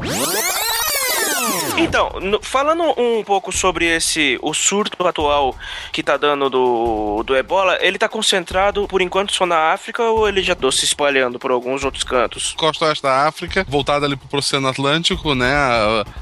Então, 1.77 2.11
falando 2.41 2.83
um 2.97 3.23
pouco 3.23 3.51
sobre 3.51 3.85
esse 3.85 4.37
o 4.41 4.53
surto 4.53 5.07
atual 5.07 5.55
que 5.91 6.01
tá 6.01 6.17
dando 6.17 6.49
do, 6.49 7.23
do 7.23 7.35
ebola, 7.35 7.77
ele 7.81 7.97
tá 7.97 8.09
concentrado 8.09 8.87
por 8.87 9.01
enquanto 9.01 9.33
só 9.33 9.45
na 9.45 9.71
África 9.73 10.03
ou 10.03 10.27
ele 10.27 10.41
já 10.41 10.55
tá 10.55 10.71
se 10.71 10.85
espalhando 10.85 11.37
por 11.37 11.51
alguns 11.51 11.83
outros 11.83 12.03
cantos? 12.03 12.53
Costa 12.57 12.85
oeste 12.85 13.03
da 13.03 13.27
África, 13.27 13.65
voltada 13.69 14.05
ali 14.05 14.15
pro 14.15 14.39
Oceano 14.39 14.67
Atlântico, 14.67 15.35
né? 15.35 15.47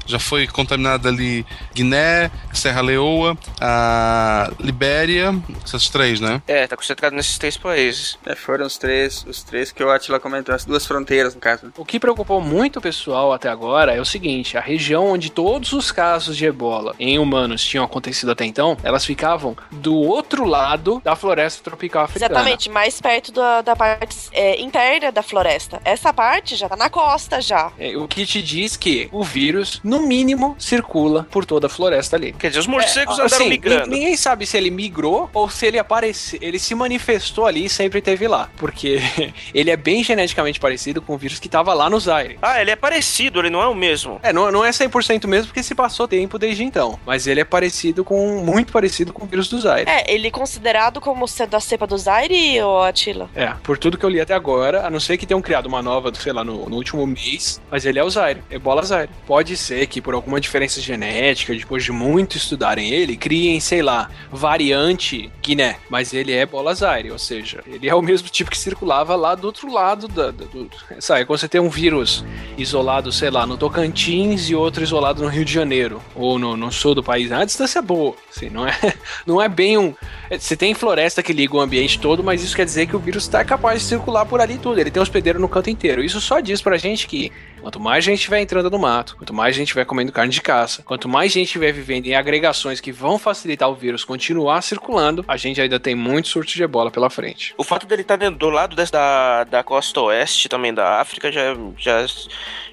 Já 0.04 0.18
foi 0.18 0.46
contaminada 0.46 1.08
ali 1.08 1.44
Guiné, 1.74 2.30
Serra 2.52 2.82
Leoa, 2.82 3.36
a 3.60 4.50
Libéria, 4.60 5.34
essas 5.64 5.88
três, 5.88 6.20
né? 6.20 6.42
É, 6.46 6.66
tá 6.66 6.76
concentrado 6.76 7.16
nesses 7.16 7.38
três 7.38 7.56
países. 7.56 8.18
É, 8.26 8.34
foram 8.34 8.66
os 8.66 8.76
três, 8.76 9.24
os 9.26 9.42
três 9.42 9.72
que 9.72 9.82
o 9.82 9.90
Atila 9.90 10.20
comentou, 10.20 10.54
as 10.54 10.64
duas 10.64 10.86
fronteiras, 10.86 11.34
no 11.34 11.40
caso. 11.40 11.72
O 11.76 11.84
que 11.84 11.98
preocupou 11.98 12.40
muito 12.40 12.78
o 12.78 12.82
pessoal 12.82 13.32
até 13.32 13.48
agora 13.48 13.94
é 13.94 14.00
o 14.00 14.04
seguinte: 14.04 14.56
a 14.56 14.60
região 14.60 15.05
onde 15.06 15.30
todos 15.30 15.72
os 15.72 15.90
casos 15.90 16.36
de 16.36 16.44
ebola 16.46 16.94
em 16.98 17.18
humanos 17.18 17.64
tinham 17.64 17.84
acontecido 17.84 18.30
até 18.32 18.44
então, 18.44 18.76
elas 18.82 19.04
ficavam 19.04 19.56
do 19.70 19.94
outro 19.94 20.44
lado 20.44 21.00
da 21.04 21.14
floresta 21.16 21.62
tropical 21.62 22.04
africana. 22.04 22.32
Exatamente, 22.32 22.70
mais 22.70 23.00
perto 23.00 23.32
da, 23.32 23.62
da 23.62 23.74
parte 23.76 24.16
é, 24.32 24.60
interna 24.60 25.10
da 25.12 25.22
floresta. 25.22 25.80
Essa 25.84 26.12
parte 26.12 26.56
já 26.56 26.68
tá 26.68 26.76
na 26.76 26.88
costa 26.90 27.40
já. 27.40 27.72
É, 27.78 27.96
o 27.96 28.06
que 28.08 28.24
te 28.26 28.42
diz 28.42 28.76
que 28.76 29.08
o 29.12 29.22
vírus, 29.24 29.80
no 29.82 30.00
mínimo, 30.00 30.54
circula 30.58 31.26
por 31.30 31.44
toda 31.44 31.66
a 31.66 31.70
floresta 31.70 32.16
ali. 32.16 32.32
Quer 32.32 32.48
dizer, 32.48 32.60
os 32.60 32.66
morcegos 32.66 33.18
É, 33.18 33.22
andaram 33.22 33.36
assim, 33.42 33.48
migrando. 33.48 33.86
nin- 33.90 33.96
Ninguém 33.96 34.16
sabe 34.16 34.46
se 34.46 34.56
ele 34.56 34.70
migrou 34.70 35.30
ou 35.32 35.48
se 35.48 35.66
ele 35.66 35.78
apareceu. 35.78 36.38
Ele 36.42 36.58
se 36.58 36.74
manifestou 36.74 37.46
ali 37.46 37.64
e 37.64 37.68
sempre 37.68 37.98
esteve 37.98 38.28
lá. 38.28 38.48
Porque 38.56 39.00
ele 39.54 39.70
é 39.70 39.76
bem 39.76 40.02
geneticamente 40.04 40.60
parecido 40.60 41.00
com 41.02 41.14
o 41.14 41.18
vírus 41.18 41.38
que 41.38 41.48
tava 41.48 41.72
lá 41.74 41.88
no 41.90 41.98
Zaire. 41.98 42.38
Ah, 42.42 42.60
ele 42.60 42.70
é 42.70 42.76
parecido, 42.76 43.40
ele 43.40 43.50
não 43.50 43.62
é 43.62 43.66
o 43.66 43.74
mesmo. 43.74 44.20
É, 44.22 44.32
não, 44.32 44.50
não 44.52 44.64
é 44.64 44.70
100% 44.70 44.95
mesmo 45.26 45.46
porque 45.46 45.62
se 45.62 45.74
passou 45.74 46.06
tempo 46.06 46.38
desde 46.38 46.62
então. 46.62 46.98
Mas 47.04 47.26
ele 47.26 47.40
é 47.40 47.44
parecido 47.44 48.04
com. 48.04 48.44
muito 48.44 48.72
parecido 48.72 49.12
com 49.12 49.24
o 49.24 49.26
vírus 49.26 49.48
do 49.48 49.60
Zaire. 49.60 49.88
É, 49.88 50.12
ele 50.12 50.28
é 50.28 50.30
considerado 50.30 51.00
como 51.00 51.26
sendo 51.26 51.54
a 51.54 51.60
cepa 51.60 51.86
do 51.86 51.96
Zaire, 51.96 52.60
ou 52.60 52.82
Atila? 52.82 53.28
É, 53.34 53.52
por 53.62 53.78
tudo 53.78 53.98
que 53.98 54.04
eu 54.04 54.10
li 54.10 54.20
até 54.20 54.34
agora, 54.34 54.86
a 54.86 54.90
não 54.90 55.00
ser 55.00 55.16
que 55.16 55.26
tenham 55.26 55.42
criado 55.42 55.66
uma 55.66 55.82
nova, 55.82 56.12
sei 56.14 56.32
lá, 56.32 56.44
no, 56.44 56.68
no 56.68 56.76
último 56.76 57.06
mês, 57.06 57.60
mas 57.70 57.84
ele 57.84 57.98
é 57.98 58.04
o 58.04 58.10
Zaire, 58.10 58.42
ebola 58.50 58.82
Zaire. 58.82 59.10
Pode 59.26 59.56
ser 59.56 59.86
que 59.86 60.00
por 60.00 60.14
alguma 60.14 60.40
diferença 60.40 60.80
genética, 60.80 61.54
depois 61.54 61.84
de 61.84 61.92
muito 61.92 62.36
estudarem 62.36 62.90
ele, 62.90 63.16
criem, 63.16 63.60
sei 63.60 63.82
lá, 63.82 64.10
variante 64.30 65.30
Guiné, 65.42 65.76
mas 65.88 66.12
ele 66.12 66.32
é 66.32 66.42
ebola 66.42 66.74
Zaire, 66.74 67.10
ou 67.10 67.18
seja, 67.18 67.62
ele 67.66 67.88
é 67.88 67.94
o 67.94 68.02
mesmo 68.02 68.28
tipo 68.28 68.50
que 68.50 68.58
circulava 68.58 69.14
lá 69.14 69.34
do 69.34 69.46
outro 69.46 69.72
lado 69.72 70.08
da, 70.08 70.30
do, 70.30 70.44
do, 70.46 70.70
sabe, 71.00 71.24
quando 71.24 71.38
você 71.38 71.48
tem 71.48 71.60
um 71.60 71.68
vírus 71.68 72.24
isolado, 72.56 73.12
sei 73.12 73.30
lá, 73.30 73.46
no 73.46 73.56
Tocantins 73.56 74.48
e 74.48 74.54
outro 74.54 74.82
isolado 74.86 75.22
no 75.22 75.28
Rio 75.28 75.44
de 75.44 75.52
Janeiro, 75.52 76.00
ou 76.14 76.38
no, 76.38 76.56
no 76.56 76.72
sul 76.72 76.94
do 76.94 77.02
país, 77.02 77.30
a 77.30 77.44
distância 77.44 77.80
é 77.80 77.82
boa, 77.82 78.14
assim, 78.34 78.48
não 78.48 78.66
é, 78.66 78.76
não 79.26 79.42
é 79.42 79.48
bem 79.48 79.76
um... 79.76 79.94
é, 80.30 80.38
Você 80.38 80.56
tem 80.56 80.74
floresta 80.74 81.22
que 81.22 81.32
liga 81.32 81.54
o 81.54 81.60
ambiente 81.60 81.98
todo, 81.98 82.24
mas 82.24 82.42
isso 82.42 82.56
quer 82.56 82.64
dizer 82.64 82.86
que 82.86 82.96
o 82.96 82.98
vírus 82.98 83.24
está 83.24 83.44
capaz 83.44 83.82
de 83.82 83.88
circular 83.88 84.24
por 84.24 84.40
ali 84.40 84.58
tudo, 84.58 84.80
ele 84.80 84.90
tem 84.90 85.02
hospedeiro 85.02 85.38
no 85.38 85.48
canto 85.48 85.68
inteiro. 85.70 86.02
Isso 86.02 86.20
só 86.20 86.40
diz 86.40 86.62
pra 86.62 86.76
gente 86.76 87.06
que 87.06 87.30
quanto 87.60 87.80
mais 87.80 88.04
gente 88.04 88.28
vai 88.30 88.40
entrando 88.40 88.70
no 88.70 88.78
mato, 88.78 89.16
quanto 89.16 89.32
mais 89.34 89.54
gente 89.56 89.74
vai 89.74 89.84
comendo 89.84 90.12
carne 90.12 90.32
de 90.32 90.40
caça, 90.40 90.82
quanto 90.82 91.08
mais 91.08 91.32
gente 91.32 91.58
vai 91.58 91.72
vivendo 91.72 92.06
em 92.06 92.14
agregações 92.14 92.80
que 92.80 92.92
vão 92.92 93.18
facilitar 93.18 93.68
o 93.70 93.74
vírus 93.74 94.04
continuar 94.04 94.62
circulando, 94.62 95.24
a 95.26 95.36
gente 95.36 95.60
ainda 95.60 95.78
tem 95.80 95.94
muito 95.94 96.28
surto 96.28 96.52
de 96.52 96.62
ebola 96.62 96.90
pela 96.90 97.10
frente. 97.10 97.54
O 97.56 97.64
fato 97.64 97.86
dele 97.86 98.02
estar 98.02 98.16
do 98.16 98.50
lado 98.50 98.74
dessa, 98.76 98.92
da, 98.92 99.44
da 99.44 99.62
costa 99.62 100.00
oeste 100.00 100.48
também 100.48 100.72
da 100.72 101.00
África 101.00 101.30
já, 101.32 101.54
já, 101.78 102.06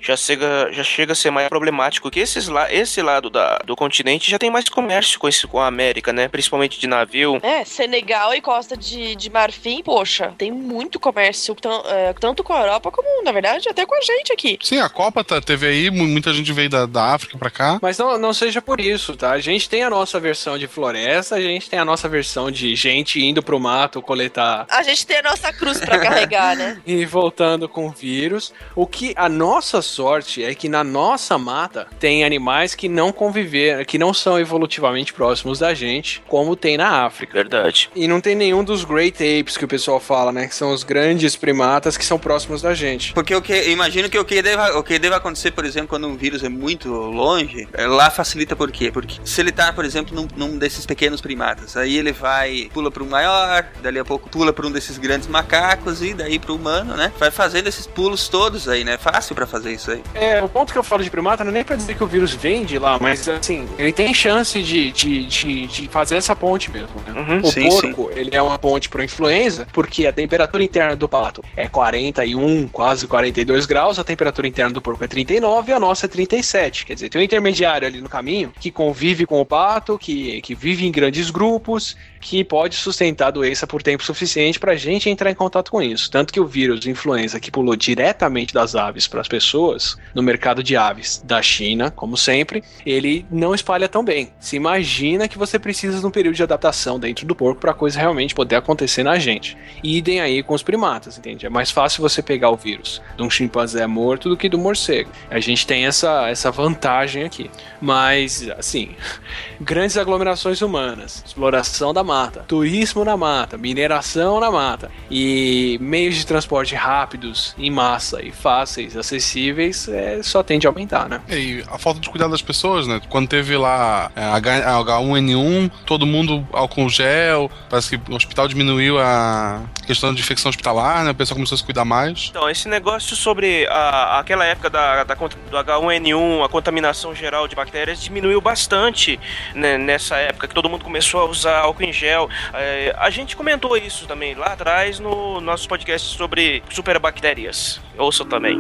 já, 0.02 0.16
chega, 0.16 0.70
já 0.72 0.84
chega 0.84 1.12
a 1.14 1.16
ser 1.16 1.32
mais 1.32 1.48
problemático. 1.50 2.10
Que 2.12 2.20
esses, 2.20 2.48
la- 2.48 2.72
esse 2.72 3.02
lado 3.02 3.30
da, 3.30 3.58
do 3.60 3.76
continente 3.76 4.30
já 4.30 4.38
tem 4.40 4.50
mais 4.52 4.68
comércio 4.70 5.20
com, 5.20 5.28
esse, 5.28 5.46
com 5.48 5.60
a 5.60 5.68
América, 5.68 6.12
né? 6.14 6.28
Principalmente 6.28 6.80
de 6.80 6.88
navio. 6.88 7.40
É, 7.42 7.64
Senegal 7.66 8.34
e 8.34 8.42
Costa 8.42 8.76
de, 8.78 9.16
de 9.16 9.30
Marfim, 9.30 9.82
poxa, 9.84 10.34
tem 10.38 10.52
muito 10.52 11.00
comércio, 11.00 11.56
tan- 11.56 11.84
é, 11.86 12.14
tanto 12.14 12.44
com 12.44 12.54
a 12.54 12.60
Europa 12.62 12.92
como, 12.92 13.24
na 13.24 13.32
verdade, 13.32 13.68
até 13.70 13.86
com 13.86 13.96
a 13.96 14.02
gente 14.02 14.32
aqui. 14.32 14.58
Sim, 14.62 14.73
a 14.80 14.90
Copa 14.90 15.24
tá, 15.24 15.40
teve 15.42 15.68
aí, 15.68 15.90
mu- 15.92 16.08
muita 16.08 16.34
gente 16.34 16.52
veio 16.52 16.70
da, 16.70 16.86
da 16.86 17.14
África 17.14 17.38
pra 17.38 17.50
cá. 17.50 17.80
Mas 17.82 17.98
não, 17.98 18.18
não 18.18 18.34
seja 18.34 18.62
por 18.62 18.80
isso, 18.80 19.16
tá? 19.16 19.32
A 19.32 19.40
gente 19.40 19.70
tem 19.70 19.84
a 19.84 19.90
nossa 19.90 20.20
versão 20.20 20.58
de 20.58 20.68
floresta, 20.68 21.36
a 21.36 21.42
gente 21.42 21.70
tem 21.70 21.80
a 21.80 21.86
nossa 21.86 22.08
versão 22.10 22.50
de 22.52 22.76
gente 22.76 23.22
indo 23.22 23.42
pro 23.42 23.60
mato 23.60 24.02
coletar 24.02 24.66
A 24.70 24.84
gente 24.84 25.06
tem 25.06 25.18
a 25.18 25.24
nossa 25.24 25.52
cruz 25.54 25.80
pra 25.80 25.98
carregar, 26.00 26.56
né? 26.56 26.80
e 26.86 27.06
voltando 27.06 27.68
com 27.68 27.90
vírus. 27.92 28.54
O 28.76 28.86
que 28.88 29.14
a 29.16 29.28
nossa 29.30 29.82
sorte 29.82 30.44
é 30.44 30.54
que 30.56 30.70
na 30.70 30.84
nossa 30.84 31.38
mata 31.38 31.88
tem 32.00 32.24
animais 32.24 32.76
que 32.76 32.88
não 32.90 33.12
conviveram, 33.12 33.84
que 33.86 33.98
não 33.98 34.14
são 34.14 34.40
evolutivamente 34.40 35.14
próximos 35.14 35.60
da 35.60 35.74
gente, 35.74 36.22
como 36.28 36.56
tem 36.56 36.78
na 36.78 37.06
África. 37.06 37.34
Verdade. 37.34 37.90
E 37.96 38.08
não 38.08 38.22
tem 38.22 38.36
nenhum 38.36 38.64
dos 38.64 38.84
Great 38.84 39.18
Apes 39.24 39.58
que 39.58 39.66
o 39.66 39.68
pessoal 39.68 40.00
fala, 40.00 40.32
né? 40.32 40.48
Que 40.48 40.56
são 40.56 40.72
os 40.74 40.84
grandes 40.84 41.36
primatas 41.36 41.98
que 41.98 42.06
são 42.06 42.20
próximos 42.20 42.62
da 42.62 42.74
gente. 42.74 43.14
Porque 43.14 43.34
o 43.36 43.42
que, 43.42 43.52
eu 43.54 43.72
imagino 43.72 44.10
que 44.10 44.18
o 44.18 44.26
que, 44.26 44.42
o 44.72 44.84
que 44.84 45.00
deve 45.00 45.16
acontecer, 45.16 45.52
por 45.52 45.66
exemplo, 45.66 45.90
quando 45.90 46.08
um 46.08 46.16
vírus 46.16 46.44
é 46.44 46.50
muito 46.50 46.90
longe, 46.90 47.68
é, 47.74 47.86
lá 47.86 48.10
facilita 48.10 48.56
por 48.56 48.72
quê? 48.72 48.92
Porque 48.92 49.20
se 49.24 49.42
ele 49.42 49.52
tá, 49.52 49.72
por 49.72 49.86
exemplo, 49.86 50.16
num, 50.16 50.28
num 50.36 50.58
desses 50.58 50.86
pequenos 50.86 51.22
primatas, 51.22 51.76
aí 51.78 51.98
ele 51.98 52.12
vai, 52.12 52.70
pula 52.74 52.92
para 52.92 53.04
um 53.04 53.08
maior, 53.08 53.66
dali 53.82 54.00
a 54.00 54.06
pouco 54.06 54.30
pula 54.30 54.54
para 54.54 54.66
um 54.66 54.72
desses 54.72 54.98
grandes 54.98 55.28
macacos 55.28 56.02
e 56.02 56.14
daí 56.14 56.40
pro 56.40 56.56
humano, 56.56 56.96
né? 56.96 57.12
Vai 57.18 57.32
fazendo 57.32 57.68
esses 57.68 57.86
pulos 57.86 58.28
todos 58.28 58.68
aí, 58.68 58.84
né? 58.84 58.98
Fácil 58.98 59.36
para 59.36 59.46
fazer 59.46 59.74
isso 59.74 59.92
aí. 59.92 60.04
É, 60.14 60.42
o 60.42 60.50
ponto 60.50 60.72
que 60.72 60.80
eu 60.80 60.84
falo 60.84 61.04
de 61.04 61.10
primata 61.10 61.44
não 61.44 61.52
é 61.52 61.54
nem 61.54 61.64
pra 61.64 61.76
dizer 61.76 61.96
que 61.96 62.04
o 62.04 62.08
vírus 62.08 62.34
vem 62.34 62.66
de 62.66 62.78
lá, 62.80 62.98
mas 63.00 63.28
assim, 63.28 63.68
ele 63.78 63.92
tem 63.92 64.14
chance 64.14 64.62
de, 64.62 64.92
de, 64.92 65.26
de, 65.26 65.68
de 65.68 65.88
fazer 65.88 66.16
essa 66.16 66.36
ponte 66.36 66.72
mesmo, 66.72 66.90
né? 67.06 67.14
Uhum. 67.20 67.42
o 67.42 67.52
Sim, 67.52 67.70
porco, 67.70 68.12
ele 68.16 68.36
é 68.36 68.42
uma 68.42 68.58
ponte 68.58 68.90
pro 68.90 69.04
influenza, 69.04 69.68
porque 69.72 70.06
a 70.08 70.14
temperatura 70.14 70.64
interna 70.64 70.96
do 70.96 71.08
pato 71.08 71.44
é 71.56 71.68
41, 71.68 72.68
quase 72.70 73.08
42 73.08 73.66
graus, 73.66 74.00
a 74.00 74.04
temperatura 74.04 74.48
interna 74.54 74.74
do 74.74 74.82
porco 74.82 75.04
é 75.04 75.08
39 75.08 75.72
e 75.72 75.74
a 75.74 75.80
nossa 75.80 76.06
é 76.06 76.10
37. 76.10 76.86
Quer 76.86 76.94
dizer, 76.94 77.10
tem 77.10 77.20
um 77.20 77.24
intermediário 77.24 77.88
ali 77.88 78.00
no 78.00 78.08
caminho 78.08 78.54
que 78.60 78.72
convive 78.72 79.26
com 79.26 79.42
o 79.42 79.46
pato, 79.46 79.98
que, 79.98 80.42
que 80.42 80.54
vive 80.54 80.86
em 80.86 80.92
grandes 80.92 81.32
grupos, 81.32 81.98
que 82.22 82.44
pode 82.44 82.76
sustentar 82.76 83.28
a 83.28 83.32
doença 83.32 83.68
por 83.68 83.84
tempo 83.84 84.04
suficiente 84.04 84.60
pra 84.60 84.76
gente 84.76 85.10
entrar 85.10 85.30
em 85.30 85.36
contato 85.36 85.72
com 85.72 85.82
isso. 85.82 86.10
Tanto 86.10 86.32
que 86.32 86.40
o 86.40 86.46
vírus 86.46 86.86
influenza 86.86 87.40
que 87.40 87.52
pulou 87.52 87.76
diretamente 87.76 88.54
das 88.54 88.76
aves 88.76 89.08
para 89.08 89.22
as 89.22 89.28
pessoas, 89.28 89.98
no 90.14 90.24
mercado 90.24 90.64
de 90.64 90.78
aves 90.78 91.22
da 91.26 91.42
China, 91.42 91.92
como 91.92 92.16
sempre, 92.16 92.64
ele 92.86 93.26
não 93.30 93.54
espalha 93.54 93.90
tão 93.90 94.04
bem. 94.04 94.32
Se 94.40 94.56
imagina 94.56 95.28
que 95.28 95.38
você 95.38 95.60
precisa 95.60 96.00
de 96.00 96.06
um 96.06 96.12
período 96.12 96.36
de 96.36 96.44
adaptação 96.44 97.00
dentro 97.00 97.26
do 97.26 97.36
porco 97.36 97.60
para 97.60 97.72
a 97.72 97.76
coisa 97.76 98.00
realmente 98.00 98.36
poder 98.36 98.56
acontecer 98.56 99.04
na 99.04 99.18
gente. 99.20 99.58
Idem 99.84 100.22
aí 100.22 100.42
com 100.44 100.54
os 100.54 100.64
primatas, 100.64 101.18
entende? 101.18 101.46
É 101.46 101.50
mais 101.50 101.72
fácil 101.72 102.02
você 102.02 102.22
pegar 102.22 102.50
o 102.50 102.56
vírus 102.56 103.02
de 103.18 103.24
um 103.24 103.30
chimpanzé 103.30 103.86
morto 103.86 104.30
do 104.30 104.38
que 104.38 104.43
do 104.50 104.58
morcego. 104.58 105.10
A 105.30 105.40
gente 105.40 105.66
tem 105.66 105.86
essa, 105.86 106.30
essa 106.30 106.52
vantagem 106.52 107.24
aqui. 107.24 107.50
Mas, 107.82 108.50
assim, 108.58 108.92
grandes 109.60 109.98
aglomerações 109.98 110.62
humanas, 110.62 111.24
exploração 111.26 111.94
da 111.94 112.04
mata, 112.04 112.46
turismo 112.48 113.04
na 113.04 113.18
mata, 113.18 113.58
mineração 113.58 114.40
na 114.40 114.50
mata 114.52 114.90
e 115.10 115.78
meios 115.82 116.16
de 116.16 116.26
transporte 116.26 116.76
rápidos, 116.76 117.56
em 117.58 117.70
massa 117.70 118.24
e 118.24 118.32
fáceis, 118.32 118.96
acessíveis, 118.96 119.88
é, 119.88 120.22
só 120.24 120.42
tende 120.44 120.68
a 120.68 120.70
aumentar, 120.70 121.10
né? 121.10 121.22
E 121.30 121.64
a 121.70 121.78
falta 121.78 122.00
de 122.00 122.10
cuidado 122.10 122.32
das 122.32 122.42
pessoas, 122.42 122.88
né? 122.88 123.02
Quando 123.10 123.28
teve 123.28 123.58
lá 123.58 124.12
é, 124.16 124.24
H, 124.24 124.84
H1N1, 124.84 125.72
todo 125.86 126.06
mundo 126.06 126.48
álcool 126.52 126.90
gel, 126.90 127.52
parece 127.70 127.98
que 127.98 128.12
o 128.12 128.16
hospital 128.16 128.48
diminuiu 128.48 129.00
a 129.00 129.62
questão 129.86 130.14
de 130.14 130.22
infecção 130.22 130.50
hospitalar, 130.50 131.04
né? 131.04 131.12
O 131.12 131.16
pessoal 131.16 131.36
começou 131.36 131.56
a 131.56 131.58
se 131.58 131.64
cuidar 131.64 131.86
mais. 131.86 132.28
Então, 132.30 132.50
esse 132.50 132.68
negócio 132.68 133.16
sobre 133.16 133.68
a, 133.68 134.20
aquela 134.34 134.46
época 134.46 134.70
da, 134.70 135.04
da 135.04 135.14
do 135.14 135.58
H1N1, 135.58 136.44
a 136.44 136.50
contaminação 136.50 137.14
geral 137.14 137.48
de 137.48 137.56
bactérias, 137.56 138.02
diminuiu 138.02 138.42
bastante 138.42 139.20
né, 139.54 139.78
nessa 139.78 140.18
época 140.18 140.48
que 140.48 140.56
todo 140.56 140.70
mundo 140.70 140.84
começou 140.84 141.22
a 141.22 141.26
usar 141.26 141.60
álcool 141.60 141.84
em 141.84 141.94
gel. 141.94 142.28
É, 142.54 142.96
a 142.98 143.10
gente 143.10 143.36
comentou 143.36 143.78
isso 143.78 144.08
também 144.08 144.34
lá 144.34 144.48
atrás 144.48 145.00
no 145.00 145.40
nosso 145.40 145.68
podcast 145.68 146.18
sobre 146.18 146.64
superbactérias. 146.70 147.80
Ouça 147.98 148.26
também. 148.26 148.58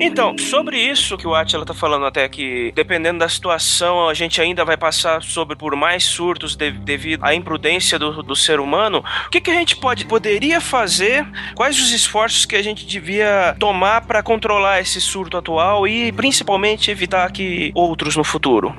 Então, 0.00 0.36
sobre 0.38 0.78
isso 0.78 1.16
que 1.16 1.26
o 1.26 1.34
Atila 1.34 1.64
tá 1.64 1.72
falando 1.72 2.04
até 2.04 2.28
que, 2.28 2.72
dependendo 2.74 3.18
da 3.20 3.28
situação, 3.28 4.08
a 4.08 4.14
gente 4.14 4.40
ainda 4.40 4.64
vai 4.64 4.76
passar 4.76 5.22
sobre 5.22 5.56
por 5.56 5.74
mais 5.74 6.04
surtos 6.04 6.54
de- 6.54 6.70
devido 6.72 7.24
à 7.24 7.34
imprudência 7.34 7.98
do, 7.98 8.22
do 8.22 8.36
ser 8.36 8.60
humano. 8.60 9.02
O 9.26 9.30
que, 9.30 9.40
que 9.40 9.50
a 9.50 9.54
gente 9.54 9.76
pode, 9.76 10.04
poderia 10.04 10.60
fazer? 10.60 11.26
Quais 11.54 11.80
os 11.80 11.90
esforços 11.90 12.44
que 12.44 12.54
a 12.54 12.62
gente 12.62 12.84
devia 12.86 13.56
tomar 13.58 14.02
para 14.02 14.22
controlar 14.22 14.80
esse 14.80 15.00
surto 15.00 15.36
atual 15.36 15.86
e, 15.88 16.12
principalmente, 16.12 16.90
evitar 16.90 17.30
que 17.32 17.72
outros 17.74 18.14
no 18.14 18.24
futuro? 18.24 18.76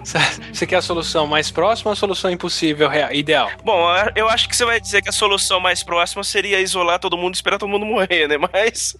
Você 0.53 0.67
quer 0.67 0.77
a 0.77 0.81
solução 0.81 1.25
mais 1.27 1.49
próxima 1.49 1.89
ou 1.89 1.93
a 1.93 1.95
solução 1.95 2.29
impossível, 2.29 2.87
real, 2.87 3.11
ideal? 3.11 3.49
Bom, 3.63 3.83
eu 4.15 4.29
acho 4.29 4.47
que 4.47 4.55
você 4.55 4.63
vai 4.65 4.79
dizer 4.79 5.01
que 5.01 5.09
a 5.09 5.13
solução 5.13 5.59
mais 5.59 5.81
próxima 5.81 6.23
seria 6.23 6.59
isolar 6.61 6.99
todo 6.99 7.17
mundo 7.17 7.33
e 7.33 7.37
esperar 7.37 7.57
todo 7.57 7.69
mundo 7.69 7.85
morrer, 7.85 8.27
né? 8.27 8.35
Mas. 8.37 8.95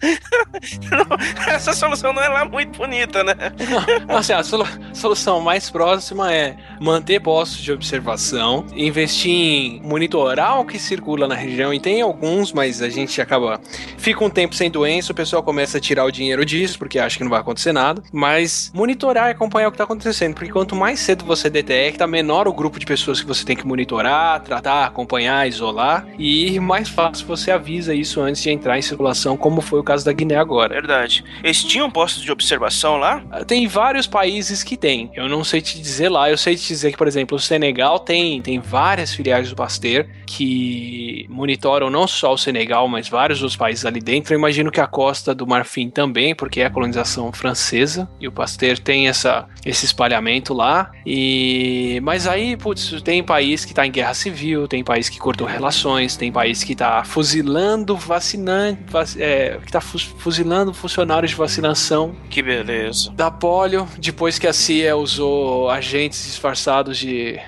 Não, 0.90 1.06
essa 1.52 1.72
solução 1.72 2.12
não 2.12 2.22
é 2.22 2.28
lá 2.28 2.44
muito 2.44 2.76
bonita, 2.78 3.22
né? 3.22 3.34
Assim, 4.08 4.32
a 4.32 4.42
solu- 4.42 4.66
solução 4.92 5.40
mais 5.40 5.70
próxima 5.70 6.32
é 6.32 6.56
manter 6.80 7.20
postos 7.20 7.62
de 7.62 7.72
observação, 7.72 8.64
investir 8.74 9.30
em 9.30 9.80
monitorar 9.82 10.60
o 10.60 10.64
que 10.64 10.78
circula 10.78 11.26
na 11.28 11.34
região, 11.34 11.72
e 11.74 11.80
tem 11.80 12.00
alguns, 12.00 12.52
mas 12.52 12.80
a 12.82 12.88
gente 12.88 13.20
acaba. 13.20 13.60
Fica 13.98 14.24
um 14.24 14.30
tempo 14.30 14.54
sem 14.54 14.70
doença, 14.70 15.12
o 15.12 15.14
pessoal 15.14 15.42
começa 15.42 15.78
a 15.78 15.80
tirar 15.80 16.04
o 16.04 16.10
dinheiro 16.10 16.44
disso, 16.44 16.78
porque 16.78 16.98
acha 16.98 17.18
que 17.18 17.24
não 17.24 17.30
vai 17.30 17.40
acontecer 17.40 17.72
nada. 17.72 18.02
Mas 18.12 18.70
monitorar 18.74 19.28
e 19.28 19.32
acompanhar 19.32 19.68
o 19.68 19.70
que 19.70 19.74
está 19.74 19.84
acontecendo, 19.84 20.34
porque 20.34 20.50
quanto 20.50 20.74
mais 20.74 21.00
cedo 21.00 21.24
você 21.24 21.50
detecta, 21.50 22.06
menor 22.06 22.48
o 22.48 22.52
grupo 22.52 22.78
de 22.78 22.86
pessoas 22.86 23.20
que 23.20 23.26
você 23.26 23.44
tem 23.44 23.56
que 23.56 23.66
monitorar, 23.66 24.40
tratar, 24.40 24.86
acompanhar, 24.86 25.46
isolar, 25.48 26.06
e 26.18 26.58
mais 26.60 26.88
fácil 26.88 27.26
você 27.26 27.50
avisa 27.50 27.94
isso 27.94 28.20
antes 28.20 28.42
de 28.42 28.50
entrar 28.50 28.78
em 28.78 28.82
circulação, 28.82 29.36
como 29.36 29.60
foi 29.60 29.80
o 29.80 29.84
caso 29.84 30.04
da 30.06 30.12
Guiné 30.12 30.36
agora. 30.36 30.74
Verdade. 30.74 31.22
Eles 31.42 31.62
tinham 31.62 31.90
postos 31.90 32.22
de 32.22 32.32
observação 32.32 32.96
lá? 32.96 33.20
Tem 33.46 33.66
vários 33.68 34.06
países 34.06 34.62
que 34.62 34.76
tem. 34.76 35.10
Eu 35.14 35.28
não 35.28 35.44
sei 35.44 35.60
te 35.60 35.80
dizer 35.80 36.08
lá. 36.08 36.30
Eu 36.30 36.36
sei 36.38 36.56
te 36.56 36.66
dizer 36.66 36.90
que, 36.92 36.96
por 36.98 37.06
exemplo, 37.06 37.36
o 37.36 37.40
Senegal 37.40 37.98
tem, 37.98 38.40
tem 38.40 38.58
várias 38.58 39.12
filiais 39.14 39.50
do 39.50 39.56
Pasteur 39.56 40.06
que 40.26 41.26
monitoram 41.28 41.90
não 41.90 42.06
só 42.06 42.32
o 42.32 42.38
Senegal, 42.38 42.88
mas 42.88 43.08
vários 43.08 43.42
outros 43.42 43.56
países 43.56 43.84
ali 43.84 44.00
dentro. 44.00 44.32
Eu 44.34 44.38
imagino 44.38 44.70
que 44.70 44.80
a 44.80 44.86
Costa 44.86 45.34
do 45.34 45.46
Marfim 45.46 45.90
também, 45.90 46.34
porque 46.34 46.60
é 46.60 46.66
a 46.66 46.70
colonização 46.70 47.32
francesa 47.32 48.08
e 48.20 48.26
o 48.28 48.32
Pasteur 48.32 48.78
tem 48.78 49.08
essa, 49.08 49.46
esse 49.64 49.84
espalhamento 49.84 50.54
lá. 50.54 50.90
E 51.04 52.00
mas 52.02 52.26
aí, 52.26 52.56
putz, 52.56 53.00
tem 53.02 53.22
país 53.22 53.64
que 53.64 53.74
tá 53.74 53.86
em 53.86 53.90
guerra 53.90 54.14
civil, 54.14 54.68
tem 54.68 54.84
país 54.84 55.08
que 55.08 55.18
cortou 55.18 55.46
relações, 55.46 56.16
tem 56.16 56.30
país 56.30 56.62
que 56.62 56.74
tá 56.74 57.02
fuzilando 57.04 57.96
vacinante, 57.96 58.82
vac- 58.88 59.16
é, 59.18 59.58
que 59.64 59.72
tá 59.72 59.80
fu- 59.80 59.95
fuzilando 60.02 60.72
funcionários 60.72 61.30
de 61.30 61.36
vacinação 61.36 62.14
Que 62.30 62.42
beleza. 62.42 63.10
da 63.12 63.30
polio, 63.30 63.86
depois 63.98 64.38
que 64.38 64.46
a 64.46 64.52
CIA 64.52 64.96
usou 64.96 65.70
agentes 65.70 66.24
disfarçados 66.24 66.96
de. 66.98 67.38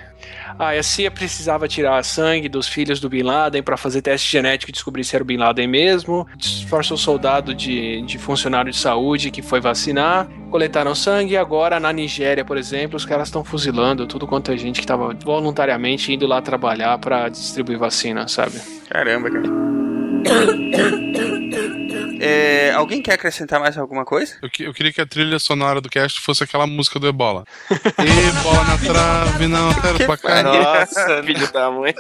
Ah, 0.59 0.75
e 0.75 0.79
a 0.79 0.83
CIA 0.83 1.09
precisava 1.09 1.69
tirar 1.69 2.03
sangue 2.03 2.49
dos 2.49 2.66
filhos 2.66 2.99
do 2.99 3.09
Bin 3.09 3.23
Laden 3.23 3.62
para 3.62 3.77
fazer 3.77 4.03
teste 4.03 4.29
genético 4.33 4.70
e 4.70 4.73
descobrir 4.73 5.05
se 5.05 5.15
era 5.15 5.23
o 5.23 5.27
Bin 5.27 5.37
Laden 5.37 5.69
mesmo. 5.69 6.27
Disfarçou 6.37 6.97
soldado 6.97 7.55
de, 7.55 8.03
de 8.03 8.19
funcionário 8.19 8.73
de 8.73 8.77
saúde 8.77 9.31
que 9.31 9.41
foi 9.41 9.61
vacinar. 9.61 10.27
Coletaram 10.51 10.97
sangue 10.97 11.35
e 11.35 11.37
agora 11.37 11.79
na 11.79 11.93
Nigéria, 11.93 12.45
por 12.45 12.57
exemplo, 12.57 12.97
os 12.97 13.05
caras 13.05 13.29
estão 13.29 13.45
fuzilando 13.45 14.05
tudo 14.07 14.27
quanto 14.27 14.51
é 14.51 14.57
gente 14.57 14.77
que 14.77 14.85
estava 14.85 15.15
voluntariamente 15.25 16.12
indo 16.12 16.27
lá 16.27 16.43
trabalhar 16.43 16.99
para 16.99 17.29
distribuir 17.29 17.79
vacina, 17.79 18.27
sabe? 18.27 18.59
Caramba, 18.89 19.31
cara. 19.31 19.49
É, 22.20 22.73
alguém 22.73 23.01
quer 23.01 23.12
acrescentar 23.12 23.61
mais 23.61 23.78
alguma 23.78 24.05
coisa? 24.05 24.35
Eu, 24.43 24.51
que- 24.51 24.65
eu 24.65 24.74
queria 24.74 24.93
que 24.93 25.01
a 25.01 25.07
trilha 25.07 25.39
sonora 25.39 25.81
do 25.81 25.89
cast 25.89 26.20
fosse 26.20 26.43
aquela 26.43 26.66
música 26.66 26.99
do 26.99 27.07
Ebola. 27.07 27.45
Ebola 27.70 28.65
na 28.65 28.77
trave, 28.78 29.47
não 29.47 29.73
quero 29.81 29.99
pra 30.05 30.16
cá. 30.16 30.43
Nossa, 30.43 31.23
filho 31.23 31.53
da 31.53 31.70
mãe. 31.70 31.95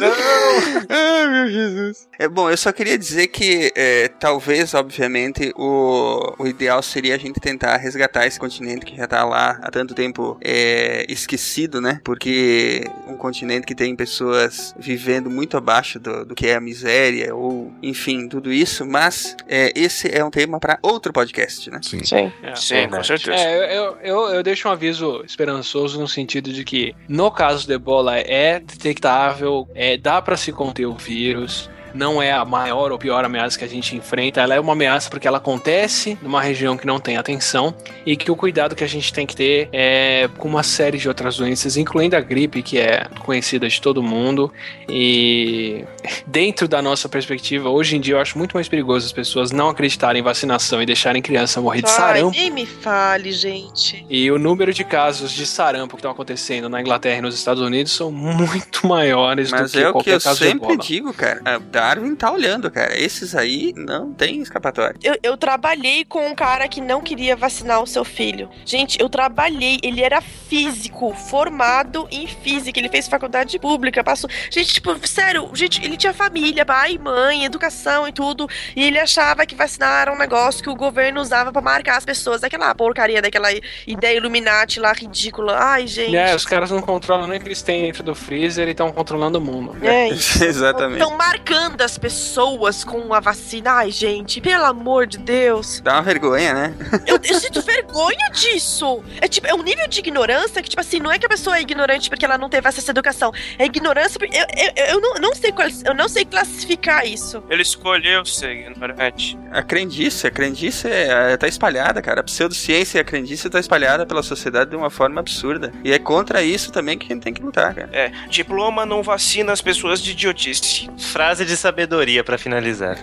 Ai, 0.88 1.26
meu 1.28 1.48
Jesus. 1.48 2.08
É 2.18 2.28
bom, 2.28 2.50
eu 2.50 2.56
só 2.56 2.72
queria 2.72 2.98
dizer 2.98 3.28
que 3.28 3.72
é, 3.76 4.08
talvez, 4.08 4.74
obviamente, 4.74 5.52
o, 5.56 6.34
o 6.36 6.46
ideal 6.48 6.82
seria 6.82 7.14
a 7.14 7.18
gente 7.18 7.38
tentar 7.38 7.76
resgatar 7.76 8.26
esse 8.26 8.40
continente 8.40 8.84
que 8.84 8.96
já 8.96 9.06
tá 9.06 9.24
lá 9.24 9.60
há 9.62 9.70
tanto 9.70 9.94
tempo 9.94 10.36
é, 10.42 11.06
esquecido, 11.08 11.80
né? 11.80 12.00
Porque 12.02 12.84
um 13.06 13.16
continente 13.16 13.64
que 13.68 13.74
tem 13.74 13.94
pessoas 13.94 14.74
vivendo 14.76 15.30
muito 15.30 15.56
abaixo 15.56 16.00
do, 16.00 16.24
do 16.26 16.34
que 16.34 16.48
é 16.48 16.56
a 16.56 16.60
miséria, 16.60 17.32
ou 17.36 17.72
enfim, 17.80 18.17
tudo 18.26 18.50
isso, 18.50 18.86
mas 18.86 19.36
é, 19.46 19.70
esse 19.76 20.08
é 20.10 20.24
um 20.24 20.30
tema 20.30 20.58
para 20.58 20.78
outro 20.80 21.12
podcast, 21.12 21.70
né? 21.70 21.78
Sim. 21.82 22.02
Sim. 22.02 22.32
É, 22.42 22.54
Sim, 22.54 22.88
com 22.88 23.04
certeza. 23.04 23.36
É, 23.36 23.76
eu, 23.76 23.96
eu, 24.02 24.28
eu 24.28 24.42
deixo 24.42 24.66
um 24.66 24.72
aviso 24.72 25.22
esperançoso 25.24 26.00
no 26.00 26.08
sentido 26.08 26.50
de 26.50 26.64
que, 26.64 26.94
no 27.06 27.30
caso 27.30 27.66
do 27.66 27.72
ebola, 27.74 28.18
é 28.18 28.58
detectável, 28.58 29.68
é, 29.74 29.98
dá 29.98 30.22
pra 30.22 30.36
se 30.36 30.50
conter 30.52 30.86
o 30.86 30.94
vírus. 30.94 31.68
Não 31.94 32.22
é 32.22 32.32
a 32.32 32.44
maior 32.44 32.92
ou 32.92 32.98
pior 32.98 33.24
ameaça 33.24 33.58
que 33.58 33.64
a 33.64 33.68
gente 33.68 33.96
enfrenta, 33.96 34.40
ela 34.40 34.54
é 34.54 34.60
uma 34.60 34.72
ameaça 34.72 35.10
porque 35.10 35.26
ela 35.26 35.38
acontece 35.38 36.18
numa 36.22 36.40
região 36.40 36.76
que 36.76 36.86
não 36.86 36.98
tem 36.98 37.16
atenção 37.16 37.74
e 38.04 38.16
que 38.16 38.30
o 38.30 38.36
cuidado 38.36 38.74
que 38.74 38.84
a 38.84 38.88
gente 38.88 39.12
tem 39.12 39.26
que 39.26 39.34
ter 39.34 39.68
é 39.72 40.28
com 40.38 40.48
uma 40.48 40.62
série 40.62 40.98
de 40.98 41.08
outras 41.08 41.36
doenças, 41.36 41.76
incluindo 41.76 42.16
a 42.16 42.20
gripe, 42.20 42.62
que 42.62 42.78
é 42.78 43.06
conhecida 43.20 43.68
de 43.68 43.80
todo 43.80 44.02
mundo. 44.02 44.52
E 44.88 45.84
dentro 46.26 46.68
da 46.68 46.80
nossa 46.80 47.08
perspectiva, 47.08 47.68
hoje 47.68 47.96
em 47.96 48.00
dia 48.00 48.14
eu 48.14 48.20
acho 48.20 48.36
muito 48.38 48.54
mais 48.54 48.68
perigoso 48.68 49.06
as 49.06 49.12
pessoas 49.12 49.50
não 49.50 49.68
acreditarem 49.68 50.20
em 50.20 50.24
vacinação 50.24 50.82
e 50.82 50.86
deixarem 50.86 51.20
criança 51.22 51.60
morrer 51.60 51.82
de 51.82 51.88
Ai, 51.88 51.94
sarampo. 51.94 52.30
nem 52.30 52.50
me 52.50 52.66
fale, 52.66 53.32
gente. 53.32 54.04
E 54.08 54.30
o 54.30 54.38
número 54.38 54.72
de 54.72 54.84
casos 54.84 55.32
de 55.32 55.46
sarampo 55.46 55.96
que 55.96 56.00
estão 56.00 56.10
acontecendo 56.10 56.68
na 56.68 56.80
Inglaterra 56.80 57.18
e 57.18 57.22
nos 57.22 57.34
Estados 57.34 57.62
Unidos 57.62 57.92
são 57.92 58.10
muito 58.10 58.86
maiores 58.86 59.50
Mas 59.50 59.72
do 59.72 59.78
que 59.78 59.78
é 59.78 59.82
o 59.82 59.86
que 59.86 59.92
qualquer 59.92 60.14
eu 60.14 60.20
caso 60.20 60.38
de 60.38 60.46
sempre 60.46 60.76
digo, 60.76 61.12
cara. 61.12 61.40
A 61.44 61.58
Darwin 61.78 62.16
tá 62.16 62.32
olhando, 62.32 62.68
cara. 62.72 62.98
Esses 62.98 63.36
aí 63.36 63.72
não 63.76 64.12
tem 64.12 64.40
escapatória. 64.40 64.98
Eu, 65.00 65.16
eu 65.22 65.36
trabalhei 65.36 66.04
com 66.04 66.26
um 66.26 66.34
cara 66.34 66.66
que 66.66 66.80
não 66.80 67.00
queria 67.00 67.36
vacinar 67.36 67.80
o 67.80 67.86
seu 67.86 68.04
filho. 68.04 68.50
Gente, 68.64 69.00
eu 69.00 69.08
trabalhei. 69.08 69.78
Ele 69.80 70.02
era 70.02 70.20
físico, 70.20 71.14
formado 71.14 72.08
em 72.10 72.26
física. 72.26 72.80
Ele 72.80 72.88
fez 72.88 73.06
faculdade 73.06 73.56
pública, 73.60 74.02
passou. 74.02 74.28
Gente, 74.50 74.74
tipo, 74.74 75.06
sério, 75.06 75.48
gente, 75.54 75.84
ele 75.84 75.96
tinha 75.96 76.12
família, 76.12 76.66
pai, 76.66 76.98
mãe, 76.98 77.44
educação 77.44 78.08
e 78.08 78.12
tudo. 78.12 78.48
E 78.74 78.82
ele 78.82 78.98
achava 78.98 79.46
que 79.46 79.54
vacinar 79.54 80.02
era 80.02 80.12
um 80.12 80.18
negócio 80.18 80.62
que 80.62 80.70
o 80.70 80.74
governo 80.74 81.20
usava 81.20 81.52
pra 81.52 81.62
marcar 81.62 81.98
as 81.98 82.04
pessoas. 82.04 82.40
Daquela 82.40 82.74
porcaria, 82.74 83.22
daquela 83.22 83.48
ideia 83.86 84.16
Illuminati 84.16 84.80
lá 84.80 84.92
ridícula. 84.92 85.56
Ai, 85.60 85.86
gente. 85.86 86.16
É, 86.16 86.34
os 86.34 86.44
caras 86.44 86.72
não 86.72 86.82
controlam 86.82 87.28
nem 87.28 87.38
o 87.38 87.40
que 87.40 87.46
eles 87.46 87.62
têm 87.62 87.82
dentro 87.82 88.02
do 88.02 88.16
freezer 88.16 88.66
e 88.66 88.72
estão 88.72 88.90
controlando 88.90 89.38
o 89.38 89.40
mundo. 89.40 89.76
É 89.80 90.08
isso. 90.10 90.42
Exatamente. 90.42 91.02
Estão 91.02 91.16
marcando 91.16 91.67
as 91.80 91.98
pessoas 91.98 92.84
com 92.84 93.12
a 93.12 93.20
vacina. 93.20 93.72
Ai, 93.72 93.90
gente, 93.90 94.40
pelo 94.40 94.64
amor 94.64 95.06
de 95.06 95.18
Deus. 95.18 95.80
Dá 95.80 95.94
uma 95.94 96.02
vergonha, 96.02 96.54
né? 96.54 96.74
Eu, 97.06 97.18
eu 97.22 97.34
sinto 97.40 97.62
vergonha 97.62 98.30
disso. 98.30 99.02
É 99.20 99.28
tipo, 99.28 99.46
é 99.46 99.54
um 99.54 99.62
nível 99.62 99.86
de 99.88 99.98
ignorância 100.00 100.62
que, 100.62 100.68
tipo 100.68 100.80
assim, 100.80 100.98
não 100.98 101.10
é 101.10 101.18
que 101.18 101.26
a 101.26 101.28
pessoa 101.28 101.58
é 101.58 101.60
ignorante 101.60 102.08
porque 102.08 102.24
ela 102.24 102.38
não 102.38 102.48
teve 102.48 102.68
acesso 102.68 102.90
à 102.90 102.92
educação. 102.92 103.32
É 103.58 103.64
ignorância 103.64 104.18
porque. 104.18 104.36
Eu, 104.36 104.46
eu, 104.56 104.86
eu 104.94 105.00
não, 105.00 105.14
não 105.14 105.34
sei 105.34 105.52
qual, 105.52 105.68
eu 105.84 105.94
não 105.94 106.08
sei 106.08 106.24
classificar 106.24 107.06
isso. 107.06 107.42
Ele 107.50 107.62
escolheu 107.62 108.24
ser 108.24 108.50
ignorante. 108.50 109.38
A 109.50 109.62
crendice, 109.62 110.26
a 110.26 110.30
crendice 110.30 110.88
é, 110.88 111.36
tá 111.36 111.48
espalhada, 111.48 112.00
cara. 112.02 112.20
A 112.20 112.24
pseudociência 112.24 112.98
e 112.98 113.00
a 113.00 113.04
crendice 113.04 113.48
tá 113.50 113.60
espalhada 113.60 114.06
pela 114.06 114.22
sociedade 114.22 114.70
de 114.70 114.76
uma 114.76 114.90
forma 114.90 115.20
absurda. 115.20 115.72
E 115.84 115.92
é 115.92 115.98
contra 115.98 116.42
isso 116.42 116.72
também 116.72 116.98
que 116.98 117.06
a 117.06 117.14
gente 117.14 117.22
tem 117.22 117.32
que 117.32 117.42
lutar, 117.42 117.74
cara. 117.74 117.88
É, 117.92 118.10
diploma 118.28 118.86
não 118.86 119.02
vacina 119.02 119.52
as 119.52 119.60
pessoas 119.60 120.02
de 120.02 120.12
idiotice. 120.12 120.88
Frase 120.98 121.44
de 121.44 121.56
sabedoria 121.58 122.24
pra 122.24 122.38
finalizar. 122.38 122.96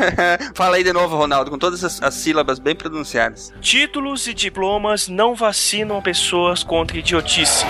Fala 0.54 0.76
aí 0.76 0.84
de 0.84 0.92
novo, 0.92 1.16
Ronaldo, 1.16 1.50
com 1.50 1.58
todas 1.58 1.82
as, 1.82 2.02
as 2.02 2.14
sílabas 2.14 2.58
bem 2.58 2.74
pronunciadas. 2.76 3.52
Títulos 3.60 4.26
e 4.26 4.34
diplomas 4.34 5.08
não 5.08 5.34
vacinam 5.34 6.00
pessoas 6.00 6.62
contra 6.62 6.98
idiotice. 6.98 7.64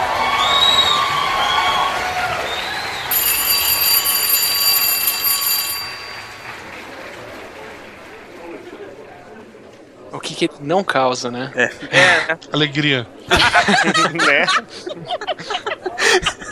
O 10.13 10.21
que, 10.21 10.35
que 10.35 10.51
não 10.61 10.85
causa, 10.85 11.31
né? 11.31 11.51
É. 11.55 11.65
É, 11.97 12.39
Alegria. 12.53 13.07
né? 14.27 14.47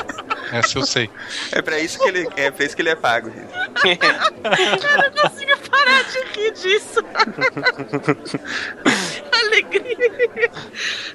Essa 0.53 0.79
eu 0.79 0.87
sei. 0.87 1.11
É 1.53 1.63
pra 1.63 1.79
isso 1.79 1.99
que 1.99 2.09
ele 2.09 2.29
é, 2.37 2.51
pra 2.51 2.65
isso 2.65 2.75
que 2.75 2.83
ele 2.83 2.89
é 2.91 2.97
pago, 2.97 3.31
gente. 3.31 3.51
Eu 4.43 4.99
não 4.99 5.11
consigo 5.23 5.57
parar 5.71 6.03
de 6.05 6.19
rir 6.35 6.53
disso. 6.53 7.01
Alegria. 9.47 10.51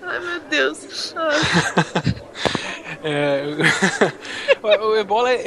Ai, 0.02 0.20
meu 0.20 0.40
Deus. 0.42 1.14
Ai. 1.16 2.16
É, 3.04 3.44
o, 4.64 4.68
o 4.68 4.98
ebola 4.98 5.32
é. 5.32 5.44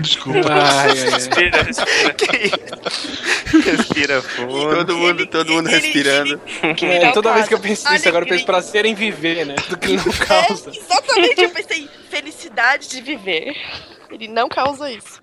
Desculpa. 0.00 0.52
Ai, 0.52 0.90
ai, 0.90 0.98
ai. 0.98 1.10
respira, 1.10 1.62
respira. 1.62 2.80
Respira 3.64 4.22
fundo. 4.22 4.76
Todo 4.76 4.96
mundo, 4.96 5.26
todo 5.26 5.52
mundo 5.52 5.68
respirando. 5.68 6.40
É, 6.82 7.12
toda 7.12 7.32
vez 7.32 7.46
que 7.46 7.54
eu 7.54 7.60
penso 7.60 7.88
nisso, 7.90 8.08
agora 8.08 8.24
eu 8.24 8.28
penso 8.28 8.44
prazer 8.44 8.84
em 8.86 8.94
viver, 8.94 9.46
né? 9.46 9.54
Do 9.68 9.78
que 9.78 9.92
ele 9.92 9.96
não 10.04 10.12
causa. 10.12 10.70
É, 10.70 10.76
exatamente, 10.76 11.42
eu 11.42 11.50
pensei 11.50 11.88
felicidade 12.10 12.88
de 12.88 13.00
viver. 13.00 13.54
Ele 14.10 14.28
não 14.28 14.48
causa 14.48 14.90
isso. 14.90 15.22